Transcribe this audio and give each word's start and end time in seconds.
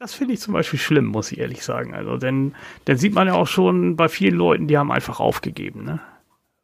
Das 0.00 0.14
finde 0.14 0.34
ich 0.34 0.40
zum 0.40 0.54
Beispiel 0.54 0.78
schlimm, 0.78 1.06
muss 1.06 1.32
ich 1.32 1.38
ehrlich 1.38 1.64
sagen. 1.64 1.92
Also, 1.92 2.16
denn 2.18 2.54
dann 2.84 2.98
sieht 2.98 3.14
man 3.14 3.26
ja 3.26 3.34
auch 3.34 3.48
schon 3.48 3.96
bei 3.96 4.08
vielen 4.08 4.36
Leuten, 4.36 4.68
die 4.68 4.78
haben 4.78 4.92
einfach 4.92 5.18
aufgegeben, 5.18 5.84
ne? 5.84 6.00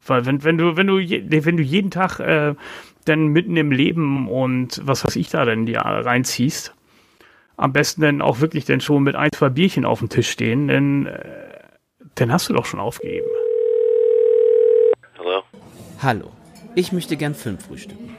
Weil 0.07 0.27
wenn, 0.27 0.45
wenn 0.45 0.59
du, 0.59 0.77
wenn 0.77 0.87
du, 0.87 0.99
wenn 0.99 1.57
du 1.57 1.63
jeden 1.63 1.91
Tag 1.91 2.21
äh, 2.21 2.55
dann 3.07 3.29
mitten 3.29 3.57
im 3.57 3.73
Leben 3.73 4.29
und 4.29 4.81
was 4.85 5.05
weiß 5.05 5.17
ich 5.17 5.31
da 5.31 5.45
denn 5.45 5.67
ja 5.67 5.81
reinziehst, 5.81 6.75
am 7.57 7.73
besten 7.73 8.03
dann 8.03 8.23
auch 8.23 8.41
wirklich 8.41 8.67
dann 8.67 8.81
schon 8.81 9.03
mit 9.03 9.17
ein, 9.17 9.31
zwei 9.33 9.49
Bierchen 9.49 9.85
auf 9.85 10.01
dem 10.01 10.11
Tisch 10.11 10.31
stehen, 10.31 10.69
dann, 10.69 11.07
äh, 11.07 11.59
dann 12.17 12.31
hast 12.31 12.49
du 12.49 12.53
doch 12.53 12.67
schon 12.67 12.81
aufgegeben. 12.81 13.27
Hallo? 15.19 15.43
Hallo. 16.03 16.31
Ich 16.75 16.93
möchte 16.93 17.17
gern 17.17 17.35
Film 17.35 17.59
frühstücken. 17.59 18.15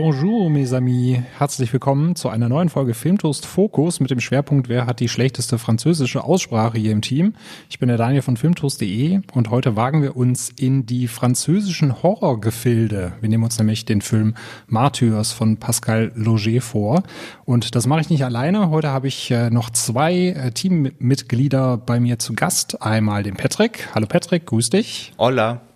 Bonjour, 0.00 0.48
mes 0.48 0.72
amis. 0.72 1.18
Herzlich 1.38 1.72
willkommen 1.72 2.14
zu 2.14 2.28
einer 2.28 2.48
neuen 2.48 2.68
Folge 2.68 2.94
Filmtoast 2.94 3.44
Focus 3.44 3.98
mit 3.98 4.12
dem 4.12 4.20
Schwerpunkt 4.20 4.68
Wer 4.68 4.86
hat 4.86 5.00
die 5.00 5.08
schlechteste 5.08 5.58
französische 5.58 6.22
Aussprache 6.22 6.78
hier 6.78 6.92
im 6.92 7.02
Team. 7.02 7.34
Ich 7.68 7.80
bin 7.80 7.88
der 7.88 7.98
Daniel 7.98 8.22
von 8.22 8.36
filmtoast.de 8.36 9.22
und 9.32 9.50
heute 9.50 9.74
wagen 9.74 10.00
wir 10.00 10.16
uns 10.16 10.50
in 10.50 10.86
die 10.86 11.08
französischen 11.08 12.00
Horrorgefilde. 12.00 13.14
Wir 13.20 13.28
nehmen 13.28 13.42
uns 13.42 13.58
nämlich 13.58 13.86
den 13.86 14.00
Film 14.00 14.34
Martyrs 14.68 15.32
von 15.32 15.56
Pascal 15.56 16.12
Loger 16.14 16.60
vor. 16.60 17.02
Und 17.44 17.74
das 17.74 17.88
mache 17.88 18.02
ich 18.02 18.08
nicht 18.08 18.24
alleine. 18.24 18.70
Heute 18.70 18.90
habe 18.90 19.08
ich 19.08 19.32
äh, 19.32 19.50
noch 19.50 19.68
zwei 19.70 20.28
äh, 20.28 20.52
Teammitglieder 20.52 21.76
bei 21.76 21.98
mir 21.98 22.20
zu 22.20 22.34
Gast. 22.34 22.82
Einmal 22.82 23.24
den 23.24 23.34
Patrick. 23.34 23.88
Hallo 23.96 24.06
Patrick, 24.06 24.46
grüß 24.46 24.70
dich. 24.70 25.12
Hola 25.18 25.67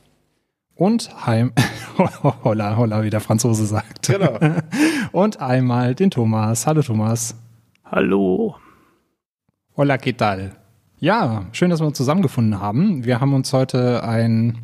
und 0.82 1.26
heim 1.26 1.52
holla 2.44 2.76
holla 2.76 3.04
wie 3.04 3.10
der 3.10 3.20
Franzose 3.20 3.66
sagt. 3.66 4.08
Genau. 4.08 4.36
und 5.12 5.40
einmal 5.40 5.94
den 5.94 6.10
Thomas. 6.10 6.66
Hallo 6.66 6.82
Thomas. 6.82 7.36
Hallo. 7.84 8.56
Hola, 9.76 9.96
¿qué 9.98 10.12
tal? 10.16 10.61
Ja, 11.02 11.46
schön, 11.50 11.68
dass 11.68 11.80
wir 11.80 11.86
uns 11.88 11.96
zusammengefunden 11.96 12.60
haben. 12.60 13.04
Wir 13.04 13.20
haben 13.20 13.34
uns 13.34 13.52
heute 13.52 14.04
ein, 14.04 14.58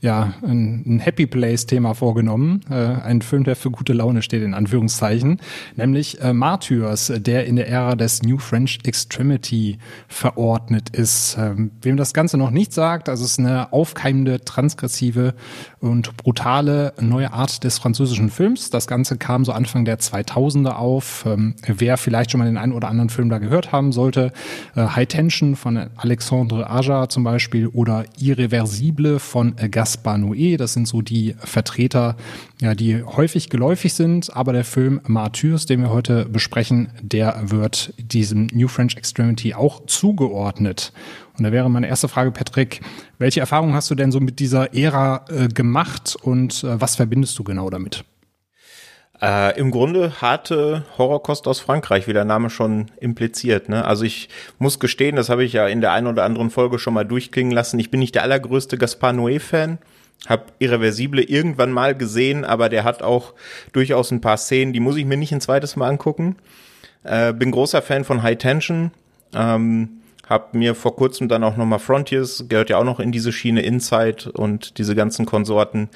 ja, 0.00 0.34
ein, 0.42 0.98
Happy 0.98 1.24
Place-Thema 1.24 1.94
vorgenommen. 1.94 2.62
Äh, 2.68 2.74
ein 2.74 3.22
Film, 3.22 3.44
der 3.44 3.54
für 3.54 3.70
gute 3.70 3.92
Laune 3.92 4.20
steht, 4.22 4.42
in 4.42 4.54
Anführungszeichen. 4.54 5.40
Nämlich 5.76 6.20
äh, 6.20 6.32
Martyrs, 6.32 7.12
der 7.14 7.46
in 7.46 7.54
der 7.54 7.68
Ära 7.68 7.94
des 7.94 8.24
New 8.24 8.38
French 8.38 8.80
Extremity 8.84 9.78
verordnet 10.08 10.90
ist. 10.90 11.36
Ähm, 11.38 11.70
wem 11.80 11.96
das 11.96 12.12
Ganze 12.12 12.38
noch 12.38 12.50
nicht 12.50 12.72
sagt, 12.72 13.08
also 13.08 13.24
es 13.24 13.30
ist 13.30 13.38
eine 13.38 13.72
aufkeimende, 13.72 14.40
transgressive 14.40 15.34
und 15.78 16.16
brutale 16.16 16.92
neue 17.00 17.32
Art 17.32 17.62
des 17.62 17.78
französischen 17.78 18.30
Films. 18.30 18.68
Das 18.68 18.88
Ganze 18.88 19.16
kam 19.16 19.44
so 19.44 19.52
Anfang 19.52 19.84
der 19.84 20.00
2000er 20.00 20.72
auf. 20.72 21.24
Ähm, 21.24 21.54
wer 21.68 21.98
vielleicht 21.98 22.32
schon 22.32 22.40
mal 22.40 22.46
den 22.46 22.58
einen 22.58 22.72
oder 22.72 22.88
anderen 22.88 23.10
Film 23.10 23.28
da 23.30 23.38
gehört 23.38 23.70
haben 23.70 23.92
sollte, 23.92 24.32
äh, 24.74 24.88
High 24.88 25.06
Tension 25.06 25.54
von 25.54 25.83
Alexandre 25.96 26.68
Aja 26.70 27.08
zum 27.08 27.24
Beispiel 27.24 27.66
oder 27.68 28.04
Irreversible 28.18 29.18
von 29.18 29.54
Gaspar 29.70 30.16
Noé. 30.16 30.56
Das 30.56 30.72
sind 30.72 30.88
so 30.88 31.02
die 31.02 31.34
Vertreter, 31.38 32.16
ja, 32.60 32.74
die 32.74 33.02
häufig 33.02 33.50
geläufig 33.50 33.94
sind. 33.94 34.34
Aber 34.34 34.52
der 34.52 34.64
Film 34.64 35.00
Martyrs, 35.06 35.66
den 35.66 35.80
wir 35.80 35.90
heute 35.90 36.24
besprechen, 36.26 36.88
der 37.00 37.50
wird 37.50 37.94
diesem 37.98 38.48
New 38.52 38.68
French 38.68 38.96
Extremity 38.96 39.54
auch 39.54 39.86
zugeordnet. 39.86 40.92
Und 41.36 41.44
da 41.44 41.52
wäre 41.52 41.68
meine 41.68 41.88
erste 41.88 42.08
Frage, 42.08 42.30
Patrick, 42.30 42.80
welche 43.18 43.40
Erfahrungen 43.40 43.74
hast 43.74 43.90
du 43.90 43.94
denn 43.94 44.12
so 44.12 44.20
mit 44.20 44.38
dieser 44.38 44.74
Ära 44.74 45.24
äh, 45.28 45.48
gemacht 45.48 46.16
und 46.22 46.62
äh, 46.64 46.80
was 46.80 46.96
verbindest 46.96 47.38
du 47.38 47.44
genau 47.44 47.70
damit? 47.70 48.04
Äh, 49.22 49.58
Im 49.58 49.70
Grunde 49.70 50.20
harte 50.20 50.84
Horrorkost 50.98 51.46
aus 51.46 51.60
Frankreich, 51.60 52.06
wie 52.06 52.12
der 52.12 52.24
Name 52.24 52.50
schon 52.50 52.90
impliziert. 53.00 53.68
Ne? 53.68 53.84
Also 53.84 54.04
ich 54.04 54.28
muss 54.58 54.80
gestehen, 54.80 55.16
das 55.16 55.28
habe 55.28 55.44
ich 55.44 55.52
ja 55.52 55.66
in 55.68 55.80
der 55.80 55.92
einen 55.92 56.08
oder 56.08 56.24
anderen 56.24 56.50
Folge 56.50 56.78
schon 56.78 56.94
mal 56.94 57.04
durchklingen 57.04 57.52
lassen. 57.52 57.78
Ich 57.78 57.90
bin 57.90 58.00
nicht 58.00 58.14
der 58.14 58.22
allergrößte 58.22 58.76
Gaspar 58.76 59.12
Noé-Fan. 59.12 59.78
Hab 60.26 60.52
Irreversible 60.58 61.22
irgendwann 61.22 61.70
mal 61.70 61.94
gesehen, 61.94 62.44
aber 62.44 62.68
der 62.68 62.84
hat 62.84 63.02
auch 63.02 63.34
durchaus 63.72 64.10
ein 64.10 64.20
paar 64.20 64.36
Szenen, 64.36 64.72
die 64.72 64.80
muss 64.80 64.96
ich 64.96 65.04
mir 65.04 65.16
nicht 65.16 65.32
ein 65.32 65.40
zweites 65.40 65.76
Mal 65.76 65.88
angucken. 65.88 66.36
Äh, 67.02 67.32
bin 67.32 67.50
großer 67.50 67.82
Fan 67.82 68.04
von 68.04 68.22
High 68.22 68.38
Tension. 68.38 68.90
Ähm, 69.34 70.00
hab 70.28 70.54
mir 70.54 70.74
vor 70.74 70.96
kurzem 70.96 71.28
dann 71.28 71.44
auch 71.44 71.56
nochmal 71.56 71.78
Frontiers, 71.78 72.46
gehört 72.48 72.70
ja 72.70 72.78
auch 72.78 72.84
noch 72.84 73.00
in 73.00 73.12
diese 73.12 73.32
Schiene 73.32 73.62
Inside 73.62 74.32
und 74.32 74.78
diese 74.78 74.94
ganzen 74.94 75.26
Konsorten. 75.26 75.88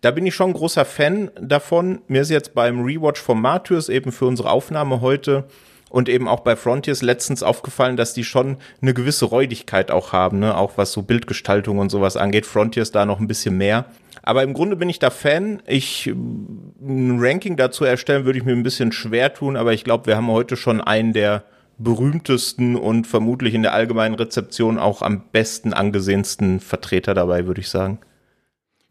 Da 0.00 0.10
bin 0.10 0.26
ich 0.26 0.34
schon 0.34 0.52
großer 0.52 0.84
Fan 0.84 1.30
davon. 1.40 2.00
Mir 2.08 2.22
ist 2.22 2.30
jetzt 2.30 2.54
beim 2.54 2.84
Rewatch 2.84 3.20
von 3.20 3.40
Martyrs 3.40 3.88
eben 3.88 4.12
für 4.12 4.26
unsere 4.26 4.50
Aufnahme 4.50 5.00
heute 5.00 5.44
und 5.92 6.08
eben 6.08 6.26
auch 6.26 6.40
bei 6.40 6.56
Frontiers 6.56 7.02
letztens 7.02 7.42
aufgefallen, 7.42 7.98
dass 7.98 8.14
die 8.14 8.24
schon 8.24 8.56
eine 8.80 8.94
gewisse 8.94 9.26
Räudigkeit 9.26 9.90
auch 9.90 10.12
haben, 10.12 10.38
ne? 10.38 10.56
auch 10.56 10.72
was 10.76 10.92
so 10.92 11.02
Bildgestaltung 11.02 11.78
und 11.78 11.90
sowas 11.90 12.16
angeht. 12.16 12.46
Frontiers 12.46 12.92
da 12.92 13.04
noch 13.04 13.20
ein 13.20 13.26
bisschen 13.26 13.58
mehr. 13.58 13.84
Aber 14.22 14.42
im 14.42 14.54
Grunde 14.54 14.76
bin 14.76 14.88
ich 14.88 15.00
da 15.00 15.10
Fan. 15.10 15.60
Ich 15.66 16.06
ein 16.06 17.18
Ranking 17.20 17.56
dazu 17.56 17.84
erstellen 17.84 18.24
würde 18.24 18.38
ich 18.38 18.44
mir 18.44 18.52
ein 18.52 18.62
bisschen 18.62 18.92
schwer 18.92 19.34
tun, 19.34 19.56
aber 19.56 19.74
ich 19.74 19.84
glaube, 19.84 20.06
wir 20.06 20.16
haben 20.16 20.28
heute 20.28 20.56
schon 20.56 20.80
einen 20.80 21.12
der 21.12 21.44
berühmtesten 21.78 22.76
und 22.76 23.06
vermutlich 23.06 23.54
in 23.54 23.62
der 23.62 23.72
allgemeinen 23.74 24.14
Rezeption 24.14 24.78
auch 24.78 25.02
am 25.02 25.22
besten 25.32 25.72
angesehensten 25.72 26.60
Vertreter 26.60 27.14
dabei, 27.14 27.46
würde 27.46 27.60
ich 27.60 27.68
sagen. 27.68 27.98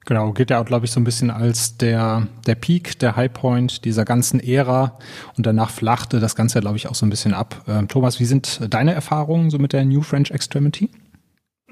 Genau, 0.05 0.31
geht 0.31 0.49
ja 0.49 0.59
auch, 0.59 0.65
glaube 0.65 0.85
ich, 0.85 0.91
so 0.91 0.99
ein 0.99 1.03
bisschen 1.03 1.29
als 1.29 1.77
der, 1.77 2.27
der 2.47 2.55
Peak, 2.55 2.97
der 2.99 3.15
Highpoint 3.15 3.85
dieser 3.85 4.03
ganzen 4.03 4.39
Ära 4.39 4.97
und 5.37 5.45
danach 5.45 5.69
flachte 5.69 6.19
das 6.19 6.35
Ganze, 6.35 6.59
glaube 6.59 6.77
ich, 6.77 6.87
auch 6.87 6.95
so 6.95 7.05
ein 7.05 7.11
bisschen 7.11 7.35
ab. 7.35 7.63
Ähm, 7.67 7.87
Thomas, 7.87 8.19
wie 8.19 8.25
sind 8.25 8.73
deine 8.73 8.93
Erfahrungen 8.93 9.51
so 9.51 9.59
mit 9.59 9.73
der 9.73 9.85
New 9.85 10.01
French 10.01 10.31
Extremity? 10.31 10.89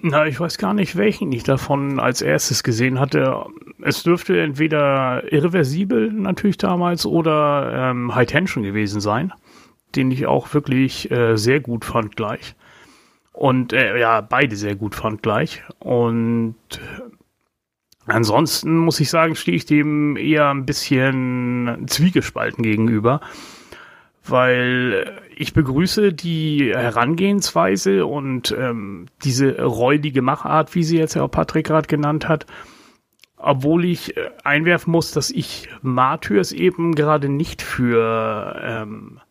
Na, 0.01 0.27
ich 0.27 0.39
weiß 0.39 0.57
gar 0.59 0.73
nicht, 0.73 0.95
welchen 0.95 1.31
ich 1.31 1.43
davon 1.43 1.99
als 1.99 2.21
erstes 2.21 2.63
gesehen 2.63 2.99
hatte. 2.99 3.45
Es 3.81 4.03
dürfte 4.03 4.39
entweder 4.39 5.23
irreversibel 5.33 6.11
natürlich 6.11 6.57
damals 6.57 7.05
oder 7.05 7.89
ähm, 7.91 8.13
High 8.13 8.27
Tension 8.27 8.63
gewesen 8.63 9.01
sein 9.01 9.33
den 9.95 10.11
ich 10.11 10.27
auch 10.27 10.53
wirklich 10.53 11.09
äh, 11.11 11.37
sehr 11.37 11.59
gut 11.59 11.85
fand 11.85 12.15
gleich. 12.15 12.55
Und 13.33 13.73
äh, 13.73 13.97
ja, 13.99 14.21
beide 14.21 14.55
sehr 14.55 14.75
gut 14.75 14.95
fand 14.95 15.23
gleich. 15.23 15.63
Und 15.79 16.55
ansonsten 18.05 18.77
muss 18.77 18.99
ich 18.99 19.09
sagen, 19.09 19.35
stehe 19.35 19.55
ich 19.55 19.65
dem 19.65 20.17
eher 20.17 20.49
ein 20.49 20.65
bisschen 20.65 21.85
zwiegespalten 21.87 22.63
gegenüber. 22.63 23.21
Weil 24.25 25.21
ich 25.35 25.53
begrüße 25.53 26.13
die 26.13 26.71
Herangehensweise 26.75 28.05
und 28.05 28.53
ähm, 28.57 29.07
diese 29.23 29.63
räudige 29.63 30.21
Machart, 30.21 30.75
wie 30.75 30.83
sie 30.83 30.97
jetzt 30.97 31.17
auch 31.17 31.31
Patrick 31.31 31.67
gerade 31.67 31.87
genannt 31.87 32.27
hat, 32.27 32.45
obwohl 33.37 33.85
ich 33.85 34.17
äh, 34.17 34.29
einwerfen 34.43 34.91
muss, 34.91 35.11
dass 35.11 35.31
ich 35.31 35.69
Martyrs 35.81 36.51
eben 36.51 36.93
gerade 36.93 37.29
nicht 37.29 37.61
für 37.61 38.59
ähm, 38.61 39.21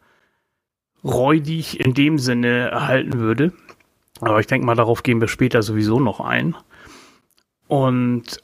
räudig 1.05 1.81
in 1.81 1.95
dem 1.95 2.19
Sinne 2.19 2.71
erhalten 2.71 3.19
würde. 3.19 3.53
Aber 4.21 4.41
ich 4.41 4.47
denke 4.47 4.67
mal, 4.67 4.75
darauf 4.75 5.03
gehen 5.03 5.21
wir 5.21 5.29
später 5.29 5.63
sowieso 5.63 6.01
noch 6.01 6.21
ein. 6.21 6.57
Und 7.69 8.43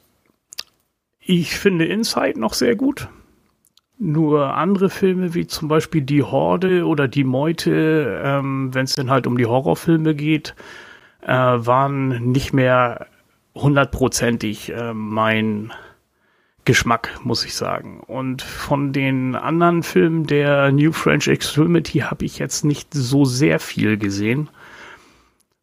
ich 1.19 1.57
finde 1.57 1.85
Inside 1.85 2.39
noch 2.39 2.53
sehr 2.53 2.75
gut. 2.75 3.09
Nur 3.97 4.55
andere 4.55 4.89
Filme 4.89 5.33
wie 5.33 5.47
zum 5.47 5.67
Beispiel 5.67 6.01
Die 6.01 6.23
Horde 6.23 6.85
oder 6.85 7.07
Die 7.07 7.23
Meute, 7.23 8.21
ähm, 8.23 8.73
wenn 8.73 8.83
es 8.83 8.95
denn 8.95 9.09
halt 9.09 9.25
um 9.25 9.37
die 9.37 9.45
Horrorfilme 9.45 10.15
geht, 10.15 10.53
äh, 11.21 11.31
waren 11.33 12.31
nicht 12.31 12.53
mehr 12.53 13.07
hundertprozentig 13.55 14.71
äh, 14.73 14.93
mein 14.93 15.71
Geschmack, 16.65 17.19
muss 17.23 17.45
ich 17.45 17.53
sagen. 17.53 17.99
Und 17.99 18.41
von 18.41 18.91
den 18.91 19.35
anderen 19.35 19.83
Filmen 19.83 20.25
der 20.25 20.71
New 20.71 20.91
French 20.91 21.27
Extremity 21.27 21.99
habe 21.99 22.25
ich 22.25 22.39
jetzt 22.39 22.65
nicht 22.65 22.93
so 22.93 23.23
sehr 23.23 23.59
viel 23.59 23.97
gesehen. 23.97 24.49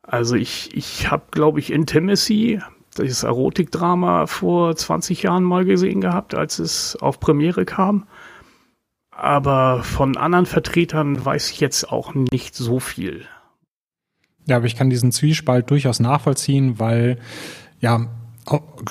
Also 0.03 0.37
ich, 0.37 0.77
ich 0.77 1.11
habe, 1.11 1.25
glaube 1.33 1.59
ich, 1.59 1.73
Intimacy, 1.73 2.61
das 2.95 3.25
Erotikdrama, 3.25 4.27
vor 4.27 4.77
20 4.77 5.25
Jahren 5.25 5.43
mal 5.43 5.65
gesehen 5.65 6.01
gehabt, 6.01 6.35
als 6.35 6.59
es 6.59 6.97
auf 6.97 7.19
Premiere 7.19 7.65
kam. 7.65 8.07
Aber 9.11 9.83
von 9.83 10.17
anderen 10.17 10.47
Vertretern 10.47 11.25
weiß 11.25 11.51
ich 11.51 11.61
jetzt 11.61 11.91
auch 11.91 12.15
nicht 12.15 12.55
so 12.55 12.81
viel. 12.81 13.27
Ja, 14.47 14.57
aber 14.57 14.67
ich 14.67 14.77
kann 14.77 14.91
diesen 14.91 15.13
Zwiespalt 15.13 15.71
durchaus 15.71 16.01
nachvollziehen, 16.01 16.79
weil 16.79 17.19
ja, 17.81 18.09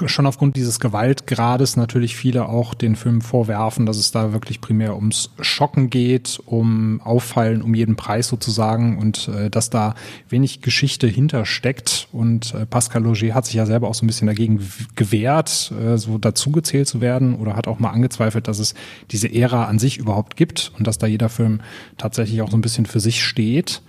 schon 0.05 0.25
aufgrund 0.25 0.55
dieses 0.55 0.79
Gewaltgrades 0.79 1.75
natürlich 1.75 2.15
viele 2.15 2.47
auch 2.47 2.73
den 2.73 2.95
Film 2.95 3.21
vorwerfen, 3.21 3.85
dass 3.85 3.97
es 3.97 4.11
da 4.11 4.31
wirklich 4.31 4.61
primär 4.61 4.95
ums 4.95 5.31
Schocken 5.41 5.89
geht, 5.89 6.39
um 6.45 7.01
Auffallen 7.01 7.61
um 7.61 7.75
jeden 7.75 7.95
Preis 7.95 8.29
sozusagen 8.29 8.97
und 8.97 9.27
äh, 9.27 9.49
dass 9.49 9.69
da 9.69 9.95
wenig 10.29 10.61
Geschichte 10.61 11.07
hintersteckt. 11.07 12.07
Und 12.13 12.53
äh, 12.53 12.65
Pascal 12.65 13.03
Loger 13.03 13.33
hat 13.33 13.45
sich 13.45 13.55
ja 13.55 13.65
selber 13.65 13.89
auch 13.89 13.95
so 13.95 14.05
ein 14.05 14.07
bisschen 14.07 14.27
dagegen 14.27 14.65
gewehrt, 14.95 15.73
äh, 15.79 15.97
so 15.97 16.17
dazugezählt 16.17 16.87
zu 16.87 17.01
werden 17.01 17.35
oder 17.35 17.55
hat 17.55 17.67
auch 17.67 17.79
mal 17.79 17.91
angezweifelt, 17.91 18.47
dass 18.47 18.59
es 18.59 18.73
diese 19.11 19.33
Ära 19.33 19.65
an 19.65 19.79
sich 19.79 19.97
überhaupt 19.97 20.37
gibt 20.37 20.71
und 20.77 20.87
dass 20.87 20.97
da 20.97 21.07
jeder 21.07 21.29
Film 21.29 21.59
tatsächlich 21.97 22.41
auch 22.41 22.49
so 22.49 22.57
ein 22.57 22.61
bisschen 22.61 22.85
für 22.85 23.01
sich 23.01 23.23
steht. 23.23 23.81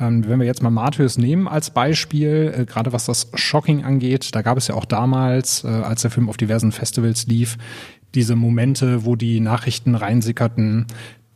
Ähm, 0.00 0.28
wenn 0.28 0.38
wir 0.38 0.46
jetzt 0.46 0.62
mal 0.62 0.70
Matthäus 0.70 1.18
nehmen 1.18 1.48
als 1.48 1.70
Beispiel, 1.70 2.54
äh, 2.56 2.64
gerade 2.64 2.92
was 2.92 3.06
das 3.06 3.30
Shocking 3.34 3.84
angeht, 3.84 4.34
da 4.34 4.42
gab 4.42 4.56
es 4.58 4.68
ja 4.68 4.74
auch 4.74 4.84
damals, 4.84 5.64
äh, 5.64 5.68
als 5.68 6.02
der 6.02 6.10
Film 6.10 6.28
auf 6.28 6.36
diversen 6.36 6.72
Festivals 6.72 7.26
lief, 7.26 7.58
diese 8.14 8.36
Momente, 8.36 9.04
wo 9.04 9.16
die 9.16 9.40
Nachrichten 9.40 9.94
reinsickerten, 9.94 10.86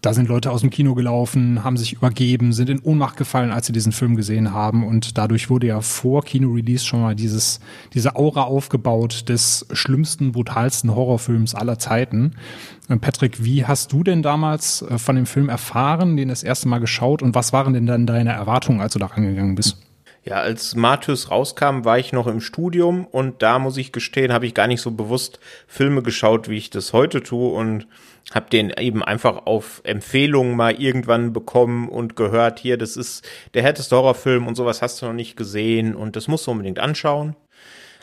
da 0.03 0.13
sind 0.13 0.29
Leute 0.29 0.51
aus 0.51 0.63
dem 0.63 0.71
Kino 0.71 0.97
gelaufen, 0.97 1.63
haben 1.63 1.77
sich 1.77 1.93
übergeben, 1.93 2.53
sind 2.53 2.69
in 2.69 2.81
Ohnmacht 2.81 3.17
gefallen, 3.17 3.53
als 3.53 3.67
sie 3.67 3.73
diesen 3.73 3.93
Film 3.93 4.17
gesehen 4.17 4.53
haben. 4.53 4.85
Und 4.85 5.17
dadurch 5.17 5.49
wurde 5.49 5.69
ja 5.69 5.81
vor 5.81 6.25
Kino-Release 6.25 6.85
schon 6.85 7.01
mal 7.01 7.15
dieses, 7.15 7.61
diese 7.95 8.17
Aura 8.17 8.43
aufgebaut 8.43 9.29
des 9.29 9.65
schlimmsten, 9.73 10.33
brutalsten 10.33 10.93
Horrorfilms 10.93 11.55
aller 11.55 11.79
Zeiten. 11.79 12.33
Äh, 12.89 12.97
Patrick, 12.97 13.45
wie 13.45 13.65
hast 13.65 13.93
du 13.93 14.03
denn 14.03 14.23
damals 14.23 14.83
äh, 14.83 14.99
von 14.99 15.15
dem 15.15 15.27
Film 15.27 15.49
erfahren, 15.49 16.17
den 16.17 16.29
das 16.29 16.43
erste 16.43 16.67
Mal 16.67 16.81
geschaut 16.81 17.23
und 17.23 17.37
was 17.37 17.53
waren 17.53 17.73
denn 17.73 17.87
dann 17.87 18.05
deine 18.05 18.33
Erwartungen, 18.33 18.81
als 18.81 18.95
du 18.95 18.99
da 18.99 19.07
rangegangen 19.07 19.55
bist? 19.55 19.77
Ja, 20.25 20.37
als 20.37 20.75
Martyrs 20.75 21.31
rauskam, 21.31 21.85
war 21.85 21.99
ich 21.99 22.13
noch 22.13 22.27
im 22.27 22.41
Studium 22.41 23.07
und 23.07 23.43
da 23.43 23.61
muss 23.61 23.77
ich 23.77 23.93
gestehen, 23.93 24.33
habe 24.33 24.47
ich 24.47 24.55
gar 24.55 24.69
nicht 24.69 24.81
so 24.81 24.93
bewusst 24.93 25.39
Filme 25.67 26.03
geschaut, 26.03 26.49
wie 26.49 26.59
ich 26.59 26.71
das 26.71 26.93
heute 26.93 27.23
tue 27.23 27.53
und 27.53 27.87
habe 28.35 28.51
den 28.51 28.71
eben 28.79 29.03
einfach 29.03 29.47
auf 29.47 29.81
Empfehlungen 29.85 30.57
mal 30.57 30.75
irgendwann 30.81 31.33
bekommen 31.33 31.89
und 31.89 32.17
gehört, 32.17 32.59
hier, 32.59 32.77
das 32.77 32.97
ist 32.97 33.29
der 33.55 33.63
härteste 33.63 33.97
Horrorfilm 33.97 34.47
und 34.47 34.55
sowas 34.55 34.83
hast 34.83 35.03
du 35.03 35.07
noch 35.07 35.13
nicht 35.13 35.37
gesehen 35.37 35.95
und 35.95 36.17
das 36.17 36.29
musst 36.29 36.47
du 36.47 36.51
unbedingt 36.51 36.79
anschauen. 36.79 37.37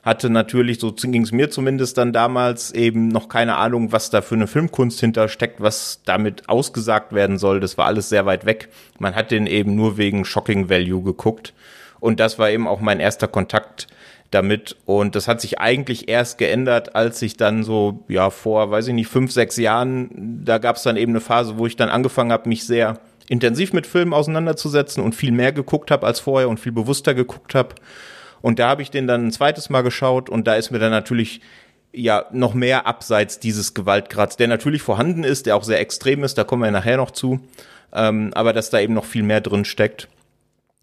Hatte 0.04 0.30
natürlich, 0.30 0.80
so 0.80 0.94
ging 0.94 1.24
es 1.24 1.32
mir 1.32 1.50
zumindest 1.50 1.98
dann 1.98 2.14
damals, 2.14 2.72
eben 2.72 3.10
noch 3.10 3.28
keine 3.28 3.58
Ahnung, 3.58 3.92
was 3.92 4.10
da 4.10 4.22
für 4.22 4.36
eine 4.36 4.48
Filmkunst 4.48 5.00
hintersteckt, 5.00 5.60
was 5.60 6.02
damit 6.06 6.48
ausgesagt 6.48 7.12
werden 7.12 7.38
soll. 7.38 7.60
Das 7.60 7.78
war 7.78 7.86
alles 7.86 8.08
sehr 8.08 8.26
weit 8.26 8.46
weg. 8.46 8.70
Man 8.98 9.14
hat 9.16 9.32
den 9.32 9.46
eben 9.46 9.76
nur 9.76 9.98
wegen 9.98 10.24
Shocking 10.24 10.70
Value 10.70 11.04
geguckt. 11.04 11.54
Und 12.00 12.22
das 12.22 12.40
war 12.40 12.50
eben 12.50 12.66
auch 12.66 12.80
mein 12.80 13.02
erster 13.02 13.28
Kontakt 13.28 13.88
damit. 14.32 14.76
Und 14.86 15.16
das 15.16 15.28
hat 15.28 15.42
sich 15.42 15.60
eigentlich 15.60 16.08
erst 16.10 16.38
geändert, 16.38 16.96
als 16.96 17.22
ich 17.22 17.38
dann 17.38 17.64
so, 17.64 18.04
ja, 18.08 18.30
vor, 18.30 18.72
weiß 18.72 18.88
ich 18.88 18.94
nicht, 18.94 19.08
fünf, 19.08 19.32
sechs 19.32 19.58
Jahren, 19.58 20.44
da 20.46 20.58
gab 20.58 20.76
es 20.76 20.84
dann 20.84 20.98
eben 20.98 21.14
eine 21.14 21.22
Phase, 21.22 21.58
wo 21.58 21.66
ich 21.66 21.76
dann 21.76 21.90
angefangen 21.90 22.32
habe, 22.32 22.50
mich 22.50 22.66
sehr 22.66 23.00
intensiv 23.28 23.74
mit 23.74 23.88
Filmen 23.88 24.14
auseinanderzusetzen 24.14 25.04
und 25.04 25.16
viel 25.16 25.32
mehr 25.32 25.52
geguckt 25.52 25.92
habe 25.92 26.06
als 26.06 26.20
vorher 26.20 26.50
und 26.50 26.60
viel 26.60 26.72
bewusster 26.72 27.14
geguckt 27.14 27.56
habe. 27.56 27.76
Und 28.42 28.60
da 28.60 28.70
habe 28.70 28.82
ich 28.82 28.92
den 28.92 29.08
dann 29.08 29.28
ein 29.28 29.32
zweites 29.32 29.70
Mal 29.70 29.82
geschaut 29.82 30.30
und 30.30 30.48
da 30.48 30.56
ist 30.56 30.72
mir 30.72 30.80
dann 30.80 30.92
natürlich 30.92 31.42
ja 31.92 32.26
noch 32.32 32.54
mehr 32.54 32.88
abseits 32.88 33.40
dieses 33.40 33.74
Gewaltgrads, 33.74 34.38
der 34.38 34.48
natürlich 34.48 34.82
vorhanden 34.82 35.24
ist, 35.24 35.46
der 35.46 35.56
auch 35.56 35.64
sehr 35.64 35.80
extrem 35.80 36.24
ist, 36.24 36.38
da 36.38 36.44
kommen 36.44 36.64
wir 36.64 36.72
nachher 36.72 36.98
noch 36.98 37.12
zu, 37.12 37.40
ähm, 37.94 38.32
aber 38.34 38.54
dass 38.54 38.70
da 38.70 38.80
eben 38.80 38.94
noch 38.94 39.06
viel 39.06 39.24
mehr 39.24 39.42
drin 39.42 39.66
steckt. 39.66 40.08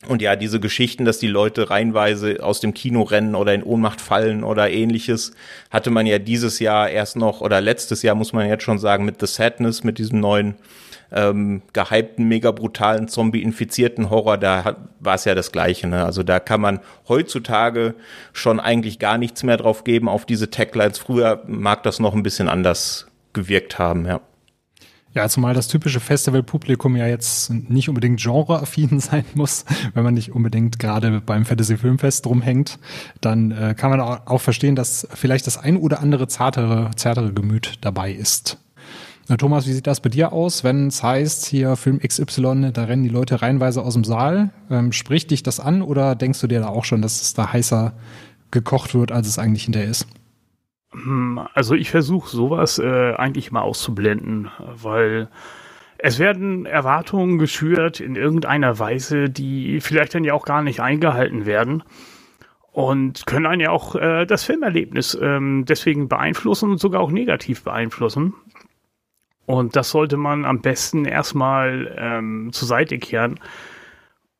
Und 0.09 0.23
ja, 0.23 0.37
diese 0.37 0.61
Geschichten, 0.61 1.05
dass 1.05 1.19
die 1.19 1.27
Leute 1.27 1.71
reihenweise 1.71 2.43
aus 2.43 2.61
dem 2.61 2.75
Kino 2.75 3.03
rennen 3.03 3.35
oder 3.35 3.55
in 3.55 3.63
Ohnmacht 3.63 4.01
fallen 4.01 4.45
oder 4.45 4.71
ähnliches, 4.71 5.33
hatte 5.71 5.91
man 5.91 6.07
ja 6.07 6.19
dieses 6.19 6.59
Jahr 6.61 6.89
erst 6.91 7.17
noch 7.17 7.41
oder 7.41 7.61
letztes 7.61 8.03
Jahr 8.03 8.15
muss 8.15 8.33
man 8.33 8.49
jetzt 8.49 8.63
schon 8.63 8.79
sagen 8.79 9.05
mit 9.05 9.21
The 9.21 9.27
Sadness, 9.27 9.85
mit 9.85 9.99
diesem 9.99 10.21
neuen 10.21 10.55
ähm, 11.13 11.63
gehypten, 11.73 12.27
mega 12.27 12.51
brutalen, 12.51 13.09
Zombie-infizierten 13.09 14.11
Horror, 14.11 14.39
da 14.39 14.77
war 15.01 15.15
es 15.15 15.25
ja 15.25 15.35
das 15.35 15.53
Gleiche. 15.53 15.87
Ne? 15.87 16.05
Also 16.05 16.23
da 16.23 16.41
kann 16.41 16.61
man 16.61 16.81
heutzutage 17.09 17.95
schon 18.33 18.61
eigentlich 18.61 18.99
gar 18.99 19.19
nichts 19.19 19.43
mehr 19.43 19.57
drauf 19.57 19.85
geben 19.85 20.09
auf 20.09 20.27
diese 20.27 20.51
Taglines. 20.51 20.99
Früher 20.99 21.43
mag 21.47 21.83
das 21.83 22.01
noch 22.01 22.15
ein 22.15 22.23
bisschen 22.23 22.49
anders 22.49 23.07
gewirkt 23.33 23.79
haben, 23.79 24.07
ja. 24.07 24.21
Ja, 25.17 25.31
zumal 25.31 25.55
das 25.55 25.69
typische 25.69 25.99
Festivalpublikum 25.99 26.95
ja 26.95 27.07
jetzt 27.07 27.49
nicht 27.49 27.89
unbedingt 27.89 28.23
genreaffin 28.23 29.01
sein 29.01 29.25
muss, 29.33 29.65
wenn 29.95 30.05
man 30.05 30.13
nicht 30.13 30.33
unbedingt 30.33 30.79
gerade 30.79 31.23
beim 31.23 31.47
Fantasy 31.47 31.79
Filmfest 31.79 32.27
rumhängt, 32.27 32.79
dann 33.23 33.51
äh, 33.51 33.75
kann 33.75 33.89
man 33.89 34.01
auch 34.01 34.43
verstehen, 34.43 34.77
dass 34.77 35.09
vielleicht 35.15 35.47
das 35.47 35.57
ein 35.57 35.79
oder 35.79 36.01
andere 36.01 36.29
zartere, 36.29 36.91
zärtere 36.97 37.33
Gemüt 37.33 37.79
dabei 37.81 38.13
ist. 38.13 38.59
Na, 39.27 39.39
Thomas, 39.39 39.67
wie 39.67 39.73
sieht 39.73 39.87
das 39.87 40.01
bei 40.01 40.11
dir 40.11 40.35
aus, 40.35 40.65
wenn 40.65 40.89
es 40.89 41.03
heißt, 41.03 41.47
hier 41.47 41.77
Film 41.77 41.99
XY, 41.99 42.73
da 42.75 42.85
rennen 42.85 43.03
die 43.03 43.09
Leute 43.09 43.41
reihenweise 43.41 43.83
aus 43.83 43.95
dem 43.95 44.05
Saal? 44.05 44.51
Ähm, 44.69 44.93
spricht 44.93 45.31
dich 45.31 45.43
das 45.43 45.61
an 45.61 45.81
oder 45.81 46.15
denkst 46.15 46.43
du 46.43 46.47
dir 46.47 46.61
da 46.61 46.69
auch 46.69 46.85
schon, 46.85 47.01
dass 47.01 47.23
es 47.23 47.33
da 47.33 47.55
heißer 47.55 47.95
gekocht 48.51 48.95
wird, 48.95 49.13
als 49.13 49.29
es 49.29 49.39
eigentlich 49.39 49.65
hinterher 49.65 49.89
ist? 49.89 50.07
Hm, 51.03 51.47
also 51.53 51.75
ich 51.75 51.91
versuche 51.91 52.29
sowas 52.29 52.79
äh, 52.79 53.13
eigentlich 53.15 53.53
mal 53.53 53.61
auszublenden, 53.61 54.51
weil 54.59 55.29
es 55.99 56.19
werden 56.19 56.67
Erwartungen 56.67 57.39
geschürt 57.39 58.01
in 58.01 58.17
irgendeiner 58.17 58.79
Weise, 58.79 59.29
die 59.29 59.81
vielleicht 59.81 60.15
dann 60.15 60.25
ja 60.25 60.35
auch 60.35 60.45
gar 60.45 60.63
nicht 60.63 60.81
eingehalten 60.81 61.47
werden 61.47 61.83
und 62.73 63.27
können 63.27 63.47
einen 63.47 63.61
ja 63.61 63.71
auch 63.71 63.95
äh, 63.95 64.27
das 64.27 64.45
Filmerlebnis 64.45 65.17
ähm, 65.21 65.65
deswegen 65.67 66.09
beeinflussen 66.09 66.71
und 66.71 66.79
sogar 66.79 67.01
auch 67.01 67.11
negativ 67.11 67.63
beeinflussen. 67.63 68.35
Und 69.47 69.77
das 69.77 69.91
sollte 69.91 70.17
man 70.17 70.45
am 70.45 70.61
besten 70.61 71.05
erstmal 71.05 71.95
ähm, 71.99 72.51
zur 72.53 72.69
Seite 72.69 72.99
kehren 72.99 73.39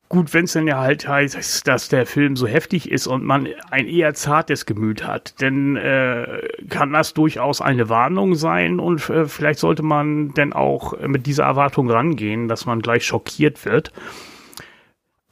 Gut, 0.09 0.33
wenn 0.33 0.45
es 0.45 0.53
dann 0.53 0.67
ja 0.67 0.79
halt 0.79 1.05
heißt, 1.05 1.67
dass 1.67 1.89
der 1.89 2.05
Film 2.05 2.37
so 2.37 2.47
heftig 2.47 2.89
ist 2.89 3.07
und 3.07 3.25
man 3.25 3.49
ein 3.71 3.87
eher 3.87 4.13
zartes 4.13 4.65
Gemüt 4.65 5.05
hat, 5.05 5.41
dann 5.41 5.75
äh, 5.75 6.47
kann 6.69 6.93
das 6.93 7.13
durchaus 7.13 7.59
eine 7.59 7.89
Warnung 7.89 8.35
sein 8.35 8.79
und 8.79 9.09
äh, 9.09 9.25
vielleicht 9.25 9.59
sollte 9.59 9.83
man 9.83 10.33
dann 10.33 10.53
auch 10.53 10.97
mit 10.99 11.25
dieser 11.25 11.43
Erwartung 11.43 11.89
rangehen, 11.91 12.47
dass 12.47 12.65
man 12.65 12.81
gleich 12.81 13.05
schockiert 13.05 13.65
wird. 13.65 13.91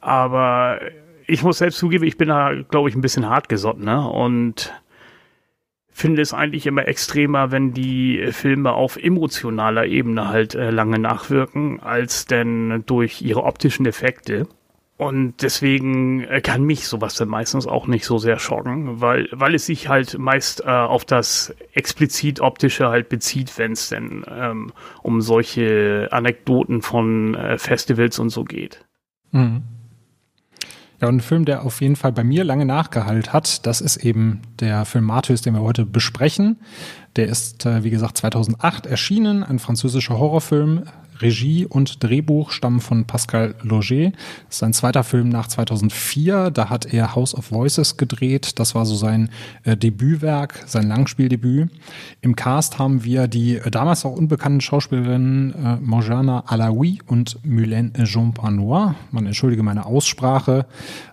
Aber 0.00 0.80
ich 1.26 1.42
muss 1.42 1.58
selbst 1.58 1.78
zugeben, 1.78 2.04
ich 2.04 2.18
bin 2.18 2.28
da, 2.28 2.52
glaube 2.68 2.90
ich, 2.90 2.94
ein 2.94 3.00
bisschen 3.00 3.30
hartgesotten 3.30 3.86
ne? 3.86 4.06
und 4.06 4.74
finde 5.90 6.20
es 6.20 6.34
eigentlich 6.34 6.66
immer 6.66 6.86
extremer, 6.86 7.50
wenn 7.50 7.72
die 7.72 8.28
Filme 8.30 8.72
auf 8.72 8.98
emotionaler 8.98 9.86
Ebene 9.86 10.28
halt 10.28 10.54
äh, 10.54 10.70
lange 10.70 10.98
nachwirken, 10.98 11.80
als 11.80 12.26
denn 12.26 12.84
durch 12.84 13.22
ihre 13.22 13.44
optischen 13.44 13.86
Effekte. 13.86 14.46
Und 14.98 15.42
deswegen 15.42 16.24
äh, 16.24 16.40
kann 16.40 16.62
mich 16.62 16.88
sowas 16.88 17.14
dann 17.16 17.28
meistens 17.28 17.66
auch 17.66 17.86
nicht 17.86 18.06
so 18.06 18.16
sehr 18.16 18.38
schocken, 18.38 19.02
weil, 19.02 19.28
weil 19.30 19.54
es 19.54 19.66
sich 19.66 19.88
halt 19.88 20.18
meist 20.18 20.62
äh, 20.64 20.68
auf 20.68 21.04
das 21.04 21.54
explizit 21.74 22.40
optische 22.40 22.88
halt 22.88 23.10
bezieht, 23.10 23.58
wenn 23.58 23.72
es 23.72 23.90
denn 23.90 24.24
ähm, 24.30 24.72
um 25.02 25.20
solche 25.20 26.08
Anekdoten 26.12 26.80
von 26.80 27.34
äh, 27.34 27.58
Festivals 27.58 28.18
und 28.18 28.30
so 28.30 28.44
geht. 28.44 28.86
Mhm. 29.32 29.64
Ja, 31.00 31.08
und 31.08 31.16
ein 31.16 31.20
Film, 31.20 31.44
der 31.44 31.62
auf 31.64 31.82
jeden 31.82 31.96
Fall 31.96 32.12
bei 32.12 32.24
mir 32.24 32.42
lange 32.42 32.64
nachgehalten 32.64 33.34
hat, 33.34 33.66
das 33.66 33.82
ist 33.82 33.98
eben 33.98 34.40
der 34.60 34.86
Film 34.86 35.04
Martyrs, 35.04 35.42
den 35.42 35.52
wir 35.52 35.60
heute 35.60 35.84
besprechen. 35.84 36.58
Der 37.16 37.26
ist, 37.26 37.66
äh, 37.66 37.84
wie 37.84 37.90
gesagt, 37.90 38.16
2008 38.16 38.86
erschienen, 38.86 39.42
ein 39.42 39.58
französischer 39.58 40.18
Horrorfilm, 40.18 40.84
Regie 41.20 41.66
und 41.66 42.02
Drehbuch 42.02 42.50
stammen 42.50 42.80
von 42.80 43.04
Pascal 43.04 43.54
Loger. 43.62 44.12
Das 44.46 44.56
ist 44.56 44.62
ein 44.62 44.72
zweiter 44.72 45.04
Film 45.04 45.28
nach 45.28 45.48
2004. 45.48 46.50
Da 46.50 46.70
hat 46.70 46.92
er 46.92 47.14
House 47.14 47.34
of 47.34 47.50
Voices 47.50 47.96
gedreht. 47.96 48.58
Das 48.58 48.74
war 48.74 48.86
so 48.86 48.94
sein 48.94 49.30
äh, 49.64 49.76
Debütwerk, 49.76 50.64
sein 50.66 50.88
Langspieldebüt. 50.88 51.70
Im 52.20 52.36
Cast 52.36 52.78
haben 52.78 53.04
wir 53.04 53.28
die 53.28 53.56
äh, 53.56 53.70
damals 53.70 54.04
auch 54.04 54.12
unbekannten 54.12 54.60
Schauspielerinnen 54.60 55.54
äh, 55.54 55.76
Morjana 55.80 56.44
Alaoui 56.46 57.00
und 57.06 57.40
Mylène 57.42 58.04
Jean 58.04 58.32
Panois. 58.32 58.94
Man 59.10 59.26
entschuldige 59.26 59.62
meine 59.62 59.86
Aussprache. 59.86 60.66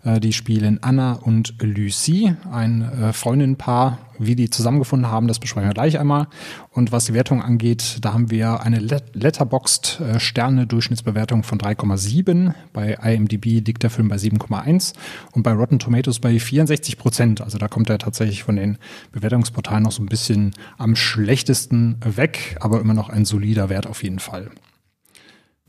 Äh, 0.04 0.20
die 0.20 0.34
spielen 0.34 0.80
Anna 0.82 1.14
und 1.14 1.56
Lucie, 1.62 2.36
ein 2.52 2.82
äh, 2.82 3.14
Freundinnenpaar 3.14 4.00
wie 4.20 4.36
die 4.36 4.50
zusammengefunden 4.50 5.10
haben, 5.10 5.28
das 5.28 5.40
besprechen 5.40 5.70
wir 5.70 5.74
gleich 5.74 6.00
einmal. 6.00 6.28
Und 6.72 6.92
was 6.92 7.06
die 7.06 7.14
Wertung 7.14 7.42
angeht, 7.42 7.98
da 8.02 8.14
haben 8.14 8.32
wir 8.32 8.62
eine 8.62 8.80
Letterboxd 8.80 10.00
äh, 10.02 10.20
Sterne 10.20 10.68
Durchschnittsbewertung 10.68 11.44
von 11.44 11.60
3,7. 11.60 12.54
Bei 12.74 12.94
IMDb 12.94 13.66
liegt 13.66 13.84
der 13.84 13.90
Film 13.90 14.08
bei 14.08 14.16
7,1 14.16 14.94
und 15.32 15.44
bei 15.44 15.52
Rotten 15.52 15.80
Tomatoes 15.80 16.20
bei 16.20 16.40
64 16.40 16.98
Prozent. 16.98 17.42
Also 17.42 17.58
da 17.58 17.68
kommt 17.68 17.90
er 17.90 17.98
tatsächlich 17.98 18.44
von 18.44 18.56
den 18.56 18.78
Bewertungsportalen 19.12 19.84
noch 19.84 19.92
so 19.92 20.02
ein 20.02 20.08
bisschen 20.08 20.54
am 20.78 20.96
schlechtesten 20.96 21.98
weg, 22.04 22.58
aber 22.60 22.82
immer 22.82 22.94
noch 22.94 23.10
ein 23.10 23.26
solider 23.26 23.70
Wert 23.70 23.88
auf 23.88 24.04
jeden 24.04 24.20
Fall. 24.20 24.52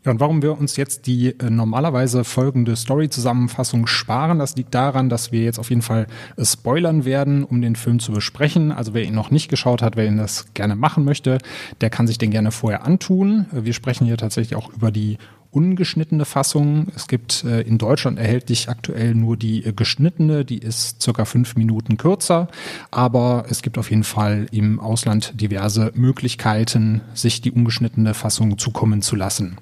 Ja, 0.05 0.13
und 0.13 0.21
warum 0.21 0.43
wir 0.43 0.59
uns 0.59 0.77
jetzt 0.77 1.07
die 1.07 1.29
äh, 1.39 1.49
normalerweise 1.49 2.25
folgende 2.25 2.77
Story-Zusammenfassung 2.77 3.87
sparen, 3.87 4.39
das 4.39 4.55
liegt 4.55 4.75
daran, 4.75 5.09
dass 5.09 5.33
wir 5.33 5.43
jetzt 5.43 5.59
auf 5.59 5.71
jeden 5.71 5.81
Fall 5.81 6.07
äh, 6.37 6.45
spoilern 6.45 7.07
werden, 7.07 7.43
um 7.43 7.63
den 7.63 7.75
Film 7.75 8.01
zu 8.01 8.13
besprechen. 8.13 8.71
Also 8.71 8.93
wer 8.93 9.05
ihn 9.05 9.15
noch 9.15 9.31
nicht 9.31 9.49
geschaut 9.49 9.81
hat, 9.81 9.97
wer 9.97 10.07
ihn 10.07 10.19
das 10.19 10.53
gerne 10.53 10.77
machen 10.77 11.05
möchte, 11.05 11.39
der 11.81 11.89
kann 11.89 12.07
sich 12.07 12.19
den 12.19 12.31
gerne 12.31 12.51
vorher 12.51 12.85
antun. 12.85 13.47
Äh, 13.53 13.65
wir 13.65 13.73
sprechen 13.73 14.05
hier 14.05 14.19
tatsächlich 14.19 14.57
auch 14.57 14.71
über 14.75 14.91
die 14.91 15.17
ungeschnittene 15.53 16.27
Fassung. 16.27 16.89
Es 16.95 17.07
gibt 17.07 17.45
äh, 17.45 17.63
in 17.63 17.79
Deutschland 17.79 18.19
erhältlich 18.19 18.69
aktuell 18.69 19.15
nur 19.15 19.39
die 19.39 19.65
äh, 19.65 19.73
geschnittene, 19.73 20.45
die 20.45 20.59
ist 20.59 21.01
circa 21.01 21.25
fünf 21.25 21.57
Minuten 21.57 21.97
kürzer, 21.97 22.49
aber 22.91 23.47
es 23.49 23.63
gibt 23.63 23.79
auf 23.79 23.89
jeden 23.89 24.05
Fall 24.05 24.49
im 24.51 24.81
Ausland 24.81 25.41
diverse 25.41 25.93
Möglichkeiten, 25.95 27.01
sich 27.15 27.41
die 27.41 27.53
ungeschnittene 27.53 28.13
Fassung 28.13 28.59
zukommen 28.59 29.01
zu 29.01 29.17
lassen. 29.17 29.57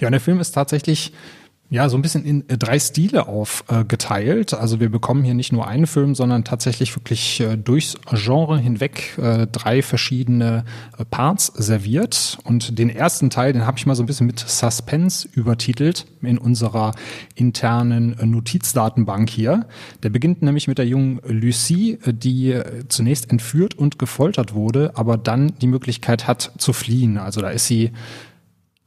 Ja, 0.00 0.08
und 0.08 0.12
der 0.12 0.20
Film 0.20 0.40
ist 0.40 0.52
tatsächlich 0.52 1.12
ja, 1.70 1.88
so 1.88 1.96
ein 1.96 2.02
bisschen 2.02 2.24
in 2.24 2.48
äh, 2.48 2.58
drei 2.58 2.78
Stile 2.78 3.26
aufgeteilt. 3.26 4.52
Äh, 4.52 4.56
also 4.56 4.80
wir 4.80 4.90
bekommen 4.90 5.24
hier 5.24 5.34
nicht 5.34 5.52
nur 5.52 5.66
einen 5.66 5.86
Film, 5.86 6.14
sondern 6.14 6.44
tatsächlich 6.44 6.94
wirklich 6.94 7.40
äh, 7.40 7.56
durchs 7.56 7.96
Genre 8.12 8.58
hinweg 8.58 9.18
äh, 9.18 9.46
drei 9.46 9.82
verschiedene 9.82 10.64
äh, 10.98 11.04
Parts 11.04 11.46
serviert. 11.46 12.38
Und 12.44 12.78
den 12.78 12.90
ersten 12.90 13.30
Teil, 13.30 13.52
den 13.52 13.66
habe 13.66 13.78
ich 13.78 13.86
mal 13.86 13.94
so 13.94 14.02
ein 14.02 14.06
bisschen 14.06 14.26
mit 14.26 14.38
Suspense 14.38 15.26
übertitelt 15.32 16.06
in 16.22 16.38
unserer 16.38 16.92
internen 17.34 18.18
äh, 18.18 18.26
Notizdatenbank 18.26 19.30
hier. 19.30 19.66
Der 20.02 20.10
beginnt 20.10 20.42
nämlich 20.42 20.68
mit 20.68 20.78
der 20.78 20.86
jungen 20.86 21.20
Lucie, 21.26 21.98
die 22.06 22.60
zunächst 22.88 23.30
entführt 23.30 23.74
und 23.74 23.98
gefoltert 23.98 24.54
wurde, 24.54 24.92
aber 24.94 25.16
dann 25.16 25.54
die 25.60 25.66
Möglichkeit 25.66 26.26
hat 26.26 26.52
zu 26.58 26.72
fliehen. 26.72 27.18
Also 27.18 27.40
da 27.40 27.50
ist 27.50 27.66
sie 27.66 27.90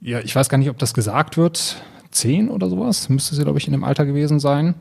ja, 0.02 0.20
ich 0.20 0.36
weiß 0.36 0.50
gar 0.50 0.58
nicht, 0.58 0.70
ob 0.70 0.78
das 0.78 0.94
gesagt 0.94 1.38
wird. 1.38 1.82
Zehn 2.12 2.50
oder 2.50 2.70
sowas 2.70 3.10
müsste 3.10 3.36
sie, 3.36 3.44
glaube 3.44 3.60
ich, 3.60 3.68
in 3.68 3.74
dem 3.74 3.84
Alter 3.84 4.06
gewesen 4.06 4.40
sein. 4.40 4.76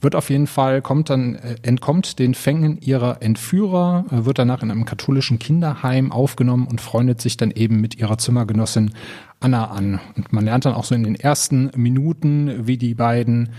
Wird 0.00 0.14
auf 0.14 0.30
jeden 0.30 0.46
Fall, 0.46 0.80
kommt 0.80 1.10
dann, 1.10 1.34
äh, 1.34 1.56
entkommt 1.62 2.20
den 2.20 2.34
Fängen 2.34 2.78
ihrer 2.80 3.20
Entführer, 3.20 4.04
äh, 4.12 4.24
wird 4.24 4.38
danach 4.38 4.62
in 4.62 4.70
einem 4.70 4.84
katholischen 4.84 5.40
Kinderheim 5.40 6.12
aufgenommen 6.12 6.68
und 6.68 6.80
freundet 6.80 7.20
sich 7.20 7.36
dann 7.36 7.50
eben 7.50 7.80
mit 7.80 7.96
ihrer 7.96 8.16
Zimmergenossin 8.16 8.92
Anna 9.40 9.66
an. 9.70 9.98
Und 10.16 10.32
man 10.32 10.44
lernt 10.44 10.66
dann 10.66 10.74
auch 10.74 10.84
so 10.84 10.94
in 10.94 11.02
den 11.02 11.16
ersten 11.16 11.70
Minuten, 11.74 12.66
wie 12.68 12.78
die 12.78 12.94
beiden 12.94 13.50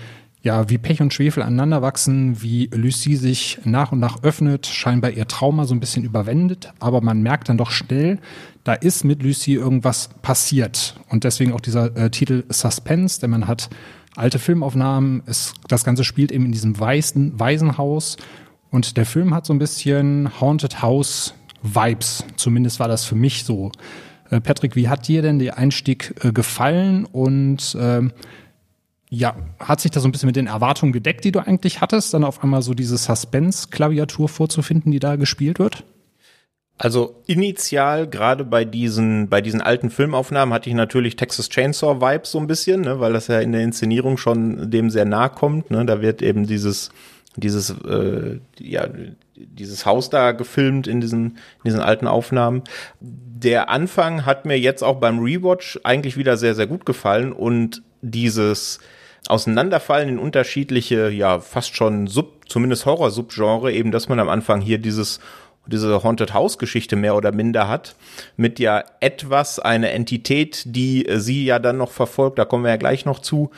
ja, 0.42 0.70
wie 0.70 0.78
Pech 0.78 1.02
und 1.02 1.14
Schwefel 1.14 1.44
aneinander 1.44 1.82
wachsen, 1.82 2.42
wie 2.42 2.70
Lucie 2.74 3.18
sich 3.18 3.60
nach 3.66 3.92
und 3.92 4.00
nach 4.00 4.24
öffnet, 4.24 4.68
scheinbar 4.68 5.12
ihr 5.12 5.28
Trauma 5.28 5.66
so 5.66 5.76
ein 5.76 5.82
bisschen 5.82 6.04
überwendet, 6.06 6.72
aber 6.80 7.02
man 7.02 7.22
merkt 7.22 7.50
dann 7.50 7.58
doch 7.58 7.72
schnell, 7.72 8.20
da 8.64 8.74
ist 8.74 9.04
mit 9.04 9.22
Lucie 9.22 9.56
irgendwas 9.56 10.10
passiert. 10.22 10.96
Und 11.10 11.24
deswegen 11.26 11.52
auch 11.52 11.60
dieser 11.60 11.96
äh, 11.98 12.10
Titel 12.10 12.46
Suspense, 12.50 13.20
denn 13.20 13.32
man 13.32 13.48
hat 13.48 13.70
alte 14.16 14.40
Filmaufnahmen, 14.40 15.24
es, 15.26 15.54
das 15.68 15.84
Ganze 15.84 16.04
spielt 16.04 16.32
eben 16.32 16.46
in 16.46 16.52
diesem 16.52 16.80
weißen 16.80 17.40
Waisenhaus. 17.40 18.18
Und 18.72 18.98
der 18.98 19.06
Film 19.06 19.34
hat 19.34 19.46
so 19.46 19.54
ein 19.54 19.60
bisschen 19.60 20.40
Haunted 20.40 20.82
House 20.82 21.34
Vibes, 21.62 22.24
zumindest 22.38 22.80
war 22.80 22.88
das 22.88 23.04
für 23.04 23.16
mich 23.16 23.44
so. 23.44 23.72
Äh, 24.30 24.40
Patrick, 24.40 24.76
wie 24.76 24.88
hat 24.88 25.08
dir 25.08 25.22
denn 25.22 25.40
der 25.40 25.58
Einstieg 25.58 26.14
äh, 26.24 26.32
gefallen? 26.32 27.06
Und 27.06 27.76
äh, 27.76 28.08
ja, 29.10 29.36
hat 29.60 29.82
sich 29.82 29.92
das 29.92 30.04
so 30.04 30.10
ein 30.10 30.12
bisschen 30.12 30.28
mit 30.28 30.36
den 30.36 30.48
Erwartungen 30.48 30.94
gedeckt, 30.94 31.26
die 31.26 31.32
du 31.32 31.40
eigentlich 31.40 31.82
hattest, 31.82 32.14
dann 32.14 32.24
auf 32.24 32.44
einmal 32.44 32.62
so 32.62 32.76
diese 32.76 32.98
Suspense-Klaviatur 32.98 34.30
vorzufinden, 34.30 34.92
die 34.92 35.00
da 35.00 35.16
gespielt 35.16 35.58
wird? 35.58 35.84
Also 36.78 37.22
initial, 37.26 38.08
gerade 38.08 38.46
bei 38.46 38.64
diesen, 38.64 39.28
bei 39.28 39.42
diesen 39.42 39.62
alten 39.62 39.90
Filmaufnahmen, 39.90 40.54
hatte 40.54 40.70
ich 40.70 40.76
natürlich 40.76 41.18
Texas 41.18 41.50
Chainsaw 41.50 42.00
Vibes 42.00 42.32
so 42.32 42.40
ein 42.40 42.48
bisschen, 42.48 42.82
ne, 42.82 43.00
weil 43.00 43.12
das 43.12 43.28
ja 43.28 43.40
in 43.40 43.52
der 43.52 43.64
Inszenierung 43.64 44.18
schon 44.18 44.72
dem 44.72 44.90
sehr 44.90 45.06
nahe 45.06 45.30
kommt. 45.30 45.72
Ne, 45.72 45.86
da 45.86 46.02
wird 46.02 46.22
eben 46.22 46.48
dieses, 46.48 46.92
dieses, 47.36 47.72
äh, 47.72 48.40
ja, 48.60 48.88
dieses 49.36 49.86
Haus 49.86 50.10
da 50.10 50.32
gefilmt 50.32 50.88
in 50.88 51.02
diesen, 51.02 51.26
in 51.26 51.66
diesen 51.66 51.82
alten 51.82 52.08
Aufnahmen. 52.08 52.64
Der 53.02 53.70
Anfang 53.70 54.26
hat 54.26 54.46
mir 54.46 54.58
jetzt 54.58 54.84
auch 54.84 55.02
beim 55.02 55.20
Rewatch 55.20 55.80
eigentlich 55.84 56.16
wieder 56.16 56.38
sehr, 56.38 56.56
sehr 56.56 56.68
gut 56.68 56.86
gefallen 56.86 57.34
und 57.34 57.82
dieses, 58.02 58.80
auseinanderfallen 59.28 60.10
in 60.10 60.20
unterschiedliche, 60.20 61.10
ja, 61.10 61.40
fast 61.40 61.76
schon 61.76 62.08
Sub, 62.08 62.50
zumindest 62.50 62.86
Horror-Subgenre, 62.86 63.72
eben, 63.72 63.92
dass 63.92 64.10
man 64.10 64.20
am 64.20 64.30
Anfang 64.30 64.62
hier 64.62 64.78
dieses 64.78 65.20
diese 65.70 66.04
Haunted 66.04 66.34
House 66.34 66.58
Geschichte 66.58 66.96
mehr 66.96 67.16
oder 67.16 67.32
minder 67.32 67.68
hat, 67.68 67.96
mit 68.38 68.60
ja 68.60 68.84
etwas 69.00 69.60
eine 69.60 69.92
Entität, 69.92 70.64
die 70.66 71.06
äh, 71.06 71.20
sie 71.20 71.46
ja 71.46 71.60
dann 71.60 71.78
noch 71.78 71.92
verfolgt, 71.92 72.40
da 72.40 72.46
kommen 72.46 72.64
wir 72.64 72.72
ja 72.72 72.78
gleich 72.78 73.06
noch 73.06 73.20
zu. 73.20 73.52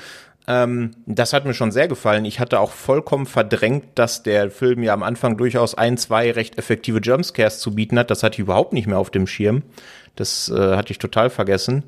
Ähm, 0.48 0.91
das 1.06 1.34
hat 1.34 1.46
mir 1.46 1.53
schon 1.53 1.72
sehr 1.72 1.88
gefallen. 1.88 2.25
Ich 2.25 2.39
hatte 2.39 2.60
auch 2.60 2.72
vollkommen 2.72 3.25
verdrängt, 3.25 3.86
dass 3.96 4.24
der 4.24 4.51
Film 4.51 4.84
ja 4.84 4.94
am 4.94 5.03
Anfang 5.03 5.38
durchaus 5.38 5.75
ein, 5.75 5.98
zwei 5.98 6.32
recht 6.32 6.58
effektive 6.58 7.00
Jumpscares 7.00 7.60
zu 7.60 7.75
bieten 7.75 7.98
hat. 7.98 8.12
Das 8.12 8.24
hatte 8.24 8.36
ich 8.36 8.39
überhaupt 8.39 8.74
nicht 8.74 8.88
mehr 8.88 9.00
auf 9.00 9.12
dem 9.12 9.27
Schirm. 9.27 9.63
Das 10.15 10.50
äh, 10.50 10.75
hatte 10.75 10.91
ich 10.91 11.00
total 11.00 11.30
vergessen. 11.30 11.84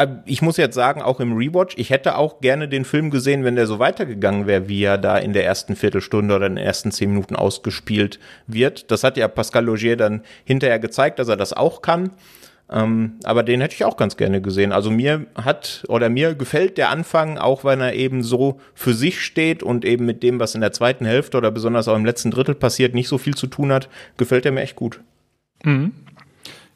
Äh, 0.00 0.08
ich 0.24 0.42
muss 0.42 0.56
jetzt 0.56 0.74
sagen, 0.74 1.02
auch 1.02 1.20
im 1.20 1.36
Rewatch, 1.36 1.74
ich 1.78 1.90
hätte 1.90 2.16
auch 2.16 2.40
gerne 2.40 2.68
den 2.68 2.84
Film 2.84 3.10
gesehen, 3.10 3.44
wenn 3.44 3.56
der 3.56 3.66
so 3.66 3.78
weitergegangen 3.78 4.46
wäre, 4.46 4.68
wie 4.68 4.82
er 4.82 4.98
da 4.98 5.18
in 5.18 5.32
der 5.32 5.44
ersten 5.44 5.76
Viertelstunde 5.76 6.34
oder 6.34 6.46
in 6.46 6.56
den 6.56 6.64
ersten 6.64 6.90
zehn 6.90 7.10
Minuten 7.10 7.36
ausgespielt 7.36 8.18
wird. 8.46 8.90
Das 8.90 9.04
hat 9.04 9.16
ja 9.16 9.28
Pascal 9.28 9.64
Logier 9.64 9.96
dann 9.96 10.22
hinterher 10.44 10.78
gezeigt, 10.78 11.18
dass 11.18 11.28
er 11.28 11.36
das 11.36 11.52
auch 11.52 11.82
kann. 11.82 12.10
Ähm, 12.72 13.14
aber 13.24 13.42
den 13.42 13.60
hätte 13.60 13.74
ich 13.74 13.84
auch 13.84 13.96
ganz 13.96 14.16
gerne 14.16 14.40
gesehen. 14.40 14.72
Also 14.72 14.90
mir 14.92 15.26
hat 15.34 15.84
oder 15.88 16.08
mir 16.08 16.34
gefällt 16.34 16.78
der 16.78 16.90
Anfang, 16.90 17.36
auch 17.36 17.64
wenn 17.64 17.80
er 17.80 17.94
eben 17.94 18.22
so 18.22 18.60
für 18.74 18.94
sich 18.94 19.20
steht 19.20 19.62
und 19.64 19.84
eben 19.84 20.06
mit 20.06 20.22
dem, 20.22 20.38
was 20.38 20.54
in 20.54 20.60
der 20.60 20.72
zweiten 20.72 21.04
Hälfte 21.04 21.36
oder 21.36 21.50
besonders 21.50 21.88
auch 21.88 21.96
im 21.96 22.04
letzten 22.04 22.30
Drittel 22.30 22.54
passiert, 22.54 22.94
nicht 22.94 23.08
so 23.08 23.18
viel 23.18 23.34
zu 23.34 23.48
tun 23.48 23.72
hat, 23.72 23.88
gefällt 24.16 24.46
er 24.46 24.52
mir 24.52 24.60
echt 24.60 24.76
gut. 24.76 25.00
Mhm. 25.64 25.92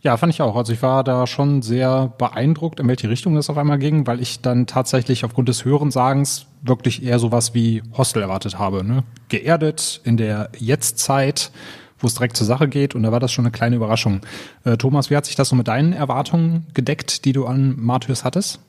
Ja, 0.05 0.19
fand 0.19 0.35
ich 0.35 0.43
auch. 0.43 0.55
Also 0.55 0.75
ich 0.75 0.83
war 0.83 1.03
da 1.03 1.27
schon 1.27 1.63
sehr 1.63 2.13
beeindruckt, 2.19 2.79
in 2.79 2.87
welche 2.89 3.09
Richtung 3.09 3.37
das 3.37 3.49
auf 3.49 3.57
einmal 3.57 3.79
ging, 3.79 4.07
weil 4.07 4.21
ich 4.21 4.43
dann 4.43 4.67
tatsächlich 4.67 5.25
aufgrund 5.25 5.49
des 5.49 5.65
Hörensagens 5.65 6.47
wirklich 6.61 7.03
eher 7.03 7.19
sowas 7.19 7.55
wie 7.55 7.83
Hostel 7.97 8.21
erwartet 8.21 8.59
habe. 8.59 8.85
Ne? 8.85 9.03
Geerdet 9.31 10.03
in 10.05 10.19
der 10.19 10.51
Jetztzeit, 10.59 11.51
wo 11.99 12.07
es 12.07 12.15
direkt 12.15 12.37
zur 12.37 12.47
Sache 12.47 12.69
geht 12.69 12.95
und 12.95 13.03
da 13.03 13.13
war 13.13 13.21
das 13.21 13.33
schon 13.33 13.47
eine 13.47 13.53
kleine 13.53 13.77
Überraschung. 13.77 14.21
Äh, 14.65 14.77
Thomas, 14.77 15.09
wie 15.09 15.17
hat 15.17 15.25
sich 15.25 15.37
das 15.37 15.49
so 15.49 15.57
mit 15.57 15.69
deinen 15.69 15.95
Erwartungen 15.95 16.67
gedeckt, 16.75 17.25
die 17.25 17.33
du 17.33 17.47
an 17.47 17.75
Martyrs 17.79 18.25
hattest? 18.25 18.61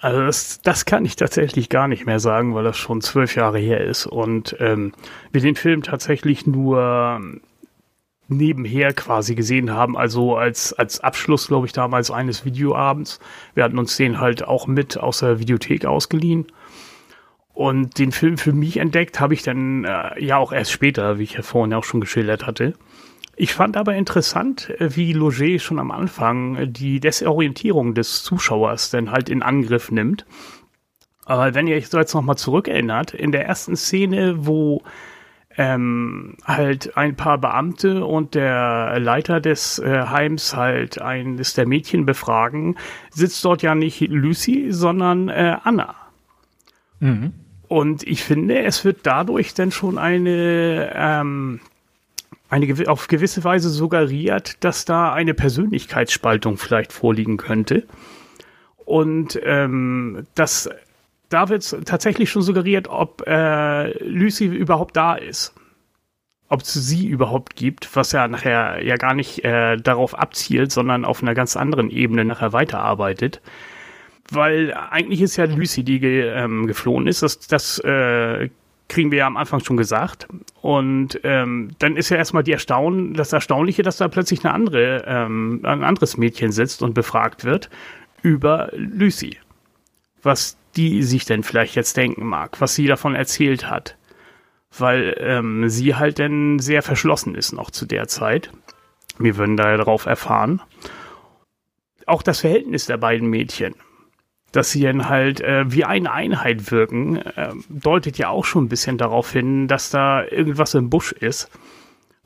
Also 0.00 0.24
das, 0.24 0.62
das 0.62 0.86
kann 0.86 1.04
ich 1.04 1.16
tatsächlich 1.16 1.68
gar 1.68 1.86
nicht 1.86 2.06
mehr 2.06 2.18
sagen, 2.18 2.54
weil 2.54 2.64
das 2.64 2.78
schon 2.78 3.02
zwölf 3.02 3.36
Jahre 3.36 3.58
her 3.58 3.82
ist 3.82 4.06
und 4.06 4.56
ähm, 4.58 4.92
wir 5.32 5.42
den 5.42 5.54
Film 5.54 5.82
tatsächlich 5.82 6.46
nur 6.46 7.20
nebenher 8.36 8.92
quasi 8.92 9.34
gesehen 9.34 9.72
haben, 9.72 9.96
also 9.96 10.36
als, 10.36 10.72
als 10.72 11.00
Abschluss, 11.00 11.48
glaube 11.48 11.66
ich, 11.66 11.72
damals 11.72 12.10
eines 12.10 12.44
Videoabends. 12.44 13.20
Wir 13.54 13.64
hatten 13.64 13.78
uns 13.78 13.96
den 13.96 14.20
halt 14.20 14.44
auch 14.44 14.66
mit 14.66 14.98
aus 14.98 15.20
der 15.20 15.38
Videothek 15.38 15.84
ausgeliehen. 15.84 16.46
Und 17.54 17.98
den 17.98 18.12
Film 18.12 18.38
für 18.38 18.52
mich 18.52 18.78
entdeckt 18.78 19.20
habe 19.20 19.34
ich 19.34 19.42
dann 19.42 19.84
äh, 19.84 20.22
ja 20.24 20.38
auch 20.38 20.52
erst 20.52 20.72
später, 20.72 21.18
wie 21.18 21.24
ich 21.24 21.34
ja 21.34 21.42
vorhin 21.42 21.74
auch 21.74 21.84
schon 21.84 22.00
geschildert 22.00 22.46
hatte. 22.46 22.74
Ich 23.36 23.54
fand 23.54 23.76
aber 23.76 23.94
interessant, 23.94 24.70
äh, 24.78 24.96
wie 24.96 25.12
Loger 25.12 25.58
schon 25.58 25.78
am 25.78 25.90
Anfang 25.90 26.56
äh, 26.56 26.68
die 26.68 27.00
Desorientierung 27.00 27.94
des 27.94 28.22
Zuschauers 28.22 28.90
dann 28.90 29.10
halt 29.10 29.28
in 29.28 29.42
Angriff 29.42 29.90
nimmt. 29.90 30.24
Aber 31.24 31.54
wenn 31.54 31.66
ihr 31.66 31.76
euch 31.76 31.88
so 31.88 31.98
jetzt 31.98 32.14
nochmal 32.14 32.36
zurückerinnert, 32.36 33.14
in 33.14 33.32
der 33.32 33.46
ersten 33.46 33.76
Szene, 33.76 34.46
wo 34.46 34.82
ähm, 35.62 36.34
halt 36.44 36.96
ein 36.96 37.14
paar 37.14 37.38
Beamte 37.38 38.04
und 38.04 38.34
der 38.34 38.98
Leiter 38.98 39.40
des 39.40 39.78
äh, 39.78 40.06
Heims 40.08 40.56
halt 40.56 41.00
eines 41.00 41.54
der 41.54 41.68
Mädchen 41.68 42.04
befragen, 42.04 42.76
sitzt 43.10 43.44
dort 43.44 43.62
ja 43.62 43.76
nicht 43.76 44.00
Lucy, 44.00 44.72
sondern 44.72 45.28
äh, 45.28 45.56
Anna. 45.62 45.94
Mhm. 46.98 47.32
Und 47.68 48.02
ich 48.02 48.24
finde, 48.24 48.64
es 48.64 48.84
wird 48.84 49.00
dadurch 49.04 49.54
dann 49.54 49.70
schon 49.70 49.98
eine, 49.98 50.92
ähm, 50.96 51.60
eine 52.50 52.90
auf 52.90 53.06
gewisse 53.06 53.44
Weise 53.44 53.70
suggeriert, 53.70 54.64
dass 54.64 54.84
da 54.84 55.12
eine 55.12 55.32
Persönlichkeitsspaltung 55.32 56.56
vielleicht 56.56 56.92
vorliegen 56.92 57.36
könnte. 57.36 57.86
Und 58.84 59.38
ähm, 59.44 60.26
das 60.34 60.68
da 61.32 61.48
wird 61.48 61.86
tatsächlich 61.86 62.30
schon 62.30 62.42
suggeriert, 62.42 62.88
ob 62.88 63.26
äh, 63.26 63.92
Lucy 64.04 64.46
überhaupt 64.46 64.96
da 64.96 65.14
ist. 65.14 65.54
Ob 66.48 66.60
es 66.62 66.74
sie 66.74 67.06
überhaupt 67.06 67.56
gibt, 67.56 67.96
was 67.96 68.12
ja 68.12 68.28
nachher 68.28 68.84
ja 68.84 68.96
gar 68.96 69.14
nicht 69.14 69.42
äh, 69.44 69.76
darauf 69.78 70.18
abzielt, 70.18 70.70
sondern 70.70 71.04
auf 71.06 71.22
einer 71.22 71.34
ganz 71.34 71.56
anderen 71.56 71.90
Ebene 71.90 72.24
nachher 72.24 72.52
weiterarbeitet. 72.52 73.40
Weil 74.30 74.74
eigentlich 74.74 75.22
ist 75.22 75.36
ja 75.36 75.46
Lucy, 75.46 75.82
die 75.82 75.98
ge, 75.98 76.28
ähm, 76.28 76.66
geflohen 76.66 77.06
ist. 77.06 77.22
Das, 77.22 77.38
das 77.40 77.78
äh, 77.78 78.50
kriegen 78.88 79.10
wir 79.10 79.18
ja 79.20 79.26
am 79.26 79.38
Anfang 79.38 79.60
schon 79.60 79.78
gesagt. 79.78 80.28
Und 80.60 81.18
ähm, 81.24 81.70
dann 81.78 81.96
ist 81.96 82.10
ja 82.10 82.18
erstmal 82.18 82.42
die 82.42 82.52
Erstaun 82.52 83.14
das 83.14 83.32
Erstaunliche, 83.32 83.82
dass 83.82 83.96
da 83.96 84.08
plötzlich 84.08 84.44
eine 84.44 84.52
andere, 84.52 85.04
ähm, 85.06 85.60
ein 85.62 85.82
anderes 85.82 86.18
Mädchen 86.18 86.52
sitzt 86.52 86.82
und 86.82 86.92
befragt 86.92 87.44
wird 87.44 87.70
über 88.22 88.70
Lucy. 88.74 89.38
Was 90.22 90.58
die 90.76 91.02
sich 91.02 91.24
denn 91.24 91.42
vielleicht 91.42 91.74
jetzt 91.74 91.96
denken 91.96 92.26
mag, 92.26 92.60
was 92.60 92.74
sie 92.74 92.86
davon 92.86 93.14
erzählt 93.14 93.68
hat. 93.68 93.96
Weil 94.76 95.16
ähm, 95.18 95.68
sie 95.68 95.94
halt 95.96 96.18
denn 96.18 96.58
sehr 96.58 96.82
verschlossen 96.82 97.34
ist 97.34 97.52
noch 97.52 97.70
zu 97.70 97.84
der 97.84 98.08
Zeit. 98.08 98.50
Wir 99.18 99.36
würden 99.36 99.56
da 99.56 99.70
ja 99.70 99.76
drauf 99.76 100.06
erfahren. 100.06 100.62
Auch 102.06 102.22
das 102.22 102.40
Verhältnis 102.40 102.86
der 102.86 102.96
beiden 102.96 103.28
Mädchen, 103.28 103.74
dass 104.50 104.70
sie 104.70 104.82
dann 104.82 105.08
halt 105.08 105.40
äh, 105.40 105.70
wie 105.70 105.84
eine 105.84 106.10
Einheit 106.10 106.70
wirken, 106.70 107.18
äh, 107.18 107.52
deutet 107.68 108.18
ja 108.18 108.30
auch 108.30 108.44
schon 108.44 108.64
ein 108.64 108.68
bisschen 108.68 108.98
darauf 108.98 109.30
hin, 109.30 109.68
dass 109.68 109.90
da 109.90 110.24
irgendwas 110.24 110.74
im 110.74 110.90
Busch 110.90 111.12
ist. 111.12 111.50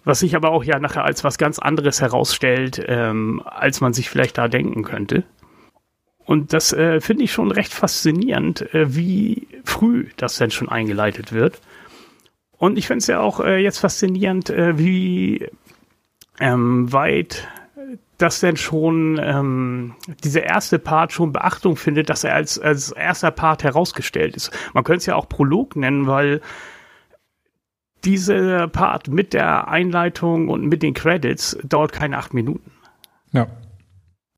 Was 0.05 0.21
sich 0.21 0.37
aber 0.37 0.53
auch 0.53 0.63
ja 0.63 0.79
nachher 0.79 1.05
als 1.05 1.25
was 1.25 1.37
ganz 1.37 1.59
anderes 1.59 2.01
herausstellt, 2.01 2.81
ähm, 2.87 3.43
als 3.45 3.81
man 3.81 3.93
sich 3.93 4.09
vielleicht 4.09 4.39
da 4.39 4.47
denken 4.47 4.85
könnte. 4.85 5.25
Und 6.27 6.53
das 6.53 6.73
äh, 6.73 7.01
finde 7.01 7.25
ich 7.25 7.33
schon 7.33 7.53
recht 7.53 7.73
faszinierend, 7.73 8.75
äh, 8.75 8.95
wie 8.95 9.47
früh 9.65 10.09
das 10.17 10.37
denn 10.37 10.51
schon 10.51 10.69
eingeleitet 10.69 11.33
wird. 11.33 11.61
Und 12.59 12.79
ich 12.79 12.89
finde 12.89 12.99
es 12.99 13.07
ja 13.07 13.21
auch 13.21 13.41
äh, 13.41 13.59
jetzt 13.59 13.79
faszinierend, 13.79 14.51
äh, 14.51 14.79
wie 14.79 15.49
ähm, 16.41 16.93
weit 16.93 17.47
das 18.19 18.41
denn 18.41 18.57
schon 18.57 19.21
ähm, 19.23 19.95
dieser 20.25 20.43
erste 20.43 20.79
Part 20.79 21.13
schon 21.13 21.33
Beachtung 21.33 21.77
findet, 21.77 22.09
dass 22.09 22.25
er 22.25 22.35
als, 22.35 22.59
als 22.59 22.91
erster 22.93 23.31
Part 23.31 23.63
herausgestellt 23.63 24.37
ist. 24.37 24.51
Man 24.73 24.85
könnte 24.85 24.99
es 24.99 25.07
ja 25.07 25.17
auch 25.17 25.29
Prolog 25.29 25.77
nennen, 25.77 26.07
weil 26.07 26.41
dieser 28.05 28.69
Part 28.69 29.09
mit 29.09 29.33
der 29.33 29.69
Einleitung 29.69 30.49
und 30.49 30.67
mit 30.67 30.83
den 30.83 30.95
Credits 30.95 31.59
dauert 31.63 31.93
keine 31.93 32.17
acht 32.17 32.33
Minuten. 32.33 32.71
Ja. 33.33 33.49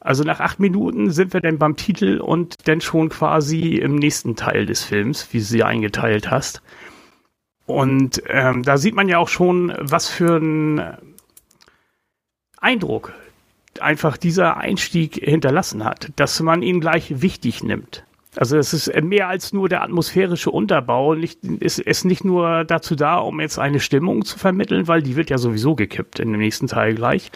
Also 0.00 0.22
nach 0.22 0.40
acht 0.40 0.60
Minuten 0.60 1.10
sind 1.10 1.32
wir 1.32 1.40
dann 1.40 1.58
beim 1.58 1.76
Titel 1.76 2.18
und 2.18 2.68
dann 2.68 2.80
schon 2.80 3.08
quasi 3.08 3.76
im 3.76 3.96
nächsten 3.96 4.36
Teil 4.36 4.64
des 4.66 4.84
Films, 4.84 5.28
wie 5.32 5.38
du 5.38 5.44
sie 5.44 5.64
eingeteilt 5.64 6.30
hast. 6.30 6.62
Und 7.66 8.22
ähm, 8.28 8.62
da 8.62 8.78
sieht 8.78 8.94
man 8.94 9.08
ja 9.08 9.18
auch 9.18 9.28
schon, 9.28 9.74
was 9.78 10.08
für 10.08 10.36
ein 10.36 10.96
Eindruck 12.58 13.12
einfach 13.80 14.16
dieser 14.16 14.56
Einstieg 14.56 15.16
hinterlassen 15.16 15.84
hat, 15.84 16.10
dass 16.16 16.40
man 16.40 16.62
ihn 16.62 16.80
gleich 16.80 17.20
wichtig 17.20 17.62
nimmt. 17.62 18.04
Also 18.36 18.56
es 18.56 18.72
ist 18.72 18.94
mehr 19.02 19.28
als 19.28 19.52
nur 19.52 19.68
der 19.68 19.82
atmosphärische 19.82 20.50
Unterbau. 20.50 21.14
Nicht, 21.14 21.44
ist, 21.44 21.80
ist 21.80 22.04
nicht 22.04 22.24
nur 22.24 22.64
dazu 22.64 22.94
da, 22.94 23.16
um 23.16 23.40
jetzt 23.40 23.58
eine 23.58 23.80
Stimmung 23.80 24.24
zu 24.24 24.38
vermitteln, 24.38 24.86
weil 24.86 25.02
die 25.02 25.16
wird 25.16 25.28
ja 25.28 25.38
sowieso 25.38 25.74
gekippt 25.74 26.20
in 26.20 26.32
dem 26.32 26.40
nächsten 26.40 26.68
Teil 26.68 26.94
gleich 26.94 27.32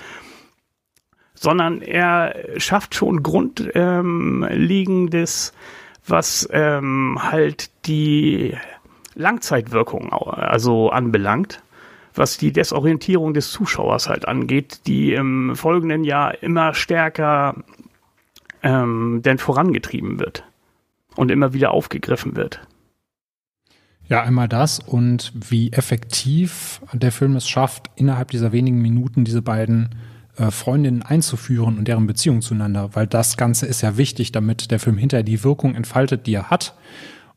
sondern 1.42 1.82
er 1.82 2.34
schafft 2.58 2.94
schon 2.94 3.24
Grundlegendes, 3.24 5.50
ähm, 5.50 5.56
was 6.06 6.48
ähm, 6.52 7.18
halt 7.20 7.70
die 7.86 8.56
Langzeitwirkung 9.16 10.12
also 10.12 10.90
anbelangt, 10.90 11.60
was 12.14 12.38
die 12.38 12.52
Desorientierung 12.52 13.34
des 13.34 13.50
Zuschauers 13.50 14.08
halt 14.08 14.28
angeht, 14.28 14.82
die 14.86 15.14
im 15.14 15.56
folgenden 15.56 16.04
Jahr 16.04 16.40
immer 16.44 16.74
stärker 16.74 17.56
ähm, 18.62 19.22
denn 19.24 19.38
vorangetrieben 19.38 20.20
wird 20.20 20.44
und 21.16 21.32
immer 21.32 21.52
wieder 21.52 21.72
aufgegriffen 21.72 22.36
wird. 22.36 22.60
Ja, 24.06 24.22
einmal 24.22 24.46
das 24.46 24.78
und 24.78 25.32
wie 25.34 25.72
effektiv 25.72 26.80
der 26.92 27.10
Film 27.10 27.34
es 27.34 27.48
schafft, 27.48 27.90
innerhalb 27.96 28.30
dieser 28.30 28.52
wenigen 28.52 28.80
Minuten 28.80 29.24
diese 29.24 29.42
beiden 29.42 29.90
äh, 30.36 30.50
Freundinnen 30.50 31.02
einzuführen 31.02 31.78
und 31.78 31.88
deren 31.88 32.06
Beziehung 32.06 32.40
zueinander, 32.40 32.90
weil 32.94 33.06
das 33.06 33.36
Ganze 33.36 33.66
ist 33.66 33.82
ja 33.82 33.96
wichtig, 33.96 34.32
damit 34.32 34.70
der 34.70 34.78
Film 34.78 34.96
hinterher 34.96 35.24
die 35.24 35.44
Wirkung 35.44 35.74
entfaltet, 35.74 36.26
die 36.26 36.34
er 36.34 36.50
hat. 36.50 36.74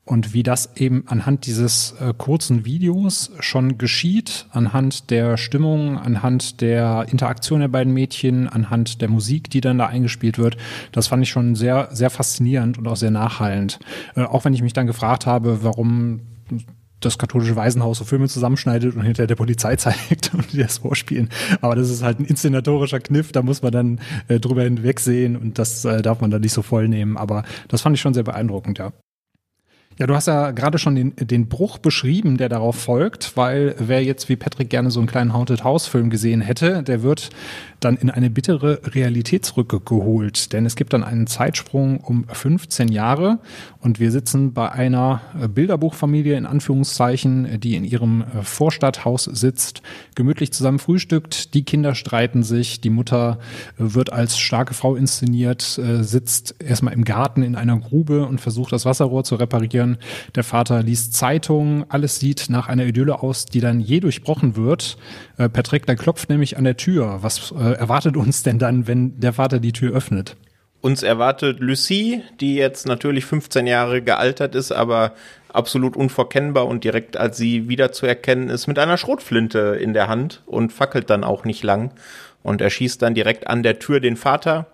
Und 0.06 0.34
wie 0.36 0.44
das 0.44 0.78
eben 0.78 1.04
anhand 1.08 1.48
dieses 1.48 1.96
äh, 2.00 2.14
kurzen 2.16 2.64
Videos 2.64 3.32
schon 3.40 3.80
geschieht, 3.80 4.46
anhand 4.52 5.10
der 5.10 5.36
Stimmung, 5.36 5.98
anhand 5.98 6.62
der 6.62 7.08
Interaktion 7.10 7.62
der 7.62 7.70
beiden 7.70 7.92
Mädchen, 7.92 8.48
anhand 8.48 9.02
der 9.02 9.10
Musik, 9.10 9.50
die 9.50 9.62
dann 9.62 9.80
da 9.80 9.88
eingespielt 9.88 10.38
wird, 10.38 10.58
das 10.92 11.08
fand 11.08 11.24
ich 11.24 11.30
schon 11.30 11.56
sehr, 11.56 11.90
sehr 11.92 12.12
faszinierend 12.12 12.78
und 12.78 12.88
auch 12.88 12.98
sehr 12.98 13.10
nachhallend. 13.10 13.80
Äh, 14.16 14.22
auch 14.22 14.46
wenn 14.46 14.54
ich 14.54 14.62
mich 14.62 14.74
dann 14.74 14.86
gefragt 14.86 15.26
habe, 15.26 15.64
warum 15.64 16.22
das 17.00 17.18
katholische 17.18 17.56
Waisenhaus 17.56 18.00
so 18.00 18.06
Filme 18.06 18.28
zusammenschneidet 18.28 18.96
und 18.96 19.02
hinter 19.04 19.28
der 19.28 19.36
Polizei 19.36 19.76
zeigt 19.78 20.34
und 20.34 20.54
die 20.54 20.58
das 20.58 20.80
vorspielen. 20.80 21.30
Aber 21.62 21.76
das 21.76 21.90
ist 21.90 22.04
halt 22.04 22.20
ein 22.20 22.26
inszenatorischer 22.26 23.00
Kniff, 23.00 23.32
da 23.32 23.42
muss 23.42 23.62
man 23.62 23.72
dann 23.72 24.00
äh, 24.28 24.40
drüber 24.40 24.64
hinwegsehen 24.64 25.36
und 25.36 25.60
das 25.60 25.86
äh, 25.86 26.02
darf 26.02 26.22
man 26.22 26.32
dann 26.32 26.42
nicht 26.42 26.54
so 26.54 26.62
voll 26.62 26.88
nehmen. 26.88 27.18
Aber 27.18 27.44
das 27.68 27.82
fand 27.82 27.96
ich 27.96 28.02
schon 28.02 28.14
sehr 28.14 28.24
beeindruckend, 28.24 28.80
ja. 28.80 28.92
Ja, 29.98 30.08
du 30.08 30.14
hast 30.14 30.28
ja 30.28 30.52
gerade 30.52 30.78
schon 30.78 30.96
den, 30.96 31.14
den 31.16 31.48
Bruch 31.48 31.78
beschrieben, 31.78 32.36
der 32.36 32.50
darauf 32.50 32.76
folgt, 32.76 33.38
weil 33.38 33.76
wer 33.80 34.04
jetzt 34.04 34.28
wie 34.28 34.36
Patrick 34.36 34.70
gerne 34.70 34.92
so 34.92 35.00
einen 35.00 35.08
kleinen 35.08 35.32
Haunted 35.32 35.64
House 35.64 35.88
Film 35.88 36.10
gesehen 36.10 36.42
hätte, 36.42 36.84
der 36.84 37.02
wird 37.02 37.30
dann 37.80 37.96
in 37.96 38.10
eine 38.10 38.30
bittere 38.30 38.82
Realität 38.84 39.46
zurückgeholt. 39.46 40.52
Denn 40.52 40.66
es 40.66 40.76
gibt 40.76 40.92
dann 40.92 41.04
einen 41.06 41.28
Zeitsprung 41.28 42.02
um 42.02 42.26
15 42.28 42.90
Jahre 42.90 43.40
und 43.80 44.02
wir 44.02 44.12
sitzen 44.12 44.52
bei 44.52 44.70
einer 44.70 45.22
Bilderbuchfamilie 45.54 46.36
in 46.36 46.46
Anführungszeichen, 46.46 47.62
die 47.62 47.76
in 47.76 47.86
ihrem 47.86 48.26
Vorstadthaus 48.42 49.24
sitzt, 49.24 49.82
gemütlich 50.16 50.52
zusammen 50.52 50.80
frühstückt, 50.80 51.54
die 51.54 51.64
Kinder 51.64 51.96
streiten 51.96 52.44
sich, 52.44 52.82
die 52.82 52.90
Mutter 52.90 53.40
wird 53.78 54.12
als 54.12 54.38
starke 54.40 54.74
Frau 54.74 54.98
inszeniert, 54.98 55.62
sitzt 55.62 56.56
erstmal 56.60 56.94
im 56.94 57.06
Garten 57.06 57.44
in 57.44 57.56
einer 57.56 57.78
Grube 57.78 58.26
und 58.26 58.42
versucht 58.42 58.74
das 58.74 58.86
Wasserrohr 58.86 59.24
zu 59.24 59.36
reparieren 59.36 59.85
passieren. 59.86 59.98
Der 60.36 60.44
Vater 60.44 60.84
liest 60.84 61.14
Zeitungen, 61.14 61.86
alles 61.90 62.20
sieht 62.20 62.50
nach 62.50 62.68
einer 62.68 62.86
Idylle 62.86 63.22
aus, 63.22 63.46
die 63.46 63.62
dann 63.62 63.80
je 63.80 64.00
durchbrochen 64.00 64.56
wird. 64.56 64.98
Äh, 65.38 65.50
Patrick, 65.50 65.86
der 65.86 65.96
klopft 65.96 66.30
nämlich 66.30 66.58
an 66.58 66.64
der 66.64 66.78
Tür. 66.78 67.20
Was 67.22 67.52
äh, 67.52 67.74
erwartet 67.74 68.18
uns 68.18 68.44
denn 68.44 68.60
dann, 68.60 68.88
wenn 68.88 69.20
der 69.20 69.34
Vater 69.34 69.60
die 69.60 69.74
Tür 69.74 69.96
öffnet? 69.96 70.36
Uns 70.82 71.02
erwartet 71.02 71.60
Lucie, 71.62 72.22
die 72.40 72.56
jetzt 72.56 72.86
natürlich 72.88 73.26
15 73.26 73.66
Jahre 73.66 74.04
gealtert 74.04 74.54
ist, 74.54 74.72
aber 74.72 75.14
absolut 75.52 75.96
unverkennbar 75.96 76.68
und 76.68 76.84
direkt 76.84 77.18
als 77.18 77.38
sie 77.38 77.70
wiederzuerkennen 77.70 78.50
ist, 78.50 78.68
mit 78.68 78.78
einer 78.78 78.98
Schrotflinte 78.98 79.80
in 79.82 79.94
der 79.94 80.08
Hand 80.08 80.44
und 80.46 80.72
fackelt 80.74 81.10
dann 81.10 81.24
auch 81.24 81.44
nicht 81.46 81.64
lang 81.64 81.92
und 82.44 82.62
erschießt 82.62 83.02
dann 83.02 83.16
direkt 83.16 83.48
an 83.48 83.64
der 83.64 83.80
Tür 83.80 84.00
den 84.00 84.18
Vater 84.18 84.68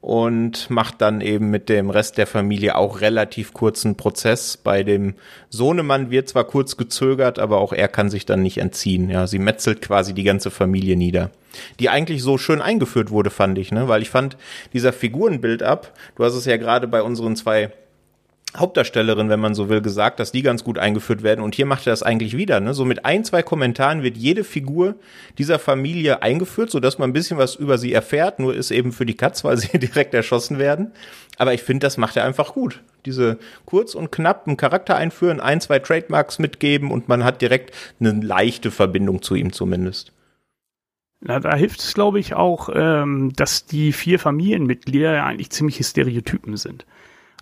und 0.00 0.70
macht 0.70 1.02
dann 1.02 1.20
eben 1.20 1.50
mit 1.50 1.68
dem 1.68 1.90
Rest 1.90 2.16
der 2.16 2.26
Familie 2.26 2.76
auch 2.76 3.00
relativ 3.00 3.52
kurzen 3.52 3.96
Prozess. 3.96 4.56
Bei 4.56 4.82
dem 4.82 5.14
Sohnemann 5.50 6.10
wird 6.10 6.28
zwar 6.28 6.44
kurz 6.44 6.76
gezögert, 6.76 7.38
aber 7.38 7.58
auch 7.58 7.72
er 7.72 7.88
kann 7.88 8.08
sich 8.08 8.24
dann 8.24 8.42
nicht 8.42 8.58
entziehen. 8.58 9.10
Ja, 9.10 9.26
sie 9.26 9.38
metzelt 9.38 9.82
quasi 9.82 10.14
die 10.14 10.24
ganze 10.24 10.50
Familie 10.50 10.96
nieder. 10.96 11.30
Die 11.80 11.90
eigentlich 11.90 12.22
so 12.22 12.38
schön 12.38 12.62
eingeführt 12.62 13.10
wurde, 13.10 13.30
fand 13.30 13.58
ich, 13.58 13.72
ne? 13.72 13.88
Weil 13.88 14.02
ich 14.02 14.10
fand, 14.10 14.36
dieser 14.72 14.92
Figurenbild 14.92 15.62
ab, 15.62 15.92
du 16.16 16.24
hast 16.24 16.34
es 16.34 16.46
ja 16.46 16.56
gerade 16.56 16.88
bei 16.88 17.02
unseren 17.02 17.36
zwei 17.36 17.70
Hauptdarstellerin, 18.56 19.28
wenn 19.28 19.38
man 19.38 19.54
so 19.54 19.68
will, 19.68 19.80
gesagt, 19.80 20.18
dass 20.18 20.32
die 20.32 20.42
ganz 20.42 20.64
gut 20.64 20.78
eingeführt 20.78 21.22
werden. 21.22 21.42
Und 21.42 21.54
hier 21.54 21.66
macht 21.66 21.86
er 21.86 21.92
das 21.92 22.02
eigentlich 22.02 22.36
wieder. 22.36 22.58
Ne? 22.58 22.74
So 22.74 22.84
mit 22.84 23.04
ein, 23.04 23.24
zwei 23.24 23.42
Kommentaren 23.42 24.02
wird 24.02 24.16
jede 24.16 24.42
Figur 24.42 24.96
dieser 25.38 25.60
Familie 25.60 26.22
eingeführt, 26.22 26.70
so 26.70 26.80
dass 26.80 26.98
man 26.98 27.10
ein 27.10 27.12
bisschen 27.12 27.38
was 27.38 27.54
über 27.54 27.78
sie 27.78 27.92
erfährt. 27.92 28.40
Nur 28.40 28.54
ist 28.54 28.72
eben 28.72 28.92
für 28.92 29.06
die 29.06 29.16
Katz, 29.16 29.44
weil 29.44 29.56
sie 29.56 29.78
direkt 29.78 30.14
erschossen 30.14 30.58
werden. 30.58 30.92
Aber 31.38 31.54
ich 31.54 31.62
finde, 31.62 31.86
das 31.86 31.96
macht 31.96 32.16
er 32.16 32.24
einfach 32.24 32.52
gut. 32.52 32.82
Diese 33.06 33.38
kurz 33.66 33.94
und 33.94 34.10
knapp 34.10 34.46
einen 34.46 34.56
Charakter 34.56 34.96
einführen, 34.96 35.40
ein, 35.40 35.60
zwei 35.60 35.78
Trademarks 35.78 36.38
mitgeben 36.38 36.90
und 36.90 37.08
man 37.08 37.24
hat 37.24 37.40
direkt 37.40 37.74
eine 38.00 38.12
leichte 38.12 38.70
Verbindung 38.70 39.22
zu 39.22 39.36
ihm 39.36 39.52
zumindest. 39.52 40.12
Na, 41.20 41.38
da 41.38 41.54
hilft 41.54 41.80
es, 41.80 41.94
glaube 41.94 42.18
ich, 42.18 42.34
auch, 42.34 42.70
ähm, 42.74 43.32
dass 43.36 43.66
die 43.66 43.92
vier 43.92 44.18
Familienmitglieder 44.18 45.12
ja 45.12 45.26
eigentlich 45.26 45.50
ziemliche 45.50 45.84
Stereotypen 45.84 46.56
sind. 46.56 46.86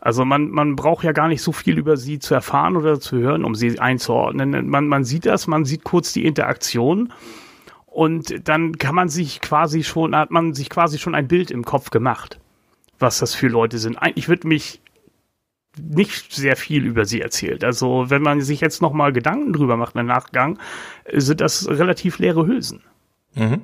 Also 0.09 0.25
man, 0.25 0.49
man 0.49 0.75
braucht 0.75 1.05
ja 1.05 1.13
gar 1.13 1.29
nicht 1.29 1.43
so 1.43 1.53
viel 1.53 1.77
über 1.77 1.99
sie 1.99 2.19
zu 2.19 2.33
erfahren 2.33 2.79
oder 2.79 2.99
zu 2.99 3.19
hören, 3.19 3.45
um 3.45 3.55
sie 3.55 3.79
einzuordnen. 3.79 4.67
Man, 4.67 4.89
man 4.89 5.05
sieht 5.05 5.27
das, 5.27 5.47
man 5.47 5.67
sieht 5.67 5.85
kurz 5.85 6.15
die 6.15 6.25
Interaktion 6.25 7.13
und 7.85 8.49
dann 8.49 8.79
kann 8.79 8.95
man 8.95 9.11
sich 9.11 9.43
quasi 9.43 9.85
schon, 9.85 10.17
hat 10.17 10.31
man 10.31 10.55
sich 10.55 10.71
quasi 10.71 10.97
schon 10.97 11.15
ein 11.15 11.29
Bild 11.29 11.51
im 11.51 11.63
Kopf 11.63 11.91
gemacht, 11.91 12.41
was 12.99 13.19
das 13.19 13.35
für 13.35 13.49
Leute 13.49 13.77
sind. 13.77 13.97
Eigentlich 13.97 14.31
wird 14.31 14.45
mich 14.45 14.81
nicht 15.79 16.33
sehr 16.33 16.57
viel 16.57 16.87
über 16.87 17.05
sie 17.05 17.21
erzählt. 17.21 17.63
Also 17.63 18.07
wenn 18.09 18.23
man 18.23 18.41
sich 18.41 18.63
jetzt 18.63 18.81
nochmal 18.81 19.13
Gedanken 19.13 19.53
drüber 19.53 19.77
macht 19.77 19.95
im 19.95 20.07
Nachgang, 20.07 20.59
sind 21.13 21.43
das 21.43 21.69
relativ 21.69 22.19
leere 22.19 22.47
Hülsen. 22.47 22.81
Mhm. 23.35 23.61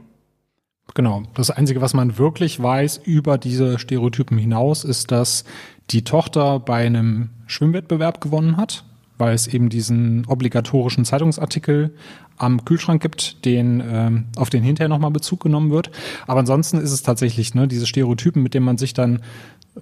Genau. 0.92 1.22
Das 1.35 1.50
Einzige, 1.50 1.80
was 1.80 1.94
man 1.94 2.18
wirklich 2.18 2.62
weiß 2.62 3.00
über 3.04 3.38
diese 3.38 3.78
Stereotypen 3.78 4.37
hinaus, 4.37 4.85
ist, 4.85 5.11
dass 5.11 5.44
die 5.90 6.04
Tochter 6.04 6.60
bei 6.60 6.86
einem 6.86 7.30
Schwimmwettbewerb 7.46 8.20
gewonnen 8.20 8.56
hat 8.56 8.84
weil 9.18 9.34
es 9.34 9.46
eben 9.46 9.68
diesen 9.68 10.26
obligatorischen 10.26 11.04
Zeitungsartikel 11.04 11.94
am 12.36 12.64
Kühlschrank 12.64 13.00
gibt, 13.00 13.44
den 13.44 13.80
ähm, 13.86 14.24
auf 14.36 14.50
den 14.50 14.64
hinterher 14.64 14.88
nochmal 14.88 15.12
Bezug 15.12 15.40
genommen 15.40 15.70
wird. 15.70 15.92
Aber 16.26 16.40
ansonsten 16.40 16.78
ist 16.78 16.90
es 16.90 17.02
tatsächlich 17.02 17.54
ne, 17.54 17.68
diese 17.68 17.86
Stereotypen, 17.86 18.42
mit 18.42 18.54
denen 18.54 18.66
man 18.66 18.76
sich 18.76 18.92
dann 18.92 19.20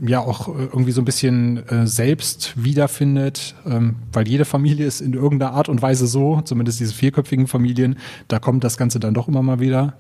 ja 0.01 0.21
auch 0.21 0.49
äh, 0.49 0.65
irgendwie 0.65 0.93
so 0.93 1.01
ein 1.01 1.05
bisschen 1.05 1.69
äh, 1.69 1.87
selbst 1.87 2.55
wiederfindet, 2.63 3.55
ähm, 3.67 3.97
weil 4.13 4.27
jede 4.27 4.45
Familie 4.45 4.87
ist 4.87 5.01
in 5.01 5.13
irgendeiner 5.13 5.53
Art 5.53 5.69
und 5.69 5.83
Weise 5.83 6.07
so, 6.07 6.41
zumindest 6.43 6.81
diese 6.81 6.95
vierköpfigen 6.95 7.47
Familien, 7.47 7.99
da 8.29 8.39
kommt 8.39 8.65
das 8.65 8.77
Ganze 8.77 9.01
dann 9.01 9.15
doch 9.15 9.29
immer 9.29 9.43
mal 9.43 9.61
wieder. 9.61 9.95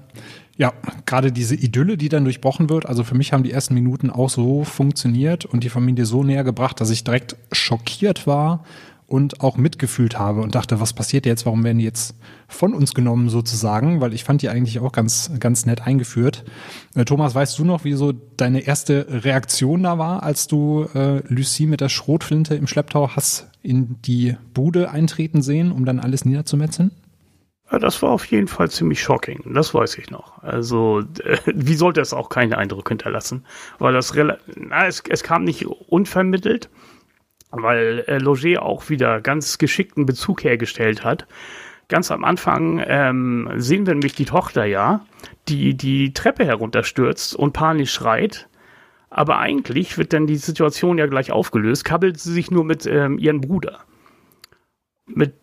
Ja, 0.57 0.73
gerade 1.07 1.33
diese 1.33 1.55
Idylle, 1.55 1.97
die 1.97 2.09
dann 2.09 2.25
durchbrochen 2.25 2.69
wird, 2.69 2.87
also 2.87 3.05
für 3.05 3.15
mich 3.15 3.33
haben 3.33 3.43
die 3.43 3.53
ersten 3.53 3.75
Minuten 3.75 4.11
auch 4.11 4.29
so 4.29 4.65
funktioniert 4.65 5.45
und 5.45 5.65
die 5.65 5.71
Familie 5.71 6.05
so 6.05 6.25
näher 6.25 6.45
gebracht, 6.45 6.81
dass 6.81 6.91
ich 6.91 7.05
direkt 7.05 7.37
schockiert 7.53 8.27
war 8.27 8.65
und 9.13 9.43
auch 9.43 9.59
mitgefühlt 9.59 10.19
habe 10.19 10.41
und 10.41 10.55
dachte, 10.55 10.81
was 10.81 10.95
passiert 10.95 11.27
jetzt? 11.27 11.45
Warum 11.45 11.65
werden 11.65 11.77
die 11.77 11.85
jetzt 11.85 12.17
von 12.49 12.73
uns 12.73 12.95
genommen 12.95 13.29
sozusagen? 13.29 14.01
Weil 14.01 14.15
ich 14.15 14.25
fand 14.25 14.41
die 14.41 14.49
eigentlich 14.49 14.81
auch 14.81 14.91
ganz, 14.91 15.31
ganz 15.39 15.67
nett 15.67 15.83
eingeführt. 15.83 16.45
Äh, 16.95 17.05
Thomas, 17.05 17.35
weißt 17.35 17.59
du 17.59 17.67
noch, 17.67 17.85
wie 17.85 17.93
so 17.93 18.13
deine 18.13 18.61
erste 18.61 19.07
Reaktion 19.11 19.83
da 19.83 19.99
war, 19.99 20.23
als 20.23 20.47
du 20.47 20.87
äh, 20.95 21.21
Lucie 21.29 21.67
mit 21.67 21.83
der 21.83 21.91
Schrotflinte 21.91 22.55
im 22.55 22.67
Schlepptau 22.67 23.11
hast 23.15 23.51
in 23.61 24.01
die 24.01 24.35
Bude 24.55 24.91
eintreten 24.91 25.43
sehen, 25.43 25.73
um 25.73 25.85
dann 25.85 26.01
alles 26.01 26.25
niederzumetzeln? 26.25 26.91
Ja, 27.71 27.79
das 27.79 28.01
war 28.01 28.13
auf 28.13 28.25
jeden 28.25 28.49
Fall 28.49 28.71
ziemlich 28.71 29.03
shocking. 29.03 29.43
Das 29.53 29.75
weiß 29.75 29.99
ich 29.99 30.11
noch. 30.11 30.43
Also, 30.43 31.03
äh, 31.23 31.37
wie 31.55 31.75
sollte 31.75 32.01
es 32.01 32.15
auch 32.15 32.31
keinen 32.31 32.55
Eindruck 32.55 32.89
hinterlassen? 32.89 33.45
Weil 33.79 33.93
das, 33.93 34.15
na, 34.57 34.87
es, 34.87 35.03
es 35.07 35.23
kam 35.23 35.45
nicht 35.45 35.67
unvermittelt 35.67 36.71
weil 37.53 38.05
äh, 38.09 38.19
Loger 38.19 38.63
auch 38.63 38.89
wieder 38.89 39.21
ganz 39.21 39.59
geschickten 39.59 40.07
Bezug 40.07 40.43
hergestellt 40.43 41.05
hat. 41.05 41.27
Ganz 41.89 42.11
am 42.11 42.25
Anfang 42.25 42.83
ähm, 42.87 43.51
sehen 43.57 43.87
wir 43.87 43.95
nämlich 43.95 44.15
die 44.15 44.25
Tochter 44.25 44.65
ja, 44.65 45.05
die 45.49 45.75
die 45.77 46.15
Treppe 46.15 46.45
herunterstürzt 46.45 47.37
und 47.37 47.53
panisch 47.53 47.93
schreit. 47.93 48.49
Aber 49.11 49.39
eigentlich 49.39 49.99
wird 49.99 50.15
dann 50.15 50.27
die 50.27 50.37
Situation 50.37 50.97
ja 50.97 51.07
gleich 51.07 51.33
aufgelöst, 51.33 51.85
kabbelt 51.85 52.19
sie 52.19 52.33
sich 52.33 52.51
nur 52.51 52.65
mit 52.65 52.87
ähm, 52.87 53.19
ihrem 53.19 53.43
Bruder. 53.43 53.81
Mit 55.07 55.35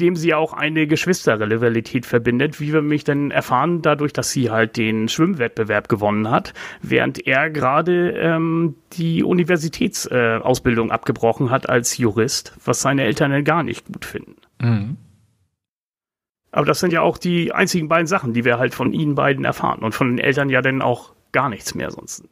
dem 0.00 0.16
sie 0.16 0.34
auch 0.34 0.52
eine 0.52 0.86
Geschwisterrivalität 0.86 2.06
verbindet, 2.06 2.60
wie 2.60 2.72
wir 2.72 2.82
mich 2.82 3.04
dann 3.04 3.30
erfahren, 3.30 3.82
dadurch, 3.82 4.12
dass 4.12 4.30
sie 4.30 4.50
halt 4.50 4.76
den 4.76 5.08
Schwimmwettbewerb 5.08 5.88
gewonnen 5.88 6.30
hat, 6.30 6.54
während 6.82 7.26
er 7.26 7.50
gerade 7.50 8.10
ähm, 8.12 8.76
die 8.92 9.22
Universitätsausbildung 9.22 10.90
äh, 10.90 10.92
abgebrochen 10.92 11.50
hat 11.50 11.68
als 11.68 11.98
Jurist, 11.98 12.54
was 12.64 12.80
seine 12.80 13.04
Eltern 13.04 13.30
dann 13.30 13.44
gar 13.44 13.62
nicht 13.62 13.86
gut 13.86 14.04
finden. 14.04 14.36
Mhm. 14.60 14.96
Aber 16.50 16.66
das 16.66 16.80
sind 16.80 16.92
ja 16.92 17.02
auch 17.02 17.18
die 17.18 17.52
einzigen 17.52 17.88
beiden 17.88 18.06
Sachen, 18.06 18.32
die 18.32 18.44
wir 18.44 18.58
halt 18.58 18.74
von 18.74 18.92
ihnen 18.92 19.14
beiden 19.14 19.44
erfahren 19.44 19.80
und 19.80 19.94
von 19.94 20.08
den 20.08 20.18
Eltern 20.18 20.48
ja 20.48 20.62
dann 20.62 20.80
auch 20.80 21.12
gar 21.32 21.48
nichts 21.48 21.74
mehr 21.74 21.90
sonst. 21.90 22.24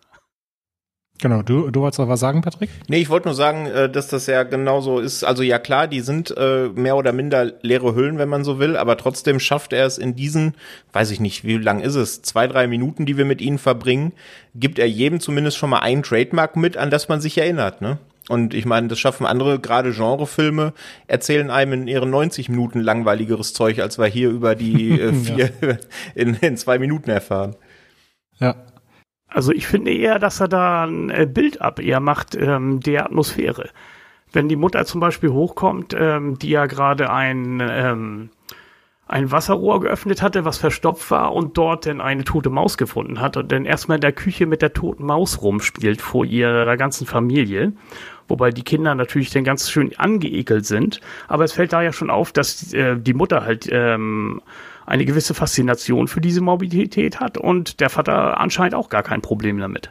Genau, 1.19 1.41
du, 1.41 1.71
du 1.71 1.81
wolltest 1.81 1.99
noch 1.99 2.09
was 2.09 2.21
sagen, 2.21 2.43
Patrick? 2.43 2.69
Nee, 2.89 2.99
ich 2.99 3.09
wollte 3.09 3.29
nur 3.29 3.35
sagen, 3.35 3.67
äh, 3.67 3.89
dass 3.89 4.09
das 4.09 4.27
ja 4.27 4.43
genauso 4.43 4.99
ist. 4.99 5.25
Also 5.25 5.43
ja 5.43 5.59
klar, 5.59 5.89
die 5.89 6.01
sind 6.01 6.35
äh, 6.37 6.69
mehr 6.75 6.97
oder 6.97 7.13
minder 7.13 7.53
leere 7.63 7.95
Hüllen, 7.95 8.19
wenn 8.19 8.29
man 8.29 8.45
so 8.45 8.59
will, 8.59 8.77
aber 8.77 8.99
trotzdem 8.99 9.41
schafft 9.41 9.73
er 9.73 9.87
es 9.87 9.97
in 9.97 10.15
diesen, 10.15 10.55
weiß 10.93 11.11
ich 11.11 11.21
nicht, 11.21 11.45
wie 11.45 11.57
lang 11.57 11.81
ist 11.81 11.95
es, 11.95 12.21
zwei, 12.21 12.47
drei 12.47 12.67
Minuten, 12.67 13.07
die 13.07 13.17
wir 13.17 13.25
mit 13.25 13.41
ihnen 13.41 13.59
verbringen, 13.59 14.13
gibt 14.55 14.79
er 14.79 14.89
jedem 14.89 15.21
zumindest 15.21 15.57
schon 15.57 15.71
mal 15.71 15.79
ein 15.79 16.03
Trademark 16.03 16.57
mit, 16.57 16.77
an 16.77 16.91
das 16.91 17.09
man 17.09 17.21
sich 17.21 17.39
erinnert, 17.39 17.81
ne? 17.81 17.99
Und 18.29 18.55
ich 18.55 18.67
meine, 18.67 18.89
das 18.89 18.99
schaffen 18.99 19.25
andere, 19.25 19.61
gerade 19.61 19.93
Genrefilme, 19.93 20.73
erzählen 21.07 21.49
einem 21.49 21.73
in 21.75 21.89
ihren 21.89 22.11
90 22.11 22.49
Minuten 22.49 22.81
langweiligeres 22.81 23.53
Zeug, 23.53 23.79
als 23.79 23.99
wir 23.99 24.07
hier 24.07 24.31
über 24.31 24.57
die 24.57 25.01
äh, 25.01 25.13
vier 25.25 25.51
ja. 25.61 25.77
in, 26.15 26.35
in 26.35 26.57
zwei 26.57 26.79
Minuten 26.79 27.09
erfahren. 27.09 27.55
Ja, 28.39 28.57
also 29.29 29.53
ich 29.53 29.67
finde 29.67 29.93
eher, 29.93 30.19
dass 30.19 30.41
er 30.41 30.49
da 30.49 30.85
ein 30.85 31.11
äh, 31.11 31.27
Bild 31.31 31.61
ab 31.61 31.81
eher 31.81 32.01
macht 32.01 32.35
ähm, 32.35 32.81
der 32.81 33.07
Atmosphäre. 33.07 33.71
Wenn 34.33 34.49
die 34.49 34.57
Mutter 34.57 34.85
zum 34.85 35.01
Beispiel 35.01 35.31
hochkommt, 35.31 35.95
ähm, 35.99 36.39
die 36.39 36.51
ja 36.51 36.67
gerade 36.67 37.11
ein, 37.11 37.63
ähm, 37.69 38.31
ein 39.07 39.31
Wasserrohr 39.31 39.81
geöffnet 39.81 40.21
hatte, 40.21 40.45
was 40.45 40.59
verstopft 40.59 41.11
war 41.11 41.33
und 41.33 41.57
dort 41.57 41.87
dann 41.87 42.01
eine 42.01 42.25
tote 42.25 42.51
Maus 42.51 42.77
gefunden 42.77 43.21
hat 43.21 43.37
und 43.37 43.53
dann 43.53 43.65
erstmal 43.65 43.97
in 43.97 44.03
der 44.03 44.13
Küche 44.13 44.47
mit 44.47 44.63
der 44.63 44.73
toten 44.73 45.05
Maus 45.05 45.43
rumspielt 45.43 46.01
vor 46.01 46.25
ihrer 46.25 46.77
ganzen 46.77 47.07
Familie. 47.07 47.73
Wobei 48.29 48.51
die 48.51 48.65
Kinder 48.65 48.95
natürlich 48.95 49.31
dann 49.31 49.45
ganz 49.45 49.71
schön 49.71 49.97
angeekelt 49.97 50.67
sind. 50.67 51.01
Aber 51.29 51.45
es 51.45 51.53
fällt 51.53 51.73
da 51.73 51.83
ja 51.83 51.93
schon 51.93 52.11
auf, 52.11 52.33
dass 52.33 52.73
äh, 52.73 52.97
die 52.97 53.15
Mutter 53.15 53.45
halt 53.45 53.69
ähm, 53.71 54.43
eine 54.87 55.05
gewisse 55.05 55.35
Faszination 55.35 56.09
für 56.09 56.21
diese 56.21 56.41
Mobilität 56.41 57.21
hat 57.21 57.37
und 57.37 57.81
der 57.81 57.91
Vater 57.91 58.41
anscheinend 58.41 58.75
auch 58.75 58.89
gar 58.89 59.03
kein 59.03 59.21
Problem 59.21 59.59
damit. 59.59 59.91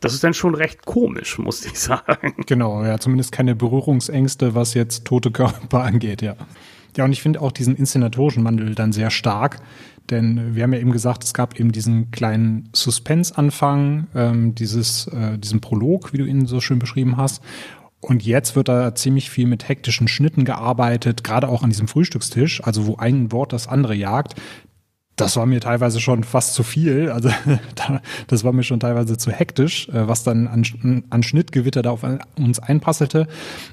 Das 0.00 0.12
ist 0.12 0.22
dann 0.22 0.34
schon 0.34 0.54
recht 0.54 0.84
komisch, 0.84 1.38
muss 1.38 1.64
ich 1.64 1.78
sagen. 1.78 2.34
Genau, 2.46 2.84
ja, 2.84 2.98
zumindest 2.98 3.32
keine 3.32 3.54
Berührungsängste, 3.54 4.54
was 4.54 4.74
jetzt 4.74 5.04
tote 5.06 5.30
Körper 5.30 5.80
angeht, 5.84 6.20
ja. 6.20 6.36
Ja, 6.96 7.04
und 7.04 7.12
ich 7.12 7.22
finde 7.22 7.40
auch 7.40 7.50
diesen 7.50 7.74
inszenatorischen 7.74 8.44
Wandel 8.44 8.76
dann 8.76 8.92
sehr 8.92 9.10
stark, 9.10 9.60
denn 10.10 10.54
wir 10.54 10.62
haben 10.62 10.72
ja 10.72 10.78
eben 10.78 10.92
gesagt, 10.92 11.24
es 11.24 11.34
gab 11.34 11.58
eben 11.58 11.72
diesen 11.72 12.10
kleinen 12.10 12.68
Suspense-Anfang, 12.72 14.06
ähm, 14.14 14.54
dieses, 14.54 15.08
äh, 15.08 15.38
diesen 15.38 15.60
Prolog, 15.60 16.12
wie 16.12 16.18
du 16.18 16.24
ihn 16.24 16.46
so 16.46 16.60
schön 16.60 16.78
beschrieben 16.78 17.16
hast. 17.16 17.42
Und 18.04 18.22
jetzt 18.22 18.54
wird 18.54 18.68
da 18.68 18.94
ziemlich 18.94 19.30
viel 19.30 19.46
mit 19.46 19.66
hektischen 19.66 20.08
Schnitten 20.08 20.44
gearbeitet, 20.44 21.24
gerade 21.24 21.48
auch 21.48 21.62
an 21.62 21.70
diesem 21.70 21.88
Frühstückstisch, 21.88 22.62
also 22.62 22.86
wo 22.86 22.96
ein 22.96 23.32
Wort 23.32 23.54
das 23.54 23.66
andere 23.66 23.94
jagt. 23.94 24.34
Das 25.16 25.36
war 25.36 25.46
mir 25.46 25.60
teilweise 25.60 26.00
schon 26.00 26.22
fast 26.22 26.54
zu 26.54 26.64
viel. 26.64 27.08
Also 27.08 27.30
das 28.26 28.44
war 28.44 28.52
mir 28.52 28.62
schon 28.64 28.80
teilweise 28.80 29.16
zu 29.16 29.30
hektisch, 29.30 29.88
äh, 29.88 30.06
was 30.06 30.22
dann 30.22 30.48
an, 30.48 31.04
an 31.08 31.22
Schnittgewitter 31.22 31.80
da 31.80 31.92
auf 31.92 32.04
uns 32.36 32.58
einprasselte. 32.58 33.26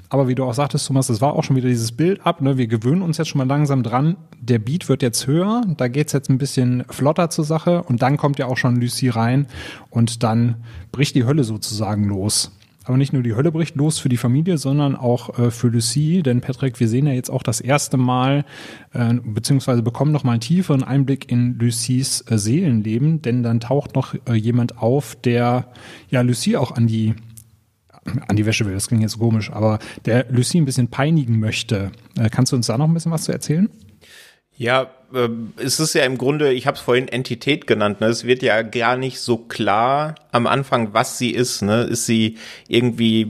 Aber 0.08 0.28
wie 0.28 0.34
du 0.34 0.44
auch 0.44 0.54
sagtest, 0.54 0.86
Thomas, 0.86 1.08
das 1.08 1.20
war 1.20 1.34
auch 1.34 1.44
schon 1.44 1.56
wieder 1.56 1.68
dieses 1.68 1.92
Bild 1.92 2.24
ab. 2.24 2.40
Ne? 2.40 2.56
Wir 2.56 2.68
gewöhnen 2.68 3.02
uns 3.02 3.18
jetzt 3.18 3.28
schon 3.28 3.38
mal 3.38 3.48
langsam 3.48 3.82
dran. 3.82 4.16
Der 4.40 4.60
Beat 4.60 4.88
wird 4.88 5.02
jetzt 5.02 5.26
höher, 5.26 5.62
da 5.76 5.88
geht's 5.88 6.12
jetzt 6.14 6.30
ein 6.30 6.38
bisschen 6.38 6.84
flotter 6.88 7.28
zur 7.28 7.44
Sache 7.44 7.82
und 7.82 8.00
dann 8.00 8.16
kommt 8.16 8.38
ja 8.38 8.46
auch 8.46 8.56
schon 8.56 8.76
Lucy 8.76 9.10
rein 9.10 9.46
und 9.90 10.22
dann 10.22 10.62
bricht 10.90 11.16
die 11.16 11.24
Hölle 11.24 11.44
sozusagen 11.44 12.04
los. 12.04 12.52
Aber 12.84 12.96
nicht 12.96 13.12
nur 13.12 13.22
die 13.22 13.34
Hölle 13.34 13.52
bricht 13.52 13.76
los 13.76 13.98
für 13.98 14.08
die 14.08 14.16
Familie, 14.16 14.58
sondern 14.58 14.96
auch 14.96 15.38
äh, 15.38 15.50
für 15.50 15.68
Lucie. 15.68 16.22
Denn 16.22 16.40
Patrick, 16.40 16.80
wir 16.80 16.88
sehen 16.88 17.06
ja 17.06 17.12
jetzt 17.12 17.30
auch 17.30 17.42
das 17.42 17.60
erste 17.60 17.96
Mal, 17.96 18.44
äh, 18.92 19.14
beziehungsweise 19.22 19.82
bekommen 19.82 20.12
noch 20.12 20.24
mal 20.24 20.32
einen 20.32 20.40
tieferen 20.40 20.82
Einblick 20.82 21.30
in 21.30 21.58
Lucies 21.58 22.24
äh, 22.28 22.38
Seelenleben. 22.38 23.22
Denn 23.22 23.42
dann 23.42 23.60
taucht 23.60 23.94
noch 23.94 24.14
äh, 24.28 24.34
jemand 24.34 24.78
auf, 24.78 25.16
der 25.16 25.68
ja 26.08 26.22
Lucie 26.22 26.56
auch 26.56 26.72
an 26.72 26.86
die 26.86 27.14
an 28.04 28.34
die 28.34 28.46
Wäsche 28.46 28.64
will. 28.66 28.74
Das 28.74 28.88
klingt 28.88 29.02
jetzt 29.02 29.18
komisch, 29.18 29.52
aber 29.52 29.78
der 30.06 30.26
Lucie 30.28 30.60
ein 30.60 30.64
bisschen 30.64 30.88
peinigen 30.88 31.38
möchte. 31.38 31.92
Äh, 32.18 32.30
kannst 32.30 32.52
du 32.52 32.56
uns 32.56 32.66
da 32.66 32.76
noch 32.76 32.88
ein 32.88 32.94
bisschen 32.94 33.12
was 33.12 33.24
zu 33.24 33.32
erzählen? 33.32 33.68
Ja, 34.62 34.92
äh, 35.12 35.28
es 35.56 35.80
ist 35.80 35.92
ja 35.94 36.04
im 36.04 36.18
Grunde, 36.18 36.52
ich 36.52 36.68
habe 36.68 36.76
es 36.76 36.80
vorhin 36.80 37.08
Entität 37.08 37.66
genannt, 37.66 38.00
ne? 38.00 38.06
es 38.06 38.22
wird 38.22 38.44
ja 38.44 38.62
gar 38.62 38.96
nicht 38.96 39.18
so 39.18 39.36
klar 39.36 40.14
am 40.30 40.46
Anfang, 40.46 40.94
was 40.94 41.18
sie 41.18 41.30
ist. 41.30 41.62
Ne? 41.62 41.82
Ist 41.82 42.06
sie 42.06 42.38
irgendwie 42.68 43.26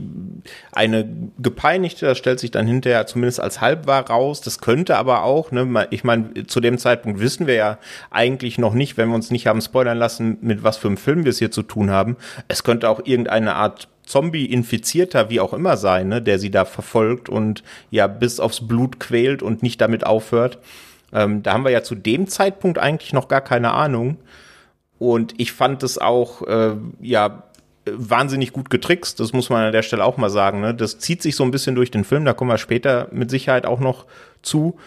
eine 0.71 1.09
gepeinigte, 1.39 2.05
das 2.05 2.19
stellt 2.19 2.39
sich 2.39 2.51
dann 2.51 2.67
hinterher 2.67 3.07
zumindest 3.07 3.39
als 3.39 3.61
halbwahr 3.61 4.07
raus. 4.07 4.41
Das 4.41 4.59
könnte 4.59 4.95
aber 4.95 5.23
auch, 5.23 5.49
ne? 5.51 5.87
ich 5.89 6.03
meine, 6.03 6.45
zu 6.45 6.59
dem 6.59 6.77
Zeitpunkt 6.77 7.19
wissen 7.19 7.47
wir 7.47 7.55
ja 7.55 7.79
eigentlich 8.11 8.59
noch 8.59 8.75
nicht, 8.75 8.97
wenn 8.97 9.09
wir 9.09 9.15
uns 9.15 9.31
nicht 9.31 9.47
haben 9.47 9.59
spoilern 9.59 9.97
lassen, 9.97 10.37
mit 10.41 10.61
was 10.61 10.77
für 10.77 10.87
einem 10.87 10.97
Film 10.97 11.25
wir 11.25 11.31
es 11.31 11.39
hier 11.39 11.49
zu 11.49 11.63
tun 11.63 11.89
haben. 11.89 12.15
Es 12.47 12.63
könnte 12.63 12.87
auch 12.87 13.01
irgendeine 13.05 13.55
Art 13.55 13.87
Zombie-Infizierter, 14.05 15.31
wie 15.31 15.39
auch 15.39 15.53
immer 15.53 15.77
sein, 15.77 16.09
ne? 16.09 16.21
der 16.21 16.37
sie 16.37 16.51
da 16.51 16.63
verfolgt 16.63 17.27
und 17.27 17.63
ja 17.89 18.05
bis 18.05 18.39
aufs 18.39 18.67
Blut 18.67 18.99
quält 18.99 19.41
und 19.41 19.63
nicht 19.63 19.81
damit 19.81 20.05
aufhört. 20.05 20.59
Ähm, 21.13 21.43
da 21.43 21.53
haben 21.53 21.63
wir 21.63 21.71
ja 21.71 21.83
zu 21.83 21.95
dem 21.95 22.27
Zeitpunkt 22.27 22.79
eigentlich 22.79 23.13
noch 23.13 23.27
gar 23.27 23.41
keine 23.41 23.73
Ahnung. 23.73 24.17
Und 24.99 25.33
ich 25.37 25.51
fand 25.51 25.83
es 25.83 25.97
auch, 25.97 26.41
äh, 26.47 26.75
ja, 27.01 27.43
wahnsinnig 27.85 28.53
gut 28.53 28.69
getrickst, 28.69 29.19
das 29.19 29.33
muss 29.33 29.49
man 29.49 29.65
an 29.65 29.71
der 29.73 29.81
Stelle 29.81 30.05
auch 30.05 30.17
mal 30.17 30.29
sagen. 30.29 30.61
Ne? 30.61 30.73
Das 30.73 30.99
zieht 30.99 31.21
sich 31.21 31.35
so 31.35 31.43
ein 31.43 31.51
bisschen 31.51 31.75
durch 31.75 31.91
den 31.91 32.05
Film, 32.05 32.23
da 32.23 32.33
kommen 32.33 32.49
wir 32.49 32.57
später 32.57 33.07
mit 33.11 33.29
Sicherheit 33.29 33.65
auch 33.65 33.79
noch 33.79 34.05
zu. 34.41 34.77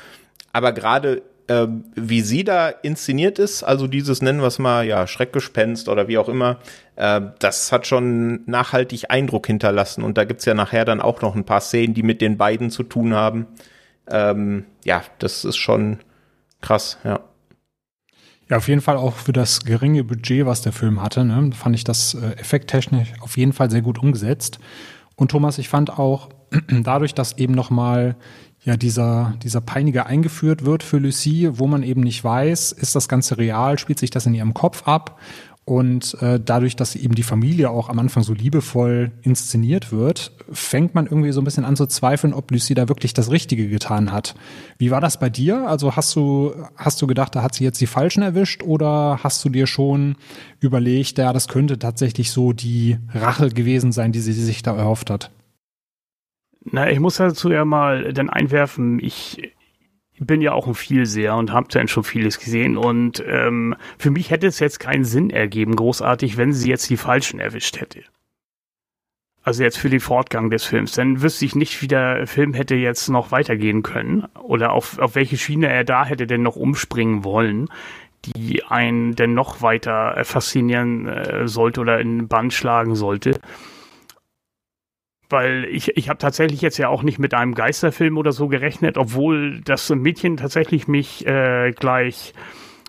Aber 0.53 0.73
gerade 0.73 1.23
äh, 1.49 1.67
wie 1.95 2.23
sie 2.23 2.45
da 2.45 2.69
inszeniert 2.69 3.39
ist, 3.39 3.63
also 3.63 3.87
dieses 3.87 4.23
nennen 4.23 4.41
wir 4.41 4.47
es 4.47 4.59
mal, 4.59 4.87
ja, 4.87 5.07
Schreckgespenst 5.07 5.89
oder 5.89 6.09
wie 6.09 6.19
auch 6.19 6.29
immer, 6.29 6.59
äh, 6.97 7.21
das 7.39 7.71
hat 7.71 7.87
schon 7.87 8.43
nachhaltig 8.47 9.11
Eindruck 9.11 9.47
hinterlassen. 9.47 10.03
Und 10.03 10.19
da 10.19 10.25
gibt's 10.25 10.45
ja 10.45 10.55
nachher 10.55 10.85
dann 10.85 11.01
auch 11.01 11.23
noch 11.23 11.35
ein 11.37 11.45
paar 11.45 11.61
Szenen, 11.61 11.95
die 11.95 12.03
mit 12.03 12.21
den 12.21 12.37
beiden 12.37 12.71
zu 12.71 12.83
tun 12.83 13.15
haben. 13.15 13.47
Ähm, 14.09 14.65
ja, 14.85 15.03
das 15.19 15.45
ist 15.45 15.57
schon 15.57 15.99
krass, 16.61 16.99
ja. 17.05 17.21
Ja, 18.49 18.59
auf 18.59 18.69
jeden 18.69 18.81
Fall 18.81 18.97
auch 18.97 19.15
für 19.15 19.33
das 19.33 19.65
geringe 19.65 20.05
Budget, 20.05 20.47
was 20.47 20.63
der 20.63 20.73
Film 20.73 21.03
hatte, 21.03 21.25
ne, 21.25 21.51
fand 21.53 21.75
ich 21.75 21.83
das 21.83 22.15
äh, 22.15 22.39
effekttechnisch 22.39 23.13
auf 23.21 23.37
jeden 23.37 23.53
Fall 23.53 23.71
sehr 23.71 23.83
gut 23.83 23.99
umgesetzt. 23.99 24.61
Und 25.17 25.33
Thomas, 25.33 25.59
ich 25.59 25.69
fand 25.69 25.99
auch, 25.99 26.29
dadurch, 26.69 27.15
dass 27.15 27.39
eben 27.39 27.55
nochmal 27.55 28.15
ja 28.63 28.77
dieser, 28.77 29.35
dieser 29.43 29.61
Peiniger 29.61 30.07
eingeführt 30.07 30.65
wird 30.65 30.85
für 30.85 30.99
Lucie, 30.99 31.59
wo 31.59 31.67
man 31.67 31.83
eben 31.83 32.03
nicht 32.03 32.23
weiß, 32.23 32.73
ist 32.73 32.95
das 32.95 33.09
Ganze 33.09 33.39
real, 33.39 33.79
spielt 33.79 33.99
sich 33.99 34.11
das 34.11 34.27
in 34.27 34.35
ihrem 34.35 34.55
Kopf 34.55 34.87
ab 34.87 35.19
und 35.69 36.17
äh, 36.23 36.39
dadurch, 36.39 36.77
dass 36.77 36.95
eben 36.95 37.17
die 37.17 37.25
Familie 37.25 37.71
auch 37.71 37.89
am 37.89 37.99
Anfang 37.99 38.23
so 38.23 38.33
liebevoll 38.33 39.11
inszeniert 39.23 39.91
wird, 39.91 40.31
fängt 40.53 40.95
man 40.95 41.07
irgendwie 41.07 41.33
so 41.33 41.41
ein 41.41 41.45
bisschen 41.45 41.65
an 41.65 41.75
zu 41.75 41.87
zweifeln, 41.87 42.35
ob 42.35 42.53
Lucy 42.53 42.75
da 42.75 42.89
wirklich 42.89 43.15
das 43.15 43.33
Richtige 43.33 43.69
getan 43.69 44.13
hat. 44.13 44.37
Wie 44.79 44.93
war 44.93 45.01
das 45.01 45.19
bei 45.19 45.29
dir? 45.29 45.67
Also 45.67 45.97
hast 45.97 46.15
du, 46.15 46.55
hast 46.77 47.03
du 47.03 47.09
gedacht, 47.09 47.35
da 47.35 47.43
hat 47.43 47.57
sie 47.57 47.65
jetzt 47.65 47.81
die 47.81 47.89
Falschen 47.89 48.23
erwischt 48.23 48.63
oder 48.63 49.19
hast 49.25 49.45
du 49.45 49.49
dir 49.49 49.67
schon 49.67 50.15
überlegt, 50.61 51.19
ja, 51.19 51.33
das 51.33 51.49
könnte 51.49 51.81
tatsächlich 51.81 52.31
so 52.31 52.53
die 52.53 52.99
Rache 53.13 53.49
gewesen 53.49 53.91
sein, 53.91 54.13
die 54.13 54.21
sie 54.21 54.35
sich 54.35 54.63
da 54.63 54.77
erhofft 54.77 55.11
hat? 55.11 55.33
Na, 56.63 56.89
ich 56.89 57.01
muss 57.01 57.17
dazu 57.17 57.51
ja 57.51 57.65
mal 57.65 58.13
dann 58.13 58.31
einwerfen, 58.31 59.01
ich 59.01 59.56
bin 60.19 60.41
ja 60.41 60.53
auch 60.53 60.67
ein 60.67 60.75
Vielseher 60.75 61.37
und 61.37 61.53
habe 61.53 61.69
dann 61.71 61.89
schon 61.89 62.05
vieles 62.05 62.39
gesehen. 62.39 62.77
Und 62.77 63.23
ähm, 63.27 63.77
für 63.99 64.11
mich 64.11 64.31
hätte 64.31 64.47
es 64.47 64.59
jetzt 64.59 64.81
keinen 64.81 65.05
Sinn 65.05 65.31
ergeben, 65.31 65.77
großartig, 65.77 66.37
wenn 66.37 66.53
sie 66.53 66.71
jetzt 66.71 66.89
die 66.91 66.97
Falschen 66.97 67.41
erwischt 67.41 67.81
hätte. 67.81 68.03
Also 69.43 69.63
jetzt 69.63 69.79
für 69.79 69.91
den 69.91 70.01
Fortgang 70.01 70.51
des 70.51 70.65
Films. 70.65 70.93
Dann 70.93 71.23
wüsste 71.23 71.45
ich 71.45 71.55
nicht, 71.55 71.81
wie 71.81 71.87
der 71.87 72.27
Film 72.27 72.53
hätte 72.53 72.75
jetzt 72.75 73.09
noch 73.09 73.31
weitergehen 73.31 73.83
können 73.83 74.27
oder 74.43 74.73
auf, 74.73 74.99
auf 74.99 75.15
welche 75.15 75.37
Schiene 75.37 75.69
er 75.69 75.85
da 75.85 76.05
hätte 76.05 76.27
denn 76.27 76.43
noch 76.43 76.57
umspringen 76.57 77.23
wollen, 77.23 77.69
die 78.25 78.65
einen 78.65 79.15
denn 79.15 79.35
noch 79.35 79.63
weiter 79.63 80.21
faszinieren 80.25 81.07
äh, 81.07 81.47
sollte 81.47 81.81
oder 81.81 82.01
in 82.01 82.19
den 82.19 82.29
Bann 82.29 82.51
schlagen 82.51 82.97
sollte 82.97 83.39
weil 85.29 85.65
ich, 85.65 85.97
ich 85.97 86.09
habe 86.09 86.19
tatsächlich 86.19 86.61
jetzt 86.61 86.79
ja 86.79 86.89
auch 86.89 87.03
nicht 87.03 87.19
mit 87.19 87.35
einem 87.35 87.55
Geisterfilm 87.55 88.17
oder 88.19 88.33
so 88.33 88.49
gerechnet, 88.49 88.97
obwohl 88.97 89.61
das 89.63 89.91
Mädchen 89.91 90.37
tatsächlich 90.37 90.89
mich 90.89 91.27
äh, 91.27 91.73
gleich 91.73 92.33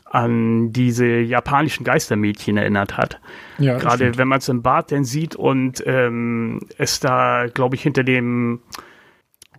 an 0.05 0.71
diese 0.71 1.05
japanischen 1.05 1.83
Geistermädchen 1.83 2.57
erinnert 2.57 2.97
hat. 2.97 3.19
Ja, 3.57 3.77
Gerade 3.77 4.17
wenn 4.17 4.27
man 4.27 4.39
es 4.39 4.49
im 4.49 4.61
Bad 4.61 4.91
denn 4.91 5.03
sieht 5.03 5.35
und 5.35 5.83
ähm, 5.85 6.61
es 6.77 6.99
da, 6.99 7.47
glaube 7.53 7.75
ich, 7.75 7.81
hinter 7.81 8.03
dem 8.03 8.61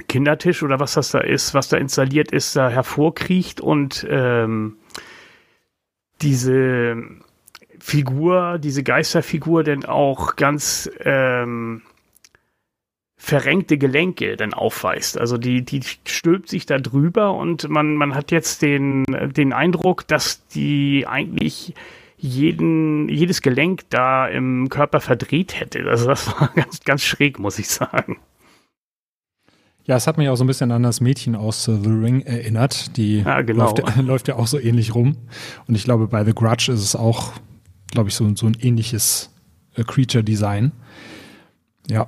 Kindertisch 0.06 0.62
oder 0.62 0.80
was 0.80 0.94
das 0.94 1.10
da 1.10 1.18
ist, 1.18 1.54
was 1.54 1.68
da 1.68 1.76
installiert 1.76 2.32
ist, 2.32 2.56
da 2.56 2.70
hervorkriecht 2.70 3.60
und 3.60 4.06
ähm, 4.08 4.76
diese 6.22 6.96
Figur, 7.78 8.58
diese 8.58 8.82
Geisterfigur 8.82 9.64
denn 9.64 9.84
auch 9.84 10.36
ganz 10.36 10.90
ähm, 11.00 11.82
verrenkte 13.18 13.76
Gelenke 13.76 14.36
dann 14.36 14.54
aufweist. 14.54 15.18
Also 15.18 15.36
die, 15.36 15.62
die 15.62 15.82
stülpt 16.06 16.48
sich 16.48 16.66
da 16.66 16.78
drüber 16.78 17.34
und 17.34 17.68
man, 17.68 17.96
man 17.96 18.14
hat 18.14 18.30
jetzt 18.30 18.62
den, 18.62 19.04
den 19.04 19.52
Eindruck, 19.52 20.06
dass 20.06 20.46
die 20.46 21.04
eigentlich 21.06 21.74
jeden, 22.16 23.08
jedes 23.08 23.42
Gelenk 23.42 23.82
da 23.90 24.26
im 24.26 24.68
Körper 24.68 25.00
verdreht 25.00 25.60
hätte. 25.60 25.84
Also 25.88 26.06
das 26.06 26.26
war 26.28 26.48
ganz, 26.54 26.80
ganz 26.80 27.02
schräg, 27.02 27.38
muss 27.38 27.58
ich 27.58 27.68
sagen. 27.68 28.18
Ja, 29.84 29.96
es 29.96 30.06
hat 30.06 30.18
mich 30.18 30.28
auch 30.28 30.36
so 30.36 30.44
ein 30.44 30.46
bisschen 30.46 30.70
an 30.70 30.82
das 30.82 31.00
Mädchen 31.00 31.34
aus 31.34 31.64
The 31.64 31.72
Ring 31.72 32.20
erinnert. 32.20 32.96
Die 32.96 33.20
ja, 33.20 33.40
genau. 33.42 33.74
läuft, 33.74 33.96
läuft, 34.02 34.28
ja 34.28 34.36
auch 34.36 34.46
so 34.46 34.60
ähnlich 34.60 34.94
rum. 34.94 35.16
Und 35.66 35.74
ich 35.74 35.84
glaube, 35.84 36.06
bei 36.06 36.24
The 36.24 36.34
Grudge 36.34 36.70
ist 36.72 36.82
es 36.82 36.94
auch, 36.94 37.32
glaube 37.90 38.10
ich, 38.10 38.14
so, 38.14 38.32
so 38.36 38.46
ein 38.46 38.56
ähnliches 38.60 39.34
äh, 39.74 39.84
Creature-Design. 39.84 40.72
Ja, 41.88 42.06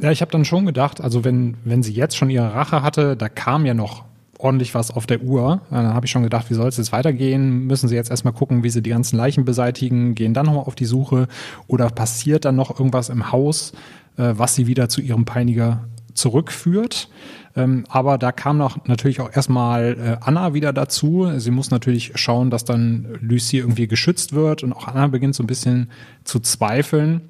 ja, 0.00 0.10
ich 0.10 0.20
habe 0.20 0.30
dann 0.30 0.44
schon 0.44 0.66
gedacht, 0.66 1.00
also 1.00 1.24
wenn, 1.24 1.56
wenn 1.64 1.82
sie 1.82 1.92
jetzt 1.92 2.16
schon 2.16 2.30
ihre 2.30 2.54
Rache 2.54 2.82
hatte, 2.82 3.16
da 3.16 3.28
kam 3.28 3.64
ja 3.64 3.74
noch 3.74 4.04
ordentlich 4.38 4.74
was 4.74 4.90
auf 4.90 5.06
der 5.06 5.22
Uhr. 5.22 5.62
Dann 5.70 5.94
habe 5.94 6.06
ich 6.06 6.12
schon 6.12 6.22
gedacht, 6.22 6.50
wie 6.50 6.54
soll 6.54 6.68
es 6.68 6.76
jetzt 6.76 6.92
weitergehen? 6.92 7.66
Müssen 7.66 7.88
sie 7.88 7.94
jetzt 7.94 8.10
erstmal 8.10 8.34
gucken, 8.34 8.62
wie 8.62 8.70
sie 8.70 8.82
die 8.82 8.90
ganzen 8.90 9.16
Leichen 9.16 9.44
beseitigen, 9.44 10.14
gehen 10.14 10.34
dann 10.34 10.46
nochmal 10.46 10.64
auf 10.64 10.74
die 10.74 10.84
Suche 10.84 11.28
oder 11.66 11.88
passiert 11.88 12.44
dann 12.44 12.56
noch 12.56 12.78
irgendwas 12.78 13.08
im 13.08 13.32
Haus, 13.32 13.72
äh, 14.16 14.34
was 14.36 14.54
sie 14.54 14.66
wieder 14.66 14.88
zu 14.88 15.00
ihrem 15.00 15.24
Peiniger 15.24 15.84
zurückführt. 16.12 17.08
Ähm, 17.54 17.84
aber 17.88 18.18
da 18.18 18.32
kam 18.32 18.58
noch 18.58 18.84
natürlich 18.86 19.20
auch 19.20 19.34
erstmal 19.34 19.96
äh, 19.98 20.24
Anna 20.24 20.54
wieder 20.54 20.72
dazu. 20.72 21.30
Sie 21.38 21.50
muss 21.50 21.70
natürlich 21.70 22.12
schauen, 22.16 22.50
dass 22.50 22.64
dann 22.64 23.18
Lucy 23.20 23.58
irgendwie 23.58 23.86
geschützt 23.86 24.34
wird 24.34 24.62
und 24.62 24.72
auch 24.72 24.88
Anna 24.88 25.06
beginnt 25.06 25.34
so 25.34 25.42
ein 25.42 25.46
bisschen 25.46 25.90
zu 26.24 26.40
zweifeln. 26.40 27.22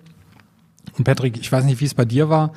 Und 0.96 1.04
Patrick, 1.04 1.38
ich 1.38 1.50
weiß 1.50 1.64
nicht, 1.64 1.80
wie 1.80 1.84
es 1.84 1.94
bei 1.94 2.04
dir 2.04 2.28
war. 2.28 2.52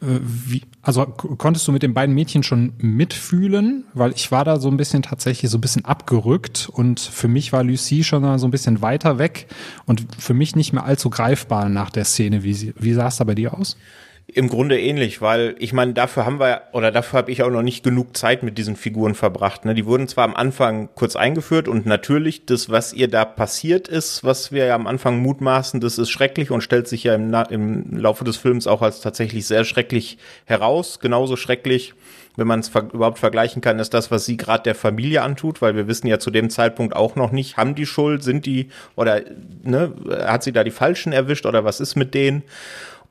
Äh, 0.00 0.20
wie, 0.22 0.62
also 0.82 1.06
konntest 1.06 1.66
du 1.66 1.72
mit 1.72 1.82
den 1.82 1.94
beiden 1.94 2.14
Mädchen 2.14 2.42
schon 2.42 2.72
mitfühlen? 2.78 3.84
Weil 3.94 4.12
ich 4.12 4.30
war 4.30 4.44
da 4.44 4.58
so 4.58 4.68
ein 4.68 4.76
bisschen 4.76 5.02
tatsächlich 5.02 5.50
so 5.50 5.58
ein 5.58 5.60
bisschen 5.60 5.84
abgerückt 5.84 6.68
und 6.72 7.00
für 7.00 7.28
mich 7.28 7.52
war 7.52 7.62
Lucie 7.62 8.04
schon 8.04 8.38
so 8.38 8.46
ein 8.46 8.50
bisschen 8.50 8.82
weiter 8.82 9.18
weg 9.18 9.46
und 9.86 10.06
für 10.18 10.34
mich 10.34 10.56
nicht 10.56 10.72
mehr 10.72 10.84
allzu 10.84 11.10
greifbar 11.10 11.68
nach 11.68 11.90
der 11.90 12.04
Szene. 12.04 12.42
Wie, 12.42 12.74
wie 12.78 12.92
sah 12.92 13.08
es 13.08 13.16
da 13.16 13.24
bei 13.24 13.34
dir 13.34 13.54
aus? 13.54 13.76
Im 14.26 14.48
Grunde 14.48 14.80
ähnlich, 14.80 15.20
weil 15.20 15.54
ich 15.58 15.74
meine, 15.74 15.92
dafür 15.92 16.24
haben 16.24 16.40
wir 16.40 16.62
oder 16.72 16.90
dafür 16.90 17.18
habe 17.18 17.30
ich 17.30 17.42
auch 17.42 17.50
noch 17.50 17.62
nicht 17.62 17.84
genug 17.84 18.16
Zeit 18.16 18.42
mit 18.42 18.56
diesen 18.56 18.74
Figuren 18.74 19.14
verbracht. 19.14 19.66
Ne? 19.66 19.74
Die 19.74 19.84
wurden 19.84 20.08
zwar 20.08 20.24
am 20.24 20.34
Anfang 20.34 20.88
kurz 20.94 21.14
eingeführt 21.14 21.68
und 21.68 21.84
natürlich 21.84 22.46
das, 22.46 22.70
was 22.70 22.94
ihr 22.94 23.08
da 23.08 23.26
passiert 23.26 23.86
ist, 23.86 24.24
was 24.24 24.50
wir 24.50 24.64
ja 24.64 24.74
am 24.74 24.86
Anfang 24.86 25.18
mutmaßen, 25.18 25.78
das 25.78 25.98
ist 25.98 26.10
schrecklich 26.10 26.50
und 26.50 26.62
stellt 26.62 26.88
sich 26.88 27.04
ja 27.04 27.14
im, 27.14 27.34
im 27.50 27.96
Laufe 27.98 28.24
des 28.24 28.38
Films 28.38 28.66
auch 28.66 28.80
als 28.80 29.02
tatsächlich 29.02 29.46
sehr 29.46 29.64
schrecklich 29.64 30.16
heraus. 30.46 31.00
Genauso 31.00 31.36
schrecklich, 31.36 31.92
wenn 32.36 32.46
man 32.46 32.60
es 32.60 32.68
ver 32.68 32.88
überhaupt 32.92 33.18
vergleichen 33.18 33.60
kann, 33.60 33.78
ist 33.78 33.92
das, 33.92 34.10
was 34.10 34.24
sie 34.24 34.38
gerade 34.38 34.62
der 34.62 34.74
Familie 34.74 35.22
antut, 35.22 35.60
weil 35.60 35.76
wir 35.76 35.86
wissen 35.86 36.06
ja 36.06 36.18
zu 36.18 36.30
dem 36.30 36.48
Zeitpunkt 36.48 36.96
auch 36.96 37.14
noch 37.14 37.30
nicht, 37.30 37.58
haben 37.58 37.74
die 37.74 37.86
Schuld, 37.86 38.22
sind 38.22 38.46
die 38.46 38.70
oder 38.96 39.20
ne, 39.62 39.92
hat 40.26 40.42
sie 40.42 40.52
da 40.52 40.64
die 40.64 40.70
Falschen 40.70 41.12
erwischt 41.12 41.46
oder 41.46 41.64
was 41.64 41.78
ist 41.78 41.94
mit 41.94 42.14
denen? 42.14 42.42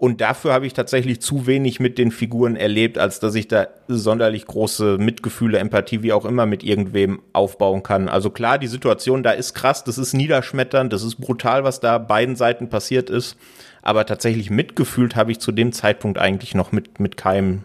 Und 0.04 0.20
dafür 0.20 0.52
habe 0.52 0.68
ich 0.68 0.74
tatsächlich 0.74 1.22
zu 1.22 1.48
wenig 1.48 1.80
mit 1.80 1.98
den 1.98 2.12
Figuren 2.12 2.58
erlebt, 2.58 2.98
als 2.98 3.22
dass 3.22 3.36
ich 3.36 3.48
da 3.48 3.68
sonderlich 3.88 4.46
große 4.46 4.98
Mitgefühle, 4.98 5.60
Empathie, 5.60 6.04
wie 6.04 6.12
auch 6.12 6.26
immer, 6.26 6.46
mit 6.46 6.62
irgendwem 6.62 7.22
aufbauen 7.32 7.84
kann. 7.84 8.10
Also 8.10 8.30
klar, 8.30 8.58
die 8.58 8.68
Situation 8.68 9.24
da 9.24 9.32
ist 9.32 9.54
krass, 9.54 9.86
das 9.86 9.98
ist 9.98 10.12
niederschmetternd, 10.12 10.92
das 10.92 11.04
ist 11.04 11.22
brutal, 11.22 11.64
was 11.64 11.80
da 11.80 12.00
beiden 12.00 12.36
Seiten 12.36 12.68
passiert 12.68 13.10
ist. 13.10 13.38
Aber 13.82 14.06
tatsächlich 14.06 14.50
mitgefühlt 14.50 15.16
habe 15.16 15.32
ich 15.32 15.40
zu 15.40 15.54
dem 15.54 15.72
Zeitpunkt 15.72 16.18
eigentlich 16.18 16.54
noch 16.54 16.74
mit, 16.74 17.00
mit 17.00 17.16
keinem 17.16 17.64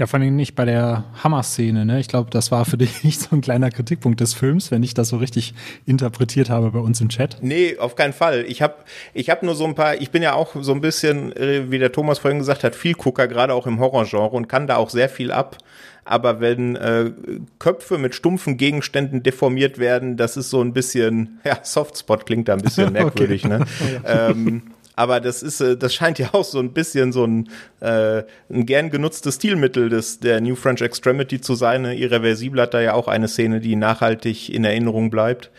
ja, 0.00 0.06
vor 0.06 0.18
allem 0.18 0.34
nicht 0.34 0.54
bei 0.54 0.64
der 0.64 1.04
Hammer-Szene, 1.22 1.84
ne? 1.84 2.00
Ich 2.00 2.08
glaube, 2.08 2.30
das 2.30 2.50
war 2.50 2.64
für 2.64 2.76
dich 2.78 3.04
nicht 3.04 3.20
so 3.20 3.36
ein 3.36 3.42
kleiner 3.42 3.70
Kritikpunkt 3.70 4.18
des 4.20 4.32
Films, 4.32 4.70
wenn 4.70 4.82
ich 4.82 4.94
das 4.94 5.10
so 5.10 5.18
richtig 5.18 5.52
interpretiert 5.84 6.48
habe 6.48 6.70
bei 6.70 6.78
uns 6.78 7.02
im 7.02 7.10
Chat. 7.10 7.36
Nee, 7.42 7.76
auf 7.78 7.96
keinen 7.96 8.14
Fall. 8.14 8.46
Ich 8.48 8.62
habe 8.62 8.76
ich 9.12 9.28
hab 9.28 9.42
nur 9.42 9.54
so 9.54 9.66
ein 9.66 9.74
paar, 9.74 10.00
ich 10.00 10.10
bin 10.10 10.22
ja 10.22 10.32
auch 10.32 10.56
so 10.58 10.72
ein 10.72 10.80
bisschen, 10.80 11.36
äh, 11.36 11.70
wie 11.70 11.78
der 11.78 11.92
Thomas 11.92 12.18
vorhin 12.18 12.38
gesagt 12.38 12.64
hat, 12.64 12.74
viel 12.74 12.94
Gucker, 12.94 13.28
gerade 13.28 13.52
auch 13.52 13.66
im 13.66 13.78
Horrorgenre 13.78 14.30
und 14.30 14.48
kann 14.48 14.66
da 14.66 14.76
auch 14.76 14.88
sehr 14.88 15.10
viel 15.10 15.32
ab. 15.32 15.58
Aber 16.06 16.40
wenn 16.40 16.76
äh, 16.76 17.10
Köpfe 17.58 17.98
mit 17.98 18.14
stumpfen 18.14 18.56
Gegenständen 18.56 19.22
deformiert 19.22 19.78
werden, 19.78 20.16
das 20.16 20.38
ist 20.38 20.48
so 20.48 20.62
ein 20.62 20.72
bisschen, 20.72 21.40
ja, 21.44 21.58
Softspot 21.62 22.24
klingt 22.24 22.48
da 22.48 22.54
ein 22.54 22.62
bisschen 22.62 22.90
merkwürdig, 22.94 23.44
okay. 23.44 23.58
ne? 23.58 23.66
ähm, 24.06 24.62
aber 25.00 25.18
das 25.18 25.42
ist, 25.42 25.62
äh, 25.62 25.78
das 25.78 25.94
scheint 25.94 26.18
ja 26.18 26.28
auch 26.32 26.44
so 26.44 26.58
ein 26.58 26.74
bisschen 26.74 27.10
so 27.10 27.24
ein, 27.24 27.48
äh, 27.80 28.22
ein 28.50 28.66
gern 28.66 28.90
genutztes 28.90 29.36
Stilmittel 29.36 29.88
des, 29.88 30.20
der 30.20 30.42
New 30.42 30.56
French 30.56 30.82
Extremity 30.82 31.40
zu 31.40 31.54
sein. 31.54 31.82
Ne? 31.82 31.94
Irreversibel 31.96 32.60
hat 32.60 32.74
da 32.74 32.82
ja 32.82 32.92
auch 32.92 33.08
eine 33.08 33.26
Szene, 33.26 33.60
die 33.60 33.76
nachhaltig 33.76 34.50
in 34.50 34.62
Erinnerung 34.62 35.08
bleibt. 35.08 35.50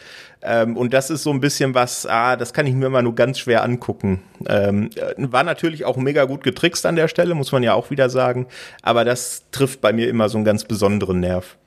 Ähm, 0.44 0.78
und 0.78 0.94
das 0.94 1.10
ist 1.10 1.24
so 1.24 1.32
ein 1.32 1.40
bisschen 1.40 1.74
was, 1.74 2.06
ah, 2.06 2.36
das 2.36 2.54
kann 2.54 2.68
ich 2.68 2.76
mir 2.76 2.86
immer 2.86 3.02
nur 3.02 3.16
ganz 3.16 3.40
schwer 3.40 3.64
angucken. 3.64 4.22
Ähm, 4.48 4.92
war 5.18 5.44
natürlich 5.44 5.86
auch 5.86 5.98
mega 5.98 6.26
gut 6.26 6.44
getrickst 6.44 6.86
an 6.86 6.96
der 6.96 7.08
Stelle, 7.08 7.34
muss 7.34 7.52
man 7.52 7.64
ja 7.64 7.74
auch 7.74 7.90
wieder 7.90 8.12
sagen. 8.12 8.46
Aber 8.84 9.06
das 9.06 9.46
trifft 9.50 9.82
bei 9.82 9.92
mir 9.92 10.08
immer 10.08 10.30
so 10.30 10.38
einen 10.38 10.46
ganz 10.46 10.66
besonderen 10.66 11.20
Nerv. 11.20 11.58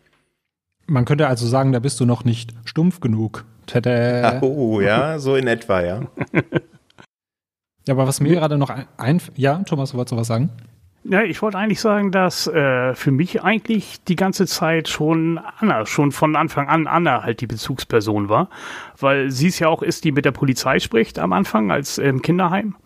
Man 0.86 1.06
könnte 1.06 1.26
also 1.26 1.48
sagen, 1.48 1.72
da 1.72 1.80
bist 1.80 1.98
du 1.98 2.06
noch 2.06 2.24
nicht 2.24 2.54
stumpf 2.66 3.00
genug. 3.00 3.44
Tada. 3.66 4.38
Oh, 4.42 4.80
ja, 4.80 5.18
so 5.18 5.34
in 5.34 5.48
etwa, 5.48 5.82
ja. 5.82 6.02
Ja, 7.86 7.94
aber 7.94 8.06
was 8.06 8.20
mir 8.20 8.34
gerade 8.34 8.56
noch 8.56 8.70
ein, 8.96 9.20
ja, 9.36 9.62
Thomas, 9.64 9.90
du 9.90 9.98
wolltest 9.98 10.16
was 10.16 10.26
sagen? 10.26 10.50
Ja, 11.06 11.22
ich 11.22 11.42
wollte 11.42 11.58
eigentlich 11.58 11.80
sagen, 11.80 12.12
dass 12.12 12.46
äh, 12.46 12.94
für 12.94 13.10
mich 13.10 13.42
eigentlich 13.42 14.02
die 14.04 14.16
ganze 14.16 14.46
Zeit 14.46 14.88
schon 14.88 15.38
Anna, 15.58 15.84
schon 15.84 16.12
von 16.12 16.34
Anfang 16.34 16.68
an 16.68 16.86
Anna 16.86 17.22
halt 17.22 17.42
die 17.42 17.46
Bezugsperson 17.46 18.30
war, 18.30 18.48
weil 18.98 19.30
sie 19.30 19.48
es 19.48 19.58
ja 19.58 19.68
auch 19.68 19.82
ist, 19.82 20.04
die 20.04 20.12
mit 20.12 20.24
der 20.24 20.32
Polizei 20.32 20.78
spricht 20.78 21.18
am 21.18 21.34
Anfang 21.34 21.70
als 21.70 21.98
im 21.98 22.06
ähm, 22.06 22.22
Kinderheim. 22.22 22.76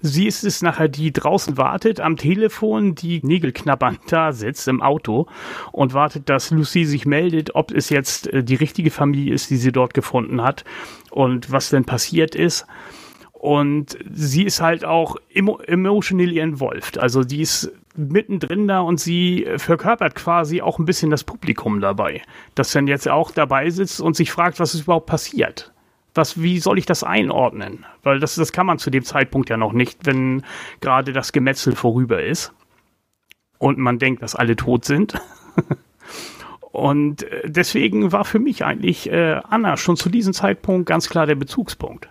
Sie 0.00 0.28
ist 0.28 0.44
es 0.44 0.62
nachher, 0.62 0.88
die 0.88 1.12
draußen 1.12 1.56
wartet 1.56 2.00
am 2.00 2.16
Telefon, 2.16 2.94
die 2.94 3.20
Nägel 3.24 3.50
knabbernd 3.50 4.00
da 4.12 4.32
sitzt 4.32 4.68
im 4.68 4.80
Auto 4.80 5.26
und 5.72 5.92
wartet, 5.92 6.28
dass 6.28 6.52
Lucy 6.52 6.84
sich 6.84 7.04
meldet, 7.04 7.56
ob 7.56 7.72
es 7.72 7.90
jetzt 7.90 8.28
äh, 8.28 8.44
die 8.44 8.54
richtige 8.54 8.92
Familie 8.92 9.34
ist, 9.34 9.50
die 9.50 9.56
sie 9.56 9.72
dort 9.72 9.92
gefunden 9.92 10.40
hat 10.40 10.64
und 11.10 11.50
was 11.50 11.70
denn 11.70 11.84
passiert 11.84 12.36
ist. 12.36 12.66
Und 13.40 13.96
sie 14.12 14.44
ist 14.44 14.60
halt 14.60 14.84
auch 14.84 15.16
emo 15.32 15.60
emotionally 15.60 16.38
involved. 16.40 16.98
Also 16.98 17.24
die 17.24 17.40
ist 17.40 17.72
mittendrin 17.96 18.68
da 18.68 18.80
und 18.80 19.00
sie 19.00 19.46
verkörpert 19.56 20.14
quasi 20.14 20.60
auch 20.60 20.78
ein 20.78 20.84
bisschen 20.84 21.10
das 21.10 21.24
Publikum 21.24 21.80
dabei, 21.80 22.20
das 22.54 22.70
dann 22.72 22.86
jetzt 22.86 23.08
auch 23.08 23.30
dabei 23.30 23.70
sitzt 23.70 24.02
und 24.02 24.14
sich 24.14 24.30
fragt, 24.30 24.60
was 24.60 24.74
ist 24.74 24.82
überhaupt 24.82 25.06
passiert. 25.06 25.72
Was, 26.14 26.42
wie 26.42 26.58
soll 26.58 26.76
ich 26.76 26.84
das 26.84 27.02
einordnen? 27.02 27.86
Weil 28.02 28.20
das, 28.20 28.34
das 28.34 28.52
kann 28.52 28.66
man 28.66 28.78
zu 28.78 28.90
dem 28.90 29.04
Zeitpunkt 29.04 29.48
ja 29.48 29.56
noch 29.56 29.72
nicht, 29.72 30.04
wenn 30.04 30.44
gerade 30.82 31.14
das 31.14 31.32
Gemetzel 31.32 31.74
vorüber 31.74 32.22
ist 32.22 32.52
und 33.56 33.78
man 33.78 33.98
denkt, 33.98 34.22
dass 34.22 34.36
alle 34.36 34.54
tot 34.54 34.84
sind. 34.84 35.18
und 36.72 37.22
äh, 37.22 37.48
deswegen 37.48 38.12
war 38.12 38.26
für 38.26 38.38
mich 38.38 38.66
eigentlich 38.66 39.10
äh, 39.10 39.40
Anna 39.48 39.78
schon 39.78 39.96
zu 39.96 40.10
diesem 40.10 40.34
Zeitpunkt 40.34 40.84
ganz 40.86 41.08
klar 41.08 41.24
der 41.24 41.36
Bezugspunkt. 41.36 42.10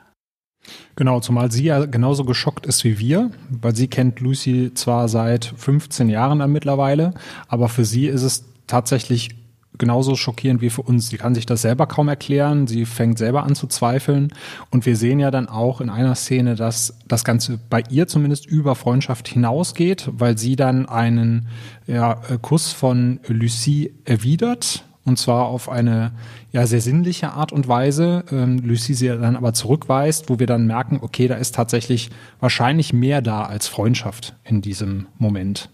Genau, 0.95 1.19
zumal 1.19 1.51
sie 1.51 1.65
ja 1.65 1.85
genauso 1.85 2.25
geschockt 2.25 2.65
ist 2.65 2.83
wie 2.83 2.99
wir, 2.99 3.31
weil 3.49 3.75
sie 3.75 3.87
kennt 3.87 4.19
Lucy 4.19 4.71
zwar 4.73 5.07
seit 5.07 5.45
15 5.45 6.09
Jahren 6.09 6.39
dann 6.39 6.51
mittlerweile, 6.51 7.13
aber 7.47 7.69
für 7.69 7.85
sie 7.85 8.07
ist 8.07 8.23
es 8.23 8.45
tatsächlich 8.67 9.29
genauso 9.77 10.15
schockierend 10.15 10.61
wie 10.61 10.69
für 10.69 10.81
uns. 10.81 11.09
Sie 11.09 11.17
kann 11.17 11.33
sich 11.33 11.45
das 11.45 11.61
selber 11.61 11.87
kaum 11.87 12.09
erklären, 12.09 12.67
sie 12.67 12.85
fängt 12.85 13.17
selber 13.17 13.43
an 13.43 13.55
zu 13.55 13.65
zweifeln 13.67 14.33
und 14.69 14.85
wir 14.85 14.95
sehen 14.95 15.19
ja 15.19 15.31
dann 15.31 15.47
auch 15.47 15.81
in 15.81 15.89
einer 15.89 16.15
Szene, 16.15 16.55
dass 16.55 16.99
das 17.07 17.23
Ganze 17.23 17.59
bei 17.69 17.83
ihr 17.89 18.07
zumindest 18.07 18.45
über 18.45 18.75
Freundschaft 18.75 19.27
hinausgeht, 19.27 20.09
weil 20.11 20.37
sie 20.37 20.55
dann 20.55 20.87
einen 20.87 21.47
ja, 21.87 22.15
Kuss 22.41 22.71
von 22.71 23.19
Lucie 23.27 23.93
erwidert 24.05 24.83
und 25.09 25.17
zwar 25.17 25.45
auf 25.45 25.67
eine 25.67 26.11
ja 26.51 26.65
sehr 26.65 26.81
sinnliche 26.81 27.33
Art 27.33 27.51
und 27.51 27.67
Weise. 27.67 28.23
Ähm, 28.31 28.59
Lucy 28.59 28.93
sie 28.93 29.07
dann 29.07 29.35
aber 29.35 29.53
zurückweist, 29.53 30.29
wo 30.29 30.39
wir 30.39 30.47
dann 30.47 30.65
merken, 30.65 30.99
okay, 31.01 31.27
da 31.27 31.35
ist 31.35 31.55
tatsächlich 31.55 32.09
wahrscheinlich 32.39 32.93
mehr 32.93 33.21
da 33.21 33.43
als 33.43 33.67
Freundschaft 33.67 34.35
in 34.45 34.61
diesem 34.61 35.07
Moment. 35.17 35.69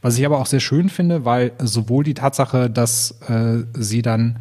Was 0.00 0.18
ich 0.18 0.26
aber 0.26 0.38
auch 0.38 0.46
sehr 0.46 0.60
schön 0.60 0.88
finde, 0.88 1.24
weil 1.24 1.52
sowohl 1.58 2.04
die 2.04 2.14
Tatsache, 2.14 2.70
dass 2.70 3.20
äh, 3.28 3.64
sie 3.74 4.02
dann 4.02 4.38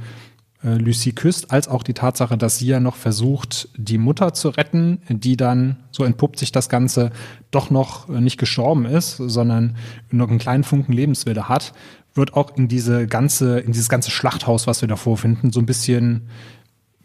äh, 0.64 0.76
Lucy 0.76 1.12
küsst, 1.12 1.52
als 1.52 1.68
auch 1.68 1.84
die 1.84 1.94
Tatsache, 1.94 2.38
dass 2.38 2.58
sie 2.60 2.68
ja 2.68 2.80
noch 2.80 2.96
versucht, 2.96 3.70
die 3.78 3.98
Mutter 3.98 4.34
zu 4.34 4.50
retten, 4.50 5.02
die 5.10 5.38
dann, 5.38 5.78
so 5.92 6.04
entpuppt 6.04 6.40
sich 6.40 6.52
das 6.52 6.70
Ganze, 6.70 7.12
doch 7.52 7.70
noch 7.70 8.08
nicht 8.08 8.38
gestorben 8.38 8.86
ist, 8.86 9.18
sondern 9.18 9.76
noch 10.12 10.30
einen 10.30 10.40
kleinen 10.40 10.64
Funken 10.64 10.94
Lebenswille 10.94 11.50
hat, 11.50 11.74
wird 12.18 12.34
auch 12.34 12.56
in 12.58 12.68
diese 12.68 13.08
ganze, 13.08 13.60
in 13.60 13.72
dieses 13.72 13.90
ganze 13.90 14.12
Schlachthaus, 14.12 14.68
was 14.68 14.82
wir 14.82 14.88
da 14.88 14.96
vorfinden, 14.96 15.52
so 15.52 15.60
ein 15.60 15.66
bisschen 15.66 16.30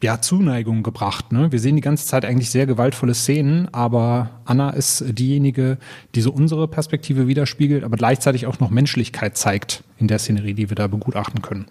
ja, 0.02 0.20
Zuneigung 0.20 0.82
gebracht. 0.82 1.30
Ne? 1.32 1.52
Wir 1.52 1.60
sehen 1.60 1.76
die 1.76 1.82
ganze 1.82 2.06
Zeit 2.06 2.24
eigentlich 2.24 2.50
sehr 2.50 2.66
gewaltvolle 2.66 3.14
Szenen, 3.14 3.72
aber 3.72 4.40
Anna 4.44 4.70
ist 4.70 5.04
diejenige, 5.06 5.78
die 6.14 6.20
so 6.20 6.32
unsere 6.32 6.66
Perspektive 6.66 7.28
widerspiegelt, 7.28 7.84
aber 7.84 7.96
gleichzeitig 7.96 8.46
auch 8.46 8.58
noch 8.58 8.70
Menschlichkeit 8.70 9.36
zeigt 9.36 9.84
in 9.98 10.08
der 10.08 10.18
Szenerie, 10.18 10.54
die 10.54 10.70
wir 10.70 10.74
da 10.74 10.88
begutachten 10.88 11.40
können. 11.40 11.66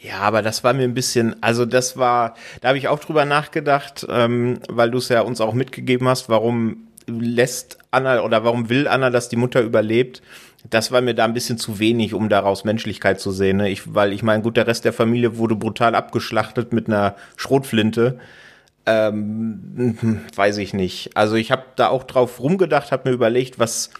Ja, 0.00 0.20
aber 0.20 0.42
das 0.42 0.62
war 0.62 0.74
mir 0.74 0.84
ein 0.84 0.94
bisschen, 0.94 1.40
also 1.42 1.64
das 1.64 1.96
war, 1.96 2.34
da 2.60 2.68
habe 2.68 2.78
ich 2.78 2.88
auch 2.88 3.00
drüber 3.00 3.24
nachgedacht, 3.24 4.06
ähm, 4.08 4.58
weil 4.68 4.90
du 4.90 4.98
es 4.98 5.08
ja 5.08 5.22
uns 5.22 5.40
auch 5.40 5.54
mitgegeben 5.54 6.06
hast, 6.08 6.28
warum 6.28 6.88
lässt 7.06 7.78
Anna 7.90 8.22
oder 8.22 8.44
warum 8.44 8.68
will 8.68 8.86
Anna, 8.86 9.10
dass 9.10 9.28
die 9.28 9.36
Mutter 9.36 9.60
überlebt? 9.62 10.22
Das 10.70 10.92
war 10.92 11.00
mir 11.00 11.14
da 11.14 11.24
ein 11.24 11.34
bisschen 11.34 11.58
zu 11.58 11.78
wenig, 11.78 12.14
um 12.14 12.28
daraus 12.28 12.64
Menschlichkeit 12.64 13.20
zu 13.20 13.30
sehen. 13.30 13.58
Ne? 13.58 13.70
Ich, 13.70 13.94
weil 13.94 14.12
ich 14.12 14.22
meine, 14.22 14.42
gut, 14.42 14.56
der 14.56 14.66
Rest 14.66 14.84
der 14.84 14.92
Familie 14.92 15.38
wurde 15.38 15.56
brutal 15.56 15.94
abgeschlachtet 15.94 16.72
mit 16.72 16.88
einer 16.88 17.16
Schrotflinte. 17.36 18.18
Ähm, 18.86 20.24
weiß 20.34 20.58
ich 20.58 20.74
nicht. 20.74 21.16
Also 21.16 21.36
ich 21.36 21.50
habe 21.50 21.64
da 21.76 21.88
auch 21.88 22.04
drauf 22.04 22.40
rumgedacht, 22.40 22.92
habe 22.92 23.08
mir 23.08 23.14
überlegt, 23.14 23.58
was 23.58 23.90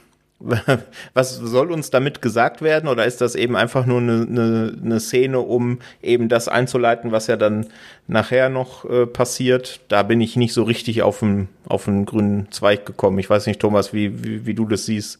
was 1.15 1.37
soll 1.37 1.73
uns 1.73 1.91
damit 1.91 2.23
gesagt 2.23 2.63
werden? 2.63 2.89
Oder 2.89 3.07
ist 3.07 3.21
das 3.21 3.35
eben 3.35 3.57
einfach 3.57 3.87
nur 3.87 4.01
eine, 4.01 4.27
eine, 4.29 4.79
eine 4.83 5.01
Szene, 5.01 5.41
um 5.41 5.81
eben 6.01 6.29
das 6.29 6.47
einzuleiten, 6.47 7.11
was 7.11 7.27
ja 7.27 7.37
dann 7.37 7.67
nachher 8.07 8.49
noch 8.49 8.85
äh, 8.85 9.07
passiert? 9.07 9.81
Da 9.89 10.03
bin 10.05 10.21
ich 10.21 10.37
nicht 10.37 10.53
so 10.53 10.63
richtig 10.63 11.03
auf 11.03 11.21
den, 11.21 11.49
auf 11.67 11.87
grünen 11.87 12.51
Zweig 12.53 12.87
gekommen. 12.87 13.19
Ich 13.19 13.29
weiß 13.29 13.47
nicht, 13.47 13.61
Thomas, 13.61 13.93
wie, 13.93 14.23
wie, 14.25 14.47
wie 14.47 14.55
du 14.55 14.65
das 14.67 14.87
siehst. 14.87 15.19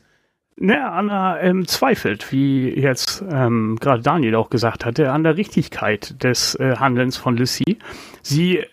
Ne, 0.61 0.91
Anna 0.91 1.41
ähm, 1.41 1.69
zweifelt, 1.69 2.33
wie 2.33 2.69
jetzt 2.71 3.23
ähm, 3.31 3.77
gerade 3.81 4.03
Daniel 4.03 4.35
auch 4.35 4.51
gesagt 4.51 4.85
hatte, 4.85 5.13
an 5.13 5.23
der 5.23 5.37
Richtigkeit 5.37 6.21
des 6.25 6.57
äh, 6.57 6.75
Handelns 6.77 7.17
von 7.17 7.37
Lucy. 7.37 7.79
Sie 8.23 8.65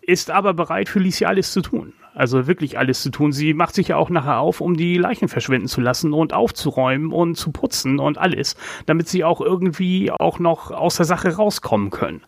ist 0.00 0.30
aber 0.30 0.54
bereit, 0.54 0.88
für 0.88 1.00
Lucy 1.00 1.26
alles 1.26 1.52
zu 1.52 1.60
tun. 1.60 1.92
Also 2.14 2.46
wirklich 2.46 2.78
alles 2.78 3.02
zu 3.02 3.10
tun. 3.10 3.32
Sie 3.32 3.52
macht 3.52 3.74
sich 3.74 3.88
ja 3.88 3.96
auch 3.96 4.08
nachher 4.08 4.38
auf, 4.38 4.62
um 4.62 4.74
die 4.74 4.96
Leichen 4.96 5.28
verschwinden 5.28 5.68
zu 5.68 5.82
lassen 5.82 6.14
und 6.14 6.32
aufzuräumen 6.32 7.12
und 7.12 7.34
zu 7.34 7.52
putzen 7.52 7.98
und 7.98 8.16
alles, 8.16 8.56
damit 8.86 9.08
sie 9.08 9.22
auch 9.22 9.42
irgendwie 9.42 10.10
auch 10.12 10.38
noch 10.38 10.70
aus 10.70 10.96
der 10.96 11.04
Sache 11.04 11.36
rauskommen 11.36 11.90
können. 11.90 12.22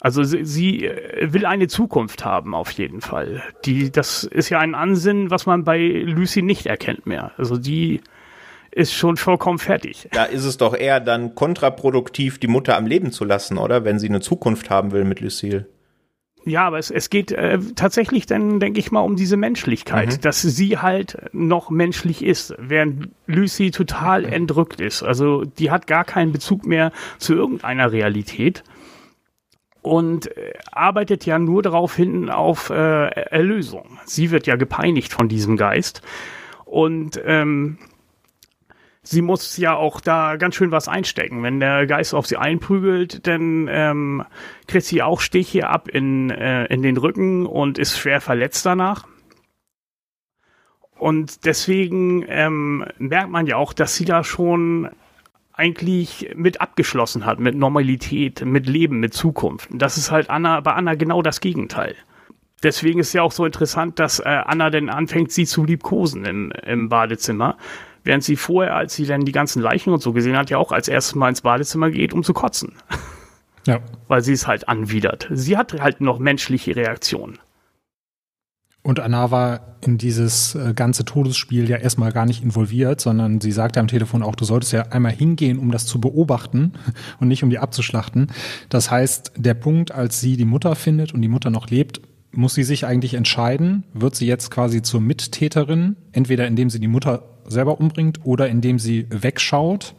Also 0.00 0.22
sie, 0.22 0.44
sie 0.44 0.84
äh, 0.86 1.32
will 1.32 1.44
eine 1.44 1.66
Zukunft 1.66 2.24
haben, 2.24 2.54
auf 2.54 2.70
jeden 2.70 3.00
Fall. 3.00 3.42
Die, 3.64 3.90
das 3.90 4.22
ist 4.22 4.48
ja 4.48 4.60
ein 4.60 4.76
Ansinnen, 4.76 5.32
was 5.32 5.46
man 5.46 5.64
bei 5.64 5.80
Lucy 5.80 6.42
nicht 6.42 6.66
erkennt 6.66 7.06
mehr. 7.06 7.32
Also 7.36 7.56
die 7.56 8.00
ist 8.70 8.92
schon 8.94 9.16
vollkommen 9.16 9.58
fertig. 9.58 10.08
Da 10.12 10.24
ist 10.24 10.44
es 10.44 10.56
doch 10.56 10.76
eher 10.76 11.00
dann 11.00 11.34
kontraproduktiv, 11.34 12.38
die 12.38 12.48
Mutter 12.48 12.76
am 12.76 12.86
Leben 12.86 13.12
zu 13.12 13.24
lassen, 13.24 13.58
oder? 13.58 13.84
Wenn 13.84 13.98
sie 13.98 14.08
eine 14.08 14.20
Zukunft 14.20 14.70
haben 14.70 14.92
will 14.92 15.04
mit 15.04 15.20
Lucille. 15.20 15.66
Ja, 16.44 16.66
aber 16.66 16.78
es, 16.78 16.90
es 16.90 17.10
geht 17.10 17.32
äh, 17.32 17.58
tatsächlich 17.76 18.26
dann, 18.26 18.60
denke 18.60 18.80
ich 18.80 18.90
mal, 18.90 19.00
um 19.00 19.16
diese 19.16 19.36
Menschlichkeit, 19.36 20.12
mhm. 20.12 20.20
dass 20.20 20.40
sie 20.40 20.78
halt 20.78 21.18
noch 21.32 21.70
menschlich 21.70 22.24
ist, 22.24 22.54
während 22.58 23.10
Lucy 23.26 23.70
total 23.70 24.22
mhm. 24.22 24.32
entrückt 24.32 24.80
ist. 24.80 25.02
Also 25.02 25.44
die 25.44 25.70
hat 25.70 25.86
gar 25.86 26.04
keinen 26.04 26.32
Bezug 26.32 26.64
mehr 26.64 26.92
zu 27.18 27.34
irgendeiner 27.34 27.92
Realität 27.92 28.64
und 29.82 30.34
äh, 30.36 30.54
arbeitet 30.72 31.26
ja 31.26 31.38
nur 31.38 31.62
darauf 31.62 31.94
hin 31.94 32.30
auf 32.30 32.70
äh, 32.70 32.74
Erlösung. 33.08 33.98
Sie 34.04 34.30
wird 34.30 34.46
ja 34.46 34.56
gepeinigt 34.56 35.12
von 35.12 35.28
diesem 35.28 35.56
Geist 35.56 36.02
und 36.64 37.20
ähm, 37.24 37.78
sie 39.02 39.22
muss 39.22 39.56
ja 39.56 39.74
auch 39.74 40.00
da 40.00 40.36
ganz 40.36 40.54
schön 40.54 40.70
was 40.70 40.88
einstecken. 40.88 41.42
Wenn 41.42 41.60
der 41.60 41.86
Geist 41.86 42.14
auf 42.14 42.26
sie 42.26 42.36
einprügelt, 42.36 43.26
dann 43.26 43.68
ähm, 43.70 44.24
kriegt 44.66 44.84
sie 44.84 45.02
auch 45.02 45.20
Stiche 45.20 45.68
ab 45.68 45.88
in, 45.88 46.30
äh, 46.30 46.66
in 46.66 46.82
den 46.82 46.96
Rücken 46.96 47.46
und 47.46 47.78
ist 47.78 47.98
schwer 47.98 48.20
verletzt 48.20 48.66
danach. 48.66 49.06
Und 50.98 51.44
deswegen 51.44 52.24
ähm, 52.28 52.84
merkt 52.98 53.30
man 53.30 53.46
ja 53.46 53.56
auch, 53.56 53.72
dass 53.72 53.94
sie 53.94 54.04
da 54.04 54.24
schon 54.24 54.90
eigentlich 55.52 56.30
mit 56.36 56.60
abgeschlossen 56.60 57.24
hat, 57.24 57.40
mit 57.40 57.56
Normalität, 57.56 58.44
mit 58.44 58.68
Leben, 58.68 59.00
mit 59.00 59.14
Zukunft. 59.14 59.68
Das 59.72 59.96
ist 59.96 60.10
halt 60.10 60.30
Anna, 60.30 60.60
bei 60.60 60.72
Anna 60.72 60.94
genau 60.94 61.22
das 61.22 61.40
Gegenteil. 61.40 61.96
Deswegen 62.62 62.98
ist 63.00 63.12
ja 63.12 63.22
auch 63.22 63.32
so 63.32 63.44
interessant, 63.44 63.98
dass 63.98 64.18
äh, 64.20 64.24
Anna 64.24 64.70
denn 64.70 64.88
anfängt, 64.88 65.30
sie 65.32 65.46
zu 65.46 65.64
liebkosen 65.64 66.24
im, 66.24 66.52
im 66.64 66.88
Badezimmer 66.88 67.56
Während 68.04 68.24
sie 68.24 68.36
vorher, 68.36 68.74
als 68.74 68.94
sie 68.94 69.06
dann 69.06 69.24
die 69.24 69.32
ganzen 69.32 69.60
Leichen 69.60 69.92
und 69.92 70.02
so 70.02 70.12
gesehen 70.12 70.36
hat, 70.36 70.50
ja 70.50 70.58
auch 70.58 70.72
als 70.72 70.88
erstes 70.88 71.14
Mal 71.14 71.28
ins 71.30 71.42
Badezimmer 71.42 71.90
geht, 71.90 72.12
um 72.12 72.22
zu 72.22 72.32
kotzen. 72.32 72.72
Ja. 73.66 73.80
Weil 74.06 74.22
sie 74.22 74.32
es 74.32 74.46
halt 74.46 74.68
anwidert. 74.68 75.28
Sie 75.30 75.56
hat 75.56 75.80
halt 75.80 76.00
noch 76.00 76.18
menschliche 76.18 76.74
Reaktionen. 76.74 77.38
Und 78.82 79.00
Anna 79.00 79.30
war 79.30 79.76
in 79.82 79.98
dieses 79.98 80.54
äh, 80.54 80.72
ganze 80.72 81.04
Todesspiel 81.04 81.68
ja 81.68 81.76
erstmal 81.76 82.12
gar 82.12 82.24
nicht 82.24 82.42
involviert, 82.42 83.00
sondern 83.02 83.40
sie 83.40 83.52
sagte 83.52 83.80
am 83.80 83.88
Telefon 83.88 84.22
auch, 84.22 84.34
du 84.34 84.46
solltest 84.46 84.72
ja 84.72 84.82
einmal 84.82 85.12
hingehen, 85.12 85.58
um 85.58 85.70
das 85.70 85.84
zu 85.84 86.00
beobachten 86.00 86.72
und 87.20 87.28
nicht 87.28 87.42
um 87.42 87.50
die 87.50 87.58
abzuschlachten. 87.58 88.28
Das 88.70 88.90
heißt, 88.90 89.32
der 89.36 89.54
Punkt, 89.54 89.92
als 89.92 90.20
sie 90.20 90.38
die 90.38 90.46
Mutter 90.46 90.74
findet 90.74 91.12
und 91.12 91.20
die 91.20 91.28
Mutter 91.28 91.50
noch 91.50 91.68
lebt, 91.68 92.00
muss 92.32 92.54
sie 92.54 92.64
sich 92.64 92.86
eigentlich 92.86 93.14
entscheiden, 93.14 93.84
wird 93.92 94.14
sie 94.14 94.26
jetzt 94.26 94.50
quasi 94.50 94.80
zur 94.80 95.00
Mittäterin, 95.00 95.96
entweder 96.12 96.46
indem 96.46 96.70
sie 96.70 96.80
die 96.80 96.88
Mutter 96.88 97.24
selber 97.48 97.80
umbringt 97.80 98.24
oder 98.24 98.48
indem 98.48 98.78
sie 98.78 99.06
wegschaut 99.10 99.94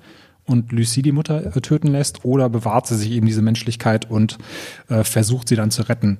und 0.45 0.71
Lucie 0.71 1.01
die 1.01 1.11
Mutter 1.11 1.55
äh, 1.55 1.61
töten 1.61 1.87
lässt 1.87 2.25
oder 2.25 2.49
bewahrt 2.49 2.87
sie 2.87 2.97
sich 2.97 3.11
eben 3.11 3.25
diese 3.25 3.41
Menschlichkeit 3.41 4.09
und 4.09 4.37
äh, 4.89 5.03
versucht 5.03 5.47
sie 5.47 5.55
dann 5.55 5.71
zu 5.71 5.83
retten. 5.83 6.19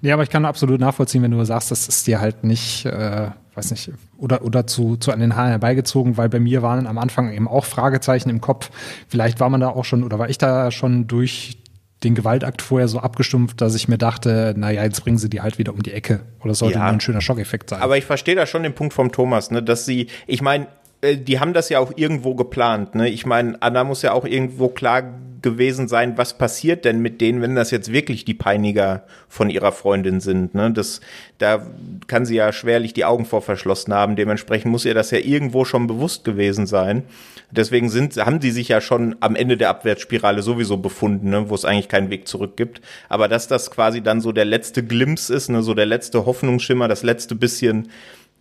Nee, 0.00 0.12
aber 0.12 0.24
ich 0.24 0.30
kann 0.30 0.44
absolut 0.44 0.80
nachvollziehen, 0.80 1.22
wenn 1.22 1.30
du 1.30 1.44
sagst, 1.44 1.70
das 1.70 1.88
ist 1.88 2.06
dir 2.06 2.20
halt 2.20 2.42
nicht, 2.42 2.84
äh, 2.84 3.30
weiß 3.54 3.70
nicht, 3.70 3.92
oder, 4.16 4.44
oder 4.44 4.66
zu, 4.66 4.96
zu 4.96 5.12
an 5.12 5.20
den 5.20 5.36
Haaren 5.36 5.50
herbeigezogen, 5.50 6.16
weil 6.16 6.28
bei 6.28 6.40
mir 6.40 6.62
waren 6.62 6.88
am 6.88 6.98
Anfang 6.98 7.32
eben 7.32 7.46
auch 7.46 7.64
Fragezeichen 7.64 8.28
im 8.28 8.40
Kopf. 8.40 8.70
Vielleicht 9.06 9.38
war 9.38 9.50
man 9.50 9.60
da 9.60 9.68
auch 9.68 9.84
schon, 9.84 10.02
oder 10.02 10.18
war 10.18 10.28
ich 10.28 10.38
da 10.38 10.72
schon 10.72 11.06
durch 11.06 11.58
den 12.04 12.14
Gewaltakt 12.14 12.62
vorher 12.62 12.88
so 12.88 13.00
abgestumpft, 13.00 13.60
dass 13.60 13.74
ich 13.74 13.88
mir 13.88 13.98
dachte, 13.98 14.54
naja, 14.56 14.84
jetzt 14.84 15.02
bringen 15.02 15.18
sie 15.18 15.28
die 15.28 15.40
halt 15.40 15.58
wieder 15.58 15.72
um 15.72 15.82
die 15.82 15.92
Ecke. 15.92 16.20
Oder 16.44 16.54
sollte 16.54 16.78
ja, 16.78 16.84
nur 16.84 16.92
ein 16.94 17.00
schöner 17.00 17.20
Schockeffekt 17.20 17.70
sein. 17.70 17.82
Aber 17.82 17.96
ich 17.96 18.04
verstehe 18.04 18.36
da 18.36 18.46
schon 18.46 18.62
den 18.62 18.74
Punkt 18.74 18.94
vom 18.94 19.10
Thomas, 19.10 19.50
ne, 19.50 19.62
dass 19.62 19.84
sie, 19.84 20.06
ich 20.26 20.40
meine, 20.40 20.68
äh, 21.00 21.16
die 21.16 21.40
haben 21.40 21.52
das 21.52 21.68
ja 21.68 21.80
auch 21.80 21.92
irgendwo 21.96 22.34
geplant. 22.34 22.94
Ne? 22.94 23.08
Ich 23.08 23.26
meine, 23.26 23.60
Anna 23.60 23.84
muss 23.84 24.02
ja 24.02 24.12
auch 24.12 24.24
irgendwo 24.24 24.68
klar 24.68 25.02
gewesen 25.40 25.86
sein, 25.86 26.18
was 26.18 26.36
passiert 26.36 26.84
denn 26.84 27.00
mit 27.00 27.20
denen, 27.20 27.40
wenn 27.42 27.54
das 27.54 27.70
jetzt 27.70 27.92
wirklich 27.92 28.24
die 28.24 28.34
Peiniger 28.34 29.04
von 29.28 29.50
ihrer 29.50 29.72
Freundin 29.72 30.20
sind. 30.20 30.54
Ne? 30.54 30.72
Das, 30.72 31.00
da 31.38 31.64
kann 32.06 32.26
sie 32.26 32.34
ja 32.34 32.52
schwerlich 32.52 32.92
die 32.92 33.04
Augen 33.04 33.24
vor 33.24 33.42
verschlossen 33.42 33.94
haben. 33.94 34.16
Dementsprechend 34.16 34.72
muss 34.72 34.84
ihr 34.84 34.94
das 34.94 35.10
ja 35.10 35.18
irgendwo 35.18 35.64
schon 35.64 35.86
bewusst 35.86 36.24
gewesen 36.24 36.66
sein. 36.66 37.04
Deswegen 37.50 37.88
sind, 37.88 38.16
haben 38.16 38.40
sie 38.40 38.50
sich 38.50 38.68
ja 38.68 38.80
schon 38.80 39.16
am 39.20 39.34
Ende 39.34 39.56
der 39.56 39.70
Abwärtsspirale 39.70 40.42
sowieso 40.42 40.76
befunden, 40.76 41.30
ne? 41.30 41.48
wo 41.48 41.54
es 41.54 41.64
eigentlich 41.64 41.88
keinen 41.88 42.10
Weg 42.10 42.28
zurück 42.28 42.56
gibt. 42.56 42.82
Aber 43.08 43.28
dass 43.28 43.48
das 43.48 43.70
quasi 43.70 44.02
dann 44.02 44.20
so 44.20 44.32
der 44.32 44.44
letzte 44.44 44.84
Glimps 44.84 45.30
ist, 45.30 45.48
ne? 45.48 45.62
so 45.62 45.72
der 45.72 45.86
letzte 45.86 46.26
Hoffnungsschimmer, 46.26 46.88
das 46.88 47.02
letzte 47.02 47.34
bisschen 47.34 47.88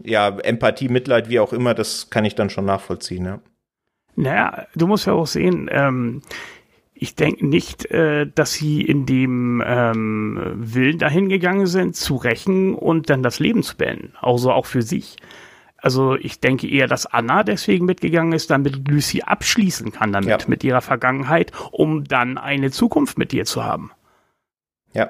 ja, 0.03 0.29
Empathie, 0.39 0.89
Mitleid, 0.89 1.29
wie 1.29 1.39
auch 1.39 1.53
immer, 1.53 1.73
das 1.73 2.09
kann 2.09 2.25
ich 2.25 2.35
dann 2.35 2.49
schon 2.49 2.65
nachvollziehen, 2.65 3.25
ja. 3.25 3.39
Naja, 4.15 4.65
du 4.75 4.87
musst 4.87 5.05
ja 5.05 5.13
auch 5.13 5.27
sehen, 5.27 5.69
ähm, 5.71 6.23
ich 6.99 7.15
denke 7.15 7.45
nicht, 7.45 7.85
äh, 7.91 8.25
dass 8.33 8.53
sie 8.53 8.81
in 8.81 9.05
dem 9.05 9.63
ähm, 9.65 10.39
Willen 10.55 10.97
dahin 10.97 11.29
gegangen 11.29 11.67
sind, 11.67 11.95
zu 11.95 12.15
rächen 12.15 12.73
und 12.73 13.11
dann 13.11 13.21
das 13.21 13.39
Leben 13.39 13.61
zu 13.61 13.77
beenden. 13.77 14.13
Also 14.19 14.51
auch 14.51 14.65
für 14.65 14.81
sich. 14.81 15.17
Also 15.79 16.15
ich 16.15 16.39
denke 16.39 16.67
eher, 16.67 16.87
dass 16.87 17.05
Anna 17.05 17.43
deswegen 17.43 17.85
mitgegangen 17.85 18.33
ist, 18.33 18.49
damit 18.49 18.87
Lucy 18.87 19.21
abschließen 19.21 19.91
kann 19.91 20.11
damit, 20.11 20.29
ja. 20.29 20.47
mit 20.47 20.63
ihrer 20.63 20.81
Vergangenheit, 20.81 21.51
um 21.71 22.03
dann 22.03 22.37
eine 22.37 22.71
Zukunft 22.71 23.17
mit 23.17 23.31
dir 23.31 23.45
zu 23.45 23.63
haben. 23.63 23.91
Ja. 24.93 25.09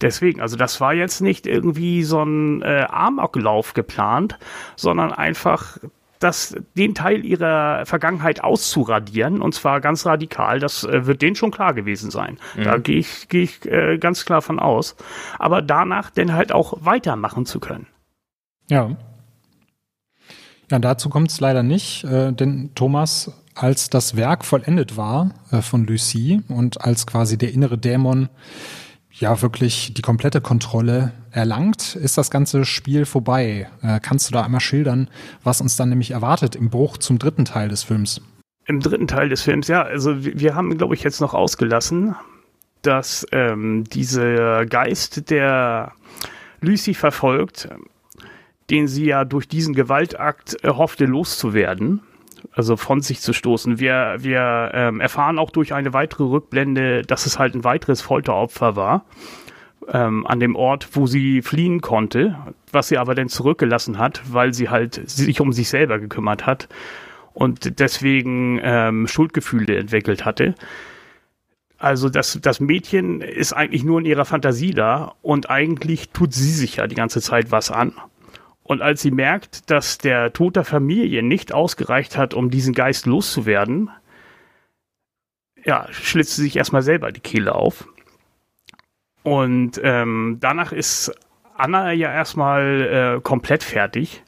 Deswegen, 0.00 0.40
also 0.40 0.56
das 0.56 0.80
war 0.80 0.94
jetzt 0.94 1.20
nicht 1.20 1.46
irgendwie 1.46 2.04
so 2.04 2.22
ein 2.22 2.62
äh, 2.62 2.86
Amoklauf 2.88 3.74
geplant, 3.74 4.38
sondern 4.76 5.12
einfach 5.12 5.78
das, 6.20 6.54
den 6.76 6.94
Teil 6.94 7.24
ihrer 7.24 7.84
Vergangenheit 7.86 8.44
auszuradieren, 8.44 9.40
und 9.40 9.54
zwar 9.54 9.80
ganz 9.80 10.06
radikal, 10.06 10.60
das 10.60 10.84
äh, 10.84 11.06
wird 11.06 11.22
denen 11.22 11.34
schon 11.34 11.50
klar 11.50 11.74
gewesen 11.74 12.10
sein. 12.10 12.38
Mhm. 12.56 12.64
Da 12.64 12.78
gehe 12.78 12.98
ich, 12.98 13.28
geh 13.28 13.42
ich 13.42 13.66
äh, 13.66 13.98
ganz 13.98 14.24
klar 14.24 14.42
von 14.42 14.58
aus. 14.58 14.96
Aber 15.38 15.62
danach 15.62 16.10
dann 16.10 16.34
halt 16.34 16.52
auch 16.52 16.74
weitermachen 16.80 17.46
zu 17.46 17.58
können. 17.58 17.86
Ja. 18.68 18.96
Ja, 20.70 20.78
dazu 20.78 21.08
kommt 21.08 21.30
es 21.30 21.40
leider 21.40 21.64
nicht, 21.64 22.04
äh, 22.04 22.32
denn 22.32 22.70
Thomas, 22.76 23.32
als 23.56 23.90
das 23.90 24.16
Werk 24.16 24.44
vollendet 24.44 24.96
war 24.96 25.34
äh, 25.50 25.62
von 25.62 25.84
Lucie 25.84 26.42
und 26.48 26.80
als 26.80 27.08
quasi 27.08 27.36
der 27.36 27.52
innere 27.52 27.76
Dämon 27.76 28.28
ja 29.10 29.42
wirklich 29.42 29.94
die 29.94 30.02
komplette 30.02 30.40
Kontrolle 30.40 31.12
erlangt, 31.32 31.96
ist 31.96 32.16
das 32.16 32.30
ganze 32.30 32.64
Spiel 32.64 33.04
vorbei. 33.04 33.68
Äh, 33.82 33.98
kannst 34.00 34.28
du 34.28 34.32
da 34.32 34.42
einmal 34.42 34.60
schildern, 34.60 35.10
was 35.42 35.60
uns 35.60 35.76
dann 35.76 35.88
nämlich 35.88 36.12
erwartet 36.12 36.54
im 36.54 36.70
Bruch 36.70 36.98
zum 36.98 37.18
dritten 37.18 37.44
Teil 37.44 37.68
des 37.68 37.82
Films? 37.82 38.20
Im 38.66 38.78
dritten 38.78 39.08
Teil 39.08 39.28
des 39.28 39.42
Films, 39.42 39.66
ja, 39.66 39.82
also 39.82 40.24
wir, 40.24 40.38
wir 40.38 40.54
haben, 40.54 40.78
glaube 40.78 40.94
ich, 40.94 41.02
jetzt 41.02 41.20
noch 41.20 41.34
ausgelassen, 41.34 42.14
dass 42.82 43.26
ähm, 43.32 43.82
dieser 43.92 44.64
Geist, 44.66 45.30
der 45.30 45.92
Lucy 46.60 46.94
verfolgt, 46.94 47.68
den 48.70 48.86
sie 48.86 49.06
ja 49.06 49.24
durch 49.24 49.48
diesen 49.48 49.74
Gewaltakt 49.74 50.56
hoffte 50.64 51.04
loszuwerden, 51.04 52.00
also 52.52 52.76
von 52.76 53.00
sich 53.00 53.20
zu 53.20 53.32
stoßen. 53.32 53.78
Wir, 53.80 54.16
wir 54.18 54.70
ähm, 54.74 55.00
erfahren 55.00 55.38
auch 55.38 55.50
durch 55.50 55.74
eine 55.74 55.92
weitere 55.92 56.24
Rückblende, 56.24 57.02
dass 57.02 57.26
es 57.26 57.38
halt 57.38 57.54
ein 57.54 57.64
weiteres 57.64 58.00
Folteropfer 58.00 58.76
war. 58.76 59.04
Ähm, 59.88 60.26
an 60.26 60.40
dem 60.40 60.56
Ort, 60.56 60.88
wo 60.92 61.06
sie 61.06 61.42
fliehen 61.42 61.80
konnte, 61.80 62.36
was 62.70 62.88
sie 62.88 62.98
aber 62.98 63.14
dann 63.14 63.28
zurückgelassen 63.28 63.98
hat, 63.98 64.22
weil 64.30 64.52
sie 64.52 64.68
halt 64.68 65.08
sich 65.10 65.40
um 65.40 65.52
sich 65.52 65.68
selber 65.68 65.98
gekümmert 65.98 66.46
hat 66.46 66.68
und 67.32 67.80
deswegen 67.80 68.60
ähm, 68.62 69.06
Schuldgefühle 69.08 69.76
entwickelt 69.76 70.24
hatte. 70.24 70.54
Also 71.78 72.10
das, 72.10 72.38
das 72.42 72.60
Mädchen 72.60 73.22
ist 73.22 73.54
eigentlich 73.54 73.84
nur 73.84 74.00
in 74.00 74.04
ihrer 74.04 74.26
Fantasie 74.26 74.72
da 74.72 75.14
und 75.22 75.48
eigentlich 75.48 76.10
tut 76.10 76.34
sie 76.34 76.50
sich 76.50 76.76
ja 76.76 76.86
die 76.86 76.94
ganze 76.94 77.22
Zeit 77.22 77.50
was 77.50 77.70
an. 77.70 77.94
Und 78.70 78.82
als 78.82 79.02
sie 79.02 79.10
merkt, 79.10 79.68
dass 79.68 79.98
der 79.98 80.32
Tod 80.32 80.54
der 80.54 80.62
Familie 80.62 81.24
nicht 81.24 81.52
ausgereicht 81.52 82.16
hat, 82.16 82.34
um 82.34 82.50
diesen 82.50 82.72
Geist 82.72 83.04
loszuwerden, 83.04 83.90
ja, 85.64 85.88
schlitzt 85.90 86.36
sie 86.36 86.42
sich 86.42 86.54
erstmal 86.54 86.82
selber 86.82 87.10
die 87.10 87.18
Kehle 87.18 87.56
auf. 87.56 87.88
Und 89.24 89.80
ähm, 89.82 90.36
danach 90.38 90.70
ist 90.70 91.12
Anna 91.56 91.90
ja 91.90 92.12
erstmal 92.12 93.16
äh, 93.18 93.20
komplett 93.20 93.64
fertig 93.64 94.22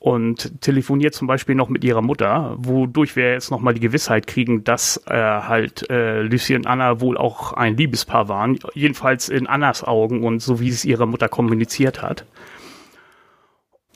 und 0.00 0.60
telefoniert 0.60 1.14
zum 1.14 1.28
Beispiel 1.28 1.54
noch 1.54 1.68
mit 1.68 1.84
ihrer 1.84 2.02
Mutter, 2.02 2.56
wodurch 2.58 3.14
wir 3.14 3.30
jetzt 3.30 3.52
nochmal 3.52 3.74
die 3.74 3.80
Gewissheit 3.80 4.26
kriegen, 4.26 4.64
dass 4.64 5.00
äh, 5.06 5.14
halt 5.14 5.88
äh, 5.88 6.22
Lucy 6.22 6.56
und 6.56 6.66
Anna 6.66 7.00
wohl 7.00 7.16
auch 7.16 7.52
ein 7.52 7.76
Liebespaar 7.76 8.26
waren, 8.26 8.58
jedenfalls 8.74 9.28
in 9.28 9.46
Annas 9.46 9.84
Augen 9.84 10.24
und 10.24 10.40
so 10.40 10.58
wie 10.58 10.68
es 10.68 10.84
ihrer 10.84 11.06
Mutter 11.06 11.28
kommuniziert 11.28 12.02
hat. 12.02 12.24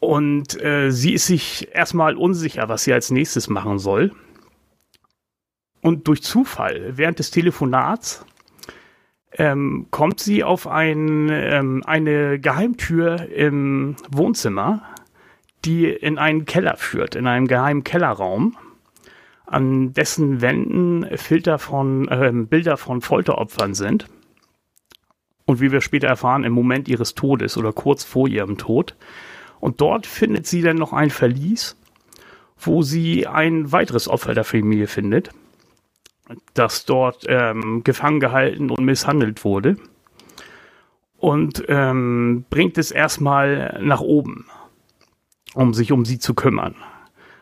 Und 0.02 0.60
äh, 0.60 0.90
sie 0.90 1.12
ist 1.12 1.28
sich 1.28 1.68
erstmal 1.72 2.16
unsicher, 2.16 2.68
was 2.68 2.82
sie 2.82 2.92
als 2.92 3.12
nächstes 3.12 3.48
machen 3.48 3.78
soll. 3.78 4.10
Und 5.80 6.08
durch 6.08 6.24
Zufall, 6.24 6.94
während 6.96 7.20
des 7.20 7.30
Telefonats, 7.30 8.26
ähm, 9.34 9.86
kommt 9.92 10.18
sie 10.18 10.42
auf 10.42 10.66
ein, 10.66 11.28
ähm, 11.30 11.84
eine 11.86 12.40
Geheimtür 12.40 13.28
im 13.30 13.94
Wohnzimmer, 14.10 14.82
die 15.64 15.86
in 15.86 16.18
einen 16.18 16.46
Keller 16.46 16.76
führt, 16.78 17.14
in 17.14 17.28
einem 17.28 17.46
geheimen 17.46 17.84
Kellerraum, 17.84 18.56
an 19.46 19.92
dessen 19.92 20.40
Wänden 20.40 21.16
Filter 21.16 21.60
von, 21.60 22.08
äh, 22.08 22.32
Bilder 22.34 22.76
von 22.76 23.02
Folteropfern 23.02 23.74
sind. 23.74 24.08
Und 25.44 25.60
wie 25.60 25.70
wir 25.70 25.80
später 25.80 26.08
erfahren, 26.08 26.42
im 26.42 26.54
Moment 26.54 26.88
ihres 26.88 27.14
Todes 27.14 27.56
oder 27.56 27.72
kurz 27.72 28.02
vor 28.02 28.26
ihrem 28.26 28.58
Tod 28.58 28.96
und 29.62 29.80
dort 29.80 30.06
findet 30.06 30.44
sie 30.48 30.60
dann 30.60 30.76
noch 30.76 30.92
ein 30.92 31.10
Verlies, 31.10 31.76
wo 32.58 32.82
sie 32.82 33.28
ein 33.28 33.70
weiteres 33.70 34.08
Opfer 34.08 34.34
der 34.34 34.42
Familie 34.42 34.88
findet, 34.88 35.30
das 36.52 36.84
dort 36.84 37.26
ähm, 37.28 37.84
gefangen 37.84 38.18
gehalten 38.18 38.70
und 38.70 38.84
misshandelt 38.84 39.44
wurde. 39.44 39.76
Und 41.16 41.62
ähm, 41.68 42.44
bringt 42.50 42.76
es 42.76 42.90
erstmal 42.90 43.78
nach 43.80 44.00
oben, 44.00 44.46
um 45.54 45.74
sich 45.74 45.92
um 45.92 46.04
sie 46.04 46.18
zu 46.18 46.34
kümmern. 46.34 46.74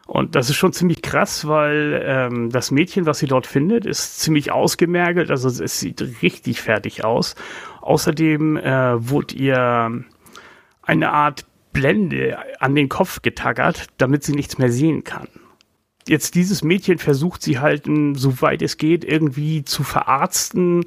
Und 0.07 0.35
das 0.35 0.51
ist 0.51 0.57
schon 0.57 0.75
ziemlich 0.75 1.01
krass, 1.01 1.49
weil 1.49 2.03
ähm, 2.05 2.51
das 2.51 2.71
Mädchen, 2.71 3.07
was 3.07 3.21
sie 3.21 3.29
dort 3.29 3.47
findet, 3.47 3.87
ist 3.87 4.21
ziemlich 4.21 4.53
ausgemergelt. 4.53 5.31
Also 5.31 5.49
es 5.49 5.81
sieht 5.81 6.03
richtig 6.21 6.61
fertig 6.61 7.03
aus. 7.03 7.35
Außerdem 7.81 8.59
äh, 8.59 9.09
wurde 9.09 9.37
ihr 9.37 10.05
eine 10.83 11.13
Art 11.13 11.47
Blende 11.73 12.39
an 12.59 12.75
den 12.75 12.89
Kopf 12.89 13.23
getaggert, 13.23 13.87
damit 13.99 14.25
sie 14.25 14.35
nichts 14.35 14.59
mehr 14.59 14.71
sehen 14.71 15.05
kann. 15.05 15.29
Jetzt 16.09 16.35
dieses 16.35 16.65
Mädchen 16.65 16.99
versucht 16.99 17.43
sie 17.43 17.59
halt, 17.59 17.85
soweit 18.15 18.63
es 18.63 18.79
geht, 18.79 19.05
irgendwie 19.05 19.65
zu 19.65 19.85
verarzten 19.85 20.85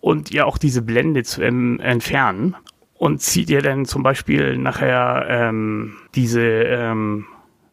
und 0.00 0.30
ihr 0.30 0.46
auch 0.46 0.58
diese 0.58 0.82
Blende 0.82 1.24
zu 1.24 1.42
ähm, 1.42 1.80
entfernen 1.80 2.56
und 2.94 3.20
zieht 3.20 3.50
ihr 3.50 3.62
dann 3.62 3.84
zum 3.84 4.02
Beispiel 4.02 4.56
nachher 4.56 5.26
ähm, 5.28 5.96
diese 6.14 6.42
ähm, 6.42 7.26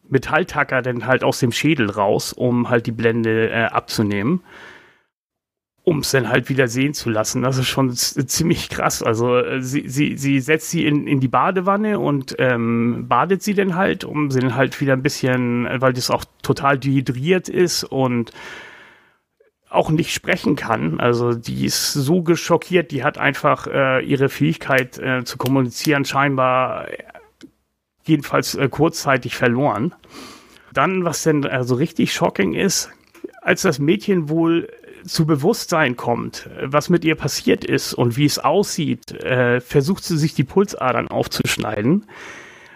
Metalltacker 0.08 0.82
dann 0.82 1.06
halt 1.06 1.22
aus 1.22 1.38
dem 1.38 1.52
Schädel 1.52 1.88
raus, 1.90 2.32
um 2.32 2.68
halt 2.68 2.86
die 2.86 2.92
Blende 2.92 3.50
äh, 3.50 3.64
abzunehmen 3.64 4.42
um 5.82 6.00
es 6.00 6.10
dann 6.10 6.28
halt 6.28 6.48
wieder 6.48 6.68
sehen 6.68 6.94
zu 6.94 7.10
lassen. 7.10 7.42
Das 7.42 7.56
ist 7.56 7.68
schon 7.68 7.92
ziemlich 7.94 8.68
krass. 8.68 9.02
Also 9.02 9.38
äh, 9.38 9.62
sie, 9.62 9.88
sie, 9.88 10.16
sie 10.16 10.40
setzt 10.40 10.70
sie 10.70 10.86
in, 10.86 11.06
in 11.06 11.20
die 11.20 11.28
Badewanne 11.28 11.98
und 11.98 12.36
ähm, 12.38 13.06
badet 13.08 13.42
sie 13.42 13.54
dann 13.54 13.74
halt, 13.74 14.04
um 14.04 14.30
sie 14.30 14.40
dann 14.40 14.54
halt 14.54 14.80
wieder 14.80 14.92
ein 14.92 15.02
bisschen, 15.02 15.66
weil 15.80 15.92
das 15.92 16.10
auch 16.10 16.24
total 16.42 16.78
dehydriert 16.78 17.48
ist 17.48 17.84
und 17.84 18.32
auch 19.70 19.90
nicht 19.90 20.12
sprechen 20.12 20.56
kann. 20.56 21.00
Also 21.00 21.32
die 21.32 21.64
ist 21.64 21.92
so 21.92 22.22
geschockiert, 22.22 22.90
die 22.90 23.04
hat 23.04 23.18
einfach 23.18 23.66
äh, 23.68 24.04
ihre 24.04 24.28
Fähigkeit 24.28 24.98
äh, 24.98 25.24
zu 25.24 25.38
kommunizieren 25.38 26.04
scheinbar 26.04 26.88
äh, 26.90 26.98
jedenfalls 28.04 28.56
äh, 28.56 28.68
kurzzeitig 28.68 29.36
verloren. 29.36 29.94
Dann, 30.72 31.04
was 31.04 31.22
denn 31.22 31.46
also 31.46 31.76
richtig 31.76 32.12
shocking 32.12 32.54
ist, 32.54 32.90
als 33.42 33.62
das 33.62 33.78
Mädchen 33.78 34.28
wohl 34.28 34.68
zu 35.04 35.26
Bewusstsein 35.26 35.96
kommt, 35.96 36.48
was 36.62 36.88
mit 36.88 37.04
ihr 37.04 37.14
passiert 37.14 37.64
ist 37.64 37.94
und 37.94 38.16
wie 38.16 38.24
es 38.24 38.38
aussieht, 38.38 39.12
äh, 39.12 39.60
versucht 39.60 40.04
sie 40.04 40.18
sich 40.18 40.34
die 40.34 40.44
Pulsadern 40.44 41.08
aufzuschneiden, 41.08 42.06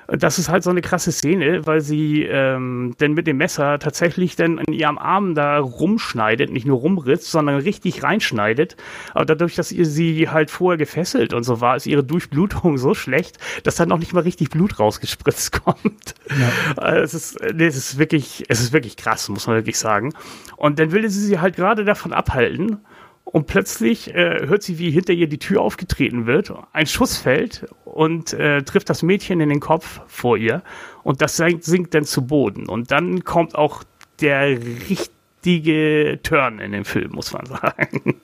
das 0.08 0.38
ist 0.38 0.48
halt 0.48 0.62
so 0.62 0.70
eine 0.70 0.82
krasse 0.82 1.12
Szene, 1.12 1.66
weil 1.66 1.80
sie 1.80 2.22
ähm, 2.24 2.94
denn 3.00 3.14
mit 3.14 3.26
dem 3.26 3.38
Messer 3.38 3.78
tatsächlich 3.78 4.36
dann 4.36 4.58
in 4.58 4.72
ihrem 4.72 4.98
Arm 4.98 5.34
da 5.34 5.58
rumschneidet, 5.58 6.50
nicht 6.50 6.66
nur 6.66 6.78
rumritzt, 6.78 7.30
sondern 7.30 7.56
richtig 7.56 8.02
reinschneidet. 8.02 8.76
Aber 9.12 9.24
dadurch, 9.24 9.54
dass 9.54 9.72
ihr 9.72 9.86
sie 9.86 10.28
halt 10.28 10.50
vorher 10.50 10.78
gefesselt 10.78 11.32
und 11.32 11.44
so 11.44 11.60
war, 11.60 11.76
ist 11.76 11.86
ihre 11.86 12.04
Durchblutung 12.04 12.78
so 12.84 12.94
schlecht, 12.94 13.38
dass 13.62 13.76
dann 13.76 13.88
noch 13.88 13.98
nicht 13.98 14.12
mal 14.12 14.20
richtig 14.20 14.50
Blut 14.50 14.78
rausgespritzt 14.78 15.52
kommt. 15.64 16.14
Ja. 16.28 16.82
Also 16.82 17.02
es 17.02 17.14
ist, 17.14 17.40
es 17.40 17.76
ist 17.76 17.98
wirklich, 17.98 18.44
es 18.48 18.60
ist 18.60 18.72
wirklich 18.72 18.96
krass, 18.96 19.28
muss 19.28 19.46
man 19.46 19.56
wirklich 19.56 19.78
sagen. 19.78 20.12
Und 20.56 20.78
dann 20.78 20.92
will 20.92 21.08
sie 21.08 21.20
sie 21.20 21.40
halt 21.40 21.56
gerade 21.56 21.84
davon 21.84 22.12
abhalten 22.12 22.80
und 23.24 23.46
plötzlich 23.46 24.14
äh, 24.14 24.46
hört 24.46 24.62
sie, 24.62 24.78
wie 24.78 24.90
hinter 24.90 25.12
ihr 25.12 25.26
die 25.26 25.38
Tür 25.38 25.62
aufgetreten 25.62 26.26
wird. 26.26 26.52
Ein 26.72 26.86
Schuss 26.86 27.16
fällt 27.16 27.66
und 27.84 28.32
äh, 28.34 28.62
trifft 28.62 28.90
das 28.90 29.02
Mädchen 29.02 29.40
in 29.40 29.48
den 29.48 29.60
Kopf 29.60 30.02
vor 30.06 30.36
ihr. 30.36 30.62
Und 31.02 31.22
das 31.22 31.36
sinkt, 31.36 31.64
sinkt 31.64 31.94
dann 31.94 32.04
zu 32.04 32.26
Boden. 32.26 32.68
Und 32.68 32.90
dann 32.90 33.24
kommt 33.24 33.54
auch 33.54 33.82
der 34.20 34.58
richtige 34.88 36.20
Turn 36.22 36.58
in 36.58 36.72
den 36.72 36.84
Film, 36.84 37.12
muss 37.12 37.32
man 37.32 37.46
sagen. 37.46 38.20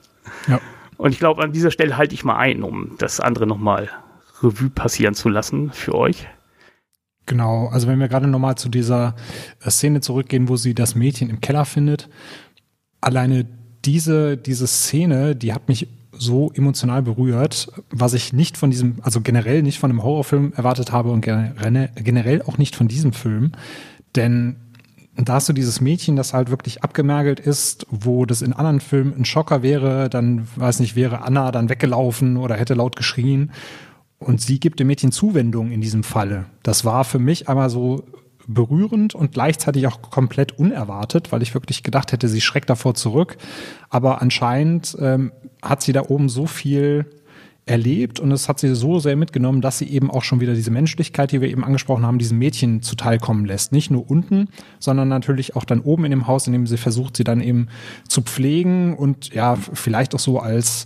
Ja. 0.47 0.61
Und 0.97 1.11
ich 1.11 1.19
glaube, 1.19 1.43
an 1.43 1.51
dieser 1.51 1.71
Stelle 1.71 1.97
halte 1.97 2.13
ich 2.13 2.23
mal 2.23 2.37
ein, 2.37 2.61
um 2.61 2.95
das 2.99 3.19
andere 3.19 3.47
nochmal 3.47 3.89
Revue 4.43 4.69
passieren 4.69 5.15
zu 5.15 5.29
lassen 5.29 5.71
für 5.71 5.95
euch. 5.95 6.27
Genau, 7.25 7.67
also 7.67 7.87
wenn 7.87 7.99
wir 7.99 8.07
gerade 8.07 8.27
nochmal 8.27 8.55
zu 8.55 8.69
dieser 8.69 9.15
äh, 9.63 9.69
Szene 9.71 10.01
zurückgehen, 10.01 10.47
wo 10.47 10.57
sie 10.57 10.75
das 10.75 10.95
Mädchen 10.95 11.29
im 11.29 11.41
Keller 11.41 11.65
findet, 11.65 12.07
alleine 12.99 13.47
diese, 13.85 14.37
diese 14.37 14.67
Szene, 14.67 15.35
die 15.35 15.53
hat 15.53 15.67
mich 15.67 15.87
so 16.11 16.51
emotional 16.53 17.01
berührt, 17.01 17.71
was 17.89 18.13
ich 18.13 18.33
nicht 18.33 18.57
von 18.57 18.69
diesem, 18.69 18.97
also 19.01 19.21
generell 19.21 19.63
nicht 19.63 19.79
von 19.79 19.89
einem 19.89 20.03
Horrorfilm 20.03 20.53
erwartet 20.55 20.91
habe 20.91 21.11
und 21.11 21.21
generell 21.21 22.41
auch 22.43 22.57
nicht 22.57 22.75
von 22.75 22.87
diesem 22.87 23.13
Film. 23.13 23.53
Denn 24.15 24.57
da 25.15 25.33
hast 25.33 25.49
du 25.49 25.53
dieses 25.53 25.81
Mädchen, 25.81 26.15
das 26.15 26.33
halt 26.33 26.49
wirklich 26.49 26.83
abgemergelt 26.83 27.39
ist, 27.39 27.87
wo 27.89 28.25
das 28.25 28.41
in 28.41 28.53
anderen 28.53 28.79
Filmen 28.79 29.13
ein 29.17 29.25
Schocker 29.25 29.63
wäre, 29.63 30.09
dann, 30.09 30.47
weiß 30.55 30.79
nicht, 30.79 30.95
wäre 30.95 31.23
Anna 31.23 31.51
dann 31.51 31.69
weggelaufen 31.69 32.37
oder 32.37 32.55
hätte 32.55 32.75
laut 32.75 32.95
geschrien. 32.95 33.51
Und 34.19 34.41
sie 34.41 34.59
gibt 34.59 34.79
dem 34.79 34.87
Mädchen 34.87 35.11
Zuwendung 35.11 35.71
in 35.71 35.81
diesem 35.81 36.03
Falle. 36.03 36.45
Das 36.61 36.85
war 36.85 37.03
für 37.03 37.19
mich 37.19 37.49
einmal 37.49 37.69
so 37.69 38.03
berührend 38.53 39.15
und 39.15 39.31
gleichzeitig 39.31 39.87
auch 39.87 40.01
komplett 40.01 40.57
unerwartet, 40.57 41.31
weil 41.31 41.41
ich 41.41 41.53
wirklich 41.53 41.83
gedacht 41.83 42.11
hätte, 42.11 42.27
sie 42.27 42.41
schreckt 42.41 42.69
davor 42.69 42.93
zurück. 42.93 43.37
Aber 43.89 44.21
anscheinend 44.21 44.95
ähm, 44.99 45.31
hat 45.61 45.81
sie 45.81 45.93
da 45.93 46.03
oben 46.07 46.29
so 46.29 46.45
viel 46.45 47.05
erlebt 47.65 48.19
und 48.19 48.31
es 48.31 48.49
hat 48.49 48.59
sie 48.59 48.73
so 48.75 48.99
sehr 48.99 49.15
mitgenommen, 49.15 49.61
dass 49.61 49.77
sie 49.77 49.87
eben 49.87 50.09
auch 50.09 50.23
schon 50.23 50.41
wieder 50.41 50.53
diese 50.53 50.71
Menschlichkeit, 50.71 51.31
die 51.31 51.41
wir 51.41 51.49
eben 51.49 51.63
angesprochen 51.63 52.05
haben, 52.05 52.17
diesem 52.17 52.39
Mädchen 52.39 52.81
zuteilkommen 52.81 53.45
lässt. 53.45 53.71
Nicht 53.71 53.91
nur 53.91 54.09
unten, 54.09 54.49
sondern 54.79 55.07
natürlich 55.07 55.55
auch 55.55 55.63
dann 55.63 55.79
oben 55.79 56.05
in 56.05 56.11
dem 56.11 56.27
Haus, 56.27 56.47
in 56.47 56.53
dem 56.53 56.65
sie 56.65 56.77
versucht, 56.77 57.17
sie 57.17 57.23
dann 57.23 57.39
eben 57.39 57.67
zu 58.07 58.21
pflegen 58.21 58.95
und 58.95 59.33
ja, 59.33 59.55
vielleicht 59.55 60.15
auch 60.15 60.19
so 60.19 60.39
als 60.39 60.85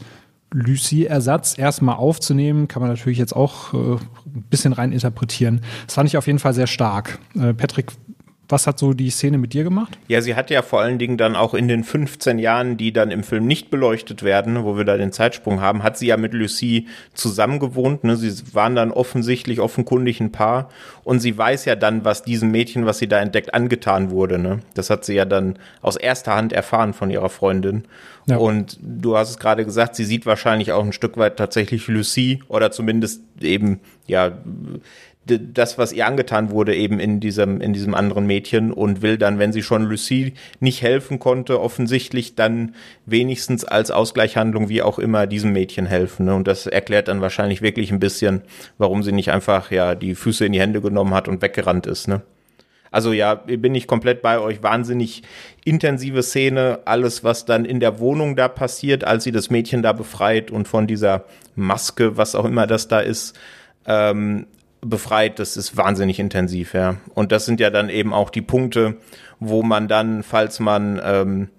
Lucie-Ersatz 0.56 1.58
erstmal 1.58 1.97
aufzunehmen, 1.97 2.68
kann 2.70 2.82
man 2.82 2.89
natürlich 2.89 3.18
jetzt 3.18 3.36
auch 3.36 3.74
äh, 3.74 3.78
ein 3.78 4.43
bisschen 4.49 4.72
rein 4.72 4.93
interpretieren. 4.93 5.62
Das 5.86 5.95
fand 5.95 6.08
ich 6.08 6.16
auf 6.16 6.28
jeden 6.28 6.39
Fall 6.39 6.53
sehr 6.53 6.68
stark. 6.68 7.20
Äh, 7.36 7.53
Patrick, 7.53 7.91
was 8.48 8.68
hat 8.68 8.78
so 8.80 8.93
die 8.93 9.10
Szene 9.10 9.38
mit 9.38 9.54
dir 9.54 9.64
gemacht? 9.64 9.98
Ja, 10.08 10.22
sie 10.22 10.36
hat 10.36 10.50
ja 10.50 10.62
vor 10.62 10.82
allen 10.82 11.00
Dingen 11.00 11.18
dann 11.18 11.36
auch 11.36 11.54
in 11.54 11.68
den 11.68 11.84
15 11.84 12.39
Jahren, 12.39 12.78
die 12.78 12.93
dann 12.93 13.12
im 13.12 13.24
Film 13.24 13.48
nicht 13.48 13.70
beleuchtet 13.70 14.24
werden, 14.24 14.64
wo 14.64 14.78
wir 14.78 14.86
da 14.86 14.98
den 14.98 15.12
Zeitsprung 15.12 15.62
haben, 15.62 15.84
hat 15.84 15.98
sie 15.98 16.08
ja 16.08 16.18
mit 16.18 16.34
Lucie 16.34 16.88
zusammengewohnt. 17.14 18.04
Ne? 18.04 18.18
Sie 18.18 18.54
waren 18.54 18.76
dann 18.76 18.91
offensichtlich 18.91 19.60
offenkundig 19.60 20.20
ein 20.22 20.32
Paar 20.32 20.70
und 21.04 21.20
sie 21.20 21.38
weiß 21.38 21.66
ja 21.66 21.76
dann, 21.76 22.06
was 22.06 22.24
diesem 22.24 22.52
Mädchen, 22.52 22.86
was 22.86 23.00
sie 23.00 23.08
da 23.08 23.20
entdeckt, 23.20 23.54
angetan 23.54 24.12
wurde. 24.12 24.38
Ne? 24.38 24.60
Das 24.74 24.89
hat 24.89 25.06
sie 25.06 25.16
ja 25.16 25.26
dann 25.26 25.58
aus 25.82 25.96
erster 25.96 26.36
Hand 26.36 26.54
erfahren 26.54 26.93
von 26.93 27.10
ihrer 27.10 27.30
Freundin. 27.30 27.86
Ja. 28.28 28.38
Und 28.38 28.80
du 28.82 29.18
hast 29.18 29.30
es 29.30 29.38
gerade 29.38 29.66
gesagt, 29.66 29.96
sie 29.96 30.06
sieht 30.06 30.26
wahrscheinlich 30.26 30.72
auch 30.72 30.84
ein 30.84 30.93
Stück 30.93 31.18
weit 31.18 31.38
tatsächlich 31.38 31.88
Lucie 31.88 32.41
oder 32.48 32.72
zumindest 32.72 33.22
eben, 33.39 33.80
ja, 34.08 34.32
das, 35.26 35.78
was 35.78 35.91
ihr 35.91 36.05
angetan 36.05 36.51
wurde, 36.51 36.76
eben 36.76 36.99
in 36.99 37.19
diesem, 37.19 37.59
in 37.59 37.73
diesem 37.73 37.95
anderen 37.95 38.28
Mädchen 38.28 38.71
und 38.71 39.01
will 39.01 39.17
dann, 39.17 39.39
wenn 39.39 39.51
sie 39.51 39.63
schon 39.63 39.84
Lucie 39.84 40.34
nicht 40.59 40.82
helfen 40.82 41.19
konnte, 41.19 41.59
offensichtlich 41.59 42.36
dann 42.36 42.76
wenigstens 43.05 43.65
als 43.65 43.89
Ausgleichhandlung, 43.89 44.69
wie 44.69 44.84
auch 44.84 44.99
immer, 44.99 45.26
diesem 45.26 45.51
Mädchen 45.51 45.88
helfen. 45.88 46.26
Ne? 46.28 46.36
Und 46.36 46.47
das 46.47 46.67
erklärt 46.67 47.07
dann 47.07 47.21
wahrscheinlich 47.21 47.61
wirklich 47.61 47.91
ein 47.91 47.99
bisschen, 47.99 48.43
warum 48.78 49.01
sie 49.01 49.11
nicht 49.11 49.32
einfach, 49.32 49.71
ja, 49.71 49.95
die 49.95 50.15
Füße 50.15 50.45
in 50.45 50.51
die 50.51 50.59
Hände 50.59 50.82
genommen 50.82 51.13
hat 51.13 51.28
und 51.28 51.41
weggerannt 51.41 51.88
ist, 51.88 52.07
ne? 52.07 52.21
Also 52.91 53.11
ja, 53.11 53.36
bin 53.36 53.76
ich 53.76 53.88
komplett 53.88 54.21
bei 54.21 54.39
euch. 54.39 54.63
Wahnsinnig 54.63 55.23
intensive 55.65 56.23
Szene. 56.23 56.80
Alles, 56.86 57.26
was 57.26 57.43
dann 57.43 57.65
in 57.65 57.82
der 57.82 57.99
Wohnung 57.99 58.38
da 58.38 58.47
passiert, 58.47 59.03
als 59.03 59.26
sie 59.26 59.34
das 59.34 59.49
Mädchen 59.49 59.82
da 59.82 59.91
befreit 59.91 60.49
und 60.49 60.65
von 60.65 60.88
dieser 60.88 61.26
Maske, 61.57 62.15
was 62.15 62.36
auch 62.36 62.45
immer 62.45 62.67
das 62.67 62.88
da 62.88 63.01
ist, 63.01 63.38
ähm, 63.86 64.47
befreit, 64.90 65.40
das 65.40 65.58
ist 65.58 65.78
wahnsinnig 65.78 66.20
intensiv, 66.20 66.74
ja. 66.74 66.98
Und 67.14 67.32
das 67.32 67.46
sind 67.46 67.60
ja 67.60 67.70
dann 67.70 67.90
eben 67.90 68.14
auch 68.14 68.30
die 68.30 68.42
Punkte, 68.42 68.98
wo 69.40 69.64
man 69.64 69.88
dann, 69.88 70.24
falls 70.24 70.60
man 70.60 71.02
ähm, 71.04 71.50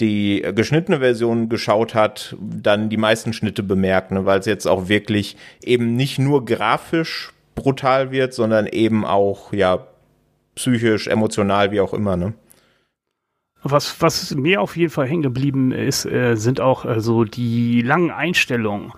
die 0.00 0.46
geschnittene 0.54 0.98
Version 0.98 1.48
geschaut 1.48 1.94
hat, 1.94 2.36
dann 2.40 2.88
die 2.88 2.96
meisten 2.96 3.32
Schnitte 3.32 3.62
bemerkt, 3.62 4.10
ne, 4.10 4.26
weil 4.26 4.38
es 4.38 4.46
jetzt 4.46 4.66
auch 4.66 4.88
wirklich 4.88 5.36
eben 5.62 5.96
nicht 5.96 6.18
nur 6.18 6.44
grafisch 6.44 7.32
brutal 7.54 8.10
wird, 8.10 8.34
sondern 8.34 8.66
eben 8.66 9.04
auch 9.04 9.52
ja 9.52 9.86
psychisch, 10.54 11.08
emotional, 11.08 11.70
wie 11.70 11.80
auch 11.80 11.94
immer, 11.94 12.16
ne? 12.16 12.34
Was, 13.70 14.00
was 14.00 14.34
mir 14.34 14.60
auf 14.60 14.76
jeden 14.76 14.90
Fall 14.90 15.06
hängen 15.06 15.22
geblieben 15.22 15.72
ist, 15.72 16.06
äh, 16.06 16.36
sind 16.36 16.60
auch 16.60 16.84
äh, 16.84 17.00
so 17.00 17.24
die 17.24 17.82
langen 17.82 18.10
Einstellungen, 18.10 18.92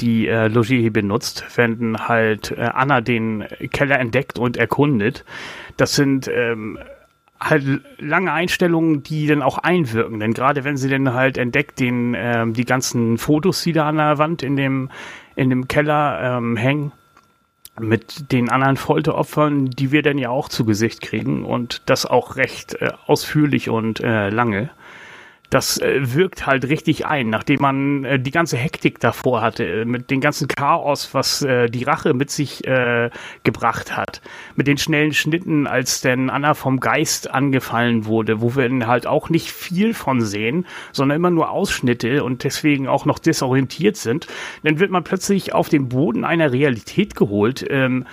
die 0.00 0.28
äh, 0.28 0.48
Logier 0.48 0.92
benutzt, 0.92 1.44
wenn 1.56 1.96
halt 2.08 2.52
äh, 2.52 2.70
Anna 2.72 3.00
den 3.00 3.44
Keller 3.72 3.98
entdeckt 3.98 4.38
und 4.38 4.56
erkundet. 4.56 5.24
Das 5.76 5.94
sind 5.94 6.28
ähm, 6.28 6.78
halt 7.40 7.82
lange 7.98 8.32
Einstellungen, 8.32 9.02
die 9.02 9.26
dann 9.26 9.42
auch 9.42 9.58
einwirken. 9.58 10.20
Denn 10.20 10.34
gerade 10.34 10.64
wenn 10.64 10.76
sie 10.76 10.88
dann 10.88 11.12
halt 11.12 11.38
entdeckt, 11.38 11.80
den, 11.80 12.14
ähm, 12.16 12.54
die 12.54 12.64
ganzen 12.64 13.18
Fotos, 13.18 13.62
die 13.62 13.72
da 13.72 13.88
an 13.88 13.96
der 13.96 14.18
Wand 14.18 14.42
in 14.42 14.56
dem, 14.56 14.90
in 15.36 15.50
dem 15.50 15.68
Keller 15.68 16.38
ähm, 16.38 16.56
hängen, 16.56 16.92
mit 17.80 18.32
den 18.32 18.50
anderen 18.50 18.76
Folteropfern, 18.76 19.70
die 19.70 19.92
wir 19.92 20.02
dann 20.02 20.18
ja 20.18 20.28
auch 20.28 20.48
zu 20.48 20.64
Gesicht 20.64 21.00
kriegen 21.00 21.44
und 21.44 21.82
das 21.86 22.06
auch 22.06 22.36
recht 22.36 22.74
äh, 22.74 22.90
ausführlich 23.06 23.70
und 23.70 24.00
äh, 24.00 24.28
lange 24.28 24.70
das 25.52 25.76
äh, 25.76 26.14
wirkt 26.14 26.46
halt 26.46 26.66
richtig 26.68 27.04
ein, 27.04 27.28
nachdem 27.28 27.60
man 27.60 28.04
äh, 28.04 28.18
die 28.18 28.30
ganze 28.30 28.56
Hektik 28.56 29.00
davor 29.00 29.42
hatte, 29.42 29.64
äh, 29.64 29.84
mit 29.84 30.10
dem 30.10 30.22
ganzen 30.22 30.48
Chaos, 30.48 31.12
was 31.12 31.40
die 31.42 31.84
Rache 31.84 32.14
mit 32.14 32.30
sich 32.30 32.62
gebracht 33.42 33.96
hat, 33.96 34.22
mit 34.54 34.66
den 34.66 34.78
schnellen 34.78 35.12
Schnitten, 35.12 35.66
als 35.66 36.00
denn 36.00 36.30
Anna 36.30 36.54
vom 36.54 36.80
Geist 36.80 37.30
angefallen 37.30 38.06
wurde, 38.06 38.40
wo 38.40 38.54
wir 38.54 38.86
halt 38.86 39.06
auch 39.06 39.28
nicht 39.28 39.50
viel 39.50 39.94
von 39.94 40.20
sehen, 40.20 40.66
sondern 40.92 41.16
immer 41.16 41.30
nur 41.30 41.50
Ausschnitte 41.50 42.24
und 42.24 42.44
deswegen 42.44 42.88
auch 42.88 43.04
noch 43.04 43.18
desorientiert 43.18 43.96
sind, 43.96 44.26
dann 44.62 44.78
wird 44.78 44.90
man 44.90 45.04
plötzlich 45.04 45.52
auf 45.52 45.68
den 45.68 45.88
Boden 45.88 46.24
einer 46.24 46.52
Realität 46.52 47.16
geholt, 47.16 47.64
ähm, 47.68 48.06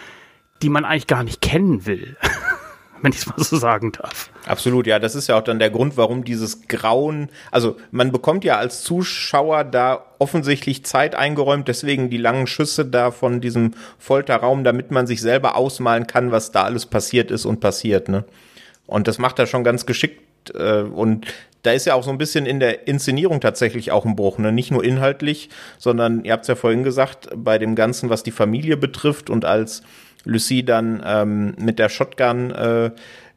die 0.61 0.69
man 0.69 0.85
eigentlich 0.85 1.07
gar 1.07 1.23
nicht 1.23 1.41
kennen 1.41 1.85
will. 1.85 2.17
wenn 3.03 3.11
ich 3.11 3.19
es 3.19 3.27
mal 3.27 3.35
so 3.37 3.57
sagen 3.57 3.91
darf. 3.91 4.29
Absolut, 4.45 4.87
ja, 4.87 4.99
das 4.99 5.15
ist 5.15 5.27
ja 5.27 5.37
auch 5.37 5.43
dann 5.43 5.59
der 5.59 5.69
Grund, 5.69 5.97
warum 5.97 6.23
dieses 6.23 6.67
Grauen, 6.67 7.29
also 7.51 7.77
man 7.91 8.11
bekommt 8.11 8.43
ja 8.43 8.57
als 8.57 8.83
Zuschauer 8.83 9.63
da 9.63 10.05
offensichtlich 10.19 10.85
Zeit 10.85 11.15
eingeräumt, 11.15 11.67
deswegen 11.67 12.09
die 12.09 12.17
langen 12.17 12.47
Schüsse 12.47 12.85
da 12.85 13.11
von 13.11 13.41
diesem 13.41 13.71
Folterraum, 13.97 14.63
damit 14.63 14.91
man 14.91 15.07
sich 15.07 15.21
selber 15.21 15.55
ausmalen 15.55 16.07
kann, 16.07 16.31
was 16.31 16.51
da 16.51 16.63
alles 16.63 16.85
passiert 16.85 17.31
ist 17.31 17.45
und 17.45 17.59
passiert, 17.59 18.09
ne? 18.09 18.25
Und 18.85 19.07
das 19.07 19.19
macht 19.19 19.37
er 19.37 19.45
schon 19.45 19.63
ganz 19.63 19.85
geschickt 19.85 20.51
äh, 20.55 20.81
und 20.81 21.27
da 21.63 21.71
ist 21.71 21.85
ja 21.85 21.93
auch 21.93 22.03
so 22.03 22.09
ein 22.09 22.17
bisschen 22.17 22.45
in 22.45 22.59
der 22.59 22.87
Inszenierung 22.87 23.41
tatsächlich 23.41 23.91
auch 23.91 24.05
ein 24.05 24.15
Bruch, 24.15 24.37
ne? 24.37 24.51
Nicht 24.51 24.71
nur 24.71 24.83
inhaltlich, 24.83 25.49
sondern 25.77 26.23
ihr 26.23 26.31
habt 26.33 26.43
es 26.43 26.47
ja 26.47 26.55
vorhin 26.55 26.83
gesagt, 26.83 27.29
bei 27.35 27.57
dem 27.57 27.75
Ganzen, 27.75 28.09
was 28.09 28.23
die 28.23 28.31
Familie 28.31 28.77
betrifft 28.77 29.29
und 29.29 29.45
als 29.45 29.83
Lucie 30.25 30.63
dann 30.63 31.01
ähm, 31.05 31.55
mit 31.57 31.79
der 31.79 31.89
Shotgun 31.89 32.51
äh, 32.51 32.91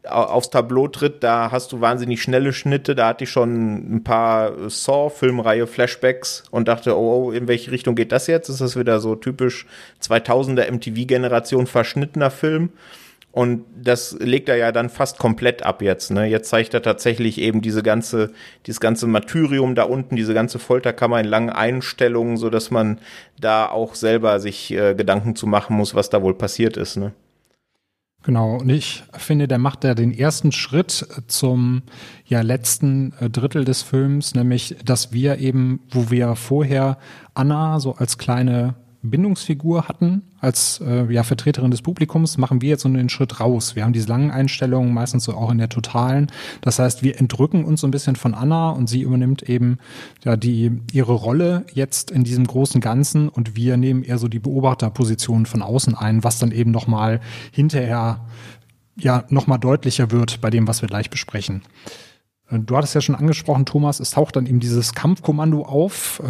aufs 0.04 0.50
Tableau 0.50 0.88
tritt, 0.88 1.22
da 1.22 1.52
hast 1.52 1.72
du 1.72 1.80
wahnsinnig 1.80 2.22
schnelle 2.22 2.52
Schnitte. 2.52 2.94
Da 2.94 3.08
hatte 3.08 3.24
ich 3.24 3.30
schon 3.30 3.96
ein 3.96 4.04
paar 4.04 4.68
Saw-Filmreihe 4.68 5.66
Flashbacks 5.66 6.42
und 6.50 6.66
dachte, 6.66 6.96
oh, 6.96 7.26
oh, 7.26 7.30
in 7.30 7.46
welche 7.46 7.70
Richtung 7.70 7.94
geht 7.94 8.10
das 8.10 8.26
jetzt? 8.26 8.48
Ist 8.48 8.60
das 8.60 8.76
wieder 8.76 8.98
so 8.98 9.14
typisch 9.14 9.66
2000er 10.02 10.70
MTV-Generation 10.70 11.66
verschnittener 11.66 12.30
Film? 12.30 12.70
Und 13.32 13.64
das 13.74 14.14
legt 14.20 14.50
er 14.50 14.56
ja 14.56 14.72
dann 14.72 14.90
fast 14.90 15.18
komplett 15.18 15.64
ab 15.64 15.80
jetzt. 15.80 16.10
Ne? 16.10 16.26
Jetzt 16.26 16.50
zeigt 16.50 16.74
er 16.74 16.82
tatsächlich 16.82 17.38
eben 17.38 17.62
diese 17.62 17.82
ganze, 17.82 18.30
dieses 18.66 18.78
ganze 18.78 19.06
Martyrium 19.06 19.74
da 19.74 19.84
unten, 19.84 20.16
diese 20.16 20.34
ganze 20.34 20.58
Folterkammer 20.58 21.18
in 21.18 21.26
langen 21.26 21.48
Einstellungen, 21.48 22.36
so 22.36 22.50
dass 22.50 22.70
man 22.70 22.98
da 23.40 23.70
auch 23.70 23.94
selber 23.94 24.38
sich 24.38 24.70
äh, 24.72 24.94
Gedanken 24.94 25.34
zu 25.34 25.46
machen 25.46 25.76
muss, 25.76 25.94
was 25.94 26.10
da 26.10 26.22
wohl 26.22 26.34
passiert 26.34 26.76
ist. 26.76 26.98
Ne? 26.98 27.12
Genau, 28.22 28.58
und 28.58 28.68
ich 28.68 29.02
finde, 29.14 29.48
der 29.48 29.58
macht 29.58 29.82
ja 29.82 29.94
den 29.94 30.12
ersten 30.12 30.52
Schritt 30.52 31.06
zum 31.26 31.82
ja, 32.24 32.42
letzten 32.42 33.14
äh, 33.18 33.28
Drittel 33.30 33.64
des 33.64 33.82
Films, 33.82 34.34
nämlich, 34.34 34.76
dass 34.84 35.12
wir 35.12 35.38
eben, 35.38 35.80
wo 35.90 36.10
wir 36.10 36.36
vorher 36.36 36.98
Anna 37.34 37.80
so 37.80 37.94
als 37.94 38.18
kleine 38.18 38.74
Bindungsfigur 39.02 39.88
hatten, 39.88 40.22
als 40.40 40.80
äh, 40.80 41.12
ja, 41.12 41.24
Vertreterin 41.24 41.70
des 41.72 41.82
Publikums, 41.82 42.38
machen 42.38 42.62
wir 42.62 42.70
jetzt 42.70 42.82
so 42.82 42.88
einen 42.88 43.08
Schritt 43.08 43.40
raus. 43.40 43.74
Wir 43.74 43.84
haben 43.84 43.92
diese 43.92 44.08
langen 44.08 44.30
Einstellungen, 44.30 44.94
meistens 44.94 45.24
so 45.24 45.34
auch 45.34 45.50
in 45.50 45.58
der 45.58 45.68
totalen. 45.68 46.28
Das 46.60 46.78
heißt, 46.78 47.02
wir 47.02 47.18
entrücken 47.18 47.64
uns 47.64 47.80
so 47.80 47.88
ein 47.88 47.90
bisschen 47.90 48.14
von 48.14 48.34
Anna 48.34 48.70
und 48.70 48.88
sie 48.88 49.02
übernimmt 49.02 49.42
eben 49.42 49.78
ja 50.24 50.36
die 50.36 50.80
ihre 50.92 51.14
Rolle 51.14 51.64
jetzt 51.72 52.10
in 52.10 52.22
diesem 52.22 52.46
großen 52.46 52.80
Ganzen 52.80 53.28
und 53.28 53.56
wir 53.56 53.76
nehmen 53.76 54.04
eher 54.04 54.18
so 54.18 54.28
die 54.28 54.38
Beobachterposition 54.38 55.46
von 55.46 55.62
außen 55.62 55.96
ein, 55.96 56.22
was 56.22 56.38
dann 56.38 56.52
eben 56.52 56.70
nochmal 56.70 57.20
hinterher 57.50 58.20
ja 58.96 59.24
nochmal 59.30 59.58
deutlicher 59.58 60.10
wird 60.10 60.40
bei 60.40 60.50
dem, 60.50 60.68
was 60.68 60.80
wir 60.80 60.88
gleich 60.88 61.10
besprechen. 61.10 61.62
Äh, 62.50 62.60
du 62.60 62.76
hattest 62.76 62.94
ja 62.94 63.00
schon 63.00 63.14
angesprochen, 63.14 63.66
Thomas, 63.66 63.98
es 63.98 64.10
taucht 64.10 64.36
dann 64.36 64.46
eben 64.46 64.60
dieses 64.60 64.94
Kampfkommando 64.94 65.62
auf. 65.62 66.22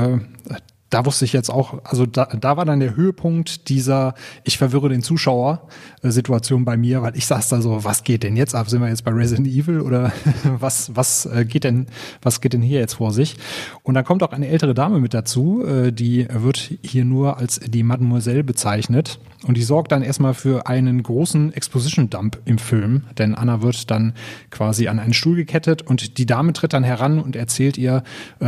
Da 0.93 1.07
wusste 1.07 1.25
ich 1.25 1.33
jetzt 1.33 1.49
auch, 1.49 1.83
also 1.85 2.05
da, 2.05 2.27
da 2.27 2.59
war 2.59 2.67
dann 2.67 2.79
der 2.79 2.95
Höhepunkt 2.95 3.71
dieser 3.71 4.13
Ich 4.45 4.59
verwirre 4.59 4.91
den 4.91 5.01
Zuschauer 5.01 5.67
äh, 6.03 6.11
Situation 6.11 6.67
bei 6.67 6.77
mir, 6.77 7.01
weil 7.01 7.17
ich 7.17 7.25
saß 7.25 7.49
da 7.49 7.63
so, 7.63 7.83
was 7.83 8.05
geht 8.05 8.23
denn 8.23 8.37
jetzt 8.37 8.55
ab? 8.55 8.69
Sind 8.69 8.83
wir 8.83 8.89
jetzt 8.89 9.03
bei 9.03 9.11
Resident 9.11 9.49
Evil 9.49 9.81
oder 9.81 10.13
was, 10.45 10.95
was 10.95 11.25
äh, 11.25 11.47
geht 11.47 11.65
denn, 11.65 11.87
was 12.21 12.43
geht 12.43 12.53
denn 12.53 12.61
hier 12.61 12.79
jetzt 12.79 12.95
vor 12.95 13.11
sich? 13.11 13.37
Und 13.83 13.95
dann 13.95 14.05
kommt 14.05 14.23
auch 14.23 14.33
eine 14.33 14.49
ältere 14.49 14.75
Dame 14.75 15.01
mit 15.01 15.15
dazu, 15.15 15.65
äh, 15.65 15.93
die 15.93 16.29
wird 16.31 16.75
hier 16.83 17.07
nur 17.07 17.39
als 17.39 17.59
die 17.59 17.85
Mademoiselle 17.85 18.45
bezeichnet. 18.45 19.19
Und 19.47 19.57
die 19.57 19.63
sorgt 19.63 19.93
dann 19.93 20.03
erstmal 20.03 20.35
für 20.35 20.67
einen 20.67 21.03
großen 21.03 21.55
Exposition-Dump 21.55 22.39
im 22.45 22.59
Film, 22.59 23.05
denn 23.17 23.35
Anna 23.35 23.61
wird 23.61 23.91
dann 23.91 24.13
quasi 24.51 24.87
an 24.87 25.01
einen 25.01 25.15
Stuhl 25.15 25.35
gekettet 25.35 25.83
und 25.83 26.19
die 26.19 26.27
Dame 26.27 26.53
tritt 26.53 26.75
dann 26.75 26.85
heran 26.85 27.19
und 27.19 27.35
erzählt 27.35 27.77
ihr 27.77 28.05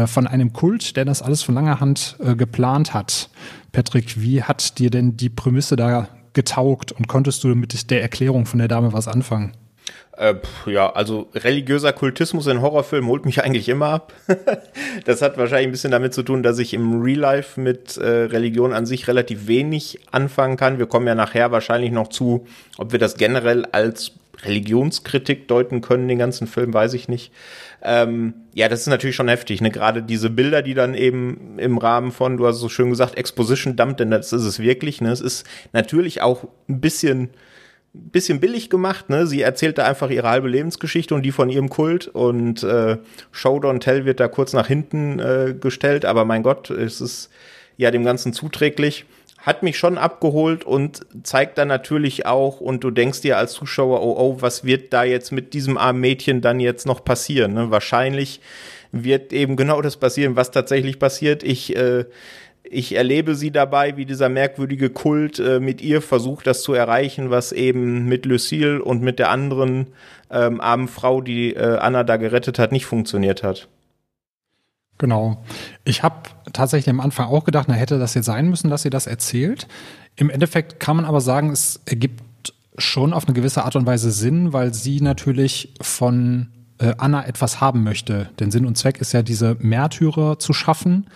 von 0.06 0.28
einem 0.28 0.52
Kult, 0.52 0.96
der 0.96 1.04
das 1.04 1.20
alles 1.20 1.42
von 1.42 1.56
langer 1.56 1.80
Hand 1.80 2.16
geplant 2.36 2.94
hat. 2.94 3.28
Patrick, 3.72 4.20
wie 4.20 4.42
hat 4.42 4.78
dir 4.78 4.90
denn 4.90 5.16
die 5.16 5.30
Prämisse 5.30 5.76
da 5.76 6.08
getaugt 6.32 6.92
und 6.92 7.08
konntest 7.08 7.44
du 7.44 7.48
mit 7.48 7.90
der 7.90 8.02
Erklärung 8.02 8.46
von 8.46 8.58
der 8.58 8.68
Dame 8.68 8.92
was 8.92 9.08
anfangen? 9.08 9.52
Äh, 10.16 10.34
ja, 10.66 10.92
also 10.92 11.28
religiöser 11.34 11.92
Kultismus 11.92 12.46
in 12.46 12.62
Horrorfilmen 12.62 13.08
holt 13.08 13.24
mich 13.24 13.42
eigentlich 13.44 13.68
immer 13.68 13.86
ab. 13.86 14.12
das 15.04 15.22
hat 15.22 15.36
wahrscheinlich 15.38 15.68
ein 15.68 15.72
bisschen 15.72 15.90
damit 15.90 16.14
zu 16.14 16.22
tun, 16.22 16.42
dass 16.42 16.58
ich 16.58 16.74
im 16.74 17.02
Real 17.02 17.18
Life 17.18 17.60
mit 17.60 17.96
äh, 17.96 18.06
Religion 18.06 18.72
an 18.72 18.86
sich 18.86 19.08
relativ 19.08 19.46
wenig 19.46 20.00
anfangen 20.12 20.56
kann. 20.56 20.78
Wir 20.78 20.86
kommen 20.86 21.06
ja 21.06 21.14
nachher 21.14 21.50
wahrscheinlich 21.50 21.90
noch 21.90 22.08
zu, 22.08 22.46
ob 22.78 22.92
wir 22.92 22.98
das 22.98 23.16
generell 23.16 23.64
als 23.66 24.12
Religionskritik 24.44 25.48
deuten 25.48 25.80
können, 25.80 26.06
den 26.06 26.18
ganzen 26.18 26.46
Film, 26.46 26.74
weiß 26.74 26.94
ich 26.94 27.08
nicht. 27.08 27.32
Ähm, 27.82 28.34
ja, 28.54 28.68
das 28.68 28.82
ist 28.82 28.86
natürlich 28.86 29.16
schon 29.16 29.28
heftig, 29.28 29.60
ne? 29.60 29.70
Gerade 29.70 30.02
diese 30.02 30.30
Bilder, 30.30 30.62
die 30.62 30.74
dann 30.74 30.94
eben 30.94 31.58
im 31.58 31.76
Rahmen 31.76 32.12
von, 32.12 32.36
du 32.36 32.46
hast 32.46 32.58
so 32.58 32.68
schön 32.68 32.90
gesagt, 32.90 33.16
Exposition 33.16 33.74
Dump, 33.74 33.96
denn 33.96 34.12
das 34.12 34.32
ist 34.32 34.44
es 34.44 34.60
wirklich, 34.60 35.00
ne? 35.00 35.10
Es 35.10 35.20
ist 35.20 35.44
natürlich 35.72 36.22
auch 36.22 36.44
ein 36.68 36.80
bisschen 36.80 37.30
bisschen 37.92 38.40
billig 38.40 38.70
gemacht, 38.70 39.08
ne? 39.08 39.26
Sie 39.26 39.42
erzählt 39.42 39.78
da 39.78 39.84
einfach 39.84 40.10
ihre 40.10 40.28
halbe 40.28 40.48
Lebensgeschichte 40.48 41.14
und 41.14 41.22
die 41.22 41.32
von 41.32 41.48
ihrem 41.48 41.68
Kult 41.68 42.08
und 42.08 42.62
äh, 42.62 42.98
Show 43.30 43.58
Don't 43.58 43.80
Tell 43.80 44.04
wird 44.04 44.18
da 44.20 44.28
kurz 44.28 44.52
nach 44.52 44.66
hinten 44.66 45.18
äh, 45.20 45.54
gestellt, 45.58 46.04
aber 46.04 46.24
mein 46.24 46.42
Gott, 46.42 46.70
es 46.70 47.00
ist 47.00 47.30
ja 47.76 47.90
dem 47.90 48.04
Ganzen 48.04 48.32
zuträglich. 48.32 49.04
Hat 49.44 49.62
mich 49.62 49.76
schon 49.76 49.98
abgeholt 49.98 50.64
und 50.64 51.02
zeigt 51.22 51.58
dann 51.58 51.68
natürlich 51.68 52.26
auch, 52.26 52.60
und 52.60 52.82
du 52.82 52.90
denkst 52.90 53.20
dir 53.20 53.36
als 53.36 53.52
Zuschauer, 53.52 54.02
oh, 54.02 54.16
oh, 54.18 54.36
was 54.40 54.64
wird 54.64 54.92
da 54.92 55.04
jetzt 55.04 55.32
mit 55.32 55.52
diesem 55.52 55.76
armen 55.76 56.00
Mädchen 56.00 56.40
dann 56.40 56.60
jetzt 56.60 56.86
noch 56.86 57.04
passieren? 57.04 57.52
Ne? 57.52 57.70
Wahrscheinlich 57.70 58.40
wird 58.90 59.32
eben 59.32 59.56
genau 59.56 59.82
das 59.82 59.96
passieren, 59.96 60.36
was 60.36 60.50
tatsächlich 60.50 60.98
passiert. 60.98 61.42
Ich 61.42 61.76
äh, 61.76 62.04
ich 62.64 62.96
erlebe 62.96 63.34
sie 63.34 63.50
dabei, 63.50 63.96
wie 63.96 64.06
dieser 64.06 64.28
merkwürdige 64.28 64.90
Kult 64.90 65.38
äh, 65.38 65.60
mit 65.60 65.82
ihr 65.82 66.00
versucht, 66.00 66.46
das 66.46 66.62
zu 66.62 66.72
erreichen, 66.72 67.30
was 67.30 67.52
eben 67.52 68.06
mit 68.06 68.24
Lucille 68.24 68.82
und 68.82 69.02
mit 69.02 69.18
der 69.18 69.30
anderen 69.30 69.88
ähm, 70.30 70.60
armen 70.60 70.88
Frau, 70.88 71.20
die 71.20 71.54
äh, 71.54 71.76
Anna 71.76 72.04
da 72.04 72.16
gerettet 72.16 72.58
hat, 72.58 72.72
nicht 72.72 72.86
funktioniert 72.86 73.42
hat. 73.42 73.68
Genau. 74.98 75.42
Ich 75.84 76.02
habe 76.02 76.16
tatsächlich 76.52 76.90
am 76.90 77.00
Anfang 77.00 77.26
auch 77.26 77.44
gedacht, 77.44 77.66
na 77.68 77.74
hätte 77.74 77.98
das 77.98 78.14
jetzt 78.14 78.26
sein 78.26 78.48
müssen, 78.48 78.70
dass 78.70 78.82
sie 78.82 78.90
das 78.90 79.06
erzählt. 79.06 79.66
Im 80.16 80.30
Endeffekt 80.30 80.78
kann 80.78 80.96
man 80.96 81.04
aber 81.04 81.20
sagen, 81.20 81.50
es 81.50 81.80
ergibt 81.86 82.22
schon 82.78 83.12
auf 83.12 83.26
eine 83.26 83.34
gewisse 83.34 83.64
Art 83.64 83.76
und 83.76 83.86
Weise 83.86 84.10
Sinn, 84.10 84.52
weil 84.52 84.74
sie 84.74 85.00
natürlich 85.00 85.74
von 85.80 86.48
äh, 86.78 86.94
Anna 86.98 87.26
etwas 87.26 87.60
haben 87.60 87.84
möchte. 87.84 88.30
Denn 88.40 88.50
Sinn 88.50 88.66
und 88.66 88.76
Zweck 88.76 89.00
ist 89.00 89.12
ja, 89.12 89.22
diese 89.22 89.56
Märtyrer 89.60 90.38
zu 90.38 90.52
schaffen. 90.52 91.06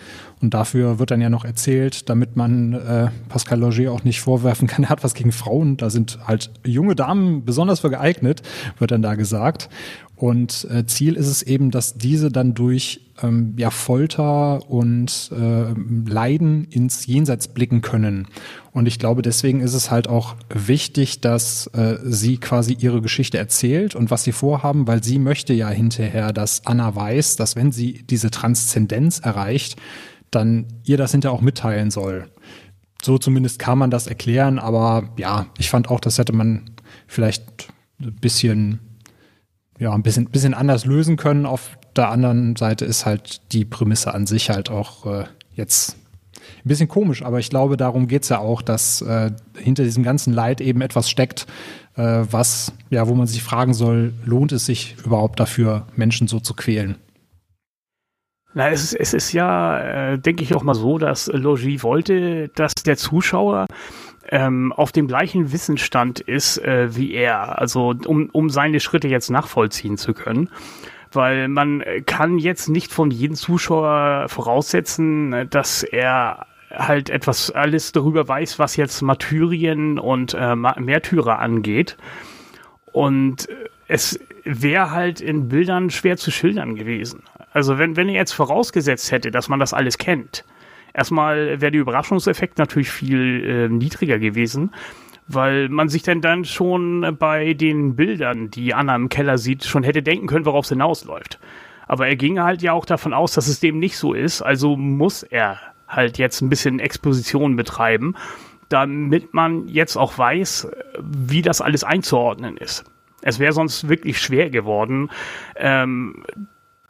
Und 0.41 0.53
dafür 0.53 0.99
wird 0.99 1.11
dann 1.11 1.19
ja 1.19 1.29
noch 1.29 1.43
erzählt, 1.43 2.09
damit 2.09 2.37
man 2.37 2.73
äh, 2.73 3.09
Pascal 3.27 3.59
Logier 3.59 3.91
auch 3.91 4.05
nicht 4.05 4.21
vorwerfen 4.21 4.67
kann, 4.67 4.83
er 4.85 4.89
hat 4.89 5.03
was 5.03 5.13
gegen 5.13 5.31
Frauen. 5.31 5.77
Da 5.77 5.89
sind 5.89 6.19
halt 6.25 6.51
junge 6.65 6.95
Damen 6.95 7.43
besonders 7.43 7.81
für 7.81 7.89
geeignet, 7.89 8.41
wird 8.77 8.91
dann 8.91 9.01
da 9.01 9.15
gesagt. 9.15 9.69
Und 10.19 10.67
äh, 10.69 10.85
Ziel 10.85 11.15
ist 11.15 11.27
es 11.27 11.43
eben, 11.43 11.71
dass 11.71 11.93
diese 11.93 12.29
dann 12.29 12.53
durch 12.53 12.99
ähm, 13.23 13.53
ja, 13.55 13.69
Folter 13.69 14.69
und 14.69 15.31
äh, 15.33 15.73
Leiden 16.09 16.65
ins 16.65 17.05
Jenseits 17.05 17.47
blicken 17.47 17.79
können. 17.79 18.27
Und 18.73 18.85
ich 18.85 18.99
glaube, 18.99 19.21
deswegen 19.21 19.61
ist 19.61 19.73
es 19.73 19.89
halt 19.89 20.09
auch 20.09 20.35
wichtig, 20.53 21.21
dass 21.21 21.67
äh, 21.67 21.99
sie 22.03 22.37
quasi 22.37 22.75
ihre 22.77 23.01
Geschichte 23.01 23.37
erzählt 23.37 23.95
und 23.95 24.11
was 24.11 24.25
sie 24.25 24.33
vorhaben, 24.33 24.87
weil 24.87 25.01
sie 25.01 25.19
möchte 25.19 25.53
ja 25.53 25.69
hinterher, 25.69 26.33
dass 26.33 26.65
Anna 26.65 26.93
weiß, 26.93 27.37
dass 27.37 27.55
wenn 27.55 27.71
sie 27.71 28.03
diese 28.09 28.29
Transzendenz 28.29 29.19
erreicht, 29.19 29.77
dann 30.31 30.65
ihr 30.83 30.97
das 30.97 31.13
hinterher 31.13 31.33
auch 31.33 31.41
mitteilen 31.41 31.91
soll. 31.91 32.27
So 33.01 33.17
zumindest 33.17 33.57
kann 33.57 33.77
man 33.77 33.89
das 33.89 34.07
erklären, 34.07 34.59
aber 34.59 35.13
ja, 35.15 35.45
ich 35.57 35.69
fand 35.69 35.89
auch, 35.89 36.01
das 36.01 36.17
hätte 36.17 36.33
man 36.33 36.71
vielleicht 37.07 37.69
ein 38.01 38.15
bisschen 38.15 38.79
ja, 39.79 39.93
ein 39.93 40.03
bisschen, 40.03 40.25
bisschen 40.29 40.53
anders 40.53 40.85
lösen 40.85 41.15
können. 41.17 41.45
Auf 41.45 41.77
der 41.95 42.09
anderen 42.09 42.55
Seite 42.55 42.85
ist 42.85 43.05
halt 43.05 43.41
die 43.53 43.65
Prämisse 43.65 44.13
an 44.13 44.27
sich 44.27 44.49
halt 44.49 44.69
auch 44.69 45.05
äh, 45.05 45.23
jetzt 45.55 45.97
ein 46.63 46.67
bisschen 46.67 46.87
komisch, 46.87 47.23
aber 47.23 47.39
ich 47.39 47.49
glaube, 47.49 47.77
darum 47.77 48.07
geht's 48.07 48.29
ja 48.29 48.39
auch, 48.39 48.61
dass 48.61 49.01
äh, 49.01 49.31
hinter 49.57 49.83
diesem 49.83 50.03
ganzen 50.03 50.33
Leid 50.33 50.61
eben 50.61 50.81
etwas 50.81 51.09
steckt, 51.09 51.47
äh, 51.95 52.25
was, 52.29 52.73
ja, 52.89 53.07
wo 53.07 53.15
man 53.15 53.27
sich 53.27 53.41
fragen 53.41 53.73
soll, 53.73 54.13
lohnt 54.25 54.51
es 54.51 54.65
sich 54.65 54.95
überhaupt 55.05 55.39
dafür, 55.39 55.87
Menschen 55.95 56.27
so 56.27 56.39
zu 56.39 56.53
quälen? 56.53 56.95
Na, 58.53 58.69
es 58.69 58.83
ist, 58.83 58.93
es 58.93 59.13
ist 59.13 59.31
ja, 59.31 60.13
äh, 60.13 60.19
denke 60.19 60.43
ich 60.43 60.55
auch 60.55 60.63
mal 60.63 60.73
so, 60.73 60.97
dass 60.97 61.27
Logie 61.27 61.81
wollte, 61.83 62.49
dass 62.55 62.73
der 62.73 62.97
Zuschauer 62.97 63.67
ähm, 64.31 64.71
auf 64.71 64.91
dem 64.91 65.07
gleichen 65.07 65.51
Wissensstand 65.51 66.19
ist 66.19 66.57
äh, 66.59 66.95
wie 66.95 67.13
er, 67.13 67.59
also 67.59 67.93
um, 68.05 68.29
um 68.31 68.49
seine 68.49 68.79
Schritte 68.79 69.07
jetzt 69.07 69.29
nachvollziehen 69.29 69.97
zu 69.97 70.13
können. 70.13 70.49
Weil 71.11 71.47
man 71.47 71.83
kann 72.05 72.37
jetzt 72.37 72.69
nicht 72.69 72.93
von 72.93 73.09
jedem 73.09 73.35
Zuschauer 73.35 74.29
voraussetzen, 74.29 75.47
dass 75.49 75.81
er 75.81 76.45
halt 76.71 77.09
etwas 77.09 77.49
alles 77.49 77.91
darüber 77.91 78.27
weiß, 78.27 78.59
was 78.59 78.75
jetzt 78.75 79.01
Martyrien 79.01 79.97
und 79.97 80.35
äh, 80.35 80.55
Märtyrer 80.55 81.39
angeht. 81.39 81.97
Und 82.91 83.47
es 83.87 84.19
wäre 84.43 84.91
halt 84.91 85.19
in 85.19 85.49
Bildern 85.49 85.89
schwer 85.89 86.17
zu 86.17 86.29
schildern 86.29 86.75
gewesen. 86.75 87.23
Also 87.51 87.79
wenn, 87.79 87.95
wenn 87.95 88.07
er 88.07 88.15
jetzt 88.15 88.33
vorausgesetzt 88.33 89.11
hätte, 89.11 89.31
dass 89.31 89.49
man 89.49 89.59
das 89.59 89.73
alles 89.73 89.97
kennt, 89.97 90.45
Erstmal 90.93 91.61
wäre 91.61 91.71
der 91.71 91.81
Überraschungseffekt 91.81 92.57
natürlich 92.57 92.91
viel 92.91 93.43
äh, 93.45 93.69
niedriger 93.69 94.19
gewesen, 94.19 94.71
weil 95.27 95.69
man 95.69 95.89
sich 95.89 96.03
denn 96.03 96.21
dann 96.21 96.43
schon 96.45 97.15
bei 97.19 97.53
den 97.53 97.95
Bildern, 97.95 98.49
die 98.49 98.73
Anna 98.73 98.95
im 98.95 99.09
Keller 99.09 99.37
sieht, 99.37 99.63
schon 99.63 99.83
hätte 99.83 100.01
denken 100.01 100.27
können, 100.27 100.45
worauf 100.45 100.65
es 100.65 100.69
hinausläuft. 100.69 101.39
Aber 101.87 102.07
er 102.07 102.15
ging 102.15 102.39
halt 102.39 102.61
ja 102.61 102.73
auch 102.73 102.85
davon 102.85 103.13
aus, 103.13 103.33
dass 103.33 103.47
es 103.47 103.59
dem 103.59 103.79
nicht 103.79 103.97
so 103.97 104.13
ist, 104.13 104.41
also 104.41 104.75
muss 104.75 105.23
er 105.23 105.59
halt 105.87 106.17
jetzt 106.17 106.41
ein 106.41 106.49
bisschen 106.49 106.79
Exposition 106.79 107.55
betreiben, 107.55 108.15
damit 108.69 109.33
man 109.33 109.67
jetzt 109.67 109.97
auch 109.97 110.17
weiß, 110.17 110.69
wie 110.99 111.41
das 111.41 111.61
alles 111.61 111.83
einzuordnen 111.83 112.57
ist. 112.57 112.85
Es 113.21 113.39
wäre 113.39 113.53
sonst 113.53 113.89
wirklich 113.89 114.19
schwer 114.19 114.49
geworden, 114.49 115.09
ähm, 115.55 116.23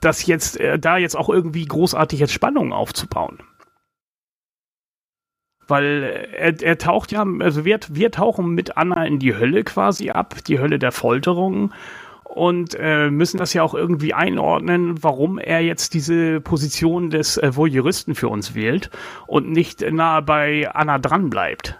das 0.02 0.26
jetzt, 0.26 0.60
äh, 0.60 0.78
da 0.78 0.98
jetzt 0.98 1.16
auch 1.16 1.30
irgendwie 1.30 1.66
großartig 1.66 2.20
jetzt 2.20 2.34
Spannung 2.34 2.72
aufzubauen 2.72 3.40
weil 5.70 6.28
er, 6.34 6.62
er 6.62 6.78
taucht 6.78 7.12
ja, 7.12 7.26
also 7.40 7.66
wir, 7.66 7.80
wir 7.90 8.12
tauchen 8.12 8.54
mit 8.54 8.78
Anna 8.78 9.06
in 9.06 9.20
die 9.20 9.36
Hölle 9.36 9.64
quasi 9.64 10.10
ab, 10.10 10.44
die 10.48 10.60
Hölle 10.60 10.80
der 10.80 10.92
Folterung 10.92 11.72
und 12.24 12.76
äh, 12.80 13.10
müssen 13.10 13.38
das 13.38 13.54
ja 13.54 13.64
auch 13.64 13.74
irgendwie 13.74 14.14
einordnen, 14.14 15.04
warum 15.04 15.40
er 15.40 15.62
jetzt 15.62 15.94
diese 15.94 16.40
Position 16.42 17.10
des 17.10 17.38
äh, 17.38 17.56
Voyeuristen 17.56 18.16
für 18.16 18.30
uns 18.30 18.54
wählt 18.54 18.90
und 19.28 19.52
nicht 19.52 19.82
nahe 19.82 20.22
bei 20.22 20.70
Anna 20.72 21.00
dran 21.00 21.30
bleibt. 21.30 21.80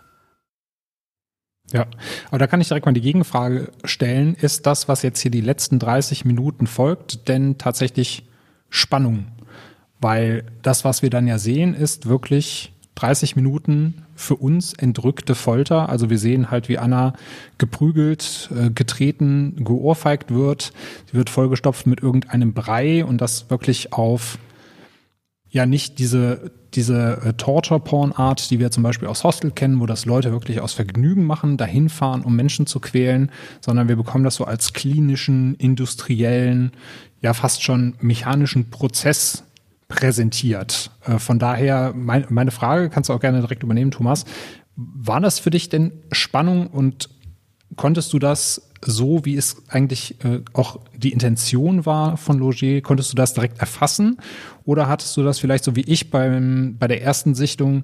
Ja, 1.72 1.86
aber 2.30 2.40
da 2.40 2.48
kann 2.48 2.62
ich 2.62 2.68
direkt 2.68 2.88
mal 2.88 2.94
die 2.94 3.02
Gegenfrage 3.02 3.70
stellen. 3.84 4.34
Ist 4.34 4.66
das, 4.66 4.88
was 4.88 5.04
jetzt 5.04 5.20
hier 5.20 5.30
die 5.30 5.42
letzten 5.42 5.78
30 5.78 6.26
Minuten 6.26 6.66
folgt, 6.66 7.28
denn 7.28 7.60
tatsächlich 7.60 8.28
Spannung? 8.70 9.28
Weil 10.02 10.46
das, 10.64 10.84
was 10.84 11.04
wir 11.04 11.12
dann 11.12 11.28
ja 11.28 11.38
sehen, 11.38 11.76
ist 11.76 12.08
wirklich 12.08 12.74
30 13.00 13.36
Minuten 13.38 14.06
für 14.16 14.36
uns 14.36 14.74
entrückte 14.74 15.34
Folter. 15.34 15.88
Also 15.88 16.10
wir 16.10 16.18
sehen 16.18 16.52
halt, 16.52 16.68
wie 16.68 16.78
Anna 16.78 17.14
geprügelt, 17.58 18.50
äh, 18.56 18.70
getreten, 18.72 19.56
geohrfeigt 19.64 20.34
wird. 20.34 20.74
Sie 21.10 21.18
wird 21.18 21.30
vollgestopft 21.30 21.88
mit 21.88 22.02
irgendeinem 22.02 22.54
Brei 22.54 23.06
und 23.06 23.22
das 23.22 23.50
wirklich 23.50 23.94
auf 23.94 24.38
ja 25.50 25.66
nicht 25.66 25.98
diese, 25.98 26.52
diese 26.76 27.22
äh, 27.24 27.34
Torture-Porn-Art, 27.34 28.52
die 28.52 28.60
wir 28.60 28.70
zum 28.70 28.84
Beispiel 28.84 29.08
aus 29.08 29.24
Hostel 29.24 29.52
kennen, 29.52 29.80
wo 29.80 29.86
das 29.86 30.06
Leute 30.06 30.32
wirklich 30.32 30.60
aus 30.60 30.74
Vergnügen 30.74 31.24
machen, 31.24 31.58
dahin 31.58 31.90
fahren, 31.90 32.22
um 32.22 32.36
Menschen 32.36 32.68
zu 32.68 32.80
quälen, 32.80 33.32
sondern 33.62 33.88
wir 33.88 33.96
bekommen 33.96 34.26
das 34.26 34.36
so 34.36 34.44
als 34.44 34.74
klinischen, 34.74 35.56
industriellen, 35.56 36.72
ja 37.22 37.34
fast 37.34 37.64
schon 37.64 37.96
mechanischen 38.02 38.70
Prozess 38.70 39.44
präsentiert. 39.90 40.92
Äh, 41.06 41.20
von 41.20 41.40
daher, 41.40 41.94
mein, 41.94 42.26
meine 42.30 42.52
Frage 42.52 42.90
kannst 42.90 43.10
du 43.10 43.14
auch 43.14 43.20
gerne 43.20 43.42
direkt 43.42 43.64
übernehmen, 43.64 43.92
Thomas. 43.92 44.24
War 44.78 45.20
das 45.20 45.40
für 45.40 45.50
dich 45.50 45.68
denn 45.68 45.92
Spannung 46.14 46.68
und 46.68 47.10
konntest 47.76 48.14
du 48.14 48.20
das 48.20 48.70
so, 48.86 49.26
wie 49.26 49.36
es 49.36 49.64
eigentlich 49.68 50.24
äh, 50.24 50.42
auch 50.54 50.80
die 50.96 51.12
Intention 51.12 51.86
war 51.86 52.16
von 52.16 52.40
Logier, 52.40 52.82
konntest 52.82 53.12
du 53.12 53.16
das 53.16 53.34
direkt 53.34 53.60
erfassen? 53.60 54.18
Oder 54.64 54.88
hattest 54.88 55.18
du 55.18 55.24
das 55.24 55.40
vielleicht 55.40 55.66
so 55.66 55.76
wie 55.76 55.82
ich 55.82 56.10
beim, 56.10 56.78
bei 56.80 56.88
der 56.88 57.02
ersten 57.02 57.36
Sichtung, 57.36 57.84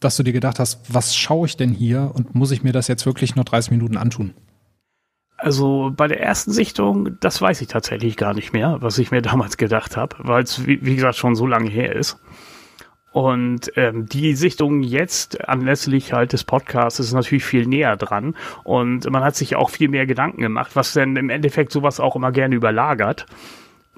dass 0.00 0.16
du 0.16 0.22
dir 0.24 0.32
gedacht 0.32 0.58
hast, 0.58 0.92
was 0.92 1.14
schaue 1.14 1.46
ich 1.46 1.56
denn 1.56 1.72
hier 1.72 2.10
und 2.14 2.34
muss 2.34 2.50
ich 2.50 2.62
mir 2.62 2.72
das 2.72 2.88
jetzt 2.88 3.06
wirklich 3.06 3.36
nur 3.36 3.44
30 3.44 3.70
Minuten 3.70 3.96
antun? 3.96 4.34
Also 5.38 5.92
bei 5.96 6.08
der 6.08 6.20
ersten 6.20 6.50
Sichtung, 6.50 7.18
das 7.20 7.40
weiß 7.40 7.60
ich 7.60 7.68
tatsächlich 7.68 8.16
gar 8.16 8.34
nicht 8.34 8.52
mehr, 8.52 8.78
was 8.80 8.98
ich 8.98 9.12
mir 9.12 9.22
damals 9.22 9.56
gedacht 9.56 9.96
habe, 9.96 10.16
weil 10.18 10.42
es, 10.42 10.66
wie, 10.66 10.84
wie 10.84 10.96
gesagt, 10.96 11.16
schon 11.16 11.36
so 11.36 11.46
lange 11.46 11.70
her 11.70 11.94
ist. 11.94 12.20
Und 13.12 13.72
ähm, 13.76 14.06
die 14.06 14.34
Sichtung 14.34 14.82
jetzt 14.82 15.48
anlässlich 15.48 16.12
halt 16.12 16.32
des 16.32 16.44
Podcasts 16.44 17.00
ist 17.00 17.12
natürlich 17.12 17.44
viel 17.44 17.66
näher 17.66 17.96
dran 17.96 18.36
und 18.64 19.10
man 19.10 19.24
hat 19.24 19.34
sich 19.34 19.56
auch 19.56 19.70
viel 19.70 19.88
mehr 19.88 20.06
Gedanken 20.06 20.42
gemacht, 20.42 20.72
was 20.74 20.92
denn 20.92 21.16
im 21.16 21.30
Endeffekt 21.30 21.72
sowas 21.72 22.00
auch 22.00 22.16
immer 22.16 22.32
gerne 22.32 22.54
überlagert. 22.54 23.26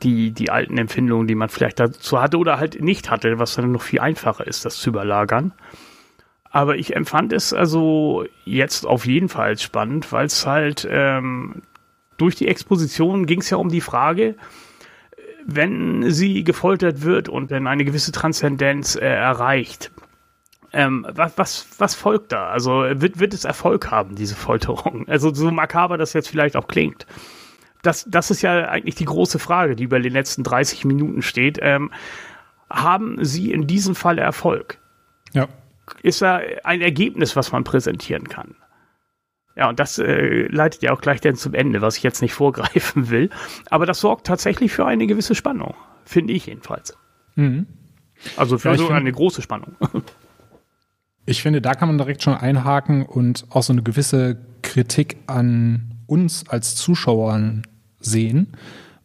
Die, 0.03 0.31
die 0.31 0.49
alten 0.51 0.79
Empfindungen, 0.79 1.27
die 1.27 1.35
man 1.35 1.51
vielleicht 1.51 1.81
dazu 1.81 2.23
hatte 2.23 2.39
oder 2.39 2.59
halt 2.59 2.81
nicht 2.81 3.11
hatte, 3.11 3.39
was 3.39 3.57
dann 3.57 3.73
noch 3.73 3.83
viel 3.83 4.01
einfacher 4.01 4.47
ist, 4.47 4.65
das 4.65 4.77
zu 4.77 4.91
überlagern. 4.91 5.53
Aber 6.51 6.77
ich 6.77 6.97
empfand 6.97 7.33
es 7.33 7.53
also 7.53 8.25
jetzt 8.45 8.85
auf 8.85 9.07
jeden 9.07 9.29
Fall 9.29 9.57
spannend, 9.57 10.11
weil 10.13 10.27
es 10.27 10.47
halt 10.47 10.87
ähm, 10.91 11.63
durch 12.17 12.35
die 12.35 12.49
Exposition 12.49 13.27
ging 13.27 13.41
es 13.41 13.51
ja 13.51 13.57
um 13.57 13.69
die 13.69 13.81
Frage, 13.81 14.35
wenn 15.47 16.11
sie 16.11 16.45
gefoltert 16.45 17.03
wird 17.03 17.29
und 17.29 17.51
wenn 17.51 17.67
eine 17.67 17.85
gewisse 17.85 18.13
Transzendenz 18.13 18.97
äh, 18.97 19.07
erreicht, 19.07 19.91
ähm, 20.73 21.07
was, 21.09 21.37
was, 21.37 21.67
was 21.79 21.95
folgt 21.95 22.33
da? 22.33 22.49
Also 22.49 22.85
wird, 22.85 23.19
wird 23.19 23.35
es 23.35 23.45
Erfolg 23.45 23.91
haben, 23.91 24.15
diese 24.15 24.37
Folterung? 24.37 25.07
Also 25.09 25.33
so 25.35 25.51
makaber 25.51 25.99
das 25.99 26.13
jetzt 26.13 26.29
vielleicht 26.29 26.57
auch 26.57 26.69
klingt. 26.69 27.07
Das, 27.83 28.05
das 28.09 28.31
ist 28.31 28.43
ja 28.43 28.69
eigentlich 28.69 28.95
die 28.95 29.07
große 29.07 29.39
Frage, 29.39 29.75
die 29.75 29.85
über 29.85 29.99
den 29.99 30.13
letzten 30.13 30.45
30 30.45 30.85
Minuten 30.85 31.23
steht. 31.23 31.59
Ähm, 31.63 31.91
haben 32.69 33.25
sie 33.25 33.51
in 33.51 33.67
diesem 33.67 33.95
Fall 33.95 34.19
Erfolg? 34.19 34.79
Ja. 35.33 35.49
Ist 36.03 36.23
da 36.23 36.41
ein 36.65 36.81
Ergebnis, 36.81 37.37
was 37.37 37.53
man 37.53 37.65
präsentieren 37.65 38.29
kann? 38.29 38.57
Ja, 39.57 39.69
und 39.69 39.81
das 39.81 39.99
äh, 39.99 40.47
leitet 40.49 40.83
ja 40.83 40.93
auch 40.93 41.01
gleich 41.01 41.21
dann 41.21 41.37
zum 41.37 41.55
Ende, 41.55 41.83
was 41.83 41.97
ich 41.97 42.03
jetzt 42.03 42.23
nicht 42.23 42.35
vorgreifen 42.35 43.11
will. 43.11 43.31
Aber 43.69 43.87
das 43.87 44.01
sorgt 44.01 44.27
tatsächlich 44.27 44.73
für 44.73 44.87
eine 44.87 45.07
gewisse 45.07 45.35
Spannung, 45.35 45.75
finde 46.05 46.33
ich 46.33 46.47
jedenfalls. 46.47 46.97
Mhm. 47.35 47.67
Also 48.37 48.59
für 48.59 48.71
ja, 48.71 48.77
so 48.77 48.89
eine 48.89 49.13
große 49.13 49.43
Spannung. 49.43 49.77
Ich 51.27 51.43
finde, 51.43 51.61
da 51.61 51.75
kann 51.75 51.87
man 51.87 51.99
direkt 51.99 52.25
schon 52.25 52.35
einhaken 52.35 53.05
und 53.05 53.47
auch 53.51 53.63
so 53.63 53.73
eine 53.73 53.85
gewisse 53.85 54.39
Kritik 54.63 55.19
an 55.29 56.03
uns 56.07 56.49
als 56.49 56.75
Zuschauern 56.75 57.63
sehen, 58.01 58.57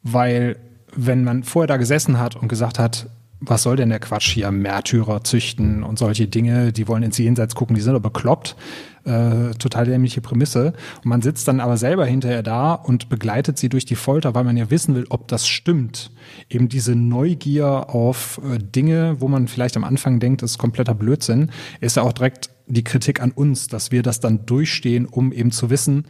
weil 0.02 0.58
wenn 0.96 1.24
man 1.24 1.44
vorher 1.44 1.68
da 1.68 1.78
gesessen 1.78 2.18
hat 2.18 2.36
und 2.36 2.48
gesagt 2.48 2.80
hat, 2.80 3.08
was 3.40 3.64
soll 3.64 3.76
denn 3.76 3.90
der 3.90 4.00
Quatsch 4.00 4.32
hier, 4.32 4.52
Märtyrer 4.52 5.24
züchten 5.24 5.84
und 5.84 6.00
solche 6.00 6.28
Dinge, 6.28 6.72
die 6.72 6.88
wollen 6.88 7.04
ins 7.04 7.18
Jenseits 7.18 7.56
gucken, 7.56 7.76
die 7.76 7.82
sind 7.82 7.92
aber 7.92 8.10
bekloppt, 8.10 8.56
äh, 9.04 9.52
total 9.60 9.86
dämliche 9.86 10.22
Prämisse. 10.22 10.74
Und 10.98 11.06
man 11.06 11.22
sitzt 11.22 11.48
dann 11.48 11.60
aber 11.60 11.78
selber 11.78 12.06
hinterher 12.06 12.44
da 12.44 12.74
und 12.74 13.10
begleitet 13.10 13.58
sie 13.58 13.70
durch 13.70 13.86
die 13.86 13.96
Folter, 13.96 14.36
weil 14.36 14.44
man 14.44 14.58
ja 14.58 14.70
wissen 14.72 14.96
will, 14.96 15.06
ob 15.10 15.28
das 15.28 15.48
stimmt. 15.48 16.12
Eben 16.50 16.70
diese 16.70 16.96
Neugier 16.96 17.90
auf 17.90 18.40
äh, 18.44 18.58
Dinge, 18.58 19.18
wo 19.20 19.28
man 19.28 19.48
vielleicht 19.48 19.78
am 19.78 19.84
Anfang 19.84 20.20
denkt, 20.20 20.42
ist 20.42 20.58
kompletter 20.58 20.96
Blödsinn, 20.96 21.52
ist 21.82 21.98
ja 21.98 22.04
auch 22.04 22.14
direkt 22.14 22.50
die 22.68 22.84
Kritik 22.84 23.22
an 23.22 23.32
uns, 23.32 23.68
dass 23.68 23.92
wir 23.92 24.02
das 24.02 24.20
dann 24.20 24.46
durchstehen, 24.46 25.06
um 25.06 25.32
eben 25.32 25.52
zu 25.52 25.70
wissen, 25.70 26.06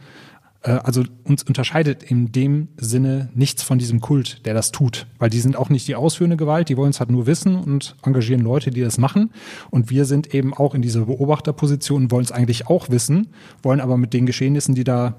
also 0.72 1.04
uns 1.24 1.42
unterscheidet 1.44 2.02
in 2.02 2.32
dem 2.32 2.68
Sinne 2.76 3.28
nichts 3.34 3.62
von 3.62 3.78
diesem 3.78 4.00
Kult, 4.00 4.44
der 4.46 4.54
das 4.54 4.72
tut. 4.72 5.06
Weil 5.18 5.30
die 5.30 5.40
sind 5.40 5.56
auch 5.56 5.68
nicht 5.68 5.86
die 5.88 5.94
ausführende 5.94 6.36
Gewalt, 6.36 6.68
die 6.68 6.76
wollen 6.76 6.90
es 6.90 7.00
halt 7.00 7.10
nur 7.10 7.26
wissen 7.26 7.56
und 7.56 7.96
engagieren 8.02 8.42
Leute, 8.42 8.70
die 8.70 8.80
das 8.80 8.98
machen. 8.98 9.30
Und 9.70 9.90
wir 9.90 10.04
sind 10.04 10.34
eben 10.34 10.54
auch 10.54 10.74
in 10.74 10.82
dieser 10.82 11.06
Beobachterposition 11.06 12.04
und 12.04 12.10
wollen 12.10 12.24
es 12.24 12.32
eigentlich 12.32 12.66
auch 12.66 12.90
wissen, 12.90 13.28
wollen 13.62 13.80
aber 13.80 13.96
mit 13.96 14.12
den 14.12 14.26
Geschehnissen, 14.26 14.74
die 14.74 14.84
da 14.84 15.14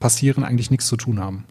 passieren, 0.00 0.44
eigentlich 0.44 0.70
nichts 0.70 0.86
zu 0.86 0.96
tun 0.96 1.20
haben. 1.20 1.44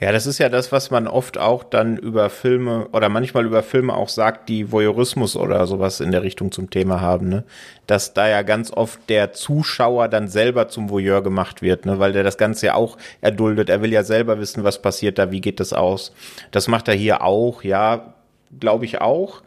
Ja, 0.00 0.10
das 0.10 0.26
ist 0.26 0.38
ja 0.38 0.48
das, 0.48 0.72
was 0.72 0.90
man 0.90 1.06
oft 1.06 1.38
auch 1.38 1.62
dann 1.62 1.96
über 1.96 2.28
Filme 2.28 2.88
oder 2.92 3.08
manchmal 3.08 3.46
über 3.46 3.62
Filme 3.62 3.94
auch 3.94 4.08
sagt, 4.08 4.48
die 4.48 4.72
Voyeurismus 4.72 5.36
oder 5.36 5.64
sowas 5.68 6.00
in 6.00 6.10
der 6.10 6.22
Richtung 6.22 6.50
zum 6.50 6.68
Thema 6.68 7.00
haben, 7.00 7.28
ne? 7.28 7.44
Dass 7.86 8.12
da 8.12 8.28
ja 8.28 8.42
ganz 8.42 8.72
oft 8.72 9.08
der 9.08 9.32
Zuschauer 9.32 10.08
dann 10.08 10.26
selber 10.26 10.66
zum 10.68 10.90
Voyeur 10.90 11.22
gemacht 11.22 11.62
wird, 11.62 11.86
ne? 11.86 12.00
Weil 12.00 12.12
der 12.12 12.24
das 12.24 12.38
Ganze 12.38 12.66
ja 12.66 12.74
auch 12.74 12.98
erduldet. 13.20 13.68
Er 13.70 13.82
will 13.82 13.92
ja 13.92 14.02
selber 14.02 14.40
wissen, 14.40 14.64
was 14.64 14.82
passiert 14.82 15.16
da, 15.16 15.30
wie 15.30 15.40
geht 15.40 15.60
das 15.60 15.72
aus. 15.72 16.12
Das 16.50 16.66
macht 16.66 16.88
er 16.88 16.94
hier 16.94 17.22
auch, 17.22 17.62
ja, 17.62 18.14
glaube 18.58 18.86
ich 18.86 19.00
auch. 19.00 19.42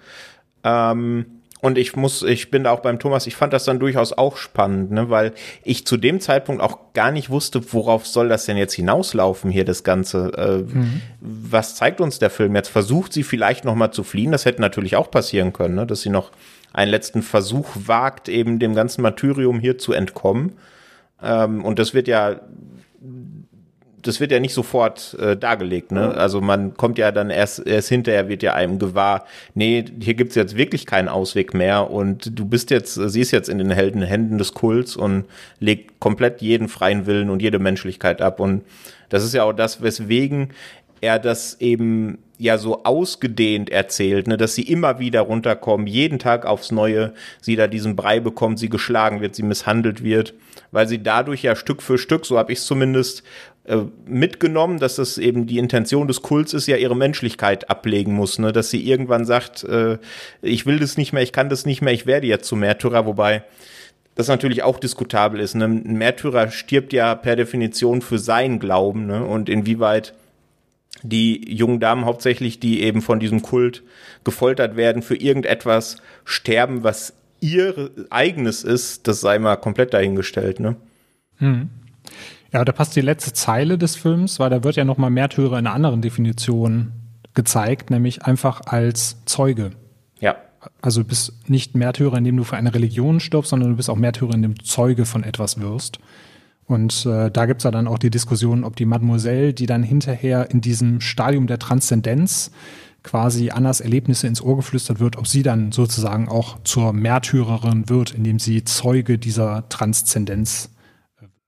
Ähm, 0.64 1.37
und 1.60 1.78
ich 1.78 1.96
muss, 1.96 2.24
ich 2.24 2.52
bin 2.52 2.64
da 2.64 2.72
auch 2.72 2.82
beim 2.82 3.00
Thomas, 3.00 3.26
ich 3.28 3.36
fand 3.36 3.54
das 3.54 3.66
dann 3.66 3.80
durchaus 3.80 4.14
auch 4.14 4.38
spannend, 4.38 4.92
ne, 4.92 5.10
weil 5.10 5.34
ich 5.64 5.86
zu 5.86 5.98
dem 5.98 6.20
Zeitpunkt 6.20 6.62
auch 6.62 6.94
gar 6.94 7.12
nicht 7.12 7.30
wusste, 7.30 7.74
worauf 7.74 8.06
soll 8.06 8.30
das 8.30 8.46
denn 8.46 8.58
jetzt 8.58 8.74
hinauslaufen 8.74 9.50
hier, 9.50 9.66
das 9.66 9.84
Ganze. 9.84 10.32
Äh, 10.38 10.58
mhm. 10.74 11.02
Was 11.20 11.76
zeigt 11.76 12.00
uns 12.00 12.20
der 12.20 12.30
Film 12.30 12.56
jetzt? 12.56 12.70
Versucht 12.70 13.12
sie 13.14 13.24
vielleicht 13.24 13.66
nochmal 13.66 13.92
zu 13.92 14.04
fliehen? 14.04 14.32
Das 14.32 14.46
hätte 14.46 14.62
natürlich 14.62 14.96
auch 14.96 15.10
passieren 15.10 15.54
können, 15.54 15.76
ne, 15.76 15.88
dass 15.88 16.02
sie 16.02 16.10
noch 16.10 16.32
einen 16.74 16.92
letzten 16.92 17.24
Versuch 17.24 17.70
wagt, 17.86 18.30
eben 18.30 18.60
dem 18.60 18.76
ganzen 18.76 19.02
Martyrium 19.02 19.60
hier 19.60 19.80
zu 19.80 19.94
entkommen. 19.94 20.54
Ähm, 21.24 21.66
und 21.66 21.80
das 21.80 21.96
wird 21.96 22.08
ja 22.08 22.42
das 24.08 24.20
wird 24.20 24.32
ja 24.32 24.40
nicht 24.40 24.54
sofort 24.54 25.16
äh, 25.20 25.36
dargelegt, 25.36 25.92
ne? 25.92 26.16
Also 26.16 26.42
man 26.42 26.76
kommt 26.76 26.98
ja 26.98 27.12
dann 27.12 27.30
erst, 27.30 27.66
erst 27.66 27.90
hinterher 27.90 28.30
wird 28.30 28.44
ja 28.44 28.54
einem 28.54 28.80
gewahr, 28.80 29.26
nee, 29.54 29.84
hier 30.02 30.14
gibt's 30.14 30.36
jetzt 30.36 30.56
wirklich 30.56 30.86
keinen 30.86 31.10
Ausweg 31.10 31.54
mehr 31.54 31.92
und 31.92 32.40
du 32.40 32.46
bist 32.46 32.72
jetzt, 32.72 32.96
sie 32.96 33.22
ist 33.22 33.32
jetzt 33.32 33.50
in 33.50 33.58
den 33.58 33.72
Helden 33.72 34.02
Händen 34.02 34.38
des 34.38 34.54
Kults 34.54 34.96
und 34.96 35.26
legt 35.60 36.00
komplett 36.00 36.42
jeden 36.42 36.70
freien 36.70 37.06
Willen 37.06 37.30
und 37.30 37.42
jede 37.42 37.60
Menschlichkeit 37.60 38.22
ab 38.22 38.40
und 38.40 38.64
das 39.10 39.24
ist 39.24 39.34
ja 39.34 39.44
auch 39.44 39.54
das, 39.54 39.82
weswegen 39.82 40.50
er 41.02 41.20
das 41.20 41.60
eben 41.62 42.18
ja 42.38 42.58
so 42.58 42.84
ausgedehnt 42.84 43.70
erzählt, 43.70 44.28
ne, 44.28 44.38
dass 44.38 44.56
sie 44.56 44.62
immer 44.62 45.00
wieder 45.00 45.22
runterkommen, 45.22 45.88
jeden 45.88 46.20
Tag 46.20 46.46
aufs 46.46 46.72
Neue, 46.72 47.14
sie 47.42 47.56
da 47.56 47.68
diesen 47.68 47.96
Brei 47.96 48.20
bekommt, 48.20 48.60
sie 48.60 48.70
geschlagen 48.70 49.22
wird, 49.22 49.36
sie 49.36 49.44
misshandelt 49.44 50.04
wird, 50.04 50.34
weil 50.72 50.88
sie 50.88 51.02
dadurch 51.02 51.44
ja 51.44 51.56
Stück 51.56 51.82
für 51.82 51.98
Stück, 51.98 52.26
so 52.26 52.38
habe 52.38 52.52
ich 52.52 52.60
es 52.60 52.66
zumindest 52.66 53.20
äh, 53.20 53.24
mitgenommen, 54.06 54.80
dass 54.80 54.96
das 54.96 55.18
eben 55.18 55.46
die 55.46 55.58
Intention 55.58 56.08
des 56.08 56.22
Kults 56.22 56.54
ist, 56.54 56.68
ja 56.68 56.78
ihre 56.78 56.96
Menschlichkeit 56.96 57.70
ablegen 57.70 58.14
muss, 58.14 58.40
ne? 58.40 58.54
dass 58.54 58.70
sie 58.70 58.88
irgendwann 58.88 59.26
sagt, 59.26 59.64
äh, 59.66 59.98
ich 60.42 60.66
will 60.66 60.80
das 60.80 60.98
nicht 60.98 61.12
mehr, 61.12 61.24
ich 61.24 61.34
kann 61.34 61.50
das 61.50 61.66
nicht 61.66 61.82
mehr, 61.82 61.94
ich 61.94 62.06
werde 62.06 62.28
jetzt 62.28 62.48
zum 62.48 62.60
Märtyrer, 62.60 63.06
wobei 63.06 63.44
das 64.16 64.30
natürlich 64.30 64.64
auch 64.64 64.80
diskutabel 64.80 65.42
ist. 65.42 65.56
Ne? 65.56 65.66
Ein 65.66 65.98
Märtyrer 65.98 66.50
stirbt 66.50 66.94
ja 66.94 67.14
per 67.16 67.36
Definition 67.36 68.02
für 68.02 68.20
sein 68.20 68.60
Glauben 68.60 69.06
ne? 69.06 69.26
und 69.26 69.50
inwieweit 69.50 70.14
die 71.04 71.54
jungen 71.54 71.80
Damen 71.80 72.06
hauptsächlich, 72.06 72.60
die 72.60 72.82
eben 72.82 73.02
von 73.02 73.20
diesem 73.20 73.42
Kult 73.42 73.84
gefoltert 74.24 74.78
werden, 74.78 75.02
für 75.02 75.16
irgendetwas 75.16 75.98
sterben, 76.24 76.84
was 76.84 77.14
ihr 77.40 77.92
eigenes 78.10 78.64
ist, 78.64 79.08
das 79.08 79.22
sei 79.22 79.40
mal 79.40 79.58
komplett 79.58 79.94
dahingestellt. 79.94 80.60
Ne? 80.60 80.76
Hm. 81.38 81.70
Ja, 82.54 82.64
da 82.64 82.72
passt 82.72 82.96
die 82.96 83.02
letzte 83.02 83.34
Zeile 83.34 83.78
des 83.78 83.96
Films, 83.96 84.40
weil 84.40 84.50
da 84.50 84.64
wird 84.64 84.76
ja 84.76 84.86
noch 84.86 84.98
mal 84.98 85.10
Märtyrer 85.10 85.60
in 85.60 85.68
einer 85.68 85.76
anderen 85.76 86.02
Definition 86.02 86.94
gezeigt, 87.34 87.90
nämlich 87.90 88.24
einfach 88.24 88.62
als 88.66 89.24
Zeuge. 89.26 89.72
Ja. 90.20 90.36
also 90.82 91.04
du 91.04 91.08
bist 91.08 91.50
nicht 91.50 91.76
Märtyrer, 91.76 92.18
indem 92.18 92.38
du 92.38 92.44
für 92.44 92.58
eine 92.58 92.74
Religion 92.74 93.20
stirbst, 93.20 93.52
sondern 93.52 93.70
du 93.70 93.76
bist 93.76 93.90
auch 93.90 93.96
Märtyrer, 93.96 94.34
indem 94.34 94.56
du 94.56 94.64
Zeuge 94.64 95.06
von 95.06 95.24
etwas 95.24 95.60
wirst. 95.60 96.00
Und 96.66 97.06
äh, 97.06 97.32
da 97.32 97.46
gibt's 97.46 97.64
ja 97.64 97.72
dann 97.72 97.88
auch 97.88 98.00
die 98.00 98.10
Diskussion, 98.10 98.64
ob 98.64 98.76
die 98.76 98.86
Mademoiselle, 98.86 99.54
die 99.54 99.68
dann 99.68 99.84
hinterher 99.84 100.52
in 100.52 100.60
diesem 100.60 101.00
Stadium 101.00 101.48
der 101.48 101.60
Transzendenz 101.60 102.52
quasi 103.04 103.52
Annas 103.52 103.80
Erlebnisse 103.80 104.28
ins 104.28 104.42
Ohr 104.42 104.58
geflüstert 104.58 105.00
wird, 105.00 105.18
ob 105.18 105.28
sie 105.28 105.44
dann 105.44 105.72
sozusagen 105.72 106.28
auch 106.28 106.58
zur 106.64 106.92
Märtyrerin 106.92 107.88
wird, 107.90 108.14
indem 108.14 108.38
sie 108.38 108.66
Zeuge 108.66 109.18
dieser 109.18 109.70
Transzendenz. 109.70 110.72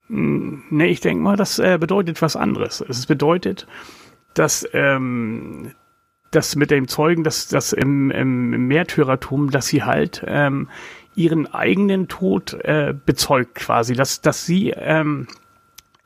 Nee, 0.10 0.88
ich 0.88 1.02
denke 1.02 1.24
mal, 1.24 1.36
das 1.36 1.60
äh, 1.60 1.78
bedeutet 1.80 2.22
was 2.24 2.36
anderes. 2.36 2.82
Es 2.82 3.06
bedeutet, 3.06 3.68
dass 4.34 4.68
ähm, 4.74 5.72
das 6.32 6.56
mit 6.56 6.72
dem 6.72 6.88
Zeugen, 6.88 7.24
dass 7.24 7.48
das 7.48 7.74
im, 7.74 8.10
im 8.10 8.68
Märtyrertum, 8.68 9.52
dass 9.52 9.68
sie 9.68 9.84
halt 9.84 10.24
ähm, 10.26 10.68
ihren 11.16 11.54
eigenen 11.54 12.08
Tod 12.08 12.54
äh, 12.64 12.96
bezeugt 13.06 13.56
quasi, 13.56 13.94
dass, 13.94 14.22
dass 14.22 14.46
sie 14.46 14.72
ähm, 14.72 15.28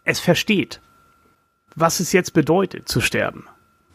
es 0.03 0.19
versteht, 0.19 0.81
was 1.75 2.01
es 2.01 2.11
jetzt 2.11 2.33
bedeutet 2.33 2.89
zu 2.89 2.99
sterben. 2.99 3.47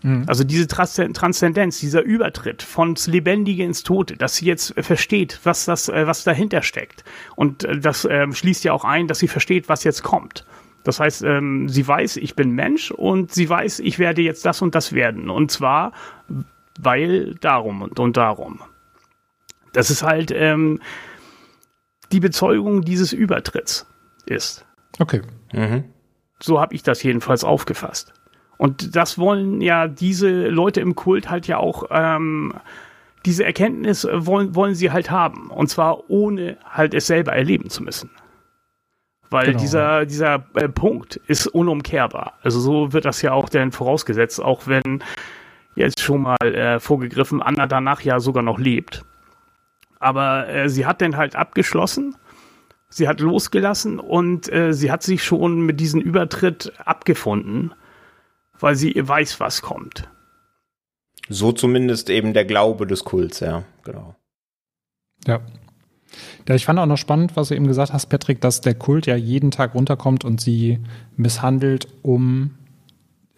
Mhm. 0.02 0.24
Also 0.26 0.44
diese 0.44 0.66
Transzendenz, 0.66 1.80
dieser 1.80 2.02
Übertritt 2.02 2.62
von 2.62 2.94
Lebendige 3.06 3.64
ins 3.64 3.82
Tote, 3.82 4.16
dass 4.16 4.36
sie 4.36 4.46
jetzt 4.46 4.74
versteht, 4.78 5.40
was 5.44 5.64
das, 5.64 5.88
äh, 5.88 6.06
was 6.06 6.24
dahinter 6.24 6.62
steckt. 6.62 7.04
Und 7.36 7.64
äh, 7.64 7.78
das 7.78 8.04
äh, 8.04 8.30
schließt 8.30 8.64
ja 8.64 8.72
auch 8.72 8.84
ein, 8.84 9.08
dass 9.08 9.18
sie 9.18 9.28
versteht, 9.28 9.68
was 9.68 9.84
jetzt 9.84 10.02
kommt. 10.02 10.46
Das 10.84 11.00
heißt, 11.00 11.22
ähm, 11.22 11.68
sie 11.68 11.86
weiß, 11.86 12.16
ich 12.16 12.34
bin 12.36 12.52
Mensch 12.52 12.90
und 12.90 13.32
sie 13.32 13.48
weiß, 13.48 13.80
ich 13.80 13.98
werde 13.98 14.22
jetzt 14.22 14.46
das 14.46 14.62
und 14.62 14.74
das 14.74 14.92
werden. 14.92 15.28
Und 15.28 15.50
zwar, 15.50 15.92
weil 16.80 17.34
darum 17.40 17.82
und, 17.82 17.98
und 17.98 18.16
darum. 18.16 18.60
Das 19.72 19.90
ist 19.90 20.02
halt 20.02 20.30
ähm, 20.30 20.80
die 22.12 22.20
Bezeugung 22.20 22.82
dieses 22.82 23.12
Übertritts 23.12 23.86
ist. 24.26 24.64
Okay. 24.98 25.22
Mhm. 25.52 25.84
So 26.40 26.60
habe 26.60 26.74
ich 26.74 26.82
das 26.82 27.02
jedenfalls 27.02 27.44
aufgefasst. 27.44 28.14
Und 28.58 28.96
das 28.96 29.18
wollen 29.18 29.60
ja 29.60 29.88
diese 29.88 30.48
Leute 30.48 30.80
im 30.80 30.94
Kult 30.94 31.30
halt 31.30 31.46
ja 31.46 31.56
auch, 31.58 31.84
ähm, 31.90 32.52
diese 33.24 33.44
Erkenntnis 33.44 34.06
wollen, 34.10 34.54
wollen 34.54 34.74
sie 34.74 34.90
halt 34.90 35.10
haben. 35.10 35.50
Und 35.50 35.68
zwar 35.68 36.10
ohne 36.10 36.58
halt 36.64 36.92
es 36.92 37.06
selber 37.06 37.32
erleben 37.32 37.70
zu 37.70 37.82
müssen. 37.82 38.10
Weil 39.30 39.46
genau. 39.46 39.58
dieser, 39.58 40.06
dieser 40.06 40.44
äh, 40.54 40.68
Punkt 40.68 41.16
ist 41.26 41.46
unumkehrbar. 41.46 42.34
Also 42.42 42.60
so 42.60 42.92
wird 42.92 43.04
das 43.04 43.22
ja 43.22 43.32
auch 43.32 43.48
denn 43.48 43.72
vorausgesetzt, 43.72 44.42
auch 44.42 44.66
wenn 44.66 45.04
jetzt 45.74 46.00
schon 46.00 46.22
mal 46.22 46.36
äh, 46.42 46.80
vorgegriffen 46.80 47.42
Anna 47.42 47.66
danach 47.66 48.00
ja 48.00 48.20
sogar 48.20 48.42
noch 48.42 48.58
lebt. 48.58 49.04
Aber 50.00 50.48
äh, 50.48 50.68
sie 50.68 50.86
hat 50.86 51.00
dann 51.00 51.16
halt 51.16 51.36
abgeschlossen, 51.36 52.16
sie 52.88 53.06
hat 53.06 53.20
losgelassen 53.20 54.00
und 54.00 54.50
äh, 54.50 54.72
sie 54.72 54.90
hat 54.90 55.02
sich 55.02 55.22
schon 55.22 55.60
mit 55.60 55.78
diesem 55.78 56.00
Übertritt 56.00 56.72
abgefunden 56.84 57.74
weil 58.60 58.76
sie 58.76 58.94
weiß, 58.96 59.40
was 59.40 59.62
kommt. 59.62 60.08
So 61.28 61.52
zumindest 61.52 62.10
eben 62.10 62.32
der 62.32 62.44
Glaube 62.44 62.86
des 62.86 63.04
Kults, 63.04 63.40
ja, 63.40 63.64
genau. 63.84 64.14
Ja. 65.26 65.40
Ja, 66.48 66.54
ich 66.54 66.64
fand 66.64 66.78
auch 66.78 66.86
noch 66.86 66.96
spannend, 66.96 67.36
was 67.36 67.48
du 67.48 67.54
eben 67.54 67.66
gesagt 67.66 67.92
hast, 67.92 68.06
Patrick, 68.06 68.40
dass 68.40 68.62
der 68.62 68.74
Kult 68.74 69.06
ja 69.06 69.14
jeden 69.14 69.50
Tag 69.50 69.74
runterkommt 69.74 70.24
und 70.24 70.40
sie 70.40 70.78
misshandelt, 71.16 71.86
um 72.02 72.54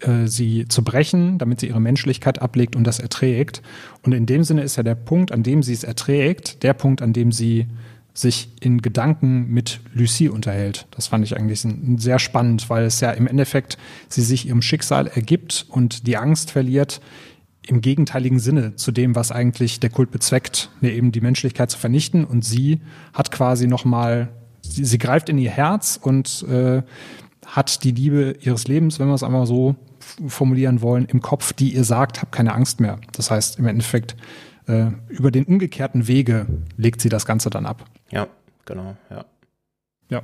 äh, 0.00 0.26
sie 0.26 0.68
zu 0.68 0.84
brechen, 0.84 1.38
damit 1.38 1.60
sie 1.60 1.68
ihre 1.68 1.80
Menschlichkeit 1.80 2.40
ablegt 2.40 2.76
und 2.76 2.84
das 2.84 3.00
erträgt. 3.00 3.62
Und 4.02 4.12
in 4.12 4.26
dem 4.26 4.44
Sinne 4.44 4.62
ist 4.62 4.76
ja 4.76 4.84
der 4.84 4.94
Punkt, 4.94 5.32
an 5.32 5.42
dem 5.42 5.64
sie 5.64 5.72
es 5.72 5.82
erträgt, 5.82 6.62
der 6.62 6.74
Punkt, 6.74 7.02
an 7.02 7.12
dem 7.12 7.32
sie 7.32 7.66
sich 8.12 8.50
in 8.60 8.82
Gedanken 8.82 9.48
mit 9.48 9.80
Lucie 9.94 10.28
unterhält. 10.28 10.86
Das 10.90 11.06
fand 11.06 11.24
ich 11.24 11.36
eigentlich 11.36 11.64
sehr 11.96 12.18
spannend, 12.18 12.68
weil 12.68 12.84
es 12.84 13.00
ja 13.00 13.10
im 13.12 13.26
Endeffekt 13.26 13.78
sie 14.08 14.22
sich 14.22 14.46
ihrem 14.46 14.62
Schicksal 14.62 15.06
ergibt 15.06 15.66
und 15.68 16.06
die 16.06 16.16
Angst 16.16 16.50
verliert 16.50 17.00
im 17.66 17.80
gegenteiligen 17.80 18.40
Sinne 18.40 18.74
zu 18.76 18.90
dem, 18.90 19.14
was 19.14 19.30
eigentlich 19.30 19.80
der 19.80 19.90
Kult 19.90 20.10
bezweckt, 20.10 20.70
ne, 20.80 20.92
eben 20.92 21.12
die 21.12 21.20
Menschlichkeit 21.20 21.70
zu 21.70 21.78
vernichten. 21.78 22.24
Und 22.24 22.44
sie 22.44 22.80
hat 23.12 23.30
quasi 23.30 23.66
nochmal, 23.66 24.28
sie, 24.62 24.84
sie 24.84 24.98
greift 24.98 25.28
in 25.28 25.38
ihr 25.38 25.50
Herz 25.50 25.98
und 26.00 26.44
äh, 26.48 26.82
hat 27.46 27.84
die 27.84 27.92
Liebe 27.92 28.36
ihres 28.40 28.66
Lebens, 28.66 28.98
wenn 28.98 29.08
wir 29.08 29.14
es 29.14 29.22
einmal 29.22 29.46
so 29.46 29.76
formulieren 30.26 30.82
wollen, 30.82 31.04
im 31.04 31.20
Kopf, 31.20 31.52
die 31.52 31.74
ihr 31.74 31.84
sagt, 31.84 32.22
hab 32.22 32.32
keine 32.32 32.54
Angst 32.54 32.80
mehr. 32.80 32.98
Das 33.12 33.30
heißt, 33.30 33.58
im 33.58 33.66
Endeffekt 33.66 34.16
äh, 34.66 34.86
über 35.08 35.30
den 35.30 35.44
umgekehrten 35.44 36.08
Wege 36.08 36.46
legt 36.76 37.00
sie 37.00 37.08
das 37.08 37.26
Ganze 37.26 37.50
dann 37.50 37.66
ab. 37.66 37.84
Ja, 38.10 38.26
genau, 38.64 38.96
ja. 39.10 39.24
Ja, 40.10 40.22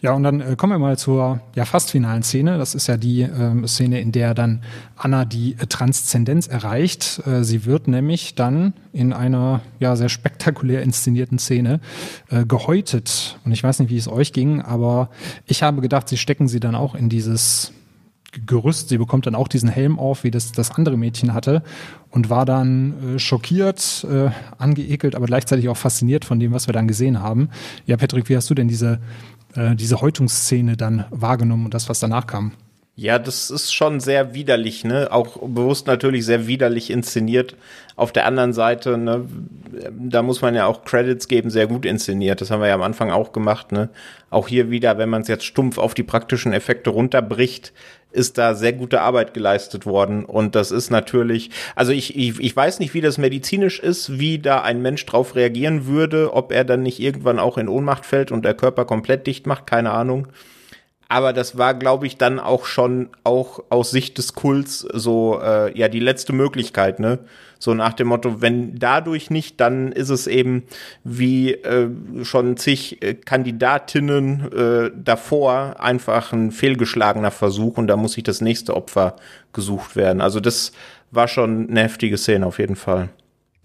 ja, 0.00 0.14
und 0.14 0.24
dann 0.24 0.40
äh, 0.40 0.56
kommen 0.56 0.72
wir 0.72 0.78
mal 0.80 0.98
zur 0.98 1.40
ja 1.54 1.64
fast 1.64 1.92
finalen 1.92 2.24
Szene. 2.24 2.58
Das 2.58 2.74
ist 2.74 2.88
ja 2.88 2.96
die 2.96 3.22
äh, 3.22 3.66
Szene, 3.68 4.00
in 4.00 4.10
der 4.10 4.34
dann 4.34 4.64
Anna 4.96 5.24
die 5.24 5.52
äh, 5.52 5.66
Transzendenz 5.66 6.48
erreicht. 6.48 7.22
Äh, 7.24 7.44
sie 7.44 7.64
wird 7.64 7.86
nämlich 7.86 8.34
dann 8.34 8.74
in 8.92 9.12
einer 9.12 9.60
ja 9.78 9.94
sehr 9.94 10.08
spektakulär 10.08 10.82
inszenierten 10.82 11.38
Szene 11.38 11.78
äh, 12.30 12.44
gehäutet. 12.44 13.38
Und 13.44 13.52
ich 13.52 13.62
weiß 13.62 13.78
nicht, 13.78 13.90
wie 13.90 13.96
es 13.96 14.08
euch 14.08 14.32
ging, 14.32 14.60
aber 14.60 15.08
ich 15.46 15.62
habe 15.62 15.82
gedacht, 15.82 16.08
sie 16.08 16.16
stecken 16.16 16.48
sie 16.48 16.58
dann 16.58 16.74
auch 16.74 16.96
in 16.96 17.08
dieses 17.08 17.72
Gerüst. 18.44 18.88
Sie 18.88 18.98
bekommt 18.98 19.26
dann 19.26 19.34
auch 19.34 19.48
diesen 19.48 19.68
Helm 19.68 19.98
auf, 19.98 20.24
wie 20.24 20.30
das 20.30 20.52
das 20.52 20.70
andere 20.72 20.96
Mädchen 20.96 21.34
hatte 21.34 21.62
und 22.10 22.30
war 22.30 22.44
dann 22.44 23.16
äh, 23.16 23.18
schockiert, 23.18 24.06
äh, 24.10 24.30
angeekelt, 24.58 25.14
aber 25.14 25.26
gleichzeitig 25.26 25.68
auch 25.68 25.76
fasziniert 25.76 26.24
von 26.24 26.40
dem, 26.40 26.52
was 26.52 26.66
wir 26.66 26.72
dann 26.72 26.88
gesehen 26.88 27.20
haben. 27.22 27.48
Ja, 27.86 27.96
Patrick, 27.96 28.28
wie 28.28 28.36
hast 28.36 28.50
du 28.50 28.54
denn 28.54 28.68
diese, 28.68 29.00
äh, 29.54 29.74
diese 29.74 30.00
Häutungsszene 30.00 30.76
dann 30.76 31.04
wahrgenommen 31.10 31.66
und 31.66 31.74
das, 31.74 31.88
was 31.88 32.00
danach 32.00 32.26
kam? 32.26 32.52
Ja, 33.00 33.20
das 33.20 33.48
ist 33.48 33.72
schon 33.72 34.00
sehr 34.00 34.34
widerlich, 34.34 34.82
ne? 34.82 35.12
Auch 35.12 35.36
bewusst 35.36 35.86
natürlich 35.86 36.26
sehr 36.26 36.48
widerlich 36.48 36.90
inszeniert. 36.90 37.54
Auf 37.94 38.10
der 38.10 38.26
anderen 38.26 38.52
Seite, 38.52 38.98
ne, 38.98 39.24
da 39.96 40.22
muss 40.22 40.42
man 40.42 40.56
ja 40.56 40.66
auch 40.66 40.84
Credits 40.84 41.28
geben, 41.28 41.48
sehr 41.48 41.68
gut 41.68 41.86
inszeniert. 41.86 42.40
Das 42.40 42.50
haben 42.50 42.60
wir 42.60 42.66
ja 42.66 42.74
am 42.74 42.82
Anfang 42.82 43.12
auch 43.12 43.30
gemacht, 43.30 43.70
ne? 43.70 43.88
Auch 44.30 44.48
hier 44.48 44.72
wieder, 44.72 44.98
wenn 44.98 45.10
man 45.10 45.22
es 45.22 45.28
jetzt 45.28 45.44
stumpf 45.44 45.78
auf 45.78 45.94
die 45.94 46.02
praktischen 46.02 46.52
Effekte 46.52 46.90
runterbricht, 46.90 47.72
ist 48.10 48.36
da 48.36 48.56
sehr 48.56 48.72
gute 48.72 49.00
Arbeit 49.00 49.32
geleistet 49.32 49.86
worden. 49.86 50.24
Und 50.24 50.56
das 50.56 50.72
ist 50.72 50.90
natürlich, 50.90 51.50
also 51.76 51.92
ich, 51.92 52.16
ich, 52.16 52.40
ich 52.40 52.56
weiß 52.56 52.80
nicht, 52.80 52.94
wie 52.94 53.00
das 53.00 53.16
medizinisch 53.16 53.78
ist, 53.78 54.18
wie 54.18 54.40
da 54.40 54.62
ein 54.62 54.82
Mensch 54.82 55.06
drauf 55.06 55.36
reagieren 55.36 55.86
würde, 55.86 56.34
ob 56.34 56.50
er 56.50 56.64
dann 56.64 56.82
nicht 56.82 56.98
irgendwann 56.98 57.38
auch 57.38 57.58
in 57.58 57.68
Ohnmacht 57.68 58.04
fällt 58.04 58.32
und 58.32 58.44
der 58.44 58.54
Körper 58.54 58.84
komplett 58.86 59.28
dicht 59.28 59.46
macht, 59.46 59.68
keine 59.68 59.92
Ahnung. 59.92 60.26
Aber 61.10 61.32
das 61.32 61.56
war, 61.56 61.72
glaube 61.72 62.06
ich, 62.06 62.18
dann 62.18 62.38
auch 62.38 62.66
schon 62.66 63.08
auch 63.24 63.64
aus 63.70 63.90
Sicht 63.90 64.18
des 64.18 64.34
Kults 64.34 64.80
so 64.80 65.40
äh, 65.42 65.76
ja 65.76 65.88
die 65.88 66.00
letzte 66.00 66.34
Möglichkeit, 66.34 67.00
ne? 67.00 67.20
So 67.58 67.74
nach 67.74 67.94
dem 67.94 68.08
Motto, 68.08 68.40
wenn 68.40 68.78
dadurch 68.78 69.30
nicht, 69.30 69.58
dann 69.58 69.90
ist 69.90 70.10
es 70.10 70.26
eben 70.26 70.64
wie 71.02 71.54
äh, 71.54 71.88
schon 72.22 72.56
zig 72.56 73.02
äh, 73.02 73.14
Kandidatinnen 73.14 74.52
äh, 74.52 74.90
davor 74.94 75.80
einfach 75.80 76.32
ein 76.32 76.52
fehlgeschlagener 76.52 77.32
Versuch 77.32 77.78
und 77.78 77.88
da 77.88 77.96
muss 77.96 78.12
sich 78.12 78.22
das 78.22 78.42
nächste 78.42 78.76
Opfer 78.76 79.16
gesucht 79.52 79.96
werden. 79.96 80.20
Also 80.20 80.40
das 80.40 80.72
war 81.10 81.26
schon 81.26 81.70
eine 81.70 81.80
heftige 81.80 82.18
Szene 82.18 82.46
auf 82.46 82.58
jeden 82.58 82.76
Fall. 82.76 83.08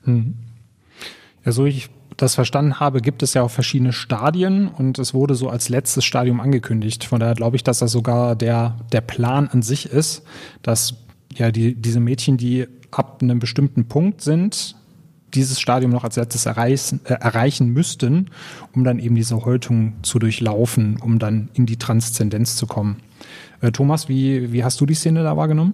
Hm. 0.06 0.36
Ja, 1.46 1.52
so 1.52 1.66
ich 1.66 1.90
das 2.18 2.36
verstanden 2.36 2.80
habe, 2.80 3.02
gibt 3.02 3.24
es 3.24 3.34
ja 3.34 3.42
auch 3.42 3.52
verschiedene 3.52 3.94
Stadien 3.94 4.68
und 4.68 5.00
es 5.00 5.14
wurde 5.14 5.36
so 5.36 5.50
als 5.50 5.70
letztes 5.70 6.06
Stadium 6.06 6.40
angekündigt. 6.40 7.04
Von 7.04 7.20
daher 7.20 7.36
glaube 7.36 7.56
ich, 7.56 7.64
dass 7.64 7.80
das 7.80 7.92
sogar 7.92 8.36
der, 8.36 8.78
der 8.92 9.02
Plan 9.02 9.48
an 9.48 9.62
sich 9.62 9.88
ist, 9.88 10.24
dass 10.62 10.96
ja 11.34 11.52
die, 11.52 11.76
diese 11.76 12.00
Mädchen, 12.00 12.38
die 12.38 12.68
ab 12.92 13.20
einem 13.22 13.40
bestimmten 13.40 13.88
Punkt 13.88 14.22
sind, 14.22 14.76
dieses 15.34 15.60
Stadium 15.60 15.92
noch 15.92 16.04
als 16.04 16.16
letztes 16.16 16.46
erreichen, 16.46 17.02
äh, 17.06 17.14
erreichen 17.14 17.70
müssten, 17.70 18.30
um 18.76 18.84
dann 18.84 19.00
eben 19.00 19.16
diese 19.16 19.44
Häutung 19.44 19.94
zu 20.04 20.20
durchlaufen, 20.20 20.98
um 20.98 21.20
dann 21.20 21.50
in 21.54 21.66
die 21.66 21.78
Transzendenz 21.78 22.56
zu 22.56 22.68
kommen. 22.68 22.98
Äh, 23.62 23.72
Thomas, 23.72 24.10
wie, 24.10 24.52
wie 24.52 24.64
hast 24.64 24.80
du 24.80 24.86
die 24.86 24.94
Szene 24.94 25.24
da 25.24 25.36
wahrgenommen? 25.36 25.74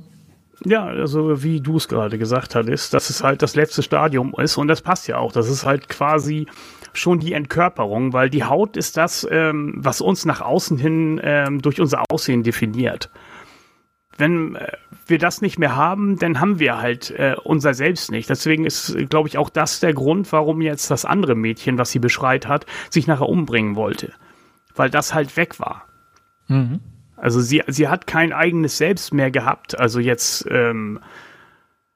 Ja, 0.66 0.86
also 0.86 1.42
wie 1.44 1.62
du 1.62 1.78
es 1.78 1.88
gerade 1.88 2.18
gesagt 2.18 2.56
hattest, 2.56 2.94
dass 2.94 3.10
es 3.10 3.24
halt 3.24 3.42
das 3.42 3.56
letzte 3.56 3.82
Stadium 3.82 4.36
ist 4.38 4.58
und 4.58 4.68
das 4.68 4.82
passt 4.82 5.08
ja 5.08 5.18
auch. 5.18 5.32
Das 5.32 5.50
ist 5.50 5.66
halt 5.66 5.88
quasi 5.88 6.48
schon 6.92 7.20
die 7.20 7.34
Entkörperung, 7.34 8.14
weil 8.14 8.30
die 8.30 8.44
Haut 8.44 8.76
ist 8.76 8.98
das, 8.98 9.26
ähm, 9.30 9.76
was 9.78 10.02
uns 10.02 10.26
nach 10.26 10.42
außen 10.42 10.78
hin 10.78 11.22
ähm, 11.24 11.62
durch 11.62 11.80
unser 11.80 12.04
Aussehen 12.10 12.44
definiert 12.44 13.10
wenn 14.20 14.56
äh, 14.56 14.74
wir 15.08 15.18
das 15.18 15.42
nicht 15.42 15.58
mehr 15.58 15.76
haben, 15.76 16.20
dann 16.20 16.40
haben 16.40 16.60
wir 16.60 16.80
halt 16.80 17.10
äh, 17.12 17.36
unser 17.44 17.74
Selbst 17.74 18.12
nicht. 18.12 18.30
Deswegen 18.30 18.66
ist, 18.66 18.96
glaube 19.10 19.28
ich, 19.28 19.38
auch 19.38 19.50
das 19.50 19.80
der 19.80 19.94
Grund, 19.94 20.32
warum 20.32 20.62
jetzt 20.62 20.92
das 20.92 21.06
andere 21.06 21.36
Mädchen, 21.36 21.78
was 21.78 21.92
sie 21.92 22.00
beschreit 22.00 22.48
hat, 22.48 22.66
sich 22.90 23.08
nachher 23.08 23.30
umbringen 23.30 23.76
wollte. 23.76 24.14
Weil 24.76 24.90
das 24.90 25.14
halt 25.14 25.36
weg 25.38 25.60
war. 25.60 25.86
Mhm. 26.48 26.82
Also 27.22 27.42
sie, 27.42 27.64
sie 27.68 27.88
hat 27.88 28.08
kein 28.08 28.34
eigenes 28.34 28.78
Selbst 28.78 29.14
mehr 29.14 29.32
gehabt. 29.32 29.78
Also 29.80 30.00
jetzt 30.00 30.46
ähm, 30.50 31.00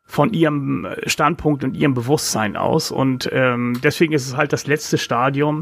von 0.06 0.34
ihrem 0.34 0.88
Standpunkt 1.08 1.64
und 1.64 1.76
ihrem 1.76 1.94
Bewusstsein 1.94 2.56
aus. 2.56 2.92
Und 2.92 3.30
ähm, 3.32 3.80
deswegen 3.84 4.14
ist 4.14 4.28
es 4.28 4.38
halt 4.38 4.54
das 4.54 4.68
letzte 4.68 4.98
Stadium, 4.98 5.62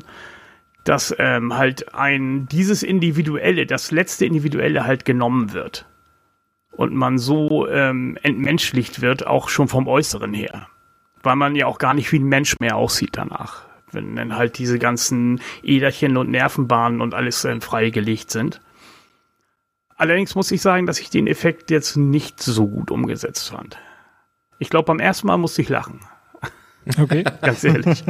dass 0.84 1.16
ähm, 1.20 1.56
halt 1.58 1.94
ein 1.94 2.48
dieses 2.48 2.84
Individuelle, 2.84 3.66
das 3.66 3.92
letzte 3.92 4.26
Individuelle 4.26 4.86
halt 4.86 5.06
genommen 5.06 5.54
wird. 5.54 5.86
Und 6.72 6.94
man 6.94 7.18
so 7.18 7.68
ähm, 7.68 8.18
entmenschlicht 8.24 9.02
wird, 9.02 9.28
auch 9.28 9.50
schon 9.50 9.68
vom 9.68 9.88
Äußeren 9.88 10.34
her. 10.34 10.68
Weil 11.22 11.36
man 11.36 11.56
ja 11.56 11.68
auch 11.68 11.78
gar 11.78 11.94
nicht 11.94 12.12
wie 12.12 12.20
ein 12.20 12.26
Mensch 12.26 12.60
mehr 12.60 12.78
aussieht 12.78 13.12
danach. 13.14 13.66
Wenn 13.92 14.16
dann 14.16 14.36
halt 14.36 14.58
diese 14.58 14.80
ganzen 14.80 15.42
Äderchen 15.64 16.18
und 16.18 16.30
Nervenbahnen 16.32 17.02
und 17.02 17.14
alles 17.14 17.46
ähm, 17.46 17.62
freigelegt 17.62 18.32
sind. 18.32 18.62
Allerdings 20.02 20.34
muss 20.34 20.50
ich 20.50 20.64
sagen, 20.64 20.88
dass 20.88 21.00
ich 21.00 21.12
den 21.12 21.28
Effekt 21.28 21.70
jetzt 21.70 21.96
nicht 21.96 22.42
so 22.42 22.68
gut 22.68 22.90
umgesetzt 22.90 23.52
fand. 23.52 23.78
Ich 24.58 24.72
glaube, 24.72 24.86
beim 24.86 25.00
ersten 25.00 25.28
Mal 25.28 25.38
musste 25.38 25.62
ich 25.62 25.70
lachen. 25.70 26.00
Okay. 27.00 27.24
Ganz 27.44 27.64
ehrlich. 27.64 28.04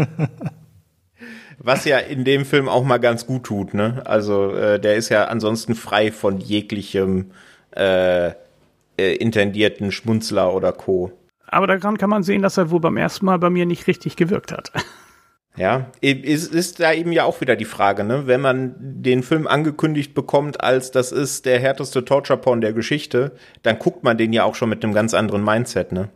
Was 1.57 1.83
ja 1.83 1.97
in 1.97 2.23
dem 2.23 2.45
Film 2.45 2.69
auch 2.69 2.85
mal 2.85 2.97
ganz 2.97 3.27
gut 3.27 3.43
tut, 3.43 3.73
ne? 3.73 4.03
Also 4.05 4.55
äh, 4.55 4.79
der 4.79 4.95
ist 4.95 5.09
ja 5.09 5.25
ansonsten 5.25 5.75
frei 5.75 6.13
von 6.13 6.39
jeglichem 6.39 7.31
äh, 7.75 8.27
äh, 8.97 9.15
intendierten 9.17 9.91
Schmunzler 9.91 10.53
oder 10.53 10.71
Co. 10.71 11.11
Aber 11.45 11.67
daran 11.67 11.97
kann 11.97 12.09
man 12.09 12.23
sehen, 12.23 12.41
dass 12.41 12.55
er 12.55 12.71
wohl 12.71 12.79
beim 12.79 12.95
ersten 12.95 13.25
Mal 13.25 13.37
bei 13.37 13.49
mir 13.49 13.65
nicht 13.65 13.87
richtig 13.87 14.15
gewirkt 14.15 14.53
hat. 14.53 14.71
Ja, 15.57 15.87
ist, 15.99 16.53
ist 16.53 16.79
da 16.79 16.93
eben 16.93 17.11
ja 17.11 17.25
auch 17.25 17.41
wieder 17.41 17.57
die 17.57 17.65
Frage, 17.65 18.05
ne? 18.05 18.25
Wenn 18.25 18.39
man 18.39 18.73
den 18.79 19.21
Film 19.21 19.47
angekündigt 19.47 20.13
bekommt, 20.13 20.63
als 20.63 20.91
das 20.91 21.11
ist 21.11 21.45
der 21.45 21.59
härteste 21.59 22.05
Torture-Porn 22.05 22.61
der 22.61 22.71
Geschichte, 22.71 23.33
dann 23.61 23.77
guckt 23.77 24.03
man 24.03 24.17
den 24.17 24.31
ja 24.31 24.45
auch 24.45 24.55
schon 24.55 24.69
mit 24.69 24.83
einem 24.83 24.93
ganz 24.93 25.13
anderen 25.13 25.43
Mindset, 25.43 25.91
ne? 25.91 26.09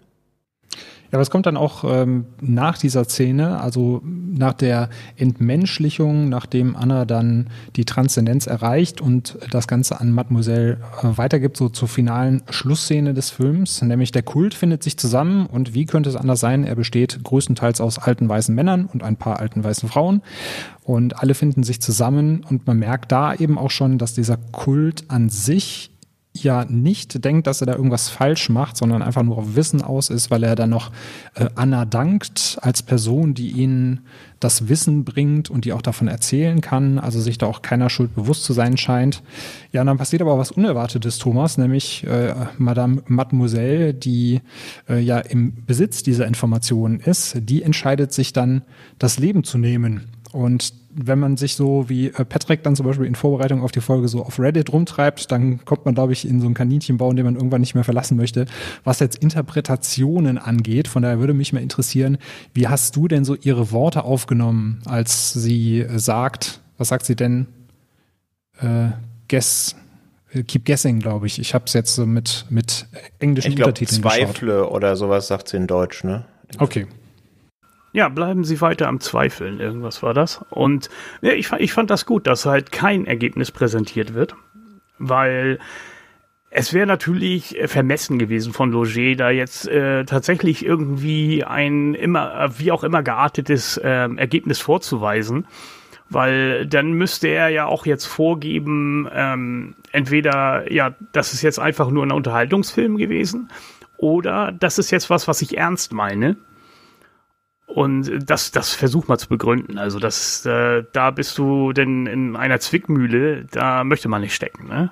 Aber 1.16 1.22
es 1.22 1.30
kommt 1.30 1.46
dann 1.46 1.56
auch 1.56 1.86
ähm, 1.88 2.26
nach 2.42 2.78
dieser 2.78 3.06
Szene, 3.06 3.62
also 3.62 4.02
nach 4.04 4.52
der 4.52 4.90
Entmenschlichung, 5.16 6.28
nachdem 6.28 6.76
Anna 6.76 7.06
dann 7.06 7.50
die 7.78 7.86
Transzendenz 7.86 8.48
erreicht 8.48 9.00
und 9.00 9.38
das 9.50 9.66
Ganze 9.70 10.02
an 10.02 10.12
Mademoiselle 10.12 10.74
äh, 11.02 11.18
weitergibt, 11.18 11.56
so 11.56 11.70
zur 11.70 11.88
finalen 11.88 12.44
Schlussszene 12.50 13.14
des 13.14 13.30
Films, 13.30 13.82
nämlich 13.82 14.12
der 14.12 14.24
Kult 14.24 14.54
findet 14.54 14.84
sich 14.84 14.98
zusammen 14.98 15.46
und 15.46 15.74
wie 15.74 15.86
könnte 15.86 16.10
es 16.10 16.18
anders 16.18 16.42
sein? 16.42 16.66
Er 16.66 16.76
besteht 16.76 17.24
größtenteils 17.24 17.80
aus 17.80 17.98
alten 17.98 18.28
weißen 18.28 18.54
Männern 18.54 18.86
und 18.86 19.02
ein 19.02 19.16
paar 19.16 19.40
alten 19.40 19.64
weißen 19.64 19.88
Frauen 19.88 20.22
und 20.84 21.22
alle 21.22 21.34
finden 21.34 21.64
sich 21.64 21.82
zusammen 21.82 22.46
und 22.50 22.68
man 22.68 22.78
merkt 22.78 23.14
da 23.14 23.34
eben 23.34 23.58
auch 23.58 23.72
schon, 23.72 23.98
dass 24.00 24.14
dieser 24.14 24.36
Kult 24.52 25.06
an 25.08 25.30
sich 25.30 25.95
ja 26.44 26.66
nicht 26.66 27.24
denkt, 27.24 27.48
dass 27.48 27.62
er 27.62 27.68
da 27.68 27.76
irgendwas 27.76 28.10
falsch 28.10 28.50
macht, 28.50 28.78
sondern 28.78 29.02
einfach 29.02 29.24
nur 29.24 29.38
auf 29.38 29.56
Wissen 29.56 29.82
aus 29.82 30.10
ist, 30.10 30.32
weil 30.32 30.44
er 30.44 30.56
dann 30.56 30.70
noch 30.70 30.92
äh, 31.36 31.48
Anna 31.56 31.86
dankt 31.86 32.58
als 32.62 32.84
Person, 32.84 33.34
die 33.34 33.52
ihnen 33.52 34.02
das 34.40 34.68
Wissen 34.68 35.06
bringt 35.06 35.50
und 35.50 35.66
die 35.66 35.74
auch 35.74 35.82
davon 35.82 36.08
erzählen 36.08 36.62
kann, 36.62 37.00
also 37.00 37.20
sich 37.20 37.38
da 37.38 37.48
auch 37.48 37.62
keiner 37.62 37.90
Schuld 37.90 38.14
bewusst 38.16 38.44
zu 38.44 38.54
sein 38.54 38.78
scheint. 38.78 39.24
Ja, 39.72 39.82
und 39.82 39.88
dann 39.88 39.98
passiert 39.98 40.22
aber 40.22 40.38
was 40.38 40.52
Unerwartetes, 40.52 41.18
Thomas, 41.18 41.58
nämlich 41.58 42.06
äh, 42.06 42.34
Madame 42.58 43.02
Mademoiselle, 43.08 43.94
die 43.94 44.42
äh, 44.90 45.00
ja 45.00 45.20
im 45.20 45.66
Besitz 45.66 46.04
dieser 46.04 46.28
Informationen 46.28 47.00
ist, 47.00 47.38
die 47.40 47.64
entscheidet 47.64 48.14
sich 48.14 48.34
dann, 48.34 48.64
das 49.00 49.20
Leben 49.20 49.44
zu 49.44 49.58
nehmen. 49.58 50.06
Und 50.32 50.74
wenn 50.96 51.20
man 51.20 51.36
sich 51.36 51.56
so 51.56 51.90
wie 51.90 52.08
äh, 52.08 52.26
Patrick 52.26 52.64
dann 52.64 52.76
zum 52.76 52.86
Beispiel 52.86 53.06
in 53.06 53.16
Vorbereitung 53.16 53.62
auf 53.62 53.72
die 53.72 53.82
Folge 53.82 54.08
so 54.08 54.24
auf 54.24 54.40
Reddit 54.40 54.72
rumtreibt, 54.72 55.32
dann 55.32 55.64
kommt 55.66 55.86
man, 55.86 55.94
glaube 55.94 56.14
ich, 56.14 56.28
in 56.28 56.40
so 56.40 56.46
einen 56.46 56.56
Kaninchenbau, 56.56 57.12
den 57.14 57.26
man 57.26 57.36
irgendwann 57.36 57.62
nicht 57.62 57.76
mehr 57.76 57.84
verlassen 57.84 58.16
möchte, 58.16 58.46
was 58.84 59.00
jetzt 59.00 59.18
Interpretationen 59.18 60.38
angeht. 60.38 60.88
Von 60.88 61.04
daher 61.04 61.20
würde 61.20 61.34
mich 61.34 61.52
mal 61.52 61.62
interessieren, 61.62 62.18
wie 62.54 62.68
hast 62.68 62.96
du 62.96 63.08
denn 63.08 63.26
so 63.26 63.36
ihre 63.36 63.72
Worte 63.72 64.04
aufgenommen, 64.06 64.82
als 64.86 65.34
sie 65.34 65.82
äh, 65.82 66.00
sagt, 66.00 66.62
was 66.78 66.88
sagt 66.88 67.06
sie 67.06 67.16
denn? 67.16 67.48
Äh, 68.62 68.90
guess, 69.28 69.76
äh, 70.32 70.44
keep 70.44 70.66
guessing, 70.66 71.00
glaube 71.00 71.28
ich. 71.28 71.40
Ich 71.40 71.54
habe 71.54 71.66
es 71.66 71.74
jetzt 71.74 71.96
so 71.96 72.06
mit, 72.06 72.46
mit 72.50 72.88
englischen 73.20 73.52
ich 73.52 73.56
glaub, 73.58 73.68
Untertiteln 73.68 74.02
Zweifle 74.02 74.54
geschaut. 74.60 74.72
oder 74.72 74.96
sowas 74.96 75.28
sagt 75.28 75.50
sie 75.50 75.58
in 75.58 75.68
Deutsch, 75.68 76.06
ne? 76.06 76.26
Okay. 76.58 76.88
Ja, 77.96 78.10
bleiben 78.10 78.44
Sie 78.44 78.60
weiter 78.60 78.90
am 78.90 79.00
Zweifeln, 79.00 79.62
irgendwas 79.62 80.04
war 80.04 80.14
das. 80.14 80.44
Und 80.50 80.90
ja, 81.22 81.32
ich, 81.32 81.50
ich 81.54 81.72
fand 81.72 81.90
das 81.90 82.06
gut, 82.06 82.28
dass 82.28 82.46
halt 82.46 82.74
kein 82.74 83.06
Ergebnis 83.06 83.52
präsentiert 83.52 84.14
wird, 84.14 84.36
weil 85.00 85.60
es 86.50 86.74
wäre 86.74 86.88
natürlich 86.88 87.58
vermessen 87.68 88.20
gewesen 88.20 88.52
von 88.52 88.70
Loger, 88.70 89.16
da 89.16 89.30
jetzt 89.30 89.70
äh, 89.70 90.04
tatsächlich 90.04 90.66
irgendwie 90.66 91.46
ein 91.46 91.94
immer, 91.94 92.50
wie 92.58 92.74
auch 92.74 92.84
immer 92.84 93.02
geartetes 93.02 93.78
äh, 93.78 94.10
Ergebnis 94.18 94.60
vorzuweisen, 94.60 95.48
weil 96.10 96.66
dann 96.66 96.92
müsste 96.92 97.30
er 97.30 97.48
ja 97.48 97.66
auch 97.66 97.86
jetzt 97.86 98.08
vorgeben, 98.08 99.08
ähm, 99.14 99.74
entweder, 99.94 100.70
ja, 100.70 100.96
das 101.14 101.32
ist 101.32 101.44
jetzt 101.44 101.60
einfach 101.60 101.90
nur 101.90 102.06
ein 102.06 102.12
Unterhaltungsfilm 102.12 102.98
gewesen, 102.98 103.50
oder 103.96 104.52
das 104.52 104.80
ist 104.80 104.92
jetzt 104.92 105.10
was, 105.10 105.30
was 105.30 105.42
ich 105.42 105.58
ernst 105.58 105.94
meine. 105.94 106.36
Und 107.76 108.30
das, 108.30 108.52
das 108.52 108.74
versuch 108.74 109.10
mal 109.10 109.18
zu 109.18 109.28
begründen. 109.28 109.78
Also 109.78 110.00
das, 110.00 110.46
äh, 110.46 110.86
da 110.94 111.12
bist 111.12 111.38
du 111.38 111.74
denn 111.74 112.06
in 112.06 112.38
einer 112.38 112.62
Zwickmühle, 112.62 113.44
da 113.52 113.84
möchte 113.84 114.08
man 114.08 114.22
nicht 114.22 114.34
stecken. 114.34 114.70
Ne? 114.70 114.92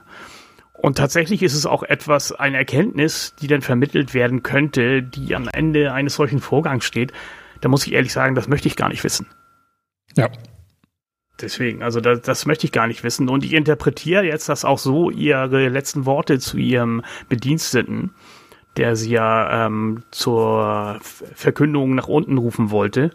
Und 0.73 0.97
tatsächlich 0.97 1.43
ist 1.43 1.53
es 1.53 1.65
auch 1.65 1.83
etwas, 1.83 2.33
eine 2.33 2.57
Erkenntnis, 2.57 3.35
die 3.39 3.47
dann 3.47 3.61
vermittelt 3.61 4.13
werden 4.13 4.43
könnte, 4.43 5.01
die 5.01 5.33
am 5.33 5.47
Ende 5.47 5.93
eines 5.93 6.15
solchen 6.15 6.41
Vorgangs 6.41 6.83
steht. 6.83 7.13
Da 7.61 7.69
muss 7.69 7.87
ich 7.87 7.93
ehrlich 7.93 8.11
sagen, 8.11 8.35
das 8.35 8.49
möchte 8.49 8.67
ich 8.67 8.75
gar 8.75 8.89
nicht 8.89 9.05
wissen. 9.05 9.27
Ja. 10.17 10.27
Deswegen, 11.39 11.83
also 11.83 12.01
das, 12.01 12.19
das 12.19 12.45
möchte 12.45 12.65
ich 12.65 12.73
gar 12.73 12.87
nicht 12.87 13.05
wissen. 13.05 13.29
Und 13.29 13.45
ich 13.45 13.53
interpretiere 13.53 14.25
jetzt 14.25 14.49
das 14.49 14.65
auch 14.65 14.77
so, 14.77 15.09
ihre 15.09 15.69
letzten 15.69 16.05
Worte 16.05 16.37
zu 16.37 16.57
ihrem 16.57 17.01
Bediensteten 17.29 18.13
der 18.77 18.95
sie 18.95 19.11
ja 19.11 19.65
ähm, 19.65 20.03
zur 20.11 20.99
Verkündung 21.01 21.95
nach 21.95 22.07
unten 22.07 22.37
rufen 22.37 22.71
wollte, 22.71 23.11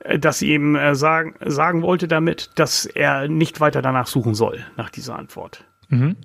äh, 0.00 0.18
dass 0.18 0.38
sie 0.38 0.52
ihm 0.52 0.76
äh, 0.76 0.94
sagen, 0.94 1.34
sagen 1.44 1.82
wollte 1.82 2.08
damit, 2.08 2.50
dass 2.56 2.86
er 2.86 3.28
nicht 3.28 3.60
weiter 3.60 3.82
danach 3.82 4.06
suchen 4.06 4.34
soll, 4.34 4.64
nach 4.76 4.90
dieser 4.90 5.18
Antwort. 5.18 5.64
Mhm. 5.88 6.16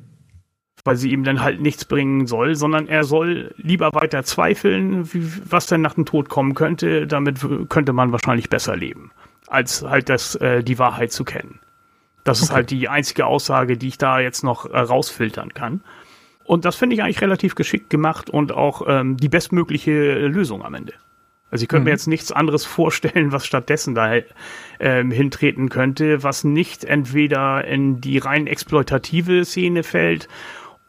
Weil 0.83 0.95
sie 0.95 1.11
ihm 1.11 1.23
dann 1.23 1.41
halt 1.41 1.61
nichts 1.61 1.85
bringen 1.85 2.25
soll, 2.25 2.55
sondern 2.55 2.87
er 2.87 3.03
soll 3.03 3.53
lieber 3.57 3.93
weiter 3.93 4.23
zweifeln, 4.23 5.13
wie, 5.13 5.31
was 5.49 5.67
denn 5.67 5.81
nach 5.81 5.93
dem 5.93 6.05
Tod 6.05 6.29
kommen 6.29 6.55
könnte. 6.55 7.05
Damit 7.05 7.39
könnte 7.69 7.93
man 7.93 8.11
wahrscheinlich 8.11 8.49
besser 8.49 8.75
leben, 8.75 9.11
als 9.47 9.83
halt 9.83 10.09
das, 10.09 10.35
äh, 10.35 10.63
die 10.63 10.79
Wahrheit 10.79 11.11
zu 11.11 11.23
kennen. 11.23 11.59
Das 12.23 12.39
okay. 12.39 12.45
ist 12.45 12.53
halt 12.53 12.71
die 12.71 12.89
einzige 12.89 13.25
Aussage, 13.25 13.77
die 13.77 13.89
ich 13.89 13.97
da 13.97 14.19
jetzt 14.19 14.43
noch 14.43 14.65
äh, 14.65 14.79
rausfiltern 14.79 15.53
kann. 15.53 15.81
Und 16.51 16.65
das 16.65 16.75
finde 16.75 16.97
ich 16.97 17.01
eigentlich 17.01 17.21
relativ 17.21 17.55
geschickt 17.55 17.89
gemacht 17.89 18.29
und 18.29 18.51
auch 18.51 18.81
ähm, 18.85 19.15
die 19.15 19.29
bestmögliche 19.29 20.27
Lösung 20.27 20.65
am 20.65 20.73
Ende. 20.73 20.91
Also 21.49 21.63
ich 21.63 21.69
könnte 21.69 21.83
mhm. 21.83 21.85
mir 21.85 21.91
jetzt 21.91 22.07
nichts 22.09 22.33
anderes 22.33 22.65
vorstellen, 22.77 23.31
was 23.31 23.45
stattdessen 23.45 23.95
da 23.95 24.15
ähm, 24.81 25.11
hintreten 25.11 25.69
könnte, 25.69 26.23
was 26.23 26.43
nicht 26.43 26.83
entweder 26.83 27.63
in 27.63 28.01
die 28.01 28.17
rein 28.17 28.47
exploitative 28.47 29.45
Szene 29.45 29.83
fällt 29.83 30.27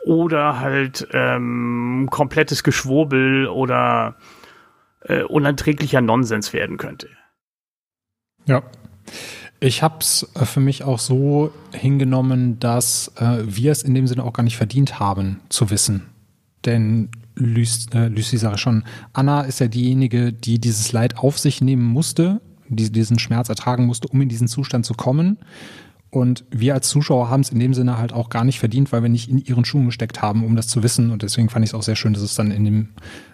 oder 0.05 0.59
halt 0.59 1.07
ähm, 1.13 2.09
komplettes 2.11 2.65
Geschwurbel 2.65 3.47
oder 3.47 4.17
äh, 5.03 5.23
unerträglicher 5.23 6.01
Nonsens 6.01 6.53
werden 6.53 6.77
könnte. 6.77 7.09
Ja. 8.47 8.65
Ich 9.63 9.81
habe 9.81 9.99
es 10.01 10.29
äh, 10.35 10.45
für 10.45 10.59
mich 10.59 10.83
auch 10.83 10.99
so 10.99 11.53
hingenommen, 11.73 12.59
dass 12.59 13.13
äh, 13.17 13.45
wir 13.47 13.71
es 13.71 13.85
in 13.85 13.95
dem 13.95 14.09
Sinne 14.09 14.25
auch 14.25 14.33
gar 14.33 14.43
nicht 14.43 14.57
verdient 14.57 14.99
haben 14.99 15.39
zu 15.51 15.71
wissen. 15.71 16.03
Denn 16.65 17.11
Lucy, 17.37 17.87
äh, 17.95 18.09
Lucy 18.09 18.39
sage 18.39 18.59
schon, 18.59 18.83
Anna 19.13 19.43
ist 19.43 19.61
ja 19.61 19.69
diejenige, 19.69 20.33
die 20.33 20.59
dieses 20.59 20.91
Leid 20.91 21.17
auf 21.17 21.39
sich 21.39 21.61
nehmen 21.61 21.85
musste, 21.85 22.41
die 22.69 22.91
diesen 22.91 23.21
Schmerz 23.21 23.51
ertragen 23.51 23.87
musste, 23.87 24.09
um 24.09 24.21
in 24.21 24.29
diesen 24.29 24.49
Zustand 24.49 24.85
zu 24.85 24.95
kommen. 24.95 25.39
Und 26.11 26.45
wir 26.51 26.75
als 26.75 26.89
Zuschauer 26.89 27.31
haben 27.31 27.43
es 27.43 27.51
in 27.51 27.61
dem 27.61 27.73
Sinne 27.73 27.99
halt 27.99 28.13
auch 28.13 28.31
gar 28.31 28.43
nicht 28.43 28.59
verdient, 28.59 28.91
weil 28.91 29.03
wir 29.03 29.09
nicht 29.09 29.31
in 29.31 29.39
ihren 29.39 29.65
Schuhen 29.65 29.87
gesteckt 29.87 30.23
haben, 30.23 30.45
um 30.45 30.57
das 30.57 30.67
zu 30.67 30.83
wissen. 30.83 31.13
Und 31.13 31.23
deswegen 31.23 31.49
fand 31.49 31.65
ich 31.65 31.71
es 31.71 31.75
auch 31.75 31.85
sehr 31.85 31.97
schön, 31.97 32.15
dass 32.15 32.23
es 32.23 32.35
dann 32.35 32.51
in 32.51 32.65
dem 32.65 32.89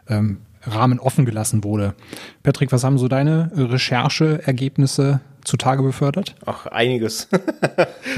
ähm, 0.08 0.36
Rahmen 0.68 0.98
offen 0.98 1.24
gelassen 1.24 1.64
wurde. 1.64 1.94
Patrick, 2.42 2.72
was 2.72 2.84
haben 2.84 2.98
so 2.98 3.08
deine 3.08 3.50
Rechercheergebnisse 3.54 5.20
zutage 5.44 5.82
befördert? 5.82 6.34
Ach, 6.44 6.66
einiges. 6.66 7.28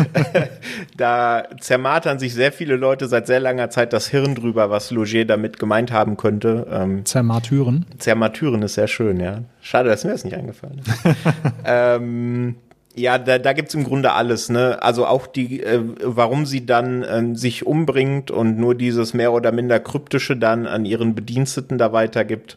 da 0.96 1.44
zermartern 1.60 2.18
sich 2.18 2.34
sehr 2.34 2.52
viele 2.52 2.76
Leute 2.76 3.08
seit 3.08 3.26
sehr 3.26 3.40
langer 3.40 3.70
Zeit 3.70 3.92
das 3.92 4.08
Hirn 4.08 4.34
drüber, 4.34 4.70
was 4.70 4.90
Loger 4.90 5.24
damit 5.24 5.58
gemeint 5.58 5.92
haben 5.92 6.16
könnte. 6.16 6.66
Ähm, 6.70 7.04
Zermartyren. 7.04 7.86
Zermartyren 7.98 8.62
ist 8.62 8.74
sehr 8.74 8.88
schön, 8.88 9.20
ja. 9.20 9.42
Schade, 9.60 9.88
dass 9.88 10.04
mir 10.04 10.10
das 10.10 10.24
nicht 10.24 10.36
eingefallen 10.36 10.80
ist. 10.80 10.92
ähm, 11.64 12.56
Ja, 12.96 13.18
da, 13.18 13.38
da 13.38 13.52
gibt's 13.52 13.74
im 13.74 13.84
Grunde 13.84 14.12
alles, 14.12 14.48
ne? 14.48 14.82
Also 14.82 15.06
auch 15.06 15.28
die, 15.28 15.62
äh, 15.62 15.80
warum 16.02 16.44
sie 16.44 16.66
dann 16.66 17.02
äh, 17.02 17.36
sich 17.36 17.64
umbringt 17.64 18.30
und 18.32 18.58
nur 18.58 18.74
dieses 18.74 19.14
mehr 19.14 19.32
oder 19.32 19.52
minder 19.52 19.78
kryptische 19.78 20.36
dann 20.36 20.66
an 20.66 20.84
ihren 20.84 21.14
Bediensteten 21.14 21.78
da 21.78 21.92
weitergibt. 21.92 22.56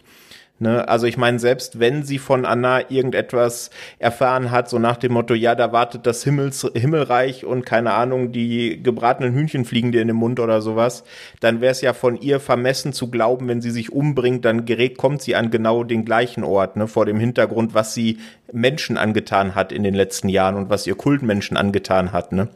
Ne? 0.60 0.88
Also 0.88 1.08
ich 1.08 1.18
meine, 1.18 1.40
selbst 1.40 1.80
wenn 1.80 2.04
sie 2.04 2.20
von 2.20 2.46
Anna 2.46 2.90
irgendetwas 2.92 3.72
erfahren 3.98 4.52
hat, 4.52 4.70
so 4.70 4.78
nach 4.78 4.98
dem 4.98 5.14
Motto, 5.14 5.34
ja, 5.34 5.56
da 5.56 5.72
wartet 5.72 6.06
das 6.06 6.24
Himmels, 6.24 6.70
Himmelreich 6.74 7.44
und 7.44 7.66
keine 7.66 7.94
Ahnung, 7.94 8.32
die 8.32 8.82
gebratenen 8.82 9.34
Hühnchen 9.34 9.66
fliegen 9.66 9.92
dir 9.92 10.02
in 10.02 10.08
den 10.08 10.16
Mund 10.18 10.40
oder 10.40 10.62
sowas, 10.62 11.04
dann 11.40 11.60
wäre 11.60 11.72
es 11.72 11.82
ja 11.82 11.94
von 11.94 12.22
ihr 12.22 12.40
vermessen 12.40 12.94
zu 12.94 13.10
glauben, 13.10 13.48
wenn 13.48 13.62
sie 13.62 13.72
sich 13.72 13.92
umbringt, 13.92 14.46
dann 14.46 14.66
gerät, 14.66 14.98
kommt 14.98 15.22
sie 15.22 15.36
an 15.36 15.50
genau 15.50 15.84
den 15.84 16.06
gleichen 16.06 16.44
Ort, 16.44 16.78
ne? 16.78 16.88
vor 16.88 17.06
dem 17.06 17.20
Hintergrund, 17.20 17.74
was 17.74 17.94
sie 17.94 18.20
Menschen 18.52 18.98
angetan 18.98 19.56
hat 19.56 19.72
in 19.72 19.84
den 19.84 19.96
letzten 19.96 20.30
Jahren 20.30 20.56
und 20.56 20.70
was 20.70 20.86
ihr 20.86 20.96
Kultmenschen 20.96 21.58
angetan 21.58 22.12
hat. 22.12 22.32
Ne? 22.32 22.50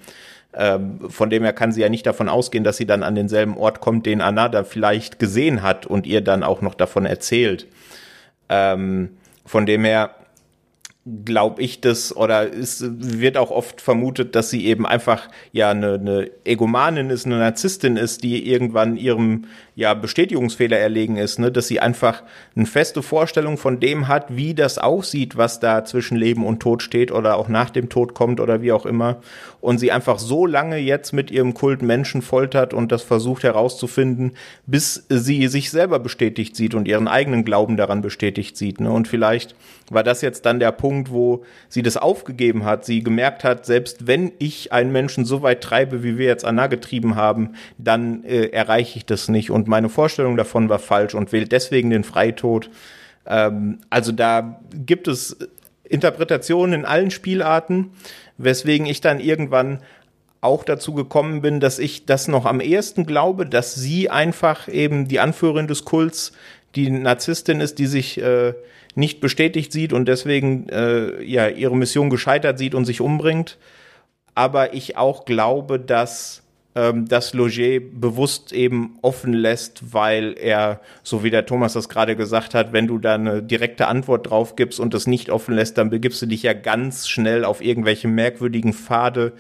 Ähm, 0.58 0.99
von 1.10 1.30
dem 1.30 1.43
her 1.43 1.53
kann 1.53 1.72
sie 1.72 1.82
ja 1.82 1.89
nicht 1.89 2.05
davon 2.05 2.30
ausgehen, 2.30 2.64
dass 2.64 2.78
sie 2.78 2.88
dann 2.88 3.03
an 3.03 3.14
denselben 3.14 3.58
Ort 3.58 3.80
kommt, 3.80 4.05
den 4.08 4.22
Anna 4.22 4.49
da 4.49 4.64
vielleicht 4.64 5.20
gesehen 5.20 5.62
hat 5.62 5.86
und 5.86 6.08
ihr 6.08 6.22
dann 6.22 6.43
auch 6.43 6.62
noch 6.62 6.74
davon 6.74 7.05
erzählt. 7.05 7.68
Ähm, 8.49 9.18
von 9.45 9.66
dem 9.66 9.86
her 9.86 10.16
glaube 11.24 11.62
ich 11.62 11.80
das 11.80 12.16
oder 12.16 12.53
es 12.53 12.84
wird 12.86 13.38
auch 13.38 13.51
oft 13.51 13.80
vermutet, 13.82 14.36
dass 14.36 14.49
sie 14.49 14.66
eben 14.66 14.86
einfach 14.86 15.30
ja 15.51 15.72
eine, 15.72 15.93
eine 15.93 16.32
Egomanin 16.43 17.10
ist, 17.10 17.26
eine 17.26 17.38
Narzisstin 17.38 17.97
ist, 17.97 18.24
die 18.24 18.49
irgendwann 18.49 18.97
ihrem 18.97 19.45
ja 19.76 19.93
Bestätigungsfehler 19.93 20.78
erlegen 20.78 21.18
ist, 21.18 21.39
ne, 21.39 21.51
dass 21.51 21.68
sie 21.68 21.80
einfach 21.80 22.24
eine 22.55 22.66
feste 22.66 23.01
Vorstellung 23.01 23.58
von 23.58 23.80
dem 23.80 24.08
hat, 24.08 24.36
wie 24.36 24.53
das 24.53 24.80
aussieht, 24.80 25.38
was 25.38 25.60
da 25.60 25.86
zwischen 25.86 26.18
Leben 26.18 26.45
und 26.45 26.60
Tod 26.60 26.82
steht 26.82 27.12
oder 27.12 27.38
auch 27.38 27.47
nach 27.47 27.70
dem 27.70 27.88
Tod 27.88 28.14
kommt 28.14 28.39
oder 28.39 28.62
wie 28.62 28.72
auch 28.72 28.86
immer. 28.86 29.22
Und 29.62 29.78
sie 29.78 29.91
einfach 29.91 30.20
so 30.20 30.45
lange 30.45 30.78
jetzt 30.78 31.14
mit 31.14 31.32
ihrem 31.32 31.53
Kult 31.53 31.82
Menschen 31.82 32.22
foltert 32.22 32.74
und 32.74 32.91
das 32.91 33.03
versucht 33.03 33.43
herauszufinden, 33.43 34.34
bis 34.66 35.05
sie 35.10 35.47
sich 35.47 35.72
selber 35.72 35.99
bestätigt 35.99 36.55
sieht 36.55 36.74
und 36.74 36.88
ihren 36.88 37.08
eigenen 37.08 37.45
Glauben 37.45 37.78
daran 37.78 38.01
bestätigt 38.01 38.58
sieht, 38.58 38.82
ne, 38.82 38.91
und 38.91 39.08
vielleicht 39.08 39.55
war 39.90 40.04
das 40.04 40.22
jetzt 40.22 40.46
dann 40.46 40.60
der 40.60 40.72
Punkt, 40.72 41.12
wo 41.12 41.44
sie 41.70 41.82
das 41.82 41.98
aufgegeben 41.98 42.66
hat, 42.66 42.86
sie 42.86 43.04
gemerkt 43.04 43.44
hat, 43.44 43.66
selbst 43.66 44.08
wenn 44.08 44.32
ich 44.40 44.74
einen 44.74 44.92
Menschen 44.92 45.26
so 45.26 45.42
weit 45.42 45.62
treibe, 45.62 46.04
wie 46.04 46.18
wir 46.18 46.26
jetzt 46.26 46.46
Anna 46.46 46.68
getrieben 46.68 47.16
haben, 47.16 47.54
dann 47.78 48.24
äh, 48.24 48.48
erreiche 48.48 48.98
ich 48.98 49.06
das 49.06 49.30
nicht 49.30 49.52
und 49.52 49.68
meine 49.68 49.90
Vorstellung 49.90 50.38
davon 50.38 50.70
war 50.70 50.80
falsch 50.80 51.16
und 51.16 51.32
wählt 51.32 51.52
deswegen 51.52 51.90
den 51.90 52.04
Freitod. 52.04 52.70
Ähm, 53.26 53.80
also 53.90 54.12
da 54.12 54.60
gibt 54.74 55.08
es 55.08 55.38
Interpretationen 55.84 56.82
in 56.82 56.86
allen 56.86 57.12
Spielarten, 57.12 57.92
weswegen 58.38 58.86
ich 58.88 59.02
dann 59.02 59.20
irgendwann 59.20 59.80
auch 60.42 60.64
dazu 60.64 60.94
gekommen 60.94 61.42
bin, 61.42 61.60
dass 61.60 61.80
ich 61.80 62.06
das 62.06 62.28
noch 62.28 62.46
am 62.46 62.60
ehesten 62.60 63.06
glaube, 63.06 63.46
dass 63.46 63.74
sie 63.74 64.10
einfach 64.10 64.68
eben 64.68 65.08
die 65.08 65.20
Anführerin 65.20 65.68
des 65.68 65.84
Kults, 65.84 66.32
die 66.76 66.90
Narzisstin 66.90 67.60
ist, 67.60 67.80
die 67.80 67.88
sich 67.88 68.22
äh, 68.22 68.54
nicht 68.98 69.22
bestätigt 69.22 69.72
sieht 69.72 69.93
und 69.93 70.08
deswegen 70.08 70.70
äh, 70.70 71.24
ja 71.24 71.48
ihre 71.48 71.76
Mission 71.76 72.10
gescheitert 72.10 72.58
sieht 72.58 72.76
und 72.76 72.86
sich 72.86 73.00
umbringt. 73.00 73.58
Aber 74.36 74.74
ich 74.74 74.98
auch 74.98 75.26
glaube, 75.26 75.80
dass 75.80 76.43
ähm, 76.78 77.08
dass 77.08 77.34
Loger 77.34 77.80
bewusst 77.80 78.54
eben 78.54 79.00
offen 79.02 79.34
lässt, 79.34 79.93
weil 79.93 80.36
er, 80.38 80.80
so 81.02 81.24
wie 81.24 81.32
der 81.32 81.48
Thomas 81.48 81.74
das 81.74 81.89
gerade 81.89 82.16
gesagt 82.16 82.54
hat, 82.54 82.72
wenn 82.72 82.86
du 82.86 83.00
da 83.00 83.16
eine 83.16 83.41
direkte 83.41 83.88
Antwort 83.88 84.30
drauf 84.30 84.56
gibst 84.56 84.80
und 84.80 84.93
das 84.93 85.08
nicht 85.08 85.32
offen 85.32 85.56
lässt, 85.56 85.80
dann 85.80 85.89
begibst 85.89 86.22
du 86.22 86.28
dich 86.28 86.43
ja 86.43 86.54
ganz 86.54 87.08
schnell 87.08 87.45
auf 87.45 87.64
irgendwelche 87.64 88.08
merkwürdigen 88.08 88.74
Pfade 88.74 89.34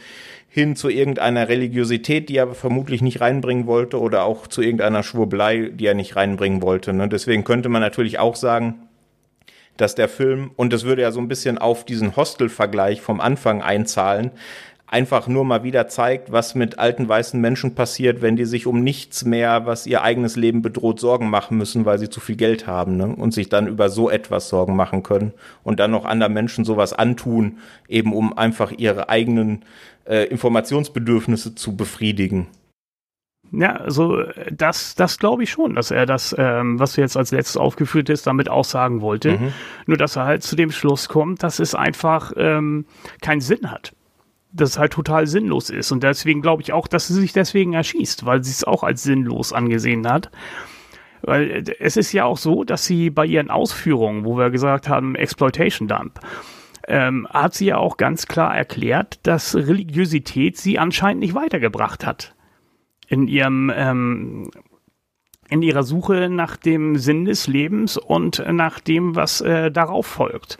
hin 0.49 0.75
zu 0.75 0.89
irgendeiner 0.89 1.47
Religiosität, 1.47 2.29
die 2.29 2.37
er 2.37 2.55
vermutlich 2.55 3.03
nicht 3.03 3.21
reinbringen 3.21 3.67
wollte, 3.67 3.99
oder 3.99 4.23
auch 4.23 4.47
zu 4.47 4.63
irgendeiner 4.63 5.03
Schwurbelei, 5.03 5.69
die 5.71 5.85
er 5.85 5.93
nicht 5.93 6.15
reinbringen 6.15 6.63
wollte. 6.63 6.91
Ne? 6.93 7.07
Deswegen 7.07 7.43
könnte 7.43 7.69
man 7.69 7.83
natürlich 7.83 8.17
auch 8.17 8.35
sagen, 8.35 8.86
dass 9.77 9.95
der 9.95 10.09
Film, 10.09 10.51
und 10.55 10.73
das 10.73 10.83
würde 10.83 11.01
ja 11.01 11.11
so 11.11 11.19
ein 11.19 11.27
bisschen 11.27 11.57
auf 11.57 11.85
diesen 11.85 12.15
Hostel-Vergleich 12.15 13.01
vom 13.01 13.21
Anfang 13.21 13.61
einzahlen, 13.61 14.31
einfach 14.87 15.27
nur 15.27 15.43
mal 15.43 15.63
wieder 15.63 15.87
zeigt, 15.89 16.31
was 16.31 16.55
mit 16.55 16.79
alten 16.79 17.09
weißen 17.09 17.39
Menschen 17.39 17.75
passiert, 17.75 18.21
wenn 18.21 18.37
die 18.37 18.45
sich 18.45 18.67
um 18.67 18.81
nichts 18.81 19.25
mehr, 19.25 19.65
was 19.65 19.85
ihr 19.85 20.01
eigenes 20.01 20.37
Leben 20.37 20.61
bedroht, 20.61 20.99
Sorgen 20.99 21.29
machen 21.29 21.57
müssen, 21.57 21.85
weil 21.85 21.99
sie 21.99 22.09
zu 22.09 22.21
viel 22.21 22.37
Geld 22.37 22.67
haben 22.67 22.95
ne? 22.95 23.07
und 23.07 23.33
sich 23.33 23.49
dann 23.49 23.67
über 23.67 23.89
so 23.89 24.09
etwas 24.09 24.47
Sorgen 24.47 24.75
machen 24.75 25.03
können 25.03 25.33
und 25.63 25.79
dann 25.79 25.91
noch 25.91 26.05
anderen 26.05 26.33
Menschen 26.33 26.63
sowas 26.63 26.93
antun, 26.93 27.57
eben 27.89 28.13
um 28.13 28.37
einfach 28.37 28.71
ihre 28.71 29.09
eigenen 29.09 29.63
äh, 30.05 30.23
Informationsbedürfnisse 30.27 31.53
zu 31.53 31.75
befriedigen. 31.75 32.47
Ja, 33.51 33.77
also 33.77 34.23
das, 34.51 34.95
das 34.95 35.19
glaube 35.19 35.43
ich 35.43 35.49
schon, 35.49 35.75
dass 35.75 35.91
er 35.91 36.05
das, 36.05 36.35
ähm, 36.37 36.79
was 36.79 36.95
jetzt 36.97 37.15
als 37.15 37.31
letztes 37.31 37.55
aufgeführt 37.55 38.09
ist, 38.09 38.27
damit 38.27 38.49
auch 38.49 38.65
sagen 38.65 39.01
wollte. 39.01 39.37
Mhm. 39.37 39.53
Nur 39.85 39.97
dass 39.97 40.17
er 40.17 40.25
halt 40.25 40.43
zu 40.43 40.55
dem 40.55 40.71
Schluss 40.71 41.07
kommt, 41.07 41.43
dass 41.43 41.59
es 41.59 41.73
einfach 41.73 42.33
ähm, 42.35 42.85
keinen 43.21 43.41
Sinn 43.41 43.71
hat. 43.71 43.95
Dass 44.51 44.71
es 44.71 44.79
halt 44.79 44.93
total 44.93 45.27
sinnlos 45.27 45.69
ist. 45.69 45.91
Und 45.91 46.03
deswegen 46.03 46.41
glaube 46.41 46.61
ich 46.61 46.73
auch, 46.73 46.87
dass 46.87 47.07
sie 47.07 47.13
sich 47.13 47.31
deswegen 47.31 47.73
erschießt, 47.73 48.25
weil 48.25 48.43
sie 48.43 48.51
es 48.51 48.63
auch 48.65 48.83
als 48.83 49.03
sinnlos 49.03 49.53
angesehen 49.53 50.09
hat. 50.09 50.29
Weil 51.21 51.49
äh, 51.49 51.63
es 51.79 51.95
ist 51.95 52.11
ja 52.11 52.25
auch 52.25 52.37
so, 52.37 52.65
dass 52.65 52.85
sie 52.85 53.09
bei 53.09 53.25
ihren 53.25 53.49
Ausführungen, 53.49 54.25
wo 54.25 54.37
wir 54.37 54.49
gesagt 54.49 54.89
haben, 54.89 55.15
Exploitation 55.15 55.87
Dump, 55.87 56.19
ähm, 56.89 57.27
hat 57.29 57.53
sie 57.53 57.67
ja 57.67 57.77
auch 57.77 57.95
ganz 57.95 58.27
klar 58.27 58.55
erklärt, 58.55 59.19
dass 59.23 59.55
Religiosität 59.55 60.57
sie 60.57 60.79
anscheinend 60.79 61.21
nicht 61.21 61.33
weitergebracht 61.33 62.05
hat 62.05 62.33
in 63.07 63.27
ihrem 63.27 63.71
ähm, 63.73 64.51
in 65.49 65.61
ihrer 65.61 65.83
Suche 65.83 66.29
nach 66.29 66.57
dem 66.57 66.97
Sinn 66.97 67.25
des 67.25 67.47
Lebens 67.47 67.97
und 67.97 68.43
nach 68.51 68.79
dem, 68.79 69.15
was 69.15 69.41
äh, 69.41 69.71
darauf 69.71 70.05
folgt. 70.05 70.57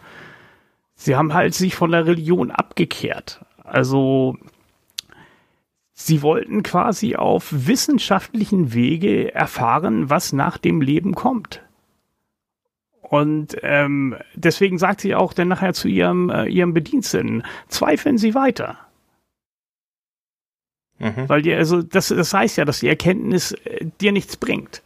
Sie 0.94 1.14
haben 1.14 1.34
halt 1.34 1.54
sich 1.54 1.74
von 1.74 1.90
der 1.92 2.06
Religion 2.06 2.50
abgekehrt. 2.50 3.44
Also 3.62 4.36
sie 5.92 6.22
wollten 6.22 6.62
quasi 6.62 7.16
auf 7.16 7.48
wissenschaftlichen 7.52 8.72
Wege 8.72 9.34
erfahren, 9.34 10.10
was 10.10 10.32
nach 10.32 10.58
dem 10.58 10.80
Leben 10.80 11.14
kommt. 11.14 11.62
Und 13.00 13.56
ähm, 13.62 14.16
deswegen 14.34 14.78
sagt 14.78 15.00
sie 15.00 15.14
auch 15.14 15.32
dann 15.32 15.48
nachher 15.48 15.72
zu 15.72 15.88
ihrem, 15.88 16.30
äh, 16.30 16.46
ihrem 16.46 16.74
Bediensteten, 16.74 17.42
zweifeln 17.68 18.18
Sie 18.18 18.34
weiter. 18.34 18.78
Mhm. 20.98 21.28
Weil 21.28 21.42
die, 21.42 21.52
also 21.54 21.82
das, 21.82 22.08
das 22.08 22.32
heißt 22.32 22.56
ja, 22.58 22.64
dass 22.64 22.80
die 22.80 22.88
Erkenntnis 22.88 23.52
äh, 23.52 23.86
dir 24.00 24.12
nichts 24.12 24.36
bringt. 24.36 24.82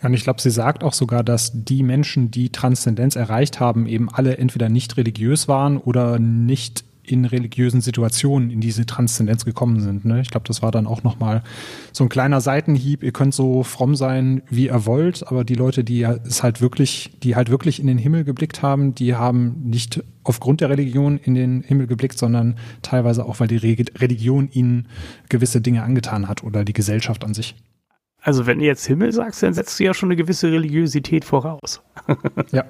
Ja, 0.00 0.08
und 0.08 0.14
ich 0.14 0.24
glaube, 0.24 0.40
sie 0.40 0.50
sagt 0.50 0.84
auch 0.84 0.92
sogar, 0.92 1.22
dass 1.22 1.52
die 1.54 1.82
Menschen, 1.82 2.30
die 2.30 2.50
Transzendenz 2.50 3.16
erreicht 3.16 3.60
haben, 3.60 3.86
eben 3.86 4.10
alle 4.10 4.36
entweder 4.36 4.68
nicht 4.68 4.96
religiös 4.96 5.48
waren 5.48 5.78
oder 5.78 6.18
nicht 6.18 6.84
in 7.12 7.24
religiösen 7.24 7.80
Situationen 7.80 8.50
in 8.50 8.60
diese 8.60 8.86
Transzendenz 8.86 9.44
gekommen 9.44 9.80
sind. 9.80 10.04
Ne? 10.04 10.20
Ich 10.20 10.30
glaube, 10.30 10.46
das 10.48 10.62
war 10.62 10.70
dann 10.70 10.86
auch 10.86 11.02
nochmal 11.02 11.42
so 11.92 12.04
ein 12.04 12.08
kleiner 12.08 12.40
Seitenhieb. 12.40 13.02
Ihr 13.02 13.12
könnt 13.12 13.34
so 13.34 13.62
fromm 13.62 13.94
sein, 13.94 14.42
wie 14.48 14.66
ihr 14.66 14.86
wollt, 14.86 15.26
aber 15.28 15.44
die 15.44 15.54
Leute, 15.54 15.84
die 15.84 16.02
es 16.02 16.42
halt 16.42 16.60
wirklich, 16.60 17.10
die 17.22 17.36
halt 17.36 17.50
wirklich 17.50 17.80
in 17.80 17.86
den 17.86 17.98
Himmel 17.98 18.24
geblickt 18.24 18.62
haben, 18.62 18.94
die 18.94 19.14
haben 19.14 19.62
nicht 19.64 20.02
aufgrund 20.24 20.60
der 20.60 20.70
Religion 20.70 21.18
in 21.18 21.34
den 21.34 21.62
Himmel 21.62 21.86
geblickt, 21.86 22.18
sondern 22.18 22.56
teilweise 22.80 23.24
auch, 23.26 23.40
weil 23.40 23.48
die 23.48 23.56
Religion 23.56 24.48
ihnen 24.50 24.88
gewisse 25.28 25.60
Dinge 25.60 25.82
angetan 25.82 26.28
hat 26.28 26.42
oder 26.44 26.64
die 26.64 26.72
Gesellschaft 26.72 27.24
an 27.24 27.34
sich. 27.34 27.54
Also 28.24 28.46
wenn 28.46 28.60
du 28.60 28.64
jetzt 28.64 28.86
Himmel 28.86 29.12
sagst, 29.12 29.42
dann 29.42 29.52
setzt 29.52 29.78
du 29.80 29.84
ja 29.84 29.92
schon 29.92 30.08
eine 30.08 30.16
gewisse 30.16 30.50
Religiosität 30.50 31.24
voraus. 31.24 31.82
ja. 32.52 32.64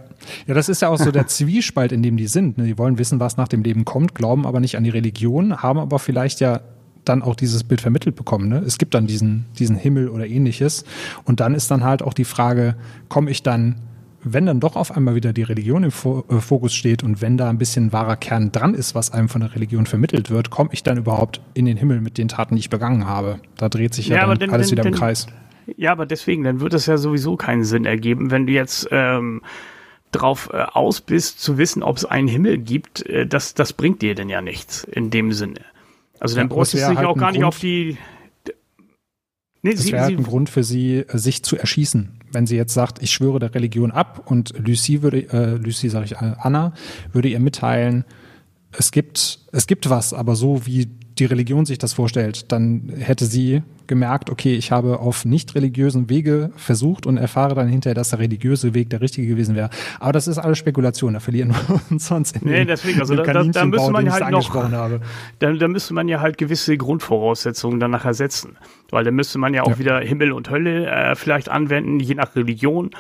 Ja, 0.46 0.54
das 0.54 0.70
ist 0.70 0.80
ja 0.80 0.88
auch 0.88 0.98
so 0.98 1.10
der 1.10 1.26
Zwiespalt, 1.26 1.92
in 1.92 2.02
dem 2.02 2.16
die 2.16 2.26
sind. 2.26 2.56
Ne? 2.56 2.64
Die 2.64 2.78
wollen 2.78 2.96
wissen, 2.98 3.20
was 3.20 3.36
nach 3.36 3.48
dem 3.48 3.62
Leben 3.62 3.84
kommt, 3.84 4.14
glauben 4.14 4.46
aber 4.46 4.60
nicht 4.60 4.76
an 4.76 4.84
die 4.84 4.90
Religion, 4.90 5.62
haben 5.62 5.78
aber 5.78 5.98
vielleicht 5.98 6.40
ja 6.40 6.60
dann 7.04 7.22
auch 7.22 7.34
dieses 7.34 7.64
Bild 7.64 7.82
vermittelt 7.82 8.16
bekommen. 8.16 8.48
Ne? 8.48 8.58
Es 8.58 8.78
gibt 8.78 8.94
dann 8.94 9.06
diesen, 9.06 9.44
diesen 9.58 9.76
Himmel 9.76 10.08
oder 10.08 10.26
ähnliches. 10.26 10.84
Und 11.24 11.40
dann 11.40 11.54
ist 11.54 11.70
dann 11.70 11.84
halt 11.84 12.02
auch 12.02 12.14
die 12.14 12.24
Frage, 12.24 12.76
komme 13.08 13.30
ich 13.30 13.42
dann 13.42 13.76
wenn 14.24 14.46
dann 14.46 14.60
doch 14.60 14.76
auf 14.76 14.96
einmal 14.96 15.14
wieder 15.14 15.32
die 15.32 15.42
Religion 15.42 15.82
im 15.82 15.90
äh, 15.90 16.40
Fokus 16.40 16.74
steht 16.74 17.02
und 17.02 17.20
wenn 17.20 17.36
da 17.36 17.50
ein 17.50 17.58
bisschen 17.58 17.92
wahrer 17.92 18.16
Kern 18.16 18.52
dran 18.52 18.74
ist, 18.74 18.94
was 18.94 19.12
einem 19.12 19.28
von 19.28 19.40
der 19.40 19.54
Religion 19.54 19.86
vermittelt 19.86 20.30
wird, 20.30 20.50
komme 20.50 20.70
ich 20.72 20.82
dann 20.82 20.96
überhaupt 20.96 21.40
in 21.54 21.64
den 21.64 21.76
Himmel 21.76 22.00
mit 22.00 22.18
den 22.18 22.28
Taten, 22.28 22.54
die 22.54 22.60
ich 22.60 22.70
begangen 22.70 23.06
habe? 23.06 23.40
Da 23.56 23.68
dreht 23.68 23.94
sich 23.94 24.08
ja, 24.08 24.18
ja 24.18 24.26
dann 24.26 24.38
denn, 24.38 24.50
alles 24.50 24.70
wieder 24.70 24.84
im 24.84 24.94
Kreis. 24.94 25.26
Ja, 25.76 25.92
aber 25.92 26.06
deswegen, 26.06 26.44
dann 26.44 26.60
wird 26.60 26.74
es 26.74 26.86
ja 26.86 26.96
sowieso 26.96 27.36
keinen 27.36 27.64
Sinn 27.64 27.84
ergeben, 27.84 28.30
wenn 28.30 28.46
du 28.46 28.52
jetzt 28.52 28.88
ähm, 28.90 29.42
drauf 30.12 30.50
äh, 30.52 30.58
aus 30.58 31.00
bist, 31.00 31.40
zu 31.40 31.58
wissen, 31.58 31.82
ob 31.82 31.96
es 31.96 32.04
einen 32.04 32.28
Himmel 32.28 32.58
gibt, 32.58 33.04
äh, 33.06 33.26
das, 33.26 33.54
das 33.54 33.72
bringt 33.72 34.02
dir 34.02 34.14
denn 34.14 34.28
ja 34.28 34.40
nichts 34.40 34.84
in 34.84 35.10
dem 35.10 35.32
Sinne. 35.32 35.60
Also 36.20 36.36
dann 36.36 36.48
ja, 36.48 36.54
brauchst 36.54 36.72
du 36.72 36.76
dich 36.76 36.86
halt 36.86 36.98
auch 36.98 37.16
gar 37.16 37.30
Grund, 37.30 37.38
nicht 37.38 37.44
auf 37.44 37.58
die. 37.58 37.96
Nee, 39.62 39.74
das 39.74 39.90
wäre 39.90 40.02
halt 40.02 40.18
ein 40.18 40.24
Grund 40.24 40.50
für 40.50 40.64
sie, 40.64 40.98
äh, 40.98 41.18
sich 41.18 41.42
zu 41.42 41.56
erschießen. 41.56 42.20
Wenn 42.30 42.46
sie 42.46 42.56
jetzt 42.56 42.74
sagt, 42.74 43.02
ich 43.02 43.10
schwöre 43.10 43.38
der 43.38 43.54
Religion 43.54 43.90
ab 43.90 44.22
und 44.26 44.54
Lucie 44.58 45.02
würde, 45.02 45.28
äh, 45.32 45.56
Lucie 45.56 45.88
sage 45.88 46.06
ich, 46.06 46.12
äh, 46.12 46.34
Anna, 46.38 46.74
würde 47.12 47.28
ihr 47.28 47.40
mitteilen, 47.40 48.04
es 48.72 48.90
gibt, 48.90 49.40
es 49.52 49.66
gibt 49.66 49.90
was, 49.90 50.14
aber 50.14 50.34
so 50.34 50.66
wie 50.66 50.88
die 51.18 51.24
Religion 51.26 51.66
sich 51.66 51.78
das 51.78 51.92
vorstellt, 51.92 52.50
dann 52.52 52.90
hätte 52.98 53.26
sie 53.26 53.62
gemerkt, 53.86 54.30
okay, 54.30 54.54
ich 54.54 54.72
habe 54.72 55.00
auf 55.00 55.24
nicht 55.24 55.54
religiösen 55.54 56.08
Wege 56.08 56.50
versucht 56.56 57.04
und 57.04 57.18
erfahre 57.18 57.54
dann 57.54 57.68
hinterher, 57.68 57.94
dass 57.94 58.10
der 58.10 58.20
religiöse 58.20 58.72
Weg 58.74 58.88
der 58.90 59.00
richtige 59.02 59.26
gewesen 59.28 59.54
wäre. 59.54 59.68
Aber 60.00 60.12
das 60.12 60.28
ist 60.28 60.38
alles 60.38 60.56
Spekulation, 60.58 61.12
da 61.14 61.20
verlieren 61.20 61.50
wir 61.50 61.80
uns 61.90 62.06
sonst 62.06 62.36
in 62.36 62.48
Nee, 62.48 62.64
deswegen, 62.64 63.00
also 63.00 63.14
da, 63.14 63.24
da, 63.24 63.42
da 63.44 63.64
müsste 63.66 63.90
man 63.92 64.10
halt 64.10 64.30
noch, 64.30 64.54
habe. 64.54 65.00
da, 65.40 65.52
da 65.52 65.68
müsste 65.68 65.92
man 65.94 66.08
ja 66.08 66.20
halt 66.20 66.38
gewisse 66.38 66.76
Grundvoraussetzungen 66.78 67.80
dann 67.80 67.90
nachher 67.90 68.14
setzen. 68.14 68.56
Weil 68.90 69.04
da 69.04 69.10
müsste 69.10 69.38
man 69.38 69.52
ja 69.52 69.62
auch 69.62 69.70
Ja. 69.72 69.78
wieder 69.78 70.00
Himmel 70.00 70.32
und 70.32 70.48
Hölle 70.48 70.86
äh, 70.86 71.14
vielleicht 71.14 71.48
anwenden, 71.50 72.00
je 72.00 72.14
nach 72.14 72.34
Religion. 72.36 72.90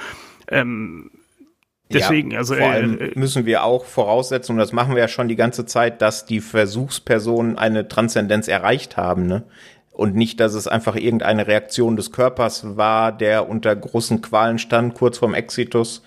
Ähm, 0.48 1.10
deswegen, 1.92 2.30
ja, 2.32 2.38
also 2.38 2.54
vor 2.54 2.66
allem 2.66 2.98
äh, 3.00 3.10
müssen 3.14 3.46
wir 3.46 3.64
auch 3.64 3.84
voraussetzen, 3.84 4.52
und 4.52 4.58
das 4.58 4.72
machen 4.72 4.94
wir 4.94 5.02
ja 5.02 5.08
schon 5.08 5.28
die 5.28 5.36
ganze 5.36 5.66
Zeit, 5.66 6.02
dass 6.02 6.26
die 6.26 6.40
Versuchspersonen 6.40 7.58
eine 7.58 7.88
Transzendenz 7.88 8.48
erreicht 8.48 8.96
haben, 8.96 9.26
ne? 9.26 9.44
Und 9.92 10.16
nicht, 10.16 10.40
dass 10.40 10.54
es 10.54 10.66
einfach 10.66 10.96
irgendeine 10.96 11.46
Reaktion 11.46 11.96
des 11.96 12.12
Körpers 12.12 12.76
war, 12.76 13.12
der 13.12 13.48
unter 13.48 13.76
großen 13.76 14.22
Qualen 14.22 14.58
stand, 14.58 14.94
kurz 14.94 15.18
vorm 15.18 15.34
Exitus, 15.34 16.02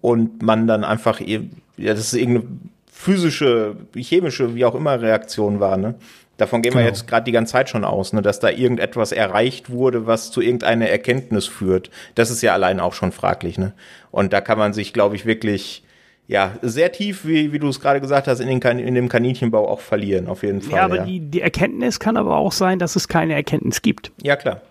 und 0.00 0.42
man 0.42 0.66
dann 0.68 0.84
einfach, 0.84 1.20
ja, 1.20 1.40
das 1.76 1.98
ist 1.98 2.14
irgendeine 2.14 2.46
physische, 2.90 3.76
chemische, 3.96 4.54
wie 4.54 4.64
auch 4.64 4.74
immer 4.74 5.00
Reaktion 5.00 5.60
war, 5.60 5.76
ne? 5.76 5.96
Davon 6.38 6.62
gehen 6.62 6.72
wir 6.72 6.80
Genau. 6.80 6.88
jetzt 6.88 7.06
gerade 7.06 7.24
die 7.24 7.32
ganze 7.32 7.52
Zeit 7.52 7.68
schon 7.68 7.84
aus, 7.84 8.12
ne, 8.14 8.22
dass 8.22 8.40
da 8.40 8.48
irgendetwas 8.48 9.12
erreicht 9.12 9.68
wurde, 9.70 10.06
was 10.06 10.30
zu 10.30 10.40
irgendeiner 10.40 10.88
Erkenntnis 10.88 11.46
führt. 11.46 11.90
Das 12.14 12.30
ist 12.30 12.40
ja 12.42 12.54
allein 12.54 12.80
auch 12.80 12.94
schon 12.94 13.12
fraglich, 13.12 13.58
ne? 13.58 13.74
Und 14.10 14.32
da 14.32 14.40
kann 14.40 14.56
man 14.56 14.72
sich, 14.72 14.92
glaube 14.92 15.16
ich, 15.16 15.26
wirklich 15.26 15.84
ja 16.28 16.52
sehr 16.62 16.92
tief, 16.92 17.26
wie, 17.26 17.52
wie 17.52 17.58
du 17.58 17.68
es 17.68 17.80
gerade 17.80 18.00
gesagt 18.00 18.28
hast, 18.28 18.40
in, 18.40 18.48
den 18.48 18.60
kan 18.60 18.78
in 18.78 18.94
dem 18.94 19.08
Kaninchenbau 19.08 19.68
auch 19.68 19.80
verlieren, 19.80 20.28
auf 20.28 20.42
jeden 20.42 20.62
Fall. 20.62 20.76
ja, 20.76 20.84
aber 20.84 20.96
ja. 20.96 21.04
Die, 21.04 21.20
die 21.20 21.40
Erkenntnis 21.40 21.98
kann 22.00 22.16
aber 22.16 22.36
auch 22.36 22.52
sein, 22.52 22.78
dass 22.78 22.96
es 22.96 23.08
keine 23.08 23.34
Erkenntnis 23.34 23.82
gibt. 23.82 24.12
ja 24.22 24.36
klar. 24.36 24.62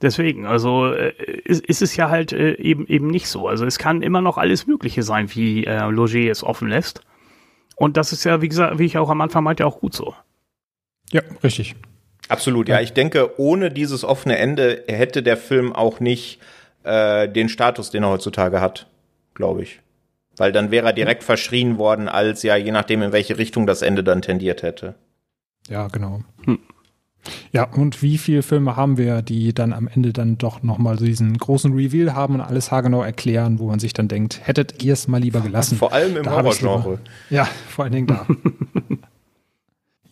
Deswegen, 0.00 0.46
also 0.46 0.92
äh, 0.92 1.12
ist, 1.44 1.64
ist 1.64 1.80
es 1.80 1.94
ja 1.94 2.10
halt 2.10 2.32
äh, 2.32 2.54
eben 2.54 2.88
eben 2.88 3.06
nicht 3.06 3.28
so. 3.28 3.46
Also 3.46 3.64
es 3.64 3.78
kann 3.78 4.02
immer 4.02 4.20
noch 4.20 4.36
alles 4.36 4.66
Mögliche 4.66 5.04
sein, 5.04 5.32
wie 5.32 5.64
äh, 5.64 5.88
Loger 5.88 6.28
es 6.28 6.42
offen 6.42 6.66
lässt. 6.66 7.02
Und 7.76 7.96
das 7.96 8.12
ist 8.12 8.24
ja, 8.24 8.42
wie 8.42 8.48
gesagt, 8.48 8.80
wie 8.80 8.84
ich 8.86 8.98
auch 8.98 9.10
am 9.10 9.20
Anfang 9.20 9.44
meinte, 9.44 9.64
auch 9.64 9.78
gut 9.78 9.94
so. 9.94 10.12
Ja, 11.12 11.22
richtig. 11.42 11.74
Absolut, 12.28 12.68
ja. 12.68 12.80
Ich 12.80 12.92
denke, 12.92 13.38
ohne 13.38 13.70
dieses 13.70 14.04
offene 14.04 14.38
Ende 14.38 14.84
hätte 14.88 15.22
der 15.22 15.36
Film 15.36 15.72
auch 15.72 16.00
nicht 16.00 16.40
äh, 16.84 17.28
den 17.28 17.48
Status, 17.48 17.90
den 17.90 18.04
er 18.04 18.10
heutzutage 18.10 18.60
hat, 18.60 18.86
glaube 19.34 19.62
ich. 19.62 19.80
Weil 20.36 20.52
dann 20.52 20.70
wäre 20.70 20.86
er 20.86 20.92
direkt 20.92 21.24
verschrien 21.24 21.76
worden, 21.76 22.08
als 22.08 22.42
ja, 22.42 22.56
je 22.56 22.70
nachdem, 22.70 23.02
in 23.02 23.12
welche 23.12 23.36
Richtung 23.36 23.66
das 23.66 23.82
Ende 23.82 24.02
dann 24.02 24.22
tendiert 24.22 24.62
hätte. 24.62 24.94
Ja, 25.68 25.88
genau. 25.88 26.22
Hm. 26.44 26.58
Ja, 27.52 27.64
und 27.64 28.02
wie 28.02 28.18
viele 28.18 28.42
Filme 28.42 28.76
haben 28.76 28.96
wir, 28.96 29.22
die 29.22 29.52
dann 29.54 29.72
am 29.72 29.86
Ende 29.86 30.12
dann 30.12 30.38
doch 30.38 30.62
nochmal 30.62 30.98
so 30.98 31.04
diesen 31.04 31.36
großen 31.36 31.72
Reveal 31.72 32.14
haben 32.14 32.34
und 32.34 32.40
alles 32.40 32.70
haargenau 32.70 33.02
erklären, 33.02 33.58
wo 33.58 33.68
man 33.68 33.78
sich 33.78 33.92
dann 33.92 34.08
denkt, 34.08 34.40
hättet 34.42 34.82
ihr 34.82 34.94
es 34.94 35.06
mal 35.06 35.20
lieber 35.20 35.40
gelassen. 35.40 35.76
Vor 35.76 35.92
allem 35.92 36.16
im 36.16 36.28
Horrorgenre. 36.28 36.98
Ja, 37.30 37.44
vor 37.68 37.84
allen 37.84 37.92
Dingen 37.92 38.06
da. 38.06 38.26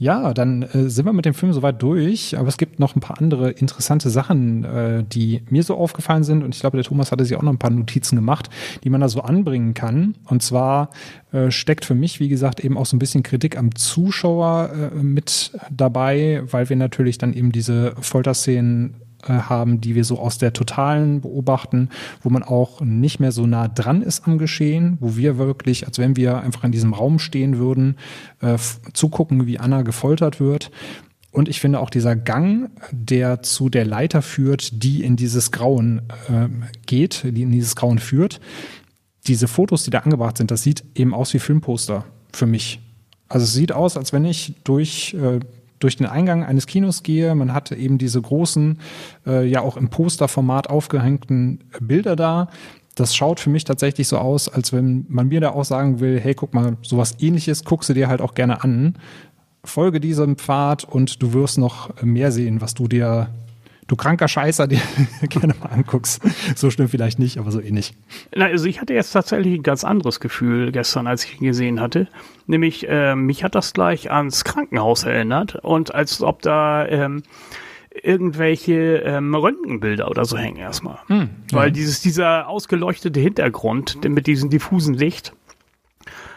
ja, 0.00 0.32
dann 0.32 0.62
äh, 0.62 0.88
sind 0.88 1.04
wir 1.04 1.12
mit 1.12 1.26
dem 1.26 1.34
Film 1.34 1.52
soweit 1.52 1.82
durch, 1.82 2.38
aber 2.38 2.48
es 2.48 2.56
gibt 2.56 2.80
noch 2.80 2.96
ein 2.96 3.00
paar 3.00 3.18
andere 3.18 3.50
interessante 3.50 4.08
Sachen, 4.08 4.64
äh, 4.64 5.04
die 5.04 5.42
mir 5.50 5.62
so 5.62 5.76
aufgefallen 5.76 6.24
sind 6.24 6.42
und 6.42 6.54
ich 6.54 6.60
glaube, 6.62 6.78
der 6.78 6.84
Thomas 6.84 7.12
hatte 7.12 7.26
sich 7.26 7.36
auch 7.36 7.42
noch 7.42 7.52
ein 7.52 7.58
paar 7.58 7.70
Notizen 7.70 8.16
gemacht, 8.16 8.48
die 8.82 8.88
man 8.88 9.02
da 9.02 9.10
so 9.10 9.20
anbringen 9.20 9.74
kann. 9.74 10.14
Und 10.24 10.42
zwar 10.42 10.88
äh, 11.32 11.50
steckt 11.50 11.84
für 11.84 11.94
mich, 11.94 12.18
wie 12.18 12.30
gesagt, 12.30 12.64
eben 12.64 12.78
auch 12.78 12.86
so 12.86 12.96
ein 12.96 12.98
bisschen 12.98 13.22
Kritik 13.22 13.58
am 13.58 13.74
Zuschauer 13.74 14.70
äh, 14.72 15.02
mit 15.02 15.52
dabei, 15.70 16.44
weil 16.50 16.70
wir 16.70 16.76
natürlich 16.76 17.18
dann 17.18 17.34
eben 17.34 17.52
diese 17.52 17.92
Folterszenen 18.00 18.94
haben, 19.28 19.80
die 19.80 19.94
wir 19.94 20.04
so 20.04 20.18
aus 20.18 20.38
der 20.38 20.52
Totalen 20.52 21.20
beobachten, 21.20 21.88
wo 22.22 22.30
man 22.30 22.42
auch 22.42 22.80
nicht 22.80 23.20
mehr 23.20 23.32
so 23.32 23.46
nah 23.46 23.68
dran 23.68 24.02
ist 24.02 24.26
am 24.26 24.38
Geschehen, 24.38 24.98
wo 25.00 25.16
wir 25.16 25.38
wirklich, 25.38 25.86
als 25.86 25.98
wenn 25.98 26.16
wir 26.16 26.40
einfach 26.40 26.64
in 26.64 26.72
diesem 26.72 26.94
Raum 26.94 27.18
stehen 27.18 27.58
würden, 27.58 27.96
äh, 28.40 28.56
zugucken, 28.92 29.46
wie 29.46 29.58
Anna 29.58 29.82
gefoltert 29.82 30.40
wird. 30.40 30.70
Und 31.32 31.48
ich 31.48 31.60
finde 31.60 31.78
auch 31.80 31.90
dieser 31.90 32.16
Gang, 32.16 32.70
der 32.90 33.42
zu 33.42 33.68
der 33.68 33.84
Leiter 33.84 34.20
führt, 34.20 34.82
die 34.82 35.04
in 35.04 35.16
dieses 35.16 35.52
Grauen 35.52 36.02
äh, 36.28 36.48
geht, 36.86 37.22
die 37.24 37.42
in 37.42 37.52
dieses 37.52 37.76
Grauen 37.76 38.00
führt, 38.00 38.40
diese 39.26 39.46
Fotos, 39.46 39.84
die 39.84 39.90
da 39.90 40.00
angebracht 40.00 40.38
sind, 40.38 40.50
das 40.50 40.62
sieht 40.62 40.84
eben 40.94 41.14
aus 41.14 41.32
wie 41.34 41.38
Filmposter 41.38 42.04
für 42.32 42.46
mich. 42.46 42.80
Also 43.28 43.44
es 43.44 43.52
sieht 43.52 43.70
aus, 43.70 43.96
als 43.96 44.12
wenn 44.12 44.24
ich 44.24 44.54
durch, 44.64 45.14
äh, 45.14 45.38
durch 45.80 45.96
den 45.96 46.06
Eingang 46.06 46.44
eines 46.44 46.66
Kinos 46.66 47.02
gehe. 47.02 47.34
Man 47.34 47.52
hat 47.52 47.72
eben 47.72 47.98
diese 47.98 48.20
großen, 48.22 48.78
äh, 49.26 49.44
ja 49.46 49.62
auch 49.62 49.76
im 49.76 49.90
Posterformat 49.90 50.70
aufgehängten 50.70 51.64
Bilder 51.80 52.14
da. 52.14 52.48
Das 52.94 53.16
schaut 53.16 53.40
für 53.40 53.50
mich 53.50 53.64
tatsächlich 53.64 54.08
so 54.08 54.18
aus, 54.18 54.48
als 54.48 54.72
wenn 54.72 55.06
man 55.08 55.28
mir 55.28 55.40
da 55.40 55.50
auch 55.50 55.64
sagen 55.64 56.00
will, 56.00 56.20
hey, 56.20 56.34
guck 56.34 56.54
mal, 56.54 56.76
sowas 56.82 57.16
ähnliches 57.20 57.64
guckst 57.64 57.88
du 57.88 57.94
dir 57.94 58.08
halt 58.08 58.20
auch 58.20 58.34
gerne 58.34 58.62
an. 58.62 58.98
Folge 59.64 60.00
diesem 60.00 60.36
Pfad 60.36 60.84
und 60.84 61.22
du 61.22 61.32
wirst 61.32 61.58
noch 61.58 62.02
mehr 62.02 62.32
sehen, 62.32 62.60
was 62.60 62.74
du 62.74 62.88
dir, 62.88 63.28
du 63.90 63.96
kranker 63.96 64.28
Scheißer, 64.28 64.66
dir 64.68 64.80
gerne 65.28 65.54
mal 65.60 65.68
anguckst. 65.68 66.22
So 66.54 66.70
schlimm 66.70 66.88
vielleicht 66.88 67.18
nicht, 67.18 67.38
aber 67.38 67.50
so 67.50 67.60
ähnlich. 67.60 67.94
Na, 68.34 68.46
also 68.46 68.66
ich 68.66 68.80
hatte 68.80 68.94
jetzt 68.94 69.12
tatsächlich 69.12 69.58
ein 69.58 69.62
ganz 69.62 69.84
anderes 69.84 70.20
Gefühl 70.20 70.72
gestern, 70.72 71.06
als 71.06 71.24
ich 71.24 71.40
ihn 71.40 71.46
gesehen 71.46 71.80
hatte. 71.80 72.08
Nämlich, 72.46 72.88
äh, 72.88 73.14
mich 73.14 73.44
hat 73.44 73.54
das 73.54 73.72
gleich 73.72 74.10
ans 74.10 74.44
Krankenhaus 74.44 75.04
erinnert 75.04 75.56
und 75.56 75.94
als 75.94 76.22
ob 76.22 76.42
da 76.42 76.86
ähm, 76.86 77.22
irgendwelche 77.90 78.98
ähm, 78.98 79.34
Röntgenbilder 79.34 80.08
oder 80.08 80.24
so 80.24 80.36
hängen 80.36 80.56
erstmal. 80.56 80.98
Weil 81.52 81.72
dieses, 81.72 82.00
dieser 82.00 82.48
ausgeleuchtete 82.48 83.18
Hintergrund 83.18 84.04
mit 84.08 84.26
diesem 84.26 84.50
diffusen 84.50 84.94
Licht. 84.94 85.32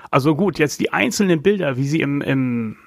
Also 0.10 0.36
gut, 0.36 0.60
jetzt 0.60 0.80
die 0.80 0.92
einzelnen 0.92 1.42
Bilder, 1.42 1.78
wie 1.78 1.88
sie 1.88 2.02
im, 2.02 2.22
im 2.22 2.78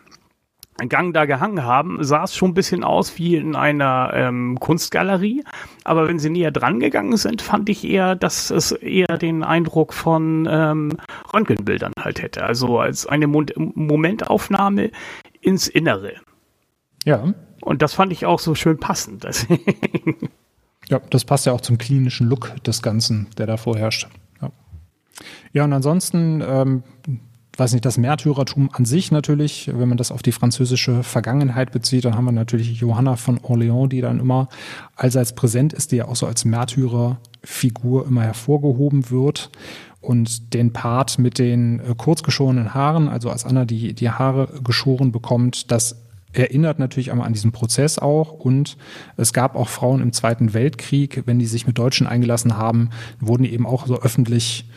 Gang 0.88 1.14
da 1.14 1.24
gehangen 1.24 1.64
haben, 1.64 2.04
sah 2.04 2.24
es 2.24 2.34
schon 2.34 2.50
ein 2.50 2.54
bisschen 2.54 2.84
aus 2.84 3.18
wie 3.18 3.36
in 3.36 3.56
einer 3.56 4.10
ähm, 4.14 4.58
Kunstgalerie. 4.60 5.44
Aber 5.84 6.06
wenn 6.08 6.18
sie 6.18 6.30
näher 6.30 6.50
dran 6.50 6.80
gegangen 6.80 7.16
sind, 7.16 7.42
fand 7.42 7.68
ich 7.68 7.84
eher, 7.84 8.14
dass 8.14 8.50
es 8.50 8.72
eher 8.72 9.18
den 9.18 9.42
Eindruck 9.42 9.94
von 9.94 10.46
ähm, 10.50 10.96
Röntgenbildern 11.32 11.92
halt 11.98 12.22
hätte. 12.22 12.44
Also 12.44 12.78
als 12.78 13.06
eine 13.06 13.26
Mo 13.26 13.44
Momentaufnahme 13.56 14.90
ins 15.40 15.68
Innere. 15.68 16.14
Ja, 17.04 17.34
Und 17.62 17.82
das 17.82 17.94
fand 17.94 18.12
ich 18.12 18.26
auch 18.26 18.40
so 18.40 18.54
schön 18.54 18.78
passend. 18.78 19.26
Ja, 20.88 21.00
das 21.10 21.24
passt 21.24 21.46
ja 21.46 21.52
auch 21.52 21.60
zum 21.60 21.78
klinischen 21.78 22.28
Look 22.28 22.54
des 22.62 22.82
Ganzen, 22.82 23.26
der 23.38 23.46
da 23.46 23.56
vorherrscht. 23.56 24.08
Ja, 24.40 24.52
ja 25.52 25.64
und 25.64 25.72
ansonsten, 25.72 26.42
ähm, 26.46 26.82
weiß 27.58 27.72
nicht, 27.72 27.84
das 27.84 27.98
Märtyrertum 27.98 28.70
an 28.72 28.84
sich 28.84 29.10
natürlich, 29.10 29.70
wenn 29.72 29.88
man 29.88 29.98
das 29.98 30.12
auf 30.12 30.22
die 30.22 30.32
französische 30.32 31.02
Vergangenheit 31.02 31.72
bezieht, 31.72 32.04
dann 32.04 32.14
haben 32.14 32.26
wir 32.26 32.32
natürlich 32.32 32.80
Johanna 32.80 33.16
von 33.16 33.38
Orléans, 33.40 33.88
die 33.88 34.00
dann 34.00 34.20
immer 34.20 34.48
allseits 34.94 35.34
präsent 35.34 35.72
ist, 35.72 35.92
die 35.92 35.96
ja 35.96 36.08
auch 36.08 36.16
so 36.16 36.26
als 36.26 36.44
Märtyrerfigur 36.44 38.06
immer 38.06 38.22
hervorgehoben 38.22 39.10
wird. 39.10 39.50
Und 40.00 40.54
den 40.54 40.72
Part 40.72 41.18
mit 41.18 41.38
den 41.38 41.80
äh, 41.80 41.94
kurzgeschorenen 41.96 42.74
Haaren, 42.74 43.08
also 43.08 43.30
als 43.30 43.44
Anna 43.44 43.64
die, 43.64 43.92
die 43.92 44.10
Haare 44.10 44.60
geschoren 44.62 45.10
bekommt, 45.10 45.72
das 45.72 46.06
erinnert 46.32 46.78
natürlich 46.78 47.10
einmal 47.10 47.26
an 47.26 47.32
diesen 47.32 47.52
Prozess 47.52 47.98
auch. 47.98 48.32
Und 48.32 48.76
es 49.16 49.32
gab 49.32 49.56
auch 49.56 49.68
Frauen 49.68 50.02
im 50.02 50.12
Zweiten 50.12 50.54
Weltkrieg, 50.54 51.22
wenn 51.26 51.38
die 51.38 51.46
sich 51.46 51.66
mit 51.66 51.78
Deutschen 51.78 52.06
eingelassen 52.06 52.56
haben, 52.56 52.90
wurden 53.20 53.44
die 53.44 53.52
eben 53.52 53.66
auch 53.66 53.86
so 53.86 54.00
öffentlich 54.00 54.68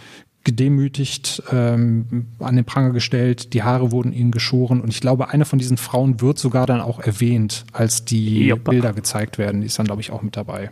gedemütigt, 0.44 1.44
ähm, 1.52 2.28
an 2.40 2.56
den 2.56 2.66
Pranger 2.66 2.92
gestellt, 2.92 3.54
die 3.54 3.64
Haare 3.64 3.92
wurden 3.92 4.14
ihnen 4.14 4.32
geschoren 4.32 4.82
und 4.82 4.90
ich 4.90 5.02
glaube, 5.02 5.30
eine 5.30 5.46
von 5.46 5.60
diesen 5.60 5.78
Frauen 5.78 6.22
wird 6.22 6.40
sogar 6.40 6.66
dann 6.66 6.82
auch 6.82 7.00
erwähnt, 7.00 7.66
als 7.74 8.06
die 8.06 8.48
Joppa. 8.48 8.72
Bilder 8.72 8.94
gezeigt 8.94 9.38
werden. 9.38 9.62
Die 9.62 9.68
ist 9.68 9.78
dann, 9.78 9.86
glaube 9.86 10.02
ich, 10.02 10.12
auch 10.12 10.22
mit 10.22 10.38
dabei. 10.38 10.72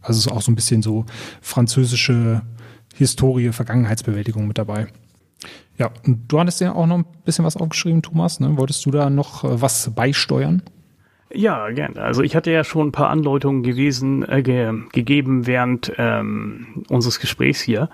Also 0.00 0.18
es 0.18 0.26
ist 0.26 0.32
auch 0.32 0.42
so 0.42 0.52
ein 0.52 0.54
bisschen 0.54 0.82
so 0.82 1.06
französische 1.40 2.42
Historie, 2.94 3.50
Vergangenheitsbewältigung 3.52 4.46
mit 4.46 4.58
dabei. 4.58 4.86
Ja, 5.76 5.90
und 6.06 6.28
du 6.28 6.38
hattest 6.38 6.60
ja 6.60 6.72
auch 6.72 6.86
noch 6.86 6.98
ein 6.98 7.06
bisschen 7.24 7.44
was 7.44 7.56
aufgeschrieben, 7.56 8.02
Thomas. 8.02 8.38
Ne? 8.38 8.56
Wolltest 8.56 8.86
du 8.86 8.90
da 8.90 9.10
noch 9.10 9.42
äh, 9.44 9.60
was 9.60 9.90
beisteuern? 9.94 10.62
Ja, 11.32 11.68
gerne. 11.70 12.00
Also 12.00 12.22
ich 12.22 12.36
hatte 12.36 12.52
ja 12.52 12.62
schon 12.62 12.88
ein 12.88 12.92
paar 12.92 13.10
Andeutungen 13.10 13.64
gewesen, 13.64 14.28
äh, 14.28 14.42
ge 14.42 14.72
gegeben 14.92 15.46
während 15.46 15.92
ähm, 15.98 16.84
unseres 16.88 17.18
Gesprächs 17.18 17.60
hier. 17.60 17.88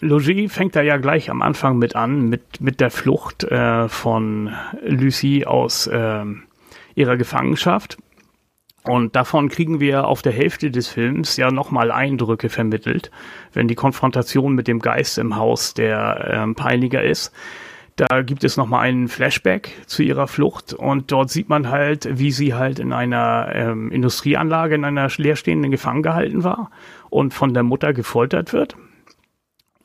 Logier 0.00 0.48
fängt 0.48 0.76
da 0.76 0.82
ja 0.82 0.96
gleich 0.96 1.28
am 1.28 1.42
Anfang 1.42 1.78
mit 1.78 1.96
an, 1.96 2.28
mit, 2.28 2.60
mit 2.60 2.80
der 2.80 2.90
Flucht 2.90 3.42
äh, 3.44 3.88
von 3.88 4.52
Lucie 4.84 5.44
aus 5.44 5.90
ähm, 5.92 6.44
ihrer 6.94 7.16
Gefangenschaft. 7.16 7.98
Und 8.84 9.16
davon 9.16 9.48
kriegen 9.48 9.80
wir 9.80 10.06
auf 10.06 10.22
der 10.22 10.32
Hälfte 10.32 10.70
des 10.70 10.86
Films 10.86 11.36
ja 11.36 11.50
nochmal 11.50 11.90
Eindrücke 11.90 12.48
vermittelt, 12.48 13.10
wenn 13.52 13.66
die 13.66 13.74
Konfrontation 13.74 14.54
mit 14.54 14.68
dem 14.68 14.78
Geist 14.78 15.18
im 15.18 15.34
Haus 15.34 15.74
der 15.74 16.30
ähm, 16.32 16.54
Peiniger 16.54 17.02
ist. 17.02 17.34
Da 17.96 18.22
gibt 18.22 18.44
es 18.44 18.56
nochmal 18.56 18.84
einen 18.84 19.08
Flashback 19.08 19.72
zu 19.86 20.04
ihrer 20.04 20.28
Flucht 20.28 20.72
und 20.72 21.10
dort 21.10 21.30
sieht 21.30 21.48
man 21.48 21.70
halt, 21.70 22.08
wie 22.20 22.30
sie 22.30 22.54
halt 22.54 22.78
in 22.78 22.92
einer 22.92 23.50
ähm, 23.52 23.90
Industrieanlage, 23.90 24.76
in 24.76 24.84
einer 24.84 25.08
leerstehenden 25.16 25.72
Gefangen 25.72 26.04
gehalten 26.04 26.44
war 26.44 26.70
und 27.10 27.34
von 27.34 27.52
der 27.52 27.64
Mutter 27.64 27.92
gefoltert 27.92 28.52
wird 28.52 28.76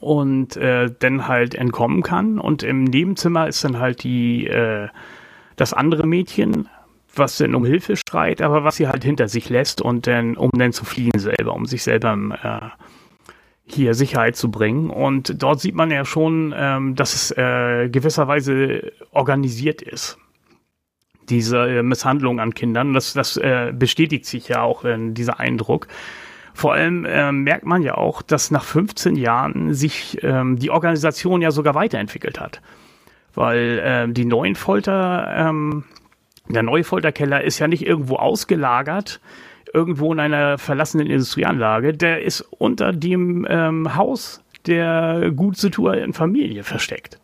und 0.03 0.57
äh, 0.57 0.91
dann 0.99 1.27
halt 1.27 1.55
entkommen 1.55 2.03
kann. 2.03 2.39
Und 2.39 2.61
im 2.61 2.84
Nebenzimmer 2.84 3.47
ist 3.47 3.63
dann 3.63 3.80
halt 3.80 4.03
die 4.03 4.47
äh, 4.47 4.89
das 5.55 5.73
andere 5.73 6.05
Mädchen, 6.05 6.67
was 7.15 7.38
dann 7.38 7.55
um 7.55 7.65
Hilfe 7.65 7.95
schreit, 7.95 8.41
aber 8.41 8.63
was 8.63 8.77
sie 8.77 8.88
halt 8.88 9.03
hinter 9.03 9.27
sich 9.27 9.49
lässt 9.49 9.81
und 9.81 10.07
dann, 10.07 10.35
um 10.35 10.49
dann 10.51 10.73
zu 10.73 10.84
fliehen 10.84 11.17
selber, 11.17 11.53
um 11.53 11.65
sich 11.65 11.84
selber 11.84 12.13
äh, 12.43 12.84
hier 13.65 13.93
Sicherheit 13.93 14.35
zu 14.35 14.51
bringen. 14.51 14.89
Und 14.89 15.41
dort 15.41 15.61
sieht 15.61 15.75
man 15.75 15.91
ja 15.91 16.05
schon, 16.05 16.53
ähm, 16.55 16.95
dass 16.95 17.13
es 17.13 17.31
äh, 17.31 17.89
gewisserweise 17.89 18.91
organisiert 19.11 19.81
ist. 19.81 20.17
Diese 21.30 21.57
äh, 21.67 21.84
Misshandlung 21.84 22.39
an 22.39 22.53
Kindern, 22.53 22.93
das, 22.93 23.13
das 23.13 23.38
äh, 23.38 23.71
bestätigt 23.73 24.25
sich 24.25 24.49
ja 24.49 24.61
auch 24.61 24.84
in 24.84 25.13
dieser 25.13 25.39
Eindruck. 25.39 25.88
Vor 26.53 26.73
allem 26.73 27.05
äh, 27.05 27.31
merkt 27.31 27.65
man 27.65 27.81
ja 27.81 27.95
auch, 27.95 28.21
dass 28.21 28.51
nach 28.51 28.63
15 28.63 29.15
Jahren 29.15 29.73
sich 29.73 30.19
ähm, 30.23 30.57
die 30.57 30.69
Organisation 30.69 31.41
ja 31.41 31.51
sogar 31.51 31.73
weiterentwickelt 31.73 32.39
hat. 32.39 32.61
Weil 33.34 33.80
äh, 33.80 34.13
die 34.13 34.25
neuen 34.25 34.55
Folter, 34.55 35.34
ähm, 35.35 35.84
der 36.47 36.63
neue 36.63 36.84
Folterkeller 36.84 37.43
ist 37.43 37.59
ja 37.59 37.67
nicht 37.67 37.85
irgendwo 37.85 38.17
ausgelagert, 38.17 39.19
irgendwo 39.73 40.13
in 40.13 40.19
einer 40.19 40.59
verlassenen 40.59 41.07
Industrieanlage. 41.07 41.93
Der 41.93 42.21
ist 42.21 42.41
unter 42.41 42.93
dem 42.93 43.47
ähm, 43.49 43.95
Haus 43.95 44.43
der 44.65 45.31
gut 45.35 45.57
situierten 45.57 46.13
Familie 46.13 46.63
versteckt. 46.63 47.19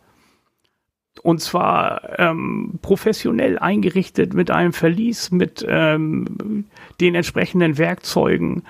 Und 1.22 1.40
zwar 1.40 2.18
ähm, 2.18 2.78
professionell 2.82 3.58
eingerichtet 3.58 4.32
mit 4.32 4.50
einem 4.50 4.72
Verlies, 4.72 5.30
mit 5.30 5.64
ähm, 5.68 6.64
den 7.00 7.14
entsprechenden 7.14 7.78
Werkzeugen 7.78 8.62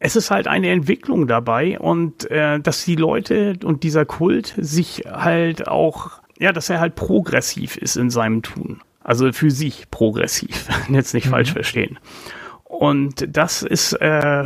es 0.00 0.16
ist 0.16 0.30
halt 0.30 0.46
eine 0.46 0.70
Entwicklung 0.70 1.26
dabei 1.26 1.78
und 1.78 2.30
äh, 2.30 2.60
dass 2.60 2.84
die 2.84 2.96
Leute 2.96 3.58
und 3.64 3.82
dieser 3.82 4.04
Kult 4.04 4.54
sich 4.56 5.04
halt 5.10 5.66
auch, 5.66 6.20
ja, 6.38 6.52
dass 6.52 6.70
er 6.70 6.80
halt 6.80 6.94
progressiv 6.94 7.76
ist 7.76 7.96
in 7.96 8.10
seinem 8.10 8.42
Tun. 8.42 8.80
Also 9.02 9.32
für 9.32 9.50
sich 9.50 9.90
progressiv, 9.90 10.68
jetzt 10.88 11.14
nicht 11.14 11.26
mhm. 11.26 11.30
falsch 11.30 11.52
verstehen. 11.52 11.98
Und 12.64 13.26
das 13.36 13.62
ist 13.62 13.94
äh, 13.94 14.44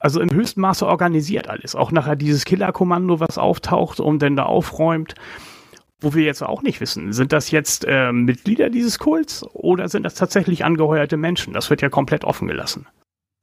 also 0.00 0.20
im 0.20 0.32
höchsten 0.32 0.62
Maße 0.62 0.86
organisiert 0.86 1.48
alles. 1.48 1.76
Auch 1.76 1.92
nachher 1.92 2.16
dieses 2.16 2.44
Killerkommando, 2.44 3.20
was 3.20 3.38
auftaucht 3.38 4.00
und 4.00 4.20
dann 4.22 4.34
da 4.34 4.44
aufräumt, 4.44 5.14
wo 6.00 6.14
wir 6.14 6.24
jetzt 6.24 6.42
auch 6.42 6.62
nicht 6.62 6.80
wissen, 6.80 7.12
sind 7.12 7.32
das 7.32 7.50
jetzt 7.50 7.84
äh, 7.86 8.10
Mitglieder 8.10 8.70
dieses 8.70 8.98
Kults 8.98 9.44
oder 9.52 9.88
sind 9.88 10.02
das 10.04 10.14
tatsächlich 10.14 10.64
angeheuerte 10.64 11.18
Menschen? 11.18 11.52
Das 11.52 11.68
wird 11.68 11.82
ja 11.82 11.90
komplett 11.90 12.24
offen 12.24 12.48
gelassen. 12.48 12.86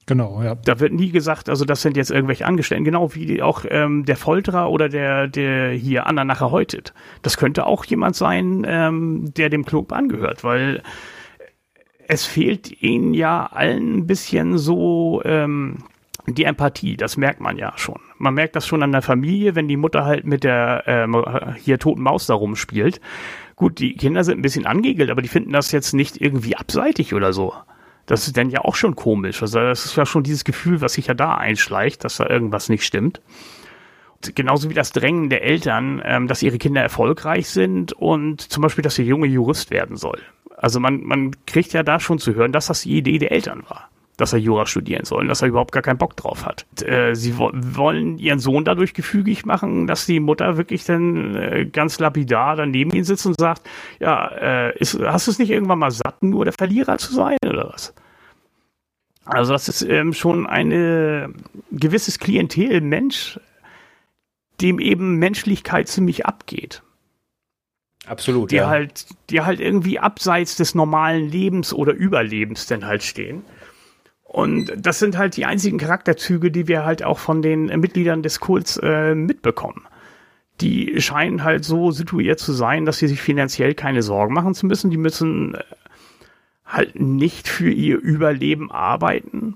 Genau, 0.08 0.42
ja. 0.42 0.56
Da 0.56 0.80
wird 0.80 0.94
nie 0.94 1.12
gesagt, 1.12 1.50
also 1.50 1.66
das 1.66 1.82
sind 1.82 1.98
jetzt 1.98 2.12
irgendwelche 2.12 2.46
Angestellten, 2.46 2.86
genau 2.86 3.14
wie 3.14 3.42
auch 3.42 3.66
ähm, 3.70 4.06
der 4.06 4.16
Folterer 4.16 4.72
oder 4.72 4.88
der, 4.88 5.28
der 5.28 5.72
hier 5.72 6.08
Anna 6.08 6.24
nachher 6.24 6.50
häutet. 6.50 6.94
Das 7.24 7.36
könnte 7.36 7.66
auch 7.66 7.84
jemand 7.84 8.16
sein, 8.16 8.66
ähm, 8.66 9.34
der 9.36 9.50
dem 9.50 9.66
Club 9.66 9.92
angehört, 9.92 10.46
weil 10.46 10.82
es 12.08 12.26
fehlt 12.26 12.82
ihnen 12.82 13.14
ja 13.14 13.48
allen 13.48 13.98
ein 13.98 14.08
bisschen 14.08 14.58
so 14.58 15.22
ähm, 15.26 15.84
die 16.26 16.46
Empathie, 16.46 16.96
das 16.96 17.18
merkt 17.18 17.42
man 17.42 17.58
ja 17.58 17.74
schon. 17.76 18.00
Man 18.18 18.34
merkt 18.34 18.56
das 18.56 18.66
schon 18.66 18.84
an 18.84 18.94
der 18.94 19.02
Familie, 19.02 19.56
wenn 19.56 19.68
die 19.68 19.76
Mutter 19.76 20.06
halt 20.06 20.26
mit 20.26 20.46
der 20.46 20.84
ähm, 20.88 21.22
hier 21.58 21.80
toten 21.80 22.02
Maus 22.02 22.28
da 22.28 22.34
rumspielt. 22.34 23.02
Gut, 23.58 23.80
die 23.80 23.96
Kinder 23.96 24.24
sind 24.24 24.40
ein 24.40 24.42
bisschen 24.42 24.66
angegelt, 24.66 25.10
aber 25.10 25.22
die 25.22 25.28
finden 25.28 25.52
das 25.52 25.74
jetzt 25.74 25.94
nicht 25.94 26.22
irgendwie 26.22 26.56
abseitig 26.56 27.14
oder 27.14 27.34
so. 27.34 27.54
Das 28.08 28.26
ist 28.26 28.36
dann 28.38 28.50
ja 28.50 28.62
auch 28.62 28.76
schon 28.76 28.96
komisch. 28.96 29.42
Also 29.42 29.60
das 29.60 29.86
ist 29.86 29.96
ja 29.96 30.06
schon 30.06 30.24
dieses 30.24 30.44
Gefühl, 30.44 30.82
was 30.82 30.94
sich 30.94 31.08
ja 31.08 31.14
da 31.14 31.36
einschleicht, 31.36 32.04
dass 32.04 32.18
da 32.18 32.28
irgendwas 32.28 32.70
nicht 32.70 32.84
stimmt. 32.84 33.22
Und 34.16 34.36
genauso 34.36 34.70
wie 34.70 34.74
das 34.74 34.92
Drängen 34.92 35.30
der 35.30 35.44
Eltern, 35.44 36.02
ähm, 36.04 36.28
dass 36.28 36.42
ihre 36.42 36.58
Kinder 36.58 36.82
erfolgreich 36.82 37.48
sind 37.50 37.94
und 37.94 38.42
zum 38.42 38.64
Beispiel, 38.64 38.82
dass 38.82 38.96
der 38.96 39.06
Junge 39.06 39.28
Jurist 39.28 39.70
werden 39.70 39.96
soll. 39.96 40.22
Also 40.56 40.80
man, 40.80 41.04
man 41.04 41.36
kriegt 41.46 41.74
ja 41.74 41.84
da 41.84 42.00
schon 42.00 42.18
zu 42.18 42.34
hören, 42.34 42.52
dass 42.52 42.68
das 42.68 42.82
die 42.82 42.98
Idee 42.98 43.20
der 43.20 43.32
Eltern 43.32 43.64
war 43.68 43.90
dass 44.18 44.34
er 44.34 44.40
Jura 44.40 44.66
studieren 44.66 45.06
soll 45.06 45.22
und 45.22 45.28
dass 45.28 45.42
er 45.42 45.48
überhaupt 45.48 45.72
gar 45.72 45.84
keinen 45.84 46.00
Bock 46.00 46.18
drauf 46.18 46.46
hat. 46.46 46.66
Äh, 46.82 47.14
sie 47.16 47.38
wo 47.38 47.52
wollen 47.54 48.18
ihren 48.18 48.40
Sohn 48.40 48.66
dadurch 48.66 48.94
gefügig 48.94 49.46
machen, 49.46 49.88
dass 49.88 50.06
die 50.06 50.20
Mutter 50.20 50.58
wirklich 50.58 50.84
dann 50.86 51.36
äh, 51.36 51.66
ganz 51.66 52.00
lapidar 52.00 52.56
daneben 52.56 52.92
ihn 52.92 53.04
sitzt 53.04 53.26
und 53.28 53.40
sagt, 53.40 53.62
ja, 54.00 54.28
äh, 54.28 54.78
ist, 54.80 55.00
hast 55.00 55.28
du 55.28 55.32
es 55.32 55.40
nicht 55.40 55.52
irgendwann 55.52 55.80
mal 55.80 55.92
satt, 55.92 56.24
nur 56.24 56.46
der 56.46 56.54
Verlierer 56.54 56.98
zu 56.98 57.14
sein 57.14 57.38
oder 57.46 57.70
was? 57.72 57.94
Also 59.26 59.54
das 59.54 59.70
ist 59.70 59.82
ähm, 59.82 60.14
schon 60.14 60.48
ein 60.48 61.36
gewisses 61.72 62.18
Klientel 62.18 62.80
Mensch, 62.80 63.40
dem 64.62 64.80
eben 64.80 65.16
Menschlichkeit 65.18 65.90
ziemlich 65.90 66.26
abgeht. 66.26 66.82
Absolut. 68.08 68.52
Die 68.52 68.56
ja. 68.56 68.68
halt, 68.68 69.06
die 69.30 69.42
halt 69.42 69.60
irgendwie 69.60 70.00
abseits 70.00 70.56
des 70.56 70.76
normalen 70.76 71.30
Lebens 71.30 71.74
oder 71.74 71.94
Überlebens 71.94 72.66
denn 72.66 72.86
halt 72.86 73.04
stehen. 73.04 73.44
Und 74.28 74.74
das 74.78 75.00
sind 75.00 75.18
halt 75.18 75.38
die 75.38 75.46
einzigen 75.46 75.78
Charakterzüge, 75.78 76.52
die 76.52 76.68
wir 76.68 76.84
halt 76.84 77.02
auch 77.02 77.18
von 77.18 77.42
den 77.42 77.68
Mitgliedern 77.80 78.24
des 78.24 78.42
Kults 78.42 78.78
äh, 78.78 79.16
mitbekommen. 79.16 79.88
Die 80.60 81.00
scheinen 81.02 81.44
halt 81.44 81.64
so 81.64 81.92
situiert 81.92 82.40
zu 82.40 82.52
sein, 82.52 82.86
dass 82.86 82.98
sie 82.98 83.08
sich 83.08 83.22
finanziell 83.22 83.74
keine 83.74 84.02
Sorgen 84.02 84.34
machen 84.34 84.54
zu 84.54 84.66
müssen. 84.66 84.92
Die 84.92 84.98
müssen 84.98 85.56
äh, 85.56 85.64
halt 86.66 87.00
nicht 87.00 87.48
für 87.48 87.72
ihr 87.72 87.98
Überleben 87.98 88.70
arbeiten. 88.70 89.56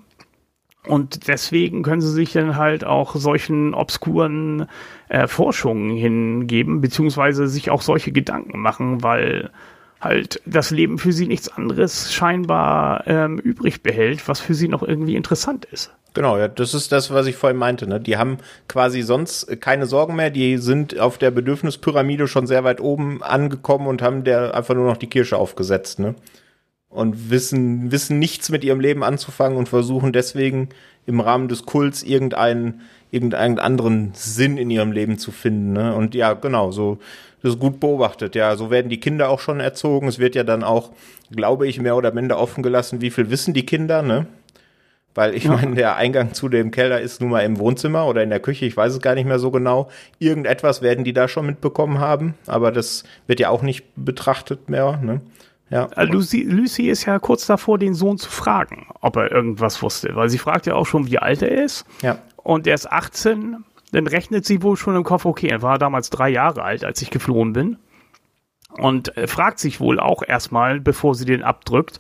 Und 0.88 1.28
deswegen 1.28 1.84
können 1.84 2.02
sie 2.02 2.12
sich 2.12 2.32
dann 2.32 2.56
halt 2.56 2.86
auch 2.86 3.16
solchen 3.16 3.74
obskuren 3.74 4.68
äh, 5.10 5.28
Forschungen 5.28 5.96
hingeben, 5.96 6.82
beziehungsweise 6.82 7.48
sich 7.48 7.70
auch 7.70 7.82
solche 7.82 8.12
Gedanken 8.12 8.60
machen, 8.60 9.04
weil 9.04 9.52
halt 10.02 10.42
das 10.46 10.72
Leben 10.72 10.98
für 10.98 11.14
sie 11.14 11.28
nichts 11.28 11.48
anderes 11.48 12.12
scheinbar 12.12 13.08
ähm, 13.08 13.38
übrig 13.38 13.84
behält, 13.84 14.28
was 14.28 14.40
für 14.40 14.56
sie 14.56 14.68
noch 14.68 14.84
irgendwie 14.84 15.16
interessant 15.16 15.66
ist. 15.66 15.92
Genau, 16.14 16.38
ja, 16.38 16.50
das 16.50 16.74
ist 16.74 16.92
das, 16.92 17.12
was 17.12 17.26
ich 17.28 17.38
vorhin 17.38 17.58
meinte. 17.58 17.88
Ne? 17.88 18.02
Die 18.02 18.18
haben 18.18 18.40
quasi 18.68 19.02
sonst 19.02 19.62
keine 19.62 19.86
Sorgen 19.86 20.16
mehr. 20.16 20.30
Die 20.30 20.58
sind 20.58 21.00
auf 21.00 21.18
der 21.18 21.32
Bedürfnispyramide 21.32 22.28
schon 22.28 22.48
sehr 22.48 22.66
weit 22.66 22.82
oben 22.82 23.24
angekommen 23.24 23.88
und 23.88 24.02
haben 24.02 24.26
der 24.26 24.54
einfach 24.54 24.76
nur 24.76 24.86
noch 24.86 24.98
die 24.98 25.08
Kirsche 25.08 25.38
aufgesetzt. 25.38 26.00
Ne? 26.00 26.16
Und 26.90 27.30
wissen, 27.30 27.94
wissen 27.94 28.20
nichts 28.20 28.50
mit 28.50 28.66
ihrem 28.66 28.82
Leben 28.82 29.04
anzufangen 29.04 29.58
und 29.58 29.70
versuchen 29.70 30.12
deswegen 30.12 30.70
im 31.06 31.22
Rahmen 31.22 31.48
des 31.48 31.66
Kults 31.66 32.04
irgendeinen, 32.04 32.82
irgendeinen 33.10 33.58
anderen 33.58 34.12
Sinn 34.14 34.58
in 34.58 34.70
ihrem 34.70 34.92
Leben 34.92 35.18
zu 35.18 35.32
finden. 35.32 35.72
Ne? 35.72 35.96
Und 35.96 36.14
ja, 36.14 36.34
genau, 36.34 36.72
so 36.72 36.98
das 37.42 37.54
ist 37.54 37.60
gut 37.60 37.80
beobachtet. 37.80 38.36
Ja, 38.36 38.56
so 38.56 38.70
werden 38.70 38.90
die 38.90 39.00
Kinder 39.00 39.30
auch 39.30 39.40
schon 39.40 39.60
erzogen. 39.60 40.08
Es 40.08 40.20
wird 40.20 40.36
ja 40.36 40.44
dann 40.44 40.64
auch, 40.64 40.92
glaube 41.32 41.68
ich, 41.68 41.80
mehr 41.80 41.96
oder 41.96 42.12
minder 42.12 42.38
offen 42.38 42.64
gelassen, 42.64 43.02
wie 43.02 43.10
viel 43.10 43.30
wissen 43.30 43.54
die 43.54 43.66
Kinder, 43.66 44.02
ne? 44.02 44.28
Weil 45.14 45.36
ich 45.36 45.44
ja. 45.44 45.52
meine, 45.52 45.76
der 45.76 45.98
Eingang 45.98 46.34
zu 46.34 46.48
dem 46.48 46.72
Keller 46.72 47.02
ist 47.02 47.20
nun 47.20 47.32
mal 47.32 47.42
im 47.42 47.60
Wohnzimmer 47.60 48.08
oder 48.08 48.24
in 48.24 48.30
der 48.30 48.40
Küche, 48.40 48.66
ich 48.66 48.78
weiß 48.78 48.94
es 48.94 49.02
gar 49.02 49.16
nicht 49.16 49.26
mehr 49.26 49.40
so 49.40 49.52
genau. 49.52 49.90
Irgendetwas 50.20 50.82
werden 50.82 51.04
die 51.04 51.14
da 51.14 51.28
schon 51.28 51.46
mitbekommen 51.46 52.00
haben, 52.00 52.36
aber 52.48 52.72
das 52.72 53.04
wird 53.28 53.40
ja 53.40 53.50
auch 53.50 53.62
nicht 53.62 53.86
betrachtet 53.96 54.70
mehr. 54.70 55.00
Ne? 55.04 55.22
Ja. 55.70 55.90
Äh, 55.96 56.06
Lucy, 56.06 56.44
Lucy 56.44 56.90
ist 56.90 57.06
ja 57.06 57.20
kurz 57.20 57.46
davor, 57.46 57.78
den 57.78 57.94
Sohn 57.94 58.18
zu 58.18 58.30
fragen, 58.30 58.88
ob 59.02 59.18
er 59.18 59.32
irgendwas 59.32 59.82
wusste, 59.82 60.16
weil 60.16 60.30
sie 60.30 60.38
fragt 60.38 60.66
ja 60.66 60.76
auch 60.76 60.86
schon, 60.86 61.08
wie 61.08 61.18
alt 61.18 61.42
er 61.42 61.64
ist. 61.64 61.86
Ja. 62.02 62.20
Und 62.38 62.66
er 62.66 62.76
ist 62.76 62.92
18 62.92 63.64
dann 63.92 64.08
rechnet 64.08 64.46
sie 64.46 64.62
wohl 64.62 64.78
schon 64.78 64.96
im 64.96 65.04
Kopf, 65.04 65.26
okay, 65.26 65.48
er 65.48 65.62
war 65.62 65.78
damals 65.78 66.10
drei 66.10 66.30
Jahre 66.30 66.64
alt, 66.64 66.84
als 66.84 67.02
ich 67.02 67.10
geflohen 67.10 67.54
bin. 67.54 67.78
Und 68.78 69.16
äh, 69.18 69.28
fragt 69.28 69.60
sich 69.60 69.80
wohl 69.80 70.00
auch 70.00 70.24
erstmal, 70.26 70.80
bevor 70.80 71.16
sie 71.16 71.26
den 71.26 71.44
abdrückt, 71.44 72.00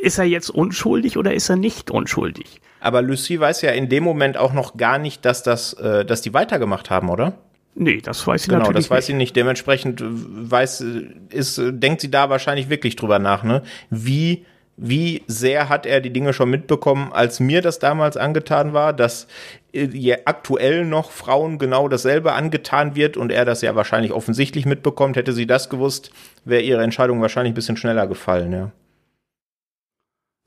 ist 0.00 0.18
er 0.18 0.24
jetzt 0.24 0.50
unschuldig 0.50 1.16
oder 1.16 1.34
ist 1.34 1.48
er 1.48 1.56
nicht 1.56 1.90
unschuldig? 1.90 2.60
Aber 2.80 3.02
Lucy 3.02 3.38
weiß 3.38 3.62
ja 3.62 3.70
in 3.70 3.88
dem 3.88 4.04
Moment 4.04 4.36
auch 4.36 4.52
noch 4.52 4.76
gar 4.76 4.98
nicht, 4.98 5.24
dass 5.24 5.42
das, 5.42 5.72
äh, 5.74 6.04
dass 6.04 6.22
die 6.22 6.34
weitergemacht 6.34 6.90
haben, 6.90 7.08
oder? 7.08 7.34
Nee, 7.74 8.00
das 8.00 8.26
weiß 8.26 8.42
sie 8.42 8.48
genau, 8.48 8.60
natürlich 8.60 8.76
nicht. 8.76 8.88
Genau, 8.88 8.96
das 8.96 8.98
weiß 8.98 9.06
sie 9.06 9.14
nicht. 9.14 9.34
Dementsprechend 9.34 10.02
weiß, 10.04 10.84
ist, 11.30 11.60
denkt 11.64 12.00
sie 12.00 12.10
da 12.10 12.30
wahrscheinlich 12.30 12.68
wirklich 12.68 12.96
drüber 12.96 13.18
nach, 13.18 13.44
ne? 13.44 13.62
Wie 13.90 14.44
wie 14.76 15.22
sehr 15.26 15.68
hat 15.68 15.86
er 15.86 16.00
die 16.00 16.12
Dinge 16.12 16.32
schon 16.32 16.50
mitbekommen, 16.50 17.12
als 17.12 17.40
mir 17.40 17.60
das 17.60 17.78
damals 17.78 18.16
angetan 18.16 18.72
war, 18.72 18.92
dass 18.92 19.28
äh, 19.72 20.16
aktuell 20.24 20.84
noch 20.84 21.10
Frauen 21.10 21.58
genau 21.58 21.88
dasselbe 21.88 22.32
angetan 22.32 22.94
wird 22.94 23.16
und 23.16 23.30
er 23.32 23.44
das 23.44 23.62
ja 23.62 23.74
wahrscheinlich 23.74 24.12
offensichtlich 24.12 24.66
mitbekommt. 24.66 25.16
Hätte 25.16 25.32
sie 25.32 25.46
das 25.46 25.70
gewusst, 25.70 26.10
wäre 26.44 26.62
ihre 26.62 26.82
Entscheidung 26.82 27.20
wahrscheinlich 27.20 27.52
ein 27.52 27.54
bisschen 27.54 27.76
schneller 27.76 28.06
gefallen, 28.06 28.52
ja. 28.52 28.72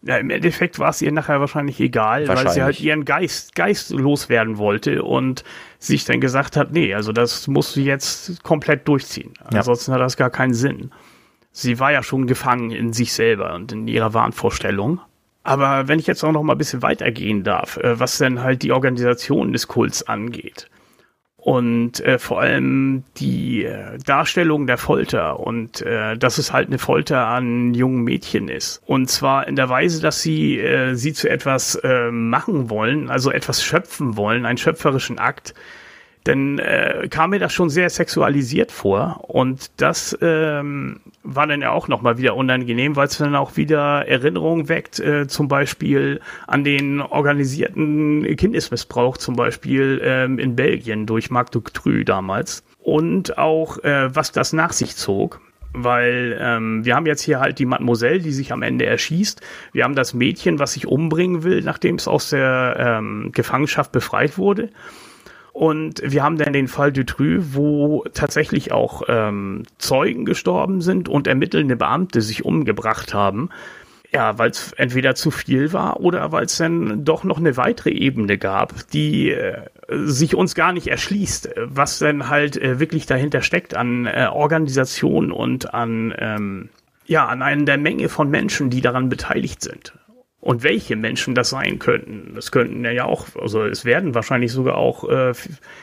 Ja, 0.06 0.18
im 0.18 0.30
Endeffekt 0.30 0.77
war 0.77 0.89
es 0.89 1.02
ihr 1.02 1.11
nachher 1.11 1.39
wahrscheinlich 1.39 1.80
egal, 1.80 2.27
weil 2.27 2.47
sie 2.49 2.61
halt 2.61 2.80
ihren 2.80 3.06
Geist, 3.06 3.56
Geist 3.56 3.89
loswerden 3.89 4.60
wollte 4.60 5.02
und 5.02 5.43
sich 5.80 6.06
dann 6.06 6.22
gesagt 6.22 6.57
hat, 6.57 6.72
nee, 6.72 6.93
also 6.93 7.11
das 7.11 7.47
musst 7.47 7.76
du 7.76 7.80
jetzt 7.80 8.43
komplett 8.43 8.88
durchziehen. 8.88 9.34
Ja. 9.52 9.57
Ansonsten 9.60 9.93
hat 9.93 10.02
das 10.02 10.15
gar 10.15 10.30
keinen 10.30 10.53
Sinn. 10.53 10.91
Sie 11.52 11.80
war 11.80 11.91
ja 11.91 12.03
schon 12.03 12.27
gefangen 12.27 12.69
in 12.69 12.93
sich 12.93 13.14
selber 13.14 13.56
und 13.56 13.72
in 13.72 13.88
ihrer 13.88 14.14
Wahnvorstellung. 14.14 14.99
Aber 15.45 15.88
wenn 15.88 15.99
ich 15.99 16.07
jetzt 16.07 16.23
auch 16.23 16.31
noch 16.31 16.43
mal 16.43 16.53
ein 16.53 16.57
bisschen 16.57 16.81
weitergehen 16.81 17.43
darf, 17.43 17.77
äh, 17.77 17.99
was 17.99 18.17
denn 18.17 18.41
halt 18.41 18.63
die 18.63 18.72
Organisation 18.72 19.53
des 19.53 19.67
Kults 19.67 20.03
angeht 20.03 20.69
und 21.38 21.99
äh, 21.99 22.17
vor 22.17 22.41
allem 22.41 23.03
die 23.17 23.65
äh, 23.65 23.99
Darstellung 24.03 24.65
der 24.65 24.80
Folter 24.80 25.39
und 25.39 25.84
äh, 25.84 26.17
dass 26.17 26.39
es 26.39 26.51
halt 26.51 26.69
eine 26.69 26.80
Folter 26.80 27.27
an 27.27 27.76
jungen 27.76 28.03
Mädchen 28.03 28.49
ist. 28.49 28.81
Und 28.88 29.11
zwar 29.11 29.47
in 29.47 29.55
der 29.55 29.69
Weise, 29.69 30.01
dass 30.01 30.23
sie 30.23 30.57
äh, 30.57 30.95
sie 30.95 31.13
zu 31.13 31.30
etwas 31.30 31.76
äh, 31.76 32.09
machen 32.09 32.72
wollen, 32.72 33.11
also 33.11 33.30
etwas 33.30 33.63
schöpfen 33.63 34.17
wollen, 34.17 34.47
einen 34.47 34.57
schöpferischen 34.57 35.19
Akt, 35.19 35.53
dann 36.26 36.57
äh, 36.57 37.07
kam 37.10 37.30
mir 37.30 37.39
das 37.39 37.53
schon 37.53 37.69
sehr 37.69 37.89
sexualisiert 37.89 38.72
vor 38.72 39.23
und 39.27 39.72
das 39.77 40.18
ähm, 40.22 40.99
war 41.23 41.45
dann 41.45 41.61
ja 41.61 41.72
auch 41.72 41.88
nochmal 41.88 42.18
wieder 42.18 42.35
unangenehm, 42.35 42.95
weil 42.95 43.07
es 43.07 43.19
dann 43.19 43.35
auch 43.35 43.57
wieder 43.57 44.07
Erinnerungen 44.07 44.68
weckt, 44.68 44.99
äh, 44.99 45.27
zum 45.27 45.47
Beispiel 45.47 46.19
an 46.47 46.64
den 46.64 46.99
organisierten 46.99 48.35
Kindesmissbrauch, 48.35 49.18
zum 49.18 49.35
Beispiel 49.35 50.02
ähm, 50.03 50.39
in 50.39 50.56
Belgien 50.56 51.06
durch 51.06 51.30
Marc 51.30 51.52
Ductru 51.52 52.03
damals 52.03 52.64
und 52.80 53.38
auch 53.38 53.77
äh, 53.84 54.14
was 54.14 54.31
das 54.31 54.52
nach 54.52 54.73
sich 54.73 54.95
zog 54.95 55.39
weil 55.77 56.38
ähm, 56.39 56.85
wir 56.85 56.95
haben 56.95 57.06
jetzt 57.06 57.22
hier 57.22 57.41
halt 57.41 57.60
die 57.60 57.65
Mademoiselle, 57.65 58.19
die 58.19 58.31
sich 58.31 58.53
am 58.53 58.61
Ende 58.61 58.85
erschießt. 58.85 59.41
Wir 59.73 59.84
haben 59.84 59.93
das 59.93 60.14
Mädchen, 60.14 60.57
was 60.57 60.72
sich 60.72 60.88
umbringen 60.88 61.43
will, 61.43 61.61
nachdem 61.64 61.95
es 61.95 62.07
aus 62.07 62.30
der 62.30 62.77
ähm, 62.80 63.31
Gefangenschaft 63.34 63.91
befreit 63.91 64.38
wurde. 64.38 64.69
Und 65.56 66.02
wir 66.03 66.22
haben 66.22 66.38
dann 66.38 66.52
den 66.52 66.68
Fall 66.68 66.91
Dutrü, 66.91 67.41
wo 67.53 68.03
tatsächlich 68.14 68.73
auch 68.73 69.03
ähm, 69.07 69.64
Zeugen 69.77 70.26
gestorben 70.26 70.82
sind 70.82 71.07
und 71.07 71.27
ermittelnde 71.27 71.77
Beamte 71.77 72.19
sich 72.22 72.44
umgebracht 72.44 73.14
haben. 73.14 73.48
Ja, 74.11 74.38
weil 74.38 74.49
es 74.49 74.73
entweder 74.73 75.15
zu 75.15 75.32
viel 75.32 75.72
war 75.72 76.02
oder 76.02 76.34
weil 76.34 76.44
es 76.44 76.57
dann 76.57 77.06
doch 77.06 77.23
noch 77.23 77.38
eine 77.38 77.56
weitere 77.56 77.91
Ebene 77.91 78.38
gab, 78.38 78.90
die 78.90 79.32
äh, 79.32 79.61
sich 80.03 80.36
uns 80.36 80.56
gar 80.56 80.73
nicht 80.73 80.88
erschließt, 80.88 81.52
was 81.56 81.99
dann 81.99 82.27
halt 82.27 82.57
äh, 82.57 82.82
wirklich 82.82 83.06
dahinter 83.06 83.41
steckt 83.41 83.76
an 83.76 84.07
äh, 84.07 84.27
Organisation 84.30 85.32
und 85.32 85.73
an 85.73 86.14
ähm, 86.18 86.68
ja 87.06 87.27
an 87.27 87.41
einer 87.41 87.77
Menge 87.77 88.10
von 88.10 88.30
Menschen, 88.30 88.69
die 88.69 88.82
daran 88.82 89.07
beteiligt 89.07 89.61
sind 89.61 89.94
und 90.45 90.61
welche 90.61 90.95
Menschen 90.95 91.34
das 91.34 91.49
sein 91.49 91.80
könnten. 91.80 92.34
Das 92.35 92.51
könnten 92.51 92.85
ja 92.85 93.05
auch, 93.05 93.26
also 93.41 93.63
es 93.63 93.84
werden 93.84 94.13
wahrscheinlich 94.13 94.51
sogar 94.51 94.77
auch 94.77 95.09
äh, 95.09 95.34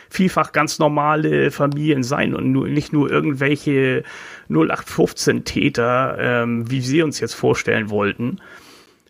vielfach 0.08 0.52
ganz 0.52 0.78
normale 0.78 1.50
Familien 1.50 2.04
sein 2.04 2.32
und 2.32 2.52
nur, 2.52 2.68
nicht 2.68 2.92
nur 2.92 3.10
irgendwelche 3.10 4.04
0815-Täter, 4.50 6.16
ähm, 6.20 6.70
wie 6.70 6.80
sie 6.80 7.02
uns 7.02 7.18
jetzt 7.18 7.34
vorstellen 7.34 7.90
wollten. 7.90 8.38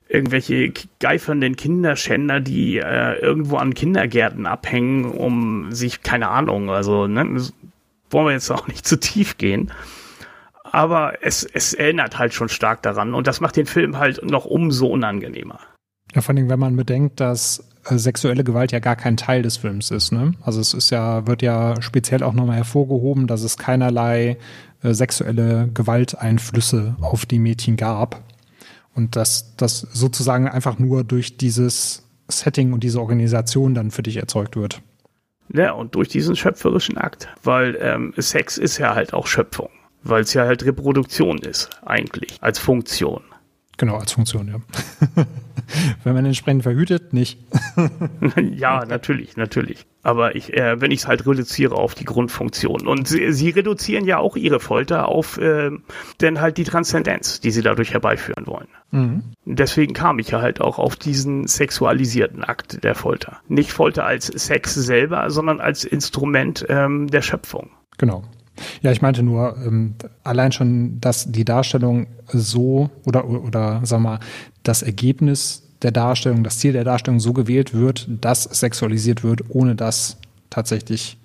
Irgendwelche 0.08 0.72
geifernden 1.00 1.54
Kinderschänder, 1.54 2.40
die 2.40 2.78
äh, 2.78 3.18
irgendwo 3.20 3.58
an 3.58 3.74
Kindergärten 3.74 4.46
abhängen, 4.46 5.04
um 5.04 5.70
sich, 5.70 6.02
keine 6.02 6.28
Ahnung, 6.28 6.70
also 6.70 7.06
ne, 7.06 7.24
wollen 8.08 8.26
wir 8.26 8.32
jetzt 8.32 8.50
auch 8.50 8.68
nicht 8.68 8.86
zu 8.86 8.98
tief 8.98 9.36
gehen 9.36 9.70
aber 10.72 11.18
es, 11.20 11.44
es 11.44 11.74
erinnert 11.74 12.18
halt 12.18 12.32
schon 12.32 12.48
stark 12.48 12.82
daran 12.82 13.12
und 13.12 13.26
das 13.26 13.40
macht 13.40 13.56
den 13.56 13.66
Film 13.66 13.98
halt 13.98 14.24
noch 14.24 14.46
umso 14.46 14.86
unangenehmer. 14.86 15.60
Ja, 16.14 16.22
vor 16.22 16.34
allem, 16.34 16.48
wenn 16.48 16.58
man 16.58 16.76
bedenkt, 16.76 17.20
dass 17.20 17.68
äh, 17.88 17.98
sexuelle 17.98 18.42
Gewalt 18.42 18.72
ja 18.72 18.78
gar 18.78 18.96
kein 18.96 19.18
Teil 19.18 19.42
des 19.42 19.58
Films 19.58 19.90
ist. 19.90 20.12
Ne? 20.12 20.32
Also 20.40 20.60
es 20.60 20.72
ist 20.72 20.88
ja, 20.88 21.26
wird 21.26 21.42
ja 21.42 21.80
speziell 21.82 22.22
auch 22.22 22.32
nochmal 22.32 22.56
hervorgehoben, 22.56 23.26
dass 23.26 23.42
es 23.42 23.58
keinerlei 23.58 24.38
äh, 24.82 24.94
sexuelle 24.94 25.68
Gewalteinflüsse 25.72 26.96
auf 27.02 27.26
die 27.26 27.38
Mädchen 27.38 27.76
gab. 27.76 28.22
Und 28.94 29.16
dass 29.16 29.56
das 29.56 29.80
sozusagen 29.80 30.48
einfach 30.48 30.78
nur 30.78 31.04
durch 31.04 31.36
dieses 31.36 32.08
Setting 32.28 32.72
und 32.72 32.82
diese 32.82 33.00
Organisation 33.00 33.74
dann 33.74 33.90
für 33.90 34.02
dich 34.02 34.16
erzeugt 34.16 34.56
wird. 34.56 34.80
Ja, 35.52 35.72
und 35.72 35.94
durch 35.94 36.08
diesen 36.08 36.34
schöpferischen 36.34 36.96
Akt, 36.96 37.28
weil 37.42 37.76
ähm, 37.80 38.14
Sex 38.16 38.56
ist 38.56 38.78
ja 38.78 38.94
halt 38.94 39.12
auch 39.12 39.26
Schöpfung 39.26 39.68
weil 40.04 40.22
es 40.22 40.34
ja 40.34 40.44
halt 40.44 40.64
Reproduktion 40.64 41.38
ist, 41.38 41.70
eigentlich, 41.84 42.38
als 42.40 42.58
Funktion. 42.58 43.22
Genau, 43.78 43.96
als 43.96 44.12
Funktion, 44.12 44.48
ja. 44.48 45.24
wenn 46.04 46.14
man 46.14 46.24
entsprechend 46.26 46.62
verhütet, 46.62 47.12
nicht. 47.12 47.38
ja, 48.54 48.84
natürlich, 48.84 49.36
natürlich. 49.36 49.86
Aber 50.02 50.36
ich, 50.36 50.52
äh, 50.52 50.80
wenn 50.80 50.90
ich 50.90 51.00
es 51.00 51.08
halt 51.08 51.26
reduziere 51.26 51.76
auf 51.76 51.94
die 51.94 52.04
Grundfunktion. 52.04 52.86
Und 52.86 53.08
sie, 53.08 53.32
sie 53.32 53.50
reduzieren 53.50 54.04
ja 54.04 54.18
auch 54.18 54.36
ihre 54.36 54.60
Folter 54.60 55.08
auf 55.08 55.38
äh, 55.38 55.70
denn 56.20 56.40
halt 56.40 56.58
die 56.58 56.64
Transzendenz, 56.64 57.40
die 57.40 57.50
sie 57.50 57.62
dadurch 57.62 57.92
herbeiführen 57.92 58.46
wollen. 58.46 58.68
Mhm. 58.90 59.22
Deswegen 59.44 59.94
kam 59.94 60.18
ich 60.18 60.30
ja 60.30 60.40
halt 60.40 60.60
auch 60.60 60.78
auf 60.78 60.96
diesen 60.96 61.46
sexualisierten 61.46 62.44
Akt 62.44 62.84
der 62.84 62.94
Folter. 62.94 63.40
Nicht 63.48 63.72
Folter 63.72 64.04
als 64.04 64.26
Sex 64.26 64.74
selber, 64.74 65.30
sondern 65.30 65.60
als 65.60 65.84
Instrument 65.84 66.66
ähm, 66.68 67.06
der 67.08 67.22
Schöpfung. 67.22 67.70
Genau. 67.98 68.24
Ja, 68.82 68.92
ich 68.92 69.02
meinte 69.02 69.22
nur, 69.22 69.56
ähm, 69.64 69.94
allein 70.24 70.52
schon, 70.52 71.00
dass 71.00 71.30
die 71.30 71.44
Darstellung 71.44 72.06
so 72.28 72.90
oder, 73.04 73.28
oder 73.28 73.80
sag 73.84 74.00
mal, 74.00 74.20
das 74.62 74.82
Ergebnis 74.82 75.62
der 75.82 75.90
Darstellung, 75.90 76.44
das 76.44 76.58
Ziel 76.58 76.72
der 76.72 76.84
Darstellung 76.84 77.20
so 77.20 77.32
gewählt 77.32 77.74
wird, 77.74 78.08
dass 78.08 78.44
sexualisiert 78.44 79.24
wird, 79.24 79.42
ohne 79.48 79.74
dass 79.74 80.18
tatsächlich 80.50 81.18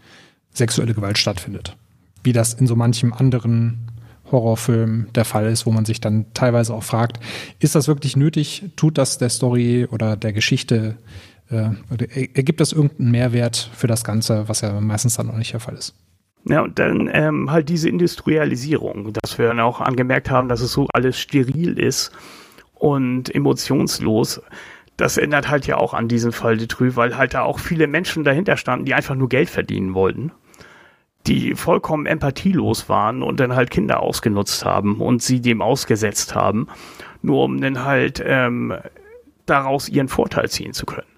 sexuelle 0.52 0.94
Gewalt 0.94 1.18
stattfindet. 1.18 1.76
Wie 2.24 2.34
das 2.34 2.54
in 2.54 2.68
so 2.68 2.76
manchem 2.76 3.14
anderen 3.14 3.92
Horrorfilm 4.32 5.08
der 5.14 5.26
Fall 5.26 5.48
ist, 5.48 5.66
wo 5.66 5.72
man 5.72 5.86
sich 5.86 6.02
dann 6.02 6.26
teilweise 6.34 6.74
auch 6.74 6.84
fragt, 6.84 7.20
ist 7.60 7.76
das 7.76 7.88
wirklich 7.88 8.16
nötig? 8.18 8.66
Tut 8.76 8.98
das 8.98 9.18
der 9.18 9.30
Story 9.30 9.88
oder 9.90 10.18
der 10.18 10.34
Geschichte? 10.34 10.98
Äh, 11.50 11.70
ergibt 12.34 12.60
das 12.60 12.74
irgendeinen 12.74 13.12
Mehrwert 13.12 13.70
für 13.74 13.88
das 13.88 14.04
Ganze, 14.04 14.50
was 14.50 14.62
ja 14.62 14.80
meistens 14.82 15.16
dann 15.16 15.30
auch 15.30 15.38
nicht 15.38 15.54
der 15.54 15.60
Fall 15.60 15.76
ist? 15.76 15.94
Ja, 16.50 16.62
und 16.62 16.80
dann 16.80 17.10
ähm, 17.12 17.52
halt 17.52 17.68
diese 17.68 17.90
Industrialisierung, 17.90 19.12
dass 19.22 19.38
wir 19.38 19.48
dann 19.48 19.60
auch 19.60 19.82
angemerkt 19.82 20.30
haben, 20.30 20.48
dass 20.48 20.62
es 20.62 20.72
so 20.72 20.88
alles 20.94 21.20
steril 21.20 21.78
ist 21.78 22.12
und 22.74 23.34
emotionslos. 23.34 24.42
Das 24.96 25.18
ändert 25.18 25.50
halt 25.50 25.68
ja 25.68 25.78
auch 25.78 25.94
an 25.94 26.08
diesem 26.08 26.32
Fall 26.32 26.58
Detrü, 26.58 26.96
weil 26.96 27.18
halt 27.18 27.34
da 27.34 27.42
auch 27.42 27.60
viele 27.60 27.88
Menschen 27.88 28.24
dahinter 28.24 28.56
standen, 28.56 28.86
die 28.86 28.94
einfach 28.94 29.16
nur 29.16 29.28
Geld 29.30 29.50
verdienen 29.50 29.94
wollten, 29.94 30.32
die 31.28 31.54
vollkommen 31.56 32.06
empathielos 32.06 32.88
waren 32.88 33.24
und 33.24 33.40
dann 33.42 33.56
halt 33.56 33.70
Kinder 33.70 34.00
ausgenutzt 34.00 34.64
haben 34.64 35.02
und 35.02 35.22
sie 35.22 35.42
dem 35.42 35.62
ausgesetzt 35.62 36.34
haben, 36.34 36.68
nur 37.22 37.44
um 37.44 37.60
dann 37.60 37.84
halt 37.84 38.24
ähm, 38.26 38.74
daraus 39.46 39.90
ihren 39.90 40.08
Vorteil 40.08 40.50
ziehen 40.50 40.74
zu 40.74 40.86
können. 40.86 41.17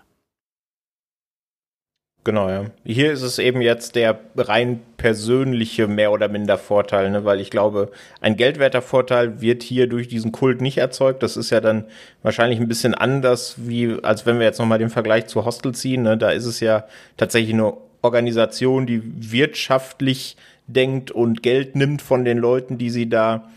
Genau, 2.30 2.48
ja. 2.48 2.66
Hier 2.86 3.12
ist 3.12 3.24
es 3.24 3.40
eben 3.40 3.60
jetzt 3.60 3.96
der 3.96 4.20
rein 4.38 4.82
persönliche 4.98 5.88
mehr 5.88 6.12
oder 6.12 6.28
minder 6.28 6.60
Vorteil, 6.60 7.10
ne? 7.10 7.26
weil 7.26 7.40
ich 7.40 7.50
glaube, 7.50 7.90
ein 8.22 8.38
geldwerter 8.38 8.84
Vorteil 8.84 9.42
wird 9.42 9.64
hier 9.64 9.88
durch 9.88 10.08
diesen 10.08 10.32
Kult 10.32 10.62
nicht 10.62 10.78
erzeugt. 10.78 11.24
Das 11.24 11.38
ist 11.38 11.50
ja 11.50 11.60
dann 11.60 11.86
wahrscheinlich 12.22 12.60
ein 12.60 12.68
bisschen 12.68 12.94
anders, 12.94 13.56
wie 13.58 13.98
als 14.04 14.28
wenn 14.28 14.38
wir 14.38 14.46
jetzt 14.46 14.60
nochmal 14.60 14.78
den 14.78 14.92
Vergleich 14.92 15.26
zu 15.26 15.44
Hostel 15.44 15.74
ziehen. 15.74 16.04
Ne? 16.04 16.20
Da 16.20 16.30
ist 16.30 16.46
es 16.46 16.60
ja 16.60 16.86
tatsächlich 17.18 17.56
eine 17.56 17.74
Organisation, 18.04 18.86
die 18.86 19.02
wirtschaftlich 19.32 20.38
denkt 20.68 21.10
und 21.10 21.42
Geld 21.42 21.76
nimmt 21.76 22.04
von 22.04 22.26
den 22.26 22.38
Leuten, 22.38 22.78
die 22.78 22.92
sie 22.92 23.10
da 23.10 23.50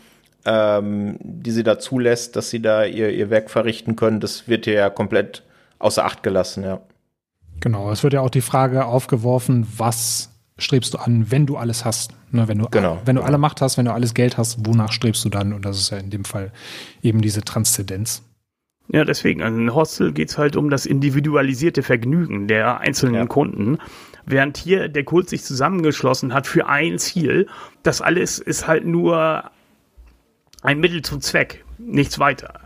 ähm, 0.45 1.19
die 1.21 1.51
sie 1.51 1.63
da 1.63 1.77
zulässt, 1.77 2.35
dass 2.35 2.49
sie 2.49 2.59
da 2.59 2.85
ihr, 2.85 3.11
ihr 3.11 3.29
Werk 3.29 3.51
verrichten 3.51 3.95
können. 3.95 4.19
Das 4.19 4.47
wird 4.47 4.65
hier 4.65 4.73
ja 4.73 4.89
komplett 4.89 5.43
außer 5.77 6.03
Acht 6.03 6.23
gelassen, 6.23 6.63
ja. 6.63 6.81
Genau, 7.63 7.91
es 7.91 8.03
wird 8.03 8.11
ja 8.11 8.19
auch 8.19 8.29
die 8.29 8.41
Frage 8.41 8.83
aufgeworfen, 8.83 9.65
was 9.77 10.29
strebst 10.57 10.93
du 10.93 10.97
an, 10.97 11.31
wenn 11.31 11.45
du 11.45 11.55
alles 11.55 11.85
hast? 11.85 12.11
Ne, 12.29 12.49
wenn 12.49 12.57
du, 12.57 12.67
genau. 12.69 13.01
wenn 13.05 13.15
du 13.15 13.21
alle 13.21 13.37
Macht 13.37 13.61
hast, 13.61 13.77
wenn 13.77 13.85
du 13.85 13.93
alles 13.93 14.13
Geld 14.13 14.37
hast, 14.37 14.67
wonach 14.67 14.91
strebst 14.91 15.23
du 15.23 15.29
dann? 15.29 15.53
Und 15.53 15.63
das 15.63 15.79
ist 15.79 15.89
ja 15.89 15.97
in 15.97 16.09
dem 16.09 16.25
Fall 16.25 16.51
eben 17.01 17.21
diese 17.21 17.41
Transzendenz. 17.41 18.21
Ja, 18.89 19.05
deswegen, 19.05 19.41
an 19.41 19.73
Hostel 19.73 20.11
geht 20.11 20.29
es 20.29 20.37
halt 20.37 20.57
um 20.57 20.69
das 20.69 20.85
individualisierte 20.85 21.83
Vergnügen 21.83 22.49
der 22.49 22.81
einzelnen 22.81 23.15
ja. 23.15 23.25
Kunden, 23.27 23.77
während 24.25 24.57
hier 24.57 24.89
der 24.89 25.05
Kult 25.05 25.29
sich 25.29 25.45
zusammengeschlossen 25.45 26.33
hat 26.33 26.47
für 26.47 26.67
ein 26.67 26.99
Ziel. 26.99 27.47
Das 27.81 28.01
alles 28.01 28.39
ist 28.39 28.67
halt 28.67 28.85
nur 28.85 29.51
ein 30.63 30.81
Mittel 30.81 31.01
zum 31.01 31.21
Zweck, 31.21 31.63
nichts 31.77 32.19
weiter. 32.19 32.62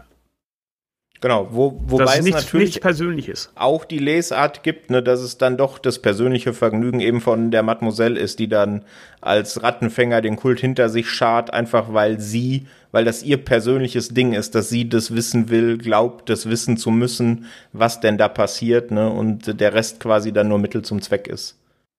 Genau, 1.19 1.47
wo, 1.51 1.81
wobei 1.87 2.05
dass 2.05 2.19
es 2.19 2.29
natürlich 2.29 2.75
nicht 2.75 2.81
persönlich 2.81 3.27
ist. 3.27 3.51
auch 3.55 3.85
die 3.85 3.97
Lesart 3.97 4.61
gibt, 4.61 4.91
ne, 4.91 5.01
dass 5.01 5.21
es 5.21 5.37
dann 5.37 5.57
doch 5.57 5.79
das 5.79 5.99
persönliche 5.99 6.53
Vergnügen 6.53 6.99
eben 6.99 7.21
von 7.21 7.49
der 7.49 7.63
Mademoiselle 7.63 8.19
ist, 8.19 8.37
die 8.39 8.47
dann 8.47 8.83
als 9.19 9.63
Rattenfänger 9.63 10.21
den 10.21 10.35
Kult 10.35 10.59
hinter 10.59 10.89
sich 10.89 11.09
schart, 11.09 11.51
einfach 11.53 11.91
weil 11.91 12.19
sie, 12.19 12.67
weil 12.91 13.03
das 13.03 13.23
ihr 13.23 13.37
persönliches 13.37 14.09
Ding 14.09 14.33
ist, 14.33 14.53
dass 14.53 14.69
sie 14.69 14.87
das 14.87 15.15
wissen 15.15 15.49
will, 15.49 15.79
glaubt, 15.79 16.29
das 16.29 16.47
wissen 16.49 16.77
zu 16.77 16.91
müssen, 16.91 17.45
was 17.73 17.99
denn 17.99 18.19
da 18.19 18.27
passiert, 18.27 18.91
ne, 18.91 19.09
und 19.09 19.59
der 19.59 19.73
Rest 19.73 19.99
quasi 19.99 20.31
dann 20.31 20.49
nur 20.49 20.59
Mittel 20.59 20.83
zum 20.83 21.01
Zweck 21.01 21.27
ist. 21.27 21.57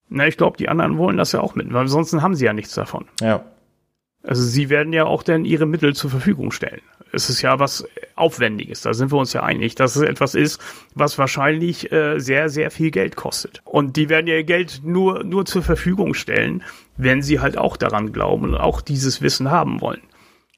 Na, 0.09 0.27
ich 0.27 0.37
glaube, 0.37 0.57
die 0.57 0.69
anderen 0.69 0.97
wollen 0.97 1.17
das 1.17 1.33
ja 1.33 1.41
auch 1.41 1.55
mit, 1.55 1.73
weil 1.73 1.83
ansonsten 1.83 2.23
haben 2.23 2.35
sie 2.35 2.45
ja 2.45 2.53
nichts 2.53 2.75
davon. 2.75 3.07
Ja. 3.21 3.45
Also 4.23 4.43
sie 4.43 4.69
werden 4.69 4.93
ja 4.93 5.05
auch 5.05 5.23
dann 5.23 5.45
ihre 5.45 5.67
Mittel 5.67 5.95
zur 5.95 6.11
Verfügung 6.11 6.51
stellen. 6.51 6.83
Es 7.13 7.31
ist 7.31 7.43
ja 7.43 7.59
was 7.59 7.87
Aufwendiges, 8.15 8.83
da 8.83 8.93
sind 8.95 9.13
wir 9.13 9.19
uns 9.19 9.33
ja 9.33 9.43
einig, 9.43 9.75
dass 9.75 9.97
es 9.97 10.03
etwas 10.03 10.35
ist, 10.35 10.61
was 10.95 11.19
wahrscheinlich 11.19 11.93
äh, 11.93 12.19
sehr, 12.19 12.49
sehr 12.49 12.71
viel 12.71 12.91
Geld 12.91 13.17
kostet. 13.17 13.63
Und 13.65 13.97
die 13.97 14.09
werden 14.09 14.27
ihr 14.27 14.43
Geld 14.45 14.81
nur, 14.85 15.25
nur 15.25 15.47
zur 15.47 15.63
Verfügung 15.63 16.15
stellen, 16.15 16.63
wenn 16.97 17.23
sie 17.23 17.41
halt 17.41 17.57
auch 17.57 17.77
daran 17.77 18.13
glauben 18.13 18.45
und 18.45 18.57
auch 18.57 18.81
dieses 18.81 19.23
Wissen 19.23 19.51
haben 19.51 19.81
wollen. 19.81 20.03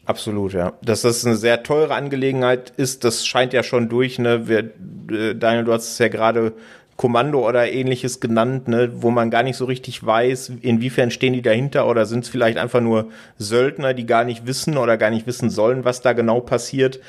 Absolut, 0.06 0.54
ja. 0.54 0.72
Dass 0.82 1.02
das 1.02 1.24
eine 1.24 1.36
sehr 1.36 1.62
teure 1.62 1.94
Angelegenheit 1.94 2.70
ist, 2.76 3.04
das 3.04 3.26
scheint 3.26 3.52
ja 3.52 3.62
schon 3.62 3.88
durch, 3.88 4.18
ne? 4.18 4.48
Wir, 4.48 4.70
äh, 5.10 5.34
Daniel, 5.36 5.64
du 5.64 5.72
hast 5.72 5.92
es 5.92 5.98
ja 5.98 6.08
gerade 6.08 6.54
Kommando 7.00 7.48
oder 7.48 7.72
ähnliches 7.72 8.20
genannt, 8.20 8.68
ne, 8.68 8.90
wo 8.96 9.10
man 9.10 9.30
gar 9.30 9.42
nicht 9.42 9.56
so 9.56 9.64
richtig 9.64 10.04
weiß, 10.04 10.52
inwiefern 10.60 11.10
stehen 11.10 11.32
die 11.32 11.40
dahinter 11.40 11.88
oder 11.88 12.04
sind 12.04 12.24
es 12.24 12.28
vielleicht 12.28 12.58
einfach 12.58 12.82
nur 12.82 13.08
Söldner, 13.38 13.94
die 13.94 14.04
gar 14.04 14.24
nicht 14.24 14.46
wissen 14.46 14.76
oder 14.76 14.98
gar 14.98 15.08
nicht 15.08 15.26
wissen 15.26 15.48
sollen, 15.48 15.86
was 15.86 16.02
da 16.02 16.12
genau 16.12 16.40
passiert. 16.40 17.00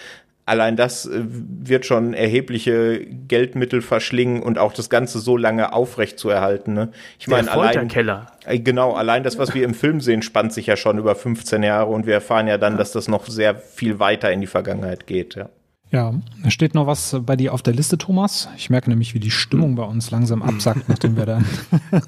Allein 0.46 0.78
das 0.78 1.08
äh, 1.08 1.20
wird 1.26 1.86
schon 1.86 2.14
erhebliche 2.14 3.06
Geldmittel 3.06 3.82
verschlingen 3.82 4.42
und 4.42 4.58
auch 4.58 4.72
das 4.72 4.90
Ganze 4.90 5.20
so 5.20 5.36
lange 5.36 5.74
aufrecht 5.74 6.18
zu 6.20 6.30
erhalten. 6.30 6.74
Ne? 6.74 6.94
Ich 7.20 7.28
meine, 7.28 7.52
allein 7.52 7.74
Folterkeller. 7.74 8.28
äh, 8.46 8.60
Genau, 8.60 8.94
allein 8.94 9.24
das, 9.24 9.38
was 9.40 9.54
wir 9.54 9.66
im 9.66 9.74
Film 9.74 10.00
sehen, 10.00 10.22
spannt 10.22 10.54
sich 10.54 10.68
ja 10.68 10.78
schon 10.78 11.00
über 11.00 11.16
15 11.16 11.64
Jahre 11.64 11.92
und 11.92 12.06
wir 12.06 12.14
erfahren 12.14 12.48
ja 12.48 12.58
dann, 12.58 12.78
dass 12.78 12.94
das 12.94 13.10
noch 13.10 13.28
sehr 13.28 13.56
viel 13.56 14.00
weiter 14.00 14.32
in 14.32 14.40
die 14.40 14.48
Vergangenheit 14.48 15.06
geht. 15.06 15.36
Ja. 15.36 15.50
Ja, 15.92 16.14
es 16.44 16.54
steht 16.54 16.74
noch 16.74 16.88
was 16.88 17.18
bei 17.26 17.36
dir 17.36 17.54
auf 17.54 17.62
der 17.62 17.74
Liste, 17.74 17.98
Thomas. 17.98 18.48
Ich 18.56 18.70
merke 18.70 18.90
nämlich, 18.90 19.14
wie 19.14 19.20
die 19.20 19.32
Stimmung 19.32 19.76
bei 19.76 19.84
uns 19.84 20.10
langsam 20.10 20.42
absackt, 20.42 20.88
nachdem 20.88 21.18
wir 21.18 21.26
dann 21.26 21.46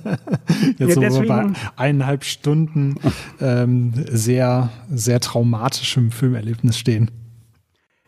jetzt 0.78 0.98
Ja, 0.98 1.12
so 1.12 1.22
bei 1.24 1.48
eineinhalb 1.76 2.24
Stunden 2.24 2.96
ähm, 3.42 3.92
sehr, 4.10 4.70
sehr 4.90 5.20
traumatischem 5.20 6.12
Filmerlebnis 6.12 6.78
stehen. 6.78 7.12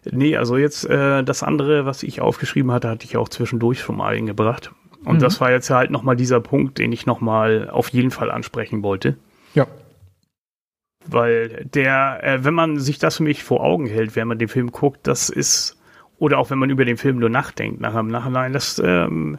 Nee, 0.09 0.37
also 0.37 0.55
jetzt 0.55 0.85
äh, 0.85 1.23
das 1.23 1.43
andere, 1.43 1.85
was 1.85 2.03
ich 2.03 2.21
aufgeschrieben 2.21 2.71
hatte, 2.71 2.87
hatte 2.87 3.05
ich 3.05 3.17
auch 3.17 3.27
zwischendurch 3.27 3.81
schon 3.81 3.97
mal 3.97 4.15
eingebracht. 4.15 4.71
Und 5.03 5.21
das 5.21 5.39
war 5.41 5.51
jetzt 5.51 5.69
halt 5.69 5.91
nochmal 5.91 6.15
dieser 6.15 6.39
Punkt, 6.39 6.79
den 6.79 6.91
ich 6.91 7.05
nochmal 7.05 7.69
auf 7.69 7.89
jeden 7.89 8.11
Fall 8.11 8.31
ansprechen 8.31 8.81
wollte. 8.81 9.17
Ja, 9.53 9.67
Weil 11.07 11.65
der, 11.65 12.19
äh, 12.23 12.43
wenn 12.43 12.53
man 12.53 12.79
sich 12.79 12.97
das 12.97 13.17
für 13.17 13.23
mich 13.23 13.43
vor 13.43 13.63
Augen 13.63 13.87
hält, 13.87 14.15
wenn 14.15 14.27
man 14.27 14.39
den 14.39 14.47
Film 14.47 14.71
guckt, 14.71 15.07
das 15.07 15.29
ist, 15.29 15.77
oder 16.17 16.39
auch 16.39 16.49
wenn 16.49 16.57
man 16.57 16.69
über 16.69 16.85
den 16.85 16.97
Film 16.97 17.19
nur 17.19 17.29
nachdenkt, 17.29 17.81
nachher 17.81 17.99
im 17.99 18.07
Nachhinein, 18.07 18.53
das 18.53 18.81
ähm, 18.83 19.37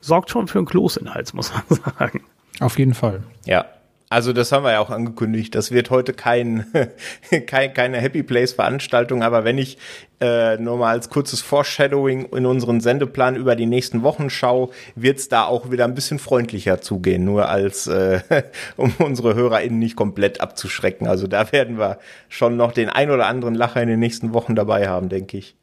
sorgt 0.00 0.30
schon 0.30 0.48
für 0.48 0.58
einen 0.58 0.66
Kloß 0.66 0.96
in 0.96 1.04
den 1.04 1.14
Hals, 1.14 1.34
muss 1.34 1.52
man 1.52 1.62
sagen. 1.98 2.24
auf 2.60 2.78
jeden 2.78 2.94
Fall. 2.94 3.22
Ja. 3.44 3.66
Also 4.08 4.32
das 4.32 4.52
haben 4.52 4.62
wir 4.62 4.72
ja 4.72 4.80
auch 4.80 4.90
angekündigt. 4.90 5.54
Das 5.54 5.72
wird 5.72 5.90
heute 5.90 6.12
kein, 6.12 6.66
kein 7.46 7.74
keine 7.74 7.98
Happy 7.98 8.22
Place 8.22 8.52
Veranstaltung, 8.52 9.24
aber 9.24 9.44
wenn 9.44 9.58
ich 9.58 9.78
äh, 10.20 10.56
nur 10.58 10.76
mal 10.76 10.92
als 10.92 11.10
kurzes 11.10 11.42
Foreshadowing 11.42 12.26
in 12.26 12.46
unseren 12.46 12.80
Sendeplan 12.80 13.34
über 13.34 13.56
die 13.56 13.66
nächsten 13.66 14.04
Wochen 14.04 14.30
schaue, 14.30 14.70
wird's 14.94 15.28
da 15.28 15.44
auch 15.44 15.72
wieder 15.72 15.84
ein 15.84 15.94
bisschen 15.94 16.20
freundlicher 16.20 16.80
zugehen, 16.80 17.24
nur 17.24 17.48
als 17.48 17.88
äh, 17.88 18.20
um 18.76 18.94
unsere 18.98 19.34
HörerInnen 19.34 19.80
nicht 19.80 19.96
komplett 19.96 20.40
abzuschrecken. 20.40 21.08
Also 21.08 21.26
da 21.26 21.50
werden 21.50 21.78
wir 21.78 21.98
schon 22.28 22.56
noch 22.56 22.70
den 22.70 22.88
ein 22.88 23.10
oder 23.10 23.26
anderen 23.26 23.54
Lacher 23.54 23.82
in 23.82 23.88
den 23.88 24.00
nächsten 24.00 24.32
Wochen 24.32 24.54
dabei 24.54 24.88
haben, 24.88 25.08
denke 25.08 25.38
ich. 25.38 25.56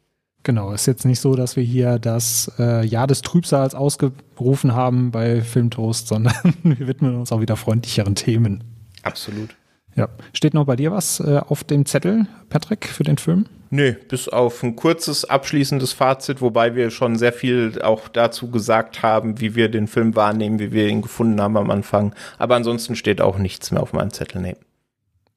Genau, 0.44 0.74
ist 0.74 0.86
jetzt 0.88 1.06
nicht 1.06 1.22
so, 1.22 1.36
dass 1.36 1.56
wir 1.56 1.64
hier 1.64 2.00
das 2.00 2.52
äh, 2.60 2.86
Jahr 2.86 3.08
des 3.08 3.22
Trübsals 3.22 3.76
ausgerufen 3.76 4.76
haben 4.76 5.12
bei 5.12 5.42
Filmtoast, 5.42 6.08
sondern 6.10 6.36
wir 6.64 6.88
widmen 6.88 7.16
uns 7.16 7.32
auch 7.32 7.42
wieder 7.42 7.56
freundlicheren 7.56 8.16
Themen. 8.16 8.64
Absolut. 9.04 9.56
Ja. 9.96 10.10
Steht 10.34 10.54
noch 10.54 10.66
bei 10.66 10.76
dir 10.76 10.92
was 10.92 11.20
äh, 11.20 11.42
auf 11.48 11.64
dem 11.64 11.86
Zettel, 11.86 12.26
Patrick, 12.50 12.88
für 12.88 13.04
den 13.04 13.18
Film? 13.18 13.46
Nö, 13.70 13.94
bis 14.08 14.28
auf 14.28 14.62
ein 14.64 14.76
kurzes 14.76 15.26
abschließendes 15.26 15.94
Fazit, 15.94 16.42
wobei 16.42 16.76
wir 16.76 16.92
schon 16.92 17.16
sehr 17.16 17.34
viel 17.34 17.82
auch 17.82 18.08
dazu 18.08 18.52
gesagt 18.52 19.02
haben, 19.02 19.40
wie 19.40 19.56
wir 19.56 19.70
den 19.70 19.88
Film 19.88 20.16
wahrnehmen, 20.16 20.60
wie 20.60 20.72
wir 20.72 20.88
ihn 20.88 21.02
gefunden 21.02 21.42
haben 21.42 21.58
am 21.58 21.72
Anfang. 21.72 22.14
Aber 22.38 22.56
ansonsten 22.56 22.96
steht 22.96 23.22
auch 23.22 23.38
nichts 23.38 23.72
mehr 23.72 23.82
auf 23.82 23.94
meinem 23.94 24.12
Zettel. 24.12 24.42
Nee. 24.42 24.56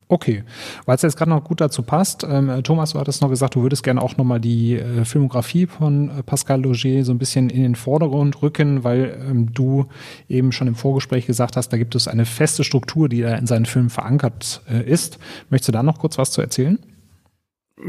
Okay, 0.08 0.44
weil 0.84 0.94
es 0.94 1.02
jetzt 1.02 1.16
gerade 1.16 1.30
noch 1.30 1.42
gut 1.42 1.60
dazu 1.60 1.82
passt. 1.82 2.24
Ähm, 2.28 2.48
äh, 2.48 2.62
Thomas, 2.62 2.92
du 2.92 3.00
hattest 3.00 3.22
noch 3.22 3.28
gesagt, 3.28 3.56
du 3.56 3.62
würdest 3.62 3.82
gerne 3.82 4.00
auch 4.00 4.16
nochmal 4.16 4.38
die 4.38 4.74
äh, 4.74 5.04
Filmografie 5.04 5.66
von 5.66 6.10
äh, 6.10 6.22
Pascal 6.22 6.62
Logier 6.62 7.04
so 7.04 7.12
ein 7.12 7.18
bisschen 7.18 7.50
in 7.50 7.62
den 7.62 7.74
Vordergrund 7.74 8.40
rücken, 8.40 8.84
weil 8.84 9.20
ähm, 9.28 9.52
du 9.52 9.86
eben 10.28 10.52
schon 10.52 10.68
im 10.68 10.76
Vorgespräch 10.76 11.26
gesagt 11.26 11.56
hast, 11.56 11.70
da 11.70 11.76
gibt 11.76 11.96
es 11.96 12.06
eine 12.06 12.24
feste 12.24 12.62
Struktur, 12.62 13.08
die 13.08 13.22
da 13.22 13.34
in 13.34 13.48
seinen 13.48 13.66
Filmen 13.66 13.90
verankert 13.90 14.62
äh, 14.70 14.88
ist. 14.88 15.18
Möchtest 15.50 15.68
du 15.68 15.72
da 15.72 15.82
noch 15.82 15.98
kurz 15.98 16.18
was 16.18 16.30
zu 16.30 16.40
erzählen? 16.40 16.78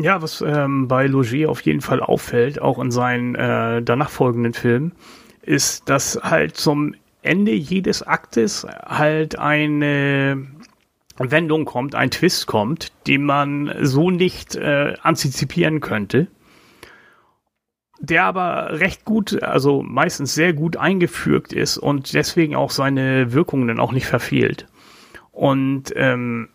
Ja, 0.02 0.22
was 0.22 0.42
ähm, 0.42 0.88
bei 0.88 1.06
Logier 1.06 1.52
auf 1.52 1.62
jeden 1.62 1.82
Fall 1.82 2.02
auffällt, 2.02 2.60
auch 2.60 2.80
in 2.80 2.90
seinen 2.90 3.36
äh, 3.36 3.84
danach 3.84 4.10
folgenden 4.10 4.54
Filmen, 4.54 4.94
ist, 5.44 5.88
dass 5.88 6.20
halt 6.24 6.58
zum 6.58 6.96
Ende 7.22 7.52
jedes 7.52 8.04
Aktes 8.04 8.66
halt 8.86 9.38
eine 9.38 10.48
Wendung 11.20 11.66
kommt, 11.66 11.96
ein 11.96 12.12
Twist 12.12 12.48
kommt, 12.48 12.92
den 13.08 13.24
man 13.24 13.74
so 13.82 14.12
nicht 14.12 14.56
äh, 14.56 14.96
antizipieren 15.02 15.80
könnte, 15.80 16.28
der 18.00 18.26
aber 18.26 18.80
recht 18.80 19.06
gut, 19.06 19.42
also 19.42 19.82
meistens 19.82 20.36
sehr 20.36 20.54
gut 20.54 20.78
eingefügt 20.78 21.54
ist 21.54 21.78
und 21.78 22.14
deswegen 22.14 22.56
auch 22.56 22.72
seine 22.72 23.34
Wirkungen 23.34 23.68
dann 23.68 23.80
auch 23.80 23.92
nicht 23.92 24.06
verfehlt. 24.06 24.68
Und 25.32 25.94
ähm, 25.96 26.50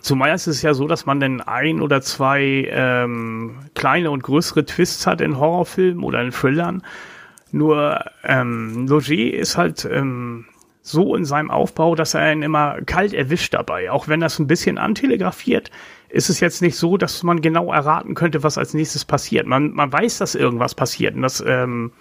Zumal 0.00 0.34
ist 0.34 0.46
es 0.46 0.62
ja 0.62 0.72
so, 0.72 0.86
dass 0.86 1.06
man 1.06 1.20
dann 1.20 1.40
ein 1.40 1.80
oder 1.80 2.00
zwei 2.00 2.66
ähm, 2.70 3.58
kleine 3.74 4.10
und 4.10 4.22
größere 4.22 4.64
Twists 4.64 5.06
hat 5.06 5.20
in 5.20 5.38
Horrorfilmen 5.38 6.02
oder 6.02 6.22
in 6.22 6.30
Thrillern. 6.30 6.82
Nur 7.52 8.04
ähm, 8.24 8.86
Loger 8.86 9.34
ist 9.34 9.58
halt 9.58 9.84
ähm, 9.84 10.46
so 10.82 11.14
in 11.14 11.24
seinem 11.24 11.50
Aufbau, 11.50 11.94
dass 11.94 12.14
er 12.14 12.22
einen 12.22 12.42
immer 12.42 12.80
kalt 12.82 13.12
erwischt 13.12 13.54
dabei. 13.54 13.90
Auch 13.90 14.08
wenn 14.08 14.20
das 14.20 14.38
ein 14.38 14.46
bisschen 14.46 14.78
antelegrafiert, 14.78 15.70
ist 16.08 16.30
es 16.30 16.40
jetzt 16.40 16.62
nicht 16.62 16.76
so, 16.76 16.96
dass 16.96 17.22
man 17.22 17.40
genau 17.40 17.72
erraten 17.72 18.14
könnte, 18.14 18.42
was 18.42 18.58
als 18.58 18.74
nächstes 18.74 19.04
passiert. 19.04 19.46
Man, 19.46 19.72
man 19.72 19.92
weiß, 19.92 20.18
dass 20.18 20.34
irgendwas 20.34 20.74
passiert 20.74 21.14
und 21.14 21.22
das 21.22 21.42
ähm, 21.46 21.92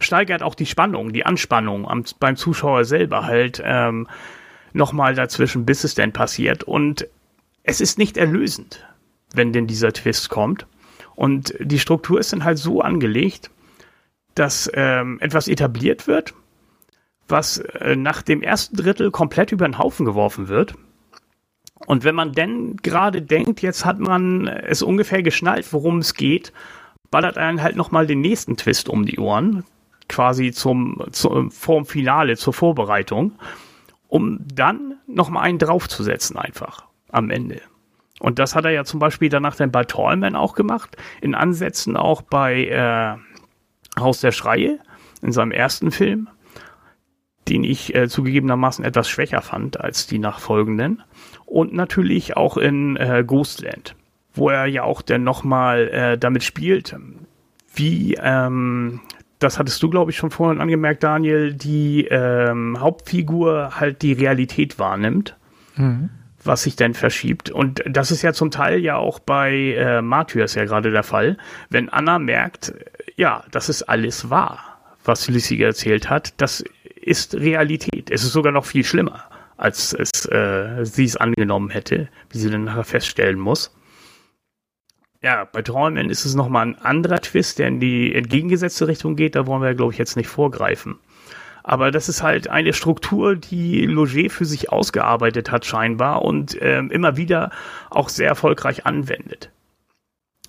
steigert 0.00 0.42
auch 0.42 0.54
die 0.54 0.66
Spannung, 0.66 1.12
die 1.12 1.26
Anspannung 1.26 1.86
am, 1.86 2.04
beim 2.20 2.36
Zuschauer 2.36 2.84
selber 2.84 3.24
halt 3.24 3.60
ähm, 3.64 4.06
nochmal 4.72 5.14
dazwischen, 5.14 5.66
bis 5.66 5.84
es 5.84 5.94
denn 5.94 6.12
passiert. 6.12 6.64
Und 6.64 7.06
es 7.62 7.80
ist 7.80 7.98
nicht 7.98 8.16
erlösend, 8.16 8.86
wenn 9.34 9.52
denn 9.52 9.66
dieser 9.66 9.92
Twist 9.92 10.30
kommt. 10.30 10.66
Und 11.14 11.54
die 11.58 11.78
Struktur 11.80 12.20
ist 12.20 12.32
dann 12.32 12.44
halt 12.44 12.58
so 12.58 12.80
angelegt, 12.80 13.50
dass 14.34 14.70
ähm, 14.72 15.18
etwas 15.20 15.48
etabliert 15.48 16.06
wird, 16.06 16.32
was 17.28 17.58
äh, 17.58 17.96
nach 17.96 18.22
dem 18.22 18.42
ersten 18.42 18.76
Drittel 18.76 19.10
komplett 19.10 19.52
über 19.52 19.66
den 19.66 19.78
Haufen 19.78 20.06
geworfen 20.06 20.48
wird. 20.48 20.74
Und 21.86 22.04
wenn 22.04 22.14
man 22.14 22.32
denn 22.32 22.76
gerade 22.76 23.22
denkt, 23.22 23.62
jetzt 23.62 23.84
hat 23.84 23.98
man 23.98 24.46
es 24.48 24.82
ungefähr 24.82 25.22
geschnallt, 25.22 25.72
worum 25.72 25.98
es 25.98 26.14
geht, 26.14 26.52
ballert 27.10 27.38
einen 27.38 27.62
halt 27.62 27.76
nochmal 27.76 28.06
den 28.06 28.20
nächsten 28.20 28.56
Twist 28.56 28.88
um 28.88 29.06
die 29.06 29.18
Ohren, 29.18 29.64
quasi 30.08 30.52
zum, 30.52 31.02
zum 31.12 31.50
vorm 31.50 31.86
Finale, 31.86 32.36
zur 32.36 32.52
Vorbereitung, 32.52 33.32
um 34.08 34.40
dann 34.52 34.96
nochmal 35.06 35.44
einen 35.44 35.58
draufzusetzen 35.58 36.36
einfach 36.36 36.86
am 37.10 37.30
Ende. 37.30 37.60
Und 38.20 38.38
das 38.38 38.54
hat 38.54 38.64
er 38.64 38.72
ja 38.72 38.84
zum 38.84 39.00
Beispiel 39.00 39.28
danach 39.28 39.54
dann 39.54 39.70
bei 39.70 39.84
Tallman 39.84 40.34
auch 40.34 40.54
gemacht, 40.54 40.96
in 41.20 41.34
Ansätzen 41.34 41.96
auch 41.96 42.22
bei 42.22 42.66
äh, 42.66 44.00
Haus 44.00 44.20
der 44.20 44.32
Schreie, 44.32 44.78
in 45.22 45.32
seinem 45.32 45.52
ersten 45.52 45.90
Film, 45.90 46.28
den 47.48 47.64
ich 47.64 47.94
äh, 47.94 48.08
zugegebenermaßen 48.08 48.84
etwas 48.84 49.08
schwächer 49.08 49.42
fand 49.42 49.80
als 49.80 50.06
die 50.06 50.18
nachfolgenden. 50.18 51.02
Und 51.46 51.72
natürlich 51.72 52.36
auch 52.36 52.56
in 52.56 52.96
äh, 52.96 53.24
Ghostland, 53.26 53.94
wo 54.34 54.50
er 54.50 54.66
ja 54.66 54.82
auch 54.82 55.02
dann 55.02 55.24
nochmal 55.24 55.88
äh, 55.88 56.18
damit 56.18 56.44
spielt, 56.44 56.94
wie, 57.74 58.18
ähm, 58.20 59.00
das 59.38 59.58
hattest 59.58 59.82
du, 59.82 59.88
glaube 59.88 60.10
ich, 60.10 60.16
schon 60.16 60.30
vorhin 60.30 60.60
angemerkt, 60.60 61.02
Daniel, 61.02 61.54
die 61.54 62.06
ähm, 62.06 62.78
Hauptfigur 62.80 63.80
halt 63.80 64.02
die 64.02 64.12
Realität 64.12 64.78
wahrnimmt. 64.78 65.36
was 66.44 66.62
sich 66.62 66.76
denn 66.76 66.94
verschiebt. 66.94 67.50
Und 67.50 67.82
das 67.86 68.10
ist 68.10 68.22
ja 68.22 68.32
zum 68.32 68.50
Teil 68.50 68.80
ja 68.80 68.96
auch 68.96 69.18
bei 69.18 69.74
äh, 69.74 70.02
Martyrs 70.02 70.54
ja 70.54 70.64
gerade 70.64 70.90
der 70.90 71.02
Fall. 71.02 71.36
Wenn 71.68 71.88
Anna 71.88 72.18
merkt, 72.18 72.74
ja, 73.16 73.44
das 73.50 73.68
ist 73.68 73.82
alles 73.82 74.30
wahr, 74.30 74.80
was 75.04 75.28
Lissy 75.28 75.60
erzählt 75.62 76.08
hat, 76.08 76.40
das 76.40 76.64
ist 77.02 77.34
Realität. 77.34 78.10
Es 78.10 78.24
ist 78.24 78.32
sogar 78.32 78.52
noch 78.52 78.64
viel 78.64 78.84
schlimmer, 78.84 79.24
als 79.56 79.92
es 79.92 80.26
äh, 80.26 80.84
sie 80.84 81.04
es 81.04 81.16
angenommen 81.16 81.70
hätte, 81.70 82.08
wie 82.30 82.38
sie 82.38 82.50
dann 82.50 82.64
nachher 82.64 82.84
feststellen 82.84 83.38
muss. 83.38 83.74
Ja, 85.20 85.44
bei 85.44 85.62
Träumen 85.62 86.10
ist 86.10 86.24
es 86.24 86.34
nochmal 86.34 86.66
ein 86.66 86.78
anderer 86.78 87.20
Twist, 87.20 87.58
der 87.58 87.68
in 87.68 87.80
die 87.80 88.14
entgegengesetzte 88.14 88.86
Richtung 88.86 89.16
geht. 89.16 89.34
Da 89.34 89.46
wollen 89.46 89.62
wir, 89.62 89.74
glaube 89.74 89.92
ich, 89.92 89.98
jetzt 89.98 90.16
nicht 90.16 90.28
vorgreifen. 90.28 90.98
Aber 91.64 91.90
das 91.90 92.08
ist 92.08 92.22
halt 92.22 92.48
eine 92.48 92.72
Struktur, 92.72 93.36
die 93.36 93.84
Loger 93.84 94.30
für 94.30 94.44
sich 94.44 94.70
ausgearbeitet 94.70 95.50
hat 95.50 95.66
scheinbar 95.66 96.22
und 96.22 96.56
ähm, 96.62 96.90
immer 96.90 97.16
wieder 97.16 97.50
auch 97.90 98.08
sehr 98.08 98.28
erfolgreich 98.28 98.86
anwendet. 98.86 99.50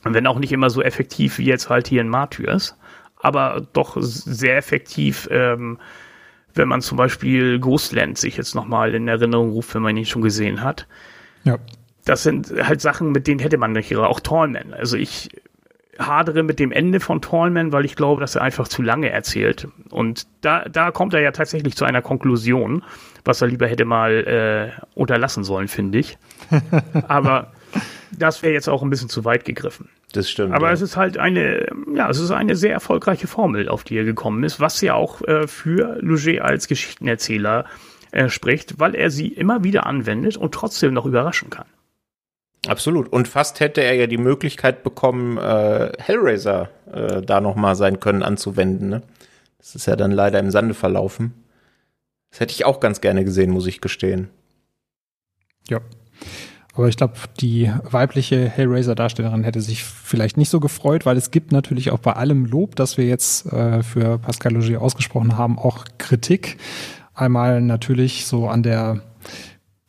Wenn 0.04 0.28
auch 0.28 0.40
nicht 0.40 0.54
immer 0.54 0.70
so 0.70 0.82
effektiv 0.82 1.40
wie 1.40 1.46
jetzt 1.46 1.70
halt 1.70 1.88
hier 1.88 2.00
in 2.00 2.08
Martyrs, 2.08 2.78
aber 3.18 3.68
doch 3.74 3.98
sehr 4.00 4.56
effektiv, 4.56 5.28
ähm, 5.30 5.78
wenn 6.60 6.68
man 6.68 6.82
zum 6.82 6.98
Beispiel 6.98 7.58
Ghostland 7.58 8.18
sich 8.18 8.36
jetzt 8.36 8.54
nochmal 8.54 8.94
in 8.94 9.08
Erinnerung 9.08 9.52
ruft, 9.52 9.74
wenn 9.74 9.82
man 9.82 9.96
ihn 9.96 10.06
schon 10.06 10.22
gesehen 10.22 10.62
hat. 10.62 10.88
Ja. 11.46 11.58
Das 12.04 12.24
sind 12.24 12.54
halt 12.62 12.82
Sachen, 12.82 13.12
mit 13.14 13.28
denen 13.28 13.40
hätte 13.40 13.58
man 13.58 13.72
nicht, 13.72 13.96
auch 13.96 14.20
Tallman. 14.20 14.74
Also 14.74 14.98
ich 14.98 15.30
hadere 15.98 16.44
mit 16.44 16.60
dem 16.60 16.72
Ende 16.72 17.00
von 17.00 17.22
Tallman, 17.22 17.72
weil 17.72 17.86
ich 17.86 17.96
glaube, 17.96 18.20
dass 18.20 18.36
er 18.36 18.42
einfach 18.42 18.68
zu 18.68 18.82
lange 18.82 19.10
erzählt. 19.10 19.70
Und 19.90 20.28
da, 20.42 20.66
da 20.66 20.92
kommt 20.92 21.14
er 21.14 21.22
ja 21.22 21.32
tatsächlich 21.32 21.76
zu 21.76 21.86
einer 21.86 22.02
Konklusion, 22.02 22.84
was 23.24 23.42
er 23.42 23.48
lieber 23.48 23.68
hätte 23.68 23.86
mal 23.86 24.12
äh, 24.12 24.82
unterlassen 24.96 25.46
sollen, 25.46 25.70
finde 25.70 26.00
ich. 26.00 26.18
Aber 27.08 27.54
das 28.12 28.44
wäre 28.44 28.54
jetzt 28.54 28.68
auch 28.68 28.84
ein 28.84 28.90
bisschen 28.90 29.10
zu 29.10 29.24
weit 29.24 29.46
gegriffen. 29.46 29.90
Das 30.14 30.30
stimmt. 30.30 30.54
Aber 30.54 30.68
ja. 30.68 30.74
es 30.74 30.82
ist 30.82 30.98
halt 30.98 31.18
eine, 31.18 31.68
ja, 31.94 32.10
es 32.10 32.20
ist 32.20 32.32
eine 32.32 32.56
sehr 32.56 32.74
erfolgreiche 32.74 33.28
Formel, 33.28 33.70
auf 33.70 33.84
die 33.84 33.98
er 33.98 34.06
gekommen 34.06 34.44
ist, 34.44 34.60
was 34.60 34.82
ja 34.82 34.96
auch 34.96 35.22
äh, 35.28 35.48
für 35.48 35.98
Luger 36.02 36.44
als 36.46 36.68
Geschichtenerzähler 36.68 37.66
äh, 38.12 38.30
spricht, 38.30 38.80
weil 38.80 38.96
er 38.96 39.12
sie 39.12 39.28
immer 39.28 39.64
wieder 39.64 39.86
anwendet 39.86 40.36
und 40.36 40.54
trotzdem 40.54 40.94
noch 40.94 41.06
überraschen 41.06 41.52
kann. 41.52 41.68
Absolut. 42.68 43.08
Und 43.08 43.28
fast 43.28 43.60
hätte 43.60 43.82
er 43.82 43.94
ja 43.94 44.08
die 44.08 44.18
Möglichkeit 44.18 44.84
bekommen, 44.84 45.38
äh, 45.38 45.92
Hellraiser 45.98 46.70
äh, 46.92 47.22
da 47.22 47.40
nochmal 47.40 47.76
sein 47.76 48.00
Können 48.00 48.24
anzuwenden. 48.24 48.90
Ne? 48.90 49.02
Das 49.60 49.76
ist 49.76 49.86
ja 49.86 49.96
dann 49.96 50.12
leider 50.12 50.40
im 50.40 50.52
Sande 50.52 50.74
verlaufen. 50.74 51.34
Das 52.32 52.40
hätte 52.42 52.54
ich 52.54 52.66
auch 52.66 52.80
ganz 52.80 53.00
gerne 53.00 53.24
gesehen, 53.24 53.52
muss 53.52 53.68
ich 53.68 53.80
gestehen. 53.80 54.30
Ja. 55.70 55.80
Aber 56.80 56.88
ich 56.88 56.96
glaube, 56.96 57.16
die 57.42 57.70
weibliche 57.84 58.48
Hellraiser-Darstellerin 58.48 59.44
hätte 59.44 59.60
sich 59.60 59.84
vielleicht 59.84 60.38
nicht 60.38 60.48
so 60.48 60.62
gefreut, 60.62 61.06
weil 61.06 61.18
es 61.18 61.30
gibt 61.30 61.52
natürlich 61.52 61.92
auch 61.92 62.00
bei 62.00 62.14
allem 62.14 62.46
Lob, 62.46 62.78
das 62.78 62.96
wir 62.96 63.06
jetzt 63.06 63.52
äh, 63.52 63.84
für 63.84 64.18
Pascal 64.18 64.54
Logier 64.54 64.82
ausgesprochen 64.82 65.38
haben, 65.38 65.60
auch 65.60 65.84
Kritik. 65.98 66.56
Einmal 67.14 67.60
natürlich 67.60 68.28
so 68.28 68.48
an 68.48 68.64
der 68.64 69.02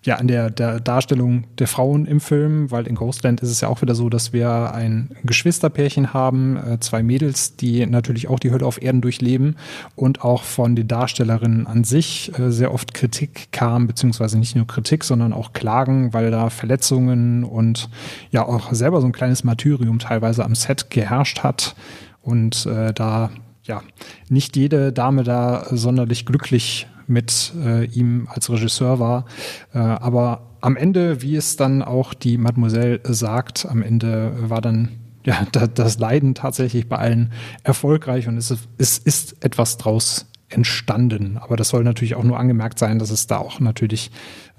ja, 0.03 0.17
an 0.17 0.29
der, 0.29 0.51
der 0.51 0.81
Darstellung 0.81 1.45
der 1.59 1.67
Frauen 1.67 2.07
im 2.07 2.21
Film, 2.21 2.71
weil 2.71 2.87
in 2.87 2.95
Ghostland 2.95 3.43
ist 3.43 3.51
es 3.51 3.61
ja 3.61 3.69
auch 3.69 3.83
wieder 3.83 3.95
so, 3.95 4.09
dass 4.09 4.33
wir 4.33 4.73
ein 4.73 5.15
Geschwisterpärchen 5.25 6.15
haben, 6.15 6.57
äh, 6.57 6.81
zwei 6.81 7.03
Mädels, 7.03 7.57
die 7.57 7.85
natürlich 7.85 8.29
auch 8.29 8.39
die 8.39 8.51
Hölle 8.51 8.65
auf 8.65 8.81
Erden 8.81 9.03
durchleben 9.03 9.57
und 9.97 10.23
auch 10.25 10.43
von 10.43 10.75
den 10.75 10.89
Darstellerinnen 10.89 11.67
an 11.67 11.85
sich 11.85 12.33
äh, 12.39 12.51
sehr 12.51 12.73
oft 12.73 12.95
Kritik 12.95 13.53
kam, 13.53 13.87
beziehungsweise 13.87 14.39
nicht 14.39 14.57
nur 14.57 14.67
Kritik, 14.67 15.05
sondern 15.05 15.35
auch 15.35 15.53
Klagen, 15.53 16.15
weil 16.15 16.31
da 16.31 16.49
Verletzungen 16.49 17.45
und 17.45 17.91
ja 18.31 18.47
auch 18.47 18.73
selber 18.73 19.03
so 19.03 19.07
ein 19.07 19.13
kleines 19.13 19.45
Martyrium 19.45 19.99
teilweise 19.99 20.47
am 20.47 20.55
Set 20.55 20.89
geherrscht 20.89 21.41
hat 21.41 21.77
und 22.23 22.65
äh, 22.65 22.95
da 22.95 23.31
ja 23.65 23.83
nicht 24.31 24.57
jede 24.57 24.93
Dame 24.93 25.25
da 25.25 25.67
sonderlich 25.71 26.25
glücklich 26.25 26.87
mit 27.11 27.53
äh, 27.63 27.85
ihm 27.87 28.29
als 28.31 28.49
Regisseur 28.51 28.99
war. 28.99 29.27
Äh, 29.75 29.79
aber 29.79 30.43
am 30.61 30.77
Ende, 30.77 31.23
wie 31.23 31.37
es 31.37 31.57
dann 31.57 31.83
auch 31.83 32.15
die 32.15 32.39
Mademoiselle 32.39 33.01
sagt, 33.05 33.67
am 33.69 33.83
Ende 33.83 34.33
war 34.49 34.61
dann 34.61 34.89
ja 35.25 35.45
das 35.53 35.99
Leiden 35.99 36.35
tatsächlich 36.35 36.89
bei 36.89 36.97
allen 36.97 37.33
erfolgreich 37.63 38.27
und 38.27 38.39
es 38.39 38.51
ist, 38.51 38.69
es 38.79 38.97
ist 38.97 39.45
etwas 39.45 39.77
draus 39.77 40.27
entstanden. 40.49 41.39
Aber 41.39 41.57
das 41.57 41.69
soll 41.69 41.85
natürlich 41.85 42.15
auch 42.15 42.25
nur 42.25 42.39
angemerkt 42.39 42.79
sein, 42.79 42.99
dass 42.99 43.11
es 43.11 43.27
da 43.27 43.39
auch 43.39 43.61
natürlich 43.61 44.11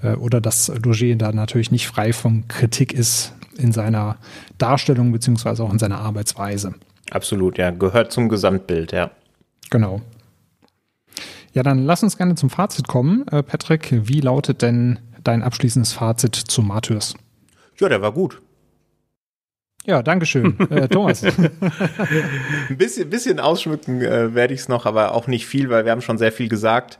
äh, 0.01 0.13
oder 0.13 0.39
dass 0.39 0.71
Doger 0.81 1.15
da 1.15 1.31
natürlich 1.31 1.71
nicht 1.71 1.87
frei 1.87 2.13
von 2.13 2.47
Kritik 2.47 2.93
ist 2.93 3.33
in 3.57 3.71
seiner 3.71 4.17
Darstellung 4.57 5.11
beziehungsweise 5.11 5.63
auch 5.63 5.73
in 5.73 5.79
seiner 5.79 5.99
Arbeitsweise. 5.99 6.75
Absolut, 7.11 7.57
ja, 7.57 7.71
gehört 7.71 8.11
zum 8.11 8.29
Gesamtbild, 8.29 8.93
ja. 8.93 9.11
Genau. 9.69 10.01
Ja, 11.53 11.63
dann 11.63 11.85
lass 11.85 12.03
uns 12.03 12.17
gerne 12.17 12.35
zum 12.35 12.49
Fazit 12.49 12.87
kommen. 12.87 13.27
Äh, 13.27 13.43
Patrick, 13.43 13.89
wie 14.07 14.21
lautet 14.21 14.61
denn 14.61 14.99
dein 15.23 15.43
abschließendes 15.43 15.93
Fazit 15.93 16.35
zu 16.35 16.61
Martyrs? 16.61 17.15
Ja, 17.79 17.89
der 17.89 18.01
war 18.01 18.11
gut. 18.11 18.41
Ja, 19.85 20.03
Dankeschön. 20.03 20.59
äh, 20.69 20.87
Thomas. 20.87 21.23
Ein 21.23 22.77
bisschen, 22.77 23.09
bisschen 23.09 23.39
ausschmücken 23.39 24.01
äh, 24.01 24.33
werde 24.35 24.53
ich 24.53 24.61
es 24.61 24.67
noch, 24.69 24.85
aber 24.85 25.13
auch 25.13 25.27
nicht 25.27 25.47
viel, 25.47 25.69
weil 25.69 25.85
wir 25.85 25.91
haben 25.91 26.01
schon 26.01 26.17
sehr 26.17 26.31
viel 26.31 26.47
gesagt. 26.47 26.99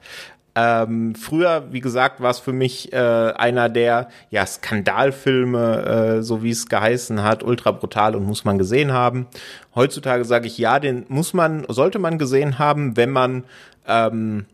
Ähm, 0.53 1.15
früher, 1.15 1.72
wie 1.72 1.80
gesagt, 1.80 2.19
war 2.19 2.32
es 2.32 2.40
für 2.40 2.52
mich 2.52 2.91
äh, 2.91 2.98
einer 2.98 3.69
der 3.69 4.10
ja, 4.32 4.45
Skandalfilme, 4.45 6.18
äh, 6.18 6.23
so 6.23 6.44
wie 6.44 6.49
es 6.49 6.68
geheißen 6.68 7.23
hat, 7.23 7.44
ultra 7.44 7.72
brutal 7.72 8.15
und 8.15 8.26
muss 8.26 8.44
man 8.44 8.57
gesehen 8.57 8.91
haben. 8.91 9.28
Heutzutage 9.76 10.26
sage 10.26 10.48
ich 10.48 10.57
ja, 10.57 10.80
den 10.80 11.06
muss 11.07 11.34
man, 11.34 11.65
sollte 11.69 11.99
man 11.99 12.18
gesehen 12.18 12.60
haben, 12.60 12.98
wenn 12.98 13.11
man 13.11 13.43
ähm, 13.88 14.45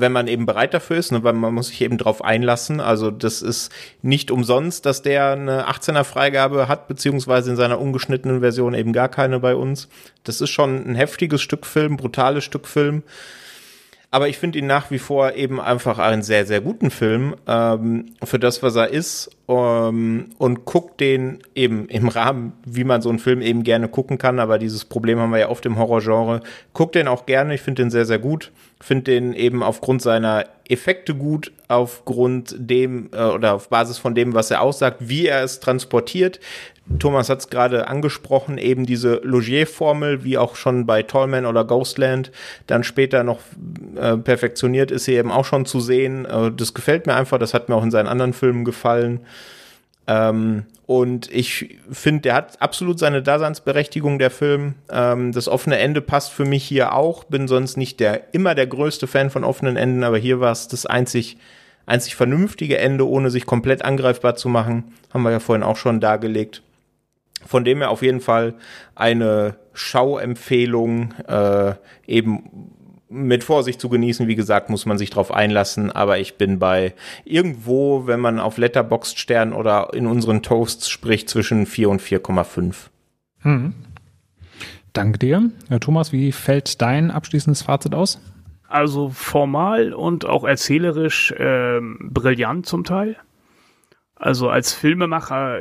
wenn 0.00 0.12
man 0.12 0.28
eben 0.28 0.46
bereit 0.46 0.74
dafür 0.74 0.96
ist, 0.96 1.12
ne, 1.12 1.22
weil 1.24 1.32
man 1.34 1.54
muss 1.54 1.68
sich 1.68 1.80
eben 1.80 1.98
drauf 1.98 2.24
einlassen. 2.24 2.80
Also 2.80 3.10
das 3.10 3.42
ist 3.42 3.70
nicht 4.02 4.30
umsonst, 4.30 4.86
dass 4.86 5.02
der 5.02 5.32
eine 5.32 5.68
18er 5.68 6.04
Freigabe 6.04 6.68
hat, 6.68 6.88
beziehungsweise 6.88 7.50
in 7.50 7.56
seiner 7.56 7.80
ungeschnittenen 7.80 8.40
Version 8.40 8.74
eben 8.74 8.92
gar 8.92 9.08
keine 9.08 9.40
bei 9.40 9.54
uns. 9.54 9.88
Das 10.24 10.40
ist 10.40 10.50
schon 10.50 10.84
ein 10.88 10.94
heftiges 10.94 11.42
Stück 11.42 11.66
Film, 11.66 11.96
brutales 11.96 12.44
Stück 12.44 12.66
Film 12.66 13.02
aber 14.14 14.28
ich 14.28 14.38
finde 14.38 14.60
ihn 14.60 14.68
nach 14.68 14.92
wie 14.92 15.00
vor 15.00 15.32
eben 15.32 15.60
einfach 15.60 15.98
einen 15.98 16.22
sehr, 16.22 16.46
sehr 16.46 16.60
guten 16.60 16.92
Film 16.92 17.34
ähm, 17.48 18.12
für 18.22 18.38
das, 18.38 18.62
was 18.62 18.76
er 18.76 18.90
ist 18.90 19.28
ähm, 19.48 20.26
und 20.38 20.64
guckt 20.64 21.00
den 21.00 21.40
eben 21.56 21.88
im 21.88 22.06
Rahmen, 22.06 22.52
wie 22.64 22.84
man 22.84 23.02
so 23.02 23.08
einen 23.08 23.18
Film 23.18 23.42
eben 23.42 23.64
gerne 23.64 23.88
gucken 23.88 24.16
kann, 24.16 24.38
aber 24.38 24.60
dieses 24.60 24.84
Problem 24.84 25.18
haben 25.18 25.32
wir 25.32 25.40
ja 25.40 25.48
oft 25.48 25.66
im 25.66 25.76
Horrorgenre. 25.80 26.42
Guckt 26.74 26.94
den 26.94 27.08
auch 27.08 27.26
gerne, 27.26 27.56
ich 27.56 27.62
finde 27.62 27.82
den 27.82 27.90
sehr, 27.90 28.04
sehr 28.04 28.20
gut, 28.20 28.52
finde 28.80 29.10
den 29.10 29.32
eben 29.32 29.64
aufgrund 29.64 30.00
seiner 30.00 30.44
Effekte 30.68 31.16
gut, 31.16 31.50
aufgrund 31.74 32.54
dem 32.58 33.10
äh, 33.12 33.22
oder 33.22 33.54
auf 33.54 33.68
Basis 33.68 33.98
von 33.98 34.14
dem, 34.14 34.34
was 34.34 34.50
er 34.50 34.62
aussagt, 34.62 34.98
wie 35.00 35.26
er 35.26 35.42
es 35.42 35.60
transportiert, 35.60 36.40
Thomas 36.98 37.30
hat 37.30 37.38
es 37.40 37.48
gerade 37.48 37.88
angesprochen, 37.88 38.58
eben 38.58 38.84
diese 38.84 39.16
Logier-Formel, 39.22 40.22
wie 40.22 40.36
auch 40.36 40.54
schon 40.54 40.84
bei 40.84 41.02
Tallman 41.02 41.46
oder 41.46 41.64
Ghostland, 41.64 42.30
dann 42.66 42.84
später 42.84 43.24
noch 43.24 43.38
äh, 43.96 44.18
perfektioniert 44.18 44.90
ist 44.90 45.06
hier 45.06 45.18
eben 45.18 45.30
auch 45.30 45.46
schon 45.46 45.64
zu 45.64 45.80
sehen. 45.80 46.26
Äh, 46.26 46.52
das 46.52 46.74
gefällt 46.74 47.06
mir 47.06 47.14
einfach, 47.14 47.38
das 47.38 47.54
hat 47.54 47.68
mir 47.68 47.74
auch 47.74 47.82
in 47.82 47.90
seinen 47.90 48.08
anderen 48.08 48.34
Filmen 48.34 48.66
gefallen. 48.66 49.20
Ähm, 50.06 50.64
und 50.86 51.32
ich 51.32 51.78
finde, 51.90 52.20
der 52.22 52.34
hat 52.34 52.60
absolut 52.60 52.98
seine 52.98 53.22
Daseinsberechtigung, 53.22 54.18
der 54.18 54.30
Film. 54.30 54.74
Ähm, 54.90 55.32
das 55.32 55.48
offene 55.48 55.78
Ende 55.78 56.02
passt 56.02 56.32
für 56.32 56.44
mich 56.44 56.64
hier 56.64 56.92
auch. 56.92 57.24
Bin 57.24 57.48
sonst 57.48 57.78
nicht 57.78 58.00
der 58.00 58.34
immer 58.34 58.54
der 58.54 58.66
größte 58.66 59.06
Fan 59.06 59.30
von 59.30 59.44
offenen 59.44 59.78
Enden, 59.78 60.04
aber 60.04 60.18
hier 60.18 60.40
war 60.40 60.52
es 60.52 60.68
das 60.68 60.84
einzig 60.84 61.38
einzig 61.86 62.16
vernünftige 62.16 62.78
Ende, 62.78 63.08
ohne 63.08 63.30
sich 63.30 63.46
komplett 63.46 63.84
angreifbar 63.84 64.36
zu 64.36 64.48
machen. 64.48 64.84
Haben 65.12 65.22
wir 65.22 65.30
ja 65.30 65.40
vorhin 65.40 65.62
auch 65.62 65.76
schon 65.76 66.00
dargelegt. 66.00 66.62
Von 67.46 67.64
dem 67.64 67.78
her 67.78 67.90
auf 67.90 68.02
jeden 68.02 68.20
Fall 68.20 68.54
eine 68.94 69.56
Schauempfehlung, 69.74 71.12
äh, 71.28 71.74
eben 72.06 72.70
mit 73.08 73.44
Vorsicht 73.44 73.80
zu 73.80 73.88
genießen. 73.88 74.26
Wie 74.26 74.34
gesagt, 74.34 74.70
muss 74.70 74.86
man 74.86 74.98
sich 74.98 75.10
drauf 75.10 75.32
einlassen. 75.32 75.90
Aber 75.90 76.18
ich 76.18 76.36
bin 76.36 76.58
bei 76.58 76.94
irgendwo, 77.24 78.06
wenn 78.06 78.20
man 78.20 78.40
auf 78.40 78.56
Letterboxd 78.56 79.18
Stern 79.18 79.52
oder 79.52 79.90
in 79.92 80.06
unseren 80.06 80.42
Toasts 80.42 80.88
spricht, 80.88 81.28
zwischen 81.28 81.66
4 81.66 81.90
und 81.90 82.00
4,5. 82.02 82.74
Hm. 83.40 83.74
Danke 84.92 85.18
dir. 85.18 85.50
Herr 85.68 85.80
Thomas, 85.80 86.12
wie 86.12 86.32
fällt 86.32 86.80
dein 86.80 87.10
abschließendes 87.10 87.62
Fazit 87.62 87.94
aus? 87.94 88.20
Also 88.68 89.10
formal 89.10 89.92
und 89.92 90.24
auch 90.24 90.44
erzählerisch 90.44 91.32
äh, 91.32 91.80
brillant 91.80 92.66
zum 92.66 92.84
Teil. 92.84 93.16
Also 94.16 94.48
als 94.48 94.72
Filmemacher 94.72 95.60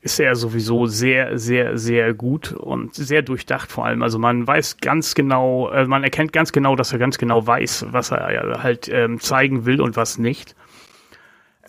ist 0.00 0.20
er 0.20 0.36
sowieso 0.36 0.86
sehr, 0.86 1.36
sehr, 1.36 1.76
sehr 1.78 2.14
gut 2.14 2.52
und 2.52 2.94
sehr 2.94 3.22
durchdacht 3.22 3.72
vor 3.72 3.86
allem. 3.86 4.02
Also 4.02 4.20
man 4.20 4.46
weiß 4.46 4.76
ganz 4.76 5.16
genau, 5.16 5.68
äh, 5.70 5.86
man 5.86 6.04
erkennt 6.04 6.32
ganz 6.32 6.52
genau, 6.52 6.76
dass 6.76 6.92
er 6.92 7.00
ganz 7.00 7.18
genau 7.18 7.44
weiß, 7.44 7.86
was 7.90 8.12
er 8.12 8.62
halt 8.62 8.88
ähm, 8.88 9.18
zeigen 9.18 9.66
will 9.66 9.80
und 9.80 9.96
was 9.96 10.18
nicht. 10.18 10.54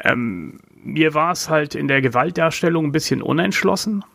Ähm, 0.03 0.59
mir 0.75 1.15
war 1.15 1.31
es 1.31 1.49
halt 1.49 1.73
in 1.73 1.87
der 1.87 2.01
Gewaltdarstellung 2.01 2.85
ein 2.85 2.91
bisschen 2.91 3.23
unentschlossen. 3.23 4.05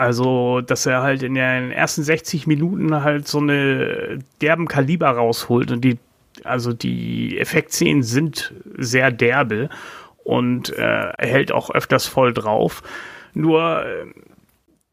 Also, 0.00 0.62
dass 0.62 0.86
er 0.86 1.02
halt 1.02 1.22
in 1.22 1.34
den 1.34 1.72
ersten 1.72 2.02
60 2.02 2.46
Minuten 2.46 3.02
halt 3.02 3.28
so 3.28 3.36
eine 3.36 4.20
derben 4.40 4.66
Kaliber 4.66 5.10
rausholt 5.10 5.70
und 5.70 5.82
die, 5.82 5.98
also 6.42 6.72
die 6.72 7.38
Effektszenen 7.38 8.02
sind 8.02 8.54
sehr 8.78 9.10
derbe 9.10 9.68
und 10.24 10.70
äh, 10.70 10.80
er 10.80 11.28
hält 11.28 11.52
auch 11.52 11.68
öfters 11.68 12.06
voll 12.06 12.32
drauf. 12.32 12.82
Nur 13.34 13.84
äh, 13.84 14.06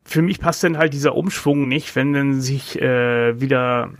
für 0.04 0.22
mich 0.22 0.42
passt 0.42 0.66
dann 0.66 0.78
halt 0.78 0.92
dieser 0.92 1.16
Umschwung 1.16 1.70
nicht, 1.70 1.96
wenn 1.96 2.12
dann 2.12 2.42
sich 2.42 2.82
äh, 2.82 3.40
wieder 3.40 3.92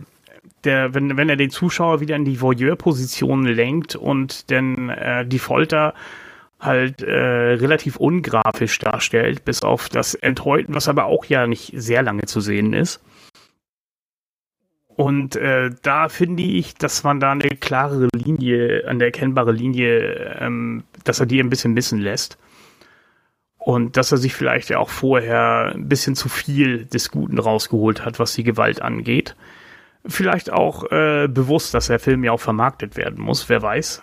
der, 0.64 0.92
wenn, 0.92 1.16
wenn 1.16 1.30
er 1.30 1.36
den 1.36 1.48
Zuschauer 1.48 2.00
wieder 2.00 2.16
in 2.16 2.26
die 2.26 2.42
Voyeur-Position 2.42 3.46
lenkt 3.46 3.96
und 3.96 4.50
dann 4.50 4.90
äh, 4.90 5.24
die 5.24 5.38
Folter 5.38 5.94
halt 6.60 7.02
äh, 7.02 7.12
relativ 7.12 7.96
ungrafisch 7.96 8.78
darstellt, 8.78 9.44
bis 9.44 9.62
auf 9.62 9.88
das 9.88 10.14
Enthäuten, 10.14 10.74
was 10.74 10.88
aber 10.88 11.04
auch 11.04 11.24
ja 11.26 11.46
nicht 11.46 11.72
sehr 11.74 12.02
lange 12.02 12.24
zu 12.24 12.40
sehen 12.40 12.72
ist. 12.72 13.00
Und 14.98 15.36
äh, 15.36 15.70
da 15.82 16.08
finde 16.08 16.42
ich, 16.42 16.74
dass 16.74 17.04
man 17.04 17.20
da 17.20 17.30
eine 17.30 17.50
klarere 17.50 18.08
Linie, 18.12 18.84
eine 18.88 19.04
erkennbare 19.04 19.52
Linie, 19.52 20.36
ähm, 20.40 20.82
dass 21.04 21.20
er 21.20 21.26
die 21.26 21.38
ein 21.38 21.50
bisschen 21.50 21.72
missen 21.72 22.00
lässt. 22.00 22.36
Und 23.58 23.96
dass 23.96 24.10
er 24.10 24.18
sich 24.18 24.34
vielleicht 24.34 24.70
ja 24.70 24.78
auch 24.78 24.88
vorher 24.88 25.72
ein 25.72 25.88
bisschen 25.88 26.16
zu 26.16 26.28
viel 26.28 26.86
des 26.86 27.12
Guten 27.12 27.38
rausgeholt 27.38 28.04
hat, 28.04 28.18
was 28.18 28.32
die 28.32 28.42
Gewalt 28.42 28.82
angeht. 28.82 29.36
Vielleicht 30.04 30.50
auch 30.50 30.90
äh, 30.90 31.28
bewusst, 31.28 31.74
dass 31.74 31.86
der 31.86 32.00
Film 32.00 32.24
ja 32.24 32.32
auch 32.32 32.40
vermarktet 32.40 32.96
werden 32.96 33.22
muss, 33.22 33.48
wer 33.48 33.62
weiß. 33.62 34.02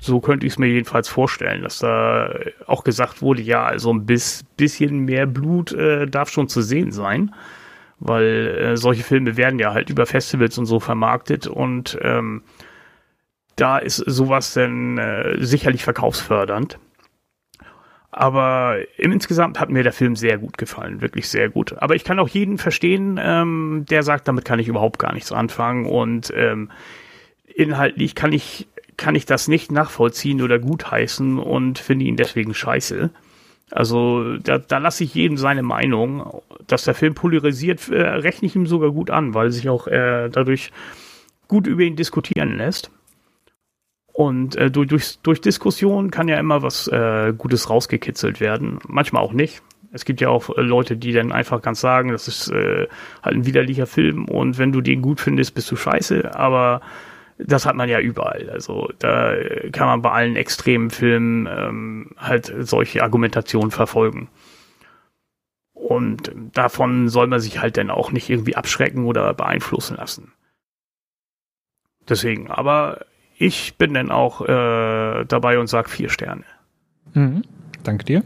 So 0.00 0.20
könnte 0.20 0.46
ich 0.46 0.54
es 0.54 0.58
mir 0.58 0.68
jedenfalls 0.68 1.08
vorstellen, 1.08 1.62
dass 1.62 1.78
da 1.78 2.34
auch 2.66 2.84
gesagt 2.84 3.20
wurde, 3.20 3.42
ja, 3.42 3.64
also 3.64 3.92
ein 3.92 4.06
bisschen 4.06 5.00
mehr 5.00 5.26
Blut 5.26 5.72
äh, 5.72 6.06
darf 6.06 6.30
schon 6.30 6.48
zu 6.48 6.62
sehen 6.62 6.90
sein, 6.90 7.34
weil 7.98 8.46
äh, 8.48 8.76
solche 8.76 9.02
Filme 9.02 9.36
werden 9.36 9.58
ja 9.58 9.74
halt 9.74 9.90
über 9.90 10.06
Festivals 10.06 10.56
und 10.56 10.66
so 10.66 10.80
vermarktet 10.80 11.46
und 11.46 11.98
ähm, 12.00 12.42
da 13.56 13.78
ist 13.78 13.96
sowas 13.96 14.54
dann 14.54 14.96
äh, 14.96 15.36
sicherlich 15.44 15.84
verkaufsfördernd. 15.84 16.78
Aber 18.12 18.78
insgesamt 18.96 19.60
hat 19.60 19.70
mir 19.70 19.82
der 19.84 19.92
Film 19.92 20.16
sehr 20.16 20.38
gut 20.38 20.58
gefallen, 20.58 21.00
wirklich 21.00 21.28
sehr 21.28 21.48
gut. 21.48 21.74
Aber 21.78 21.94
ich 21.94 22.02
kann 22.02 22.18
auch 22.18 22.28
jeden 22.28 22.58
verstehen, 22.58 23.20
ähm, 23.22 23.84
der 23.88 24.02
sagt, 24.02 24.26
damit 24.26 24.44
kann 24.44 24.58
ich 24.58 24.66
überhaupt 24.66 24.98
gar 24.98 25.12
nichts 25.12 25.30
anfangen. 25.30 25.86
Und 25.86 26.32
ähm, 26.34 26.70
inhaltlich 27.54 28.14
kann 28.16 28.32
ich, 28.32 28.66
kann 29.00 29.14
ich 29.14 29.24
das 29.24 29.48
nicht 29.48 29.72
nachvollziehen 29.72 30.42
oder 30.42 30.58
gutheißen 30.58 31.38
und 31.38 31.78
finde 31.78 32.04
ihn 32.04 32.16
deswegen 32.16 32.52
scheiße. 32.52 33.10
Also 33.70 34.36
da, 34.36 34.58
da 34.58 34.78
lasse 34.78 35.04
ich 35.04 35.14
jedem 35.14 35.38
seine 35.38 35.62
Meinung. 35.62 36.42
Dass 36.66 36.84
der 36.84 36.94
Film 36.94 37.14
polarisiert, 37.14 37.88
äh, 37.88 38.00
rechne 38.00 38.46
ich 38.46 38.54
ihm 38.54 38.66
sogar 38.66 38.92
gut 38.92 39.10
an, 39.10 39.34
weil 39.34 39.50
sich 39.50 39.68
auch 39.68 39.86
äh, 39.86 40.28
dadurch 40.28 40.70
gut 41.48 41.66
über 41.66 41.82
ihn 41.82 41.96
diskutieren 41.96 42.58
lässt. 42.58 42.90
Und 44.12 44.56
äh, 44.56 44.70
durch, 44.70 44.88
durch, 44.88 45.18
durch 45.20 45.40
Diskussion 45.40 46.10
kann 46.10 46.28
ja 46.28 46.38
immer 46.38 46.62
was 46.62 46.86
äh, 46.88 47.32
Gutes 47.36 47.70
rausgekitzelt 47.70 48.38
werden. 48.38 48.80
Manchmal 48.86 49.22
auch 49.22 49.32
nicht. 49.32 49.62
Es 49.92 50.04
gibt 50.04 50.20
ja 50.20 50.28
auch 50.28 50.50
äh, 50.56 50.60
Leute, 50.60 50.96
die 50.96 51.12
dann 51.12 51.32
einfach 51.32 51.62
ganz 51.62 51.80
sagen, 51.80 52.12
das 52.12 52.28
ist 52.28 52.48
äh, 52.48 52.86
halt 53.22 53.34
ein 53.34 53.46
widerlicher 53.46 53.86
Film 53.86 54.26
und 54.26 54.58
wenn 54.58 54.72
du 54.72 54.82
den 54.82 55.00
gut 55.00 55.20
findest, 55.20 55.54
bist 55.54 55.70
du 55.70 55.76
scheiße. 55.76 56.34
Aber 56.34 56.82
das 57.46 57.66
hat 57.66 57.76
man 57.76 57.88
ja 57.88 58.00
überall. 58.00 58.50
Also 58.50 58.90
da 58.98 59.34
kann 59.72 59.86
man 59.86 60.02
bei 60.02 60.10
allen 60.10 60.36
extremen 60.36 60.90
Filmen 60.90 61.46
ähm, 61.46 62.10
halt 62.16 62.52
solche 62.60 63.02
Argumentationen 63.02 63.70
verfolgen. 63.70 64.28
Und 65.72 66.32
davon 66.52 67.08
soll 67.08 67.26
man 67.26 67.40
sich 67.40 67.60
halt 67.60 67.76
dann 67.76 67.90
auch 67.90 68.12
nicht 68.12 68.28
irgendwie 68.28 68.56
abschrecken 68.56 69.06
oder 69.06 69.32
beeinflussen 69.34 69.96
lassen. 69.96 70.32
Deswegen, 72.08 72.50
aber 72.50 73.06
ich 73.36 73.76
bin 73.76 73.94
dann 73.94 74.10
auch 74.10 74.42
äh, 74.42 75.24
dabei 75.24 75.58
und 75.58 75.68
sage 75.68 75.88
vier 75.88 76.10
Sterne. 76.10 76.44
Mhm. 77.14 77.42
Danke 77.82 78.04
dir. 78.04 78.22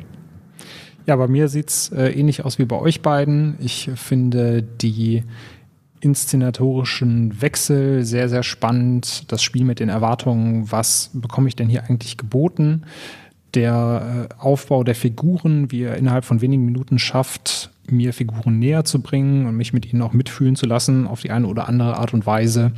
Ja, 1.06 1.16
bei 1.16 1.28
mir 1.28 1.48
sieht's 1.48 1.92
äh, 1.92 2.08
ähnlich 2.08 2.44
aus 2.44 2.58
wie 2.58 2.64
bei 2.64 2.76
euch 2.76 3.02
beiden. 3.02 3.56
Ich 3.60 3.90
finde 3.94 4.62
die 4.62 5.22
inszenatorischen 6.04 7.40
Wechsel 7.40 8.04
sehr, 8.04 8.28
sehr 8.28 8.42
spannend. 8.42 9.32
Das 9.32 9.42
Spiel 9.42 9.64
mit 9.64 9.80
den 9.80 9.88
Erwartungen, 9.88 10.70
was 10.70 11.10
bekomme 11.14 11.48
ich 11.48 11.56
denn 11.56 11.68
hier 11.68 11.84
eigentlich 11.84 12.16
geboten? 12.16 12.84
Der 13.54 14.28
äh, 14.30 14.34
Aufbau 14.38 14.84
der 14.84 14.94
Figuren, 14.94 15.70
wie 15.70 15.82
er 15.82 15.96
innerhalb 15.96 16.24
von 16.24 16.40
wenigen 16.40 16.64
Minuten 16.64 16.98
schafft, 16.98 17.70
mir 17.88 18.12
Figuren 18.12 18.58
näher 18.58 18.84
zu 18.84 19.00
bringen 19.00 19.46
und 19.46 19.56
mich 19.56 19.72
mit 19.72 19.90
ihnen 19.92 20.02
auch 20.02 20.12
mitfühlen 20.12 20.56
zu 20.56 20.66
lassen 20.66 21.06
auf 21.06 21.20
die 21.20 21.30
eine 21.30 21.46
oder 21.46 21.68
andere 21.68 21.98
Art 21.98 22.14
und 22.14 22.26
Weise. 22.26 22.72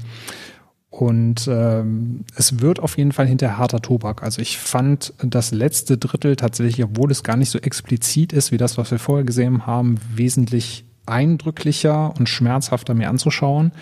Und 0.88 1.46
ähm, 1.46 2.24
es 2.36 2.60
wird 2.60 2.80
auf 2.80 2.96
jeden 2.96 3.12
Fall 3.12 3.26
hinter 3.26 3.58
harter 3.58 3.82
Tobak. 3.82 4.22
Also 4.22 4.40
ich 4.40 4.56
fand 4.56 5.12
das 5.22 5.50
letzte 5.52 5.98
Drittel 5.98 6.36
tatsächlich, 6.36 6.82
obwohl 6.82 7.10
es 7.10 7.22
gar 7.22 7.36
nicht 7.36 7.50
so 7.50 7.58
explizit 7.58 8.32
ist 8.32 8.50
wie 8.50 8.56
das, 8.56 8.78
was 8.78 8.90
wir 8.90 8.98
vorher 8.98 9.24
gesehen 9.24 9.66
haben, 9.66 9.96
wesentlich 10.14 10.85
eindrücklicher 11.06 12.14
und 12.18 12.28
schmerzhafter 12.28 12.94
mir 12.94 13.08
anzuschauen. 13.08 13.72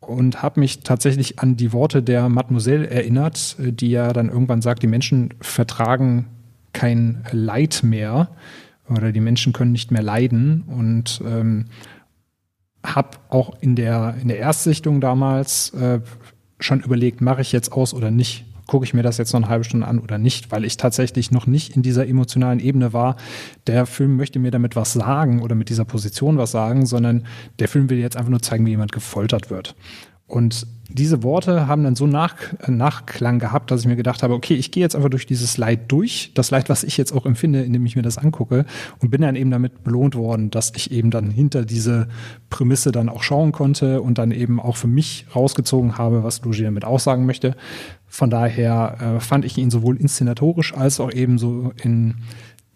Und 0.00 0.42
habe 0.42 0.60
mich 0.60 0.80
tatsächlich 0.80 1.40
an 1.40 1.56
die 1.56 1.72
Worte 1.72 2.02
der 2.02 2.28
Mademoiselle 2.28 2.88
erinnert, 2.88 3.56
die 3.58 3.90
ja 3.90 4.12
dann 4.12 4.28
irgendwann 4.28 4.62
sagt, 4.62 4.82
die 4.82 4.86
Menschen 4.86 5.34
vertragen 5.40 6.26
kein 6.72 7.24
Leid 7.32 7.80
mehr 7.82 8.28
oder 8.88 9.10
die 9.10 9.20
Menschen 9.20 9.52
können 9.52 9.72
nicht 9.72 9.90
mehr 9.90 10.02
leiden. 10.02 10.62
Und 10.68 11.20
ähm, 11.26 11.66
habe 12.84 13.16
auch 13.30 13.56
in 13.60 13.74
der, 13.74 14.14
in 14.20 14.28
der 14.28 14.38
Erstsichtung 14.38 15.00
damals 15.00 15.70
äh, 15.70 16.00
schon 16.60 16.80
überlegt, 16.80 17.20
mache 17.20 17.40
ich 17.40 17.52
jetzt 17.52 17.72
aus 17.72 17.92
oder 17.92 18.10
nicht? 18.10 18.44
Gucke 18.66 18.84
ich 18.84 18.94
mir 18.94 19.02
das 19.02 19.18
jetzt 19.18 19.32
noch 19.32 19.40
eine 19.40 19.48
halbe 19.48 19.64
Stunde 19.64 19.86
an 19.86 19.98
oder 19.98 20.18
nicht? 20.18 20.50
Weil 20.50 20.64
ich 20.64 20.76
tatsächlich 20.76 21.30
noch 21.30 21.46
nicht 21.46 21.76
in 21.76 21.82
dieser 21.82 22.06
emotionalen 22.06 22.58
Ebene 22.58 22.92
war. 22.92 23.16
Der 23.66 23.86
Film 23.86 24.16
möchte 24.16 24.38
mir 24.38 24.50
damit 24.50 24.76
was 24.76 24.92
sagen 24.92 25.42
oder 25.42 25.54
mit 25.54 25.68
dieser 25.68 25.84
Position 25.84 26.36
was 26.38 26.50
sagen, 26.50 26.86
sondern 26.86 27.26
der 27.58 27.68
Film 27.68 27.88
will 27.90 27.98
jetzt 27.98 28.16
einfach 28.16 28.30
nur 28.30 28.42
zeigen, 28.42 28.66
wie 28.66 28.70
jemand 28.70 28.92
gefoltert 28.92 29.50
wird. 29.50 29.76
Und 30.26 30.66
diese 30.88 31.22
Worte 31.22 31.66
haben 31.66 31.84
dann 31.84 31.96
so 31.96 32.06
Nach 32.06 32.36
Nachklang 32.66 33.38
gehabt, 33.38 33.70
dass 33.70 33.80
ich 33.80 33.86
mir 33.86 33.96
gedacht 33.96 34.22
habe, 34.22 34.34
okay, 34.34 34.54
ich 34.54 34.70
gehe 34.70 34.82
jetzt 34.82 34.94
einfach 34.94 35.08
durch 35.08 35.26
dieses 35.26 35.58
Leid 35.58 35.80
durch, 35.88 36.32
das 36.34 36.50
Leid, 36.50 36.68
was 36.68 36.84
ich 36.84 36.96
jetzt 36.96 37.12
auch 37.12 37.26
empfinde, 37.26 37.62
indem 37.62 37.86
ich 37.86 37.96
mir 37.96 38.02
das 38.02 38.18
angucke 38.18 38.64
und 39.00 39.10
bin 39.10 39.20
dann 39.20 39.36
eben 39.36 39.50
damit 39.50 39.84
belohnt 39.84 40.14
worden, 40.14 40.50
dass 40.50 40.72
ich 40.74 40.90
eben 40.90 41.10
dann 41.10 41.30
hinter 41.30 41.64
diese 41.64 42.08
Prämisse 42.50 42.92
dann 42.92 43.08
auch 43.08 43.22
schauen 43.22 43.52
konnte 43.52 44.00
und 44.00 44.18
dann 44.18 44.30
eben 44.30 44.60
auch 44.60 44.76
für 44.76 44.86
mich 44.86 45.26
rausgezogen 45.34 45.98
habe, 45.98 46.22
was 46.22 46.42
Luigi 46.42 46.62
damit 46.62 46.84
aussagen 46.84 47.26
möchte. 47.26 47.56
Von 48.06 48.30
daher 48.30 49.16
äh, 49.16 49.20
fand 49.20 49.44
ich 49.44 49.58
ihn 49.58 49.70
sowohl 49.70 49.96
inszenatorisch 49.96 50.74
als 50.74 51.00
auch 51.00 51.12
eben 51.12 51.38
so 51.38 51.72
in 51.82 52.16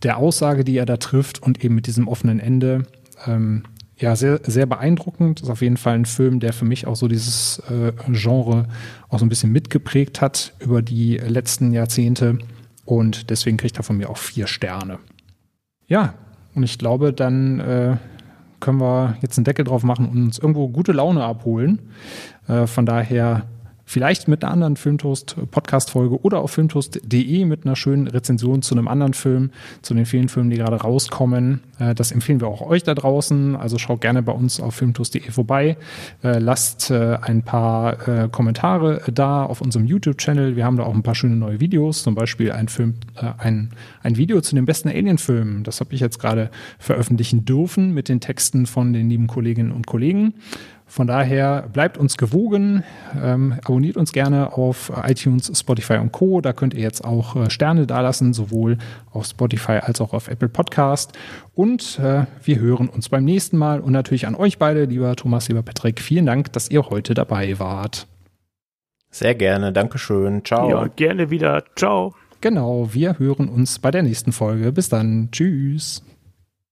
der 0.03 0.19
Aussage, 0.19 0.65
die 0.65 0.77
er 0.77 0.87
da 0.87 0.97
trifft 0.97 1.43
und 1.43 1.65
eben 1.65 1.75
mit 1.75 1.87
diesem 1.87 2.09
offenen 2.09 2.41
Ende 2.41 2.85
ähm, 3.27 3.65
ja, 4.01 4.17
sehr, 4.17 4.41
sehr 4.45 4.67
beeindruckend. 4.67 5.43
Ist 5.43 5.51
auf 5.51 5.61
jeden 5.63 5.77
Fall 5.77 5.95
ein 5.95 6.07
Film, 6.07 6.41
der 6.41 6.53
für 6.53 6.65
mich 6.65 6.87
auch 6.87 6.97
so 6.97 7.07
dieses 7.07 7.63
äh, 7.71 7.93
Genre 8.11 8.67
auch 9.09 9.19
so 9.19 9.27
ein 9.27 9.29
bisschen 9.29 9.53
mitgeprägt 9.53 10.21
hat 10.21 10.55
über 10.59 10.83
die 10.83 11.19
letzten 11.19 11.73
Jahrzehnte. 11.73 12.39
Und 12.85 13.31
deswegen 13.31 13.59
kriegt 13.59 13.77
er 13.77 13.83
von 13.83 13.99
mir 13.99 14.09
auch 14.09 14.17
vier 14.17 14.47
Sterne. 14.47 14.99
Ja, 15.87 16.15
und 16.55 16.63
ich 16.63 16.79
glaube, 16.79 17.13
dann 17.13 17.61
äh, 17.61 17.97
können 18.59 18.81
wir 18.81 19.17
jetzt 19.21 19.37
einen 19.37 19.45
Deckel 19.45 19.65
drauf 19.65 19.83
machen 19.83 20.09
und 20.09 20.23
uns 20.25 20.39
irgendwo 20.39 20.69
gute 20.69 20.93
Laune 20.93 21.23
abholen. 21.23 21.81
Äh, 22.49 22.67
von 22.67 22.87
daher 22.87 23.45
vielleicht 23.91 24.29
mit 24.29 24.45
einer 24.45 24.53
anderen 24.53 24.77
Filmtoast-Podcast-Folge 24.77 26.23
oder 26.23 26.39
auf 26.39 26.53
filmtoast.de 26.53 27.45
mit 27.45 27.67
einer 27.67 27.75
schönen 27.75 28.07
Rezension 28.07 28.63
zu 28.63 28.77
einem 28.77 28.87
anderen 28.87 29.15
Film, 29.15 29.51
zu 29.83 29.95
den 29.95 30.07
vielen 30.07 30.29
Filmen, 30.29 30.49
die 30.49 30.59
gerade 30.59 30.77
rauskommen. 30.77 31.61
Äh, 31.81 31.97
das 31.97 32.13
empfehlen 32.13 32.41
wir 32.41 32.47
auch 32.47 32.63
euch 32.63 32.85
da 32.85 32.95
draußen. 32.95 33.57
Also 33.57 33.79
schaut 33.79 34.01
gerne 34.01 34.23
bei 34.23 34.31
uns 34.31 34.61
auf 34.61 34.77
filmtoast.de 34.77 35.33
vorbei. 35.33 35.77
Äh, 36.23 36.39
lasst 36.39 36.93
äh, 36.93 37.19
ein 37.21 37.43
paar 37.43 37.97
Kommentare 38.31 39.03
da 39.13 39.45
auf 39.45 39.61
unserem 39.61 39.87
YouTube-Channel. 39.87 40.55
Wir 40.55 40.65
haben 40.65 40.77
da 40.77 40.85
auch 40.85 40.95
ein 40.95 41.03
paar 41.03 41.17
schöne 41.17 41.35
neue 41.35 41.59
Videos, 41.59 42.05
zum 42.05 42.15
Beispiel 42.15 42.53
ein 42.53 42.69
Film, 42.69 42.95
ein, 43.39 43.71
ein 44.03 44.17
Video 44.17 44.41
zu 44.41 44.55
den 44.55 44.67
besten 44.67 44.89
Alien-Filmen. 44.89 45.65
Das 45.65 45.81
habe 45.81 45.95
ich 45.95 46.01
jetzt 46.01 46.19
gerade 46.19 46.51
veröffentlichen 46.79 47.45
dürfen 47.45 47.93
mit 47.93 48.09
den 48.09 48.21
Texten 48.21 48.67
von 48.67 48.93
den 48.93 49.11
lieben 49.11 49.27
Kolleginnen 49.27 49.73
und 49.73 49.87
Kollegen. 49.87 50.35
Von 50.91 51.07
daher 51.07 51.69
bleibt 51.73 51.99
uns 51.99 52.17
gewogen, 52.17 52.83
ähm, 53.17 53.55
abonniert 53.65 53.97
uns 53.97 54.11
gerne 54.11 54.55
auf 54.55 54.91
iTunes, 55.07 55.53
Spotify 55.57 55.99
und 55.99 56.11
Co. 56.11 56.41
Da 56.41 56.53
könnt 56.53 56.75
ihr 56.75 56.81
jetzt 56.81 57.05
auch 57.05 57.37
äh, 57.37 57.49
Sterne 57.49 57.87
dalassen, 57.87 58.33
sowohl 58.33 58.77
auf 59.13 59.25
Spotify 59.25 59.79
als 59.83 60.01
auch 60.01 60.13
auf 60.13 60.27
Apple 60.27 60.49
Podcast. 60.49 61.13
Und 61.55 62.01
äh, 62.01 62.25
wir 62.43 62.59
hören 62.59 62.89
uns 62.89 63.09
beim 63.09 63.25
nächsten 63.25 63.57
Mal 63.57 63.79
und 63.79 63.93
natürlich 63.93 64.27
an 64.27 64.35
euch 64.35 64.59
beide, 64.59 64.87
lieber 64.87 65.15
Thomas, 65.15 65.47
lieber 65.47 65.63
Patrick. 65.63 66.01
Vielen 66.01 66.27
Dank, 66.27 66.53
dass 66.55 66.69
ihr 66.73 66.83
heute 66.91 67.15
dabei 67.15 67.61
wart. 67.61 68.09
Sehr 69.13 69.37
gerne, 69.37 69.73
Dankeschön. 69.73 70.45
Ciao. 70.45 70.69
Ja, 70.71 70.89
gerne 70.89 71.31
wieder. 71.31 71.63
Ciao. 71.77 72.17
Genau, 72.41 72.93
wir 72.93 73.21
hören 73.21 73.49
uns 73.49 73.79
bei 73.79 73.93
der 73.93 74.03
nächsten 74.03 74.33
Folge. 74.33 74.73
Bis 74.73 74.89
dann. 74.89 75.29
Tschüss. 75.31 76.03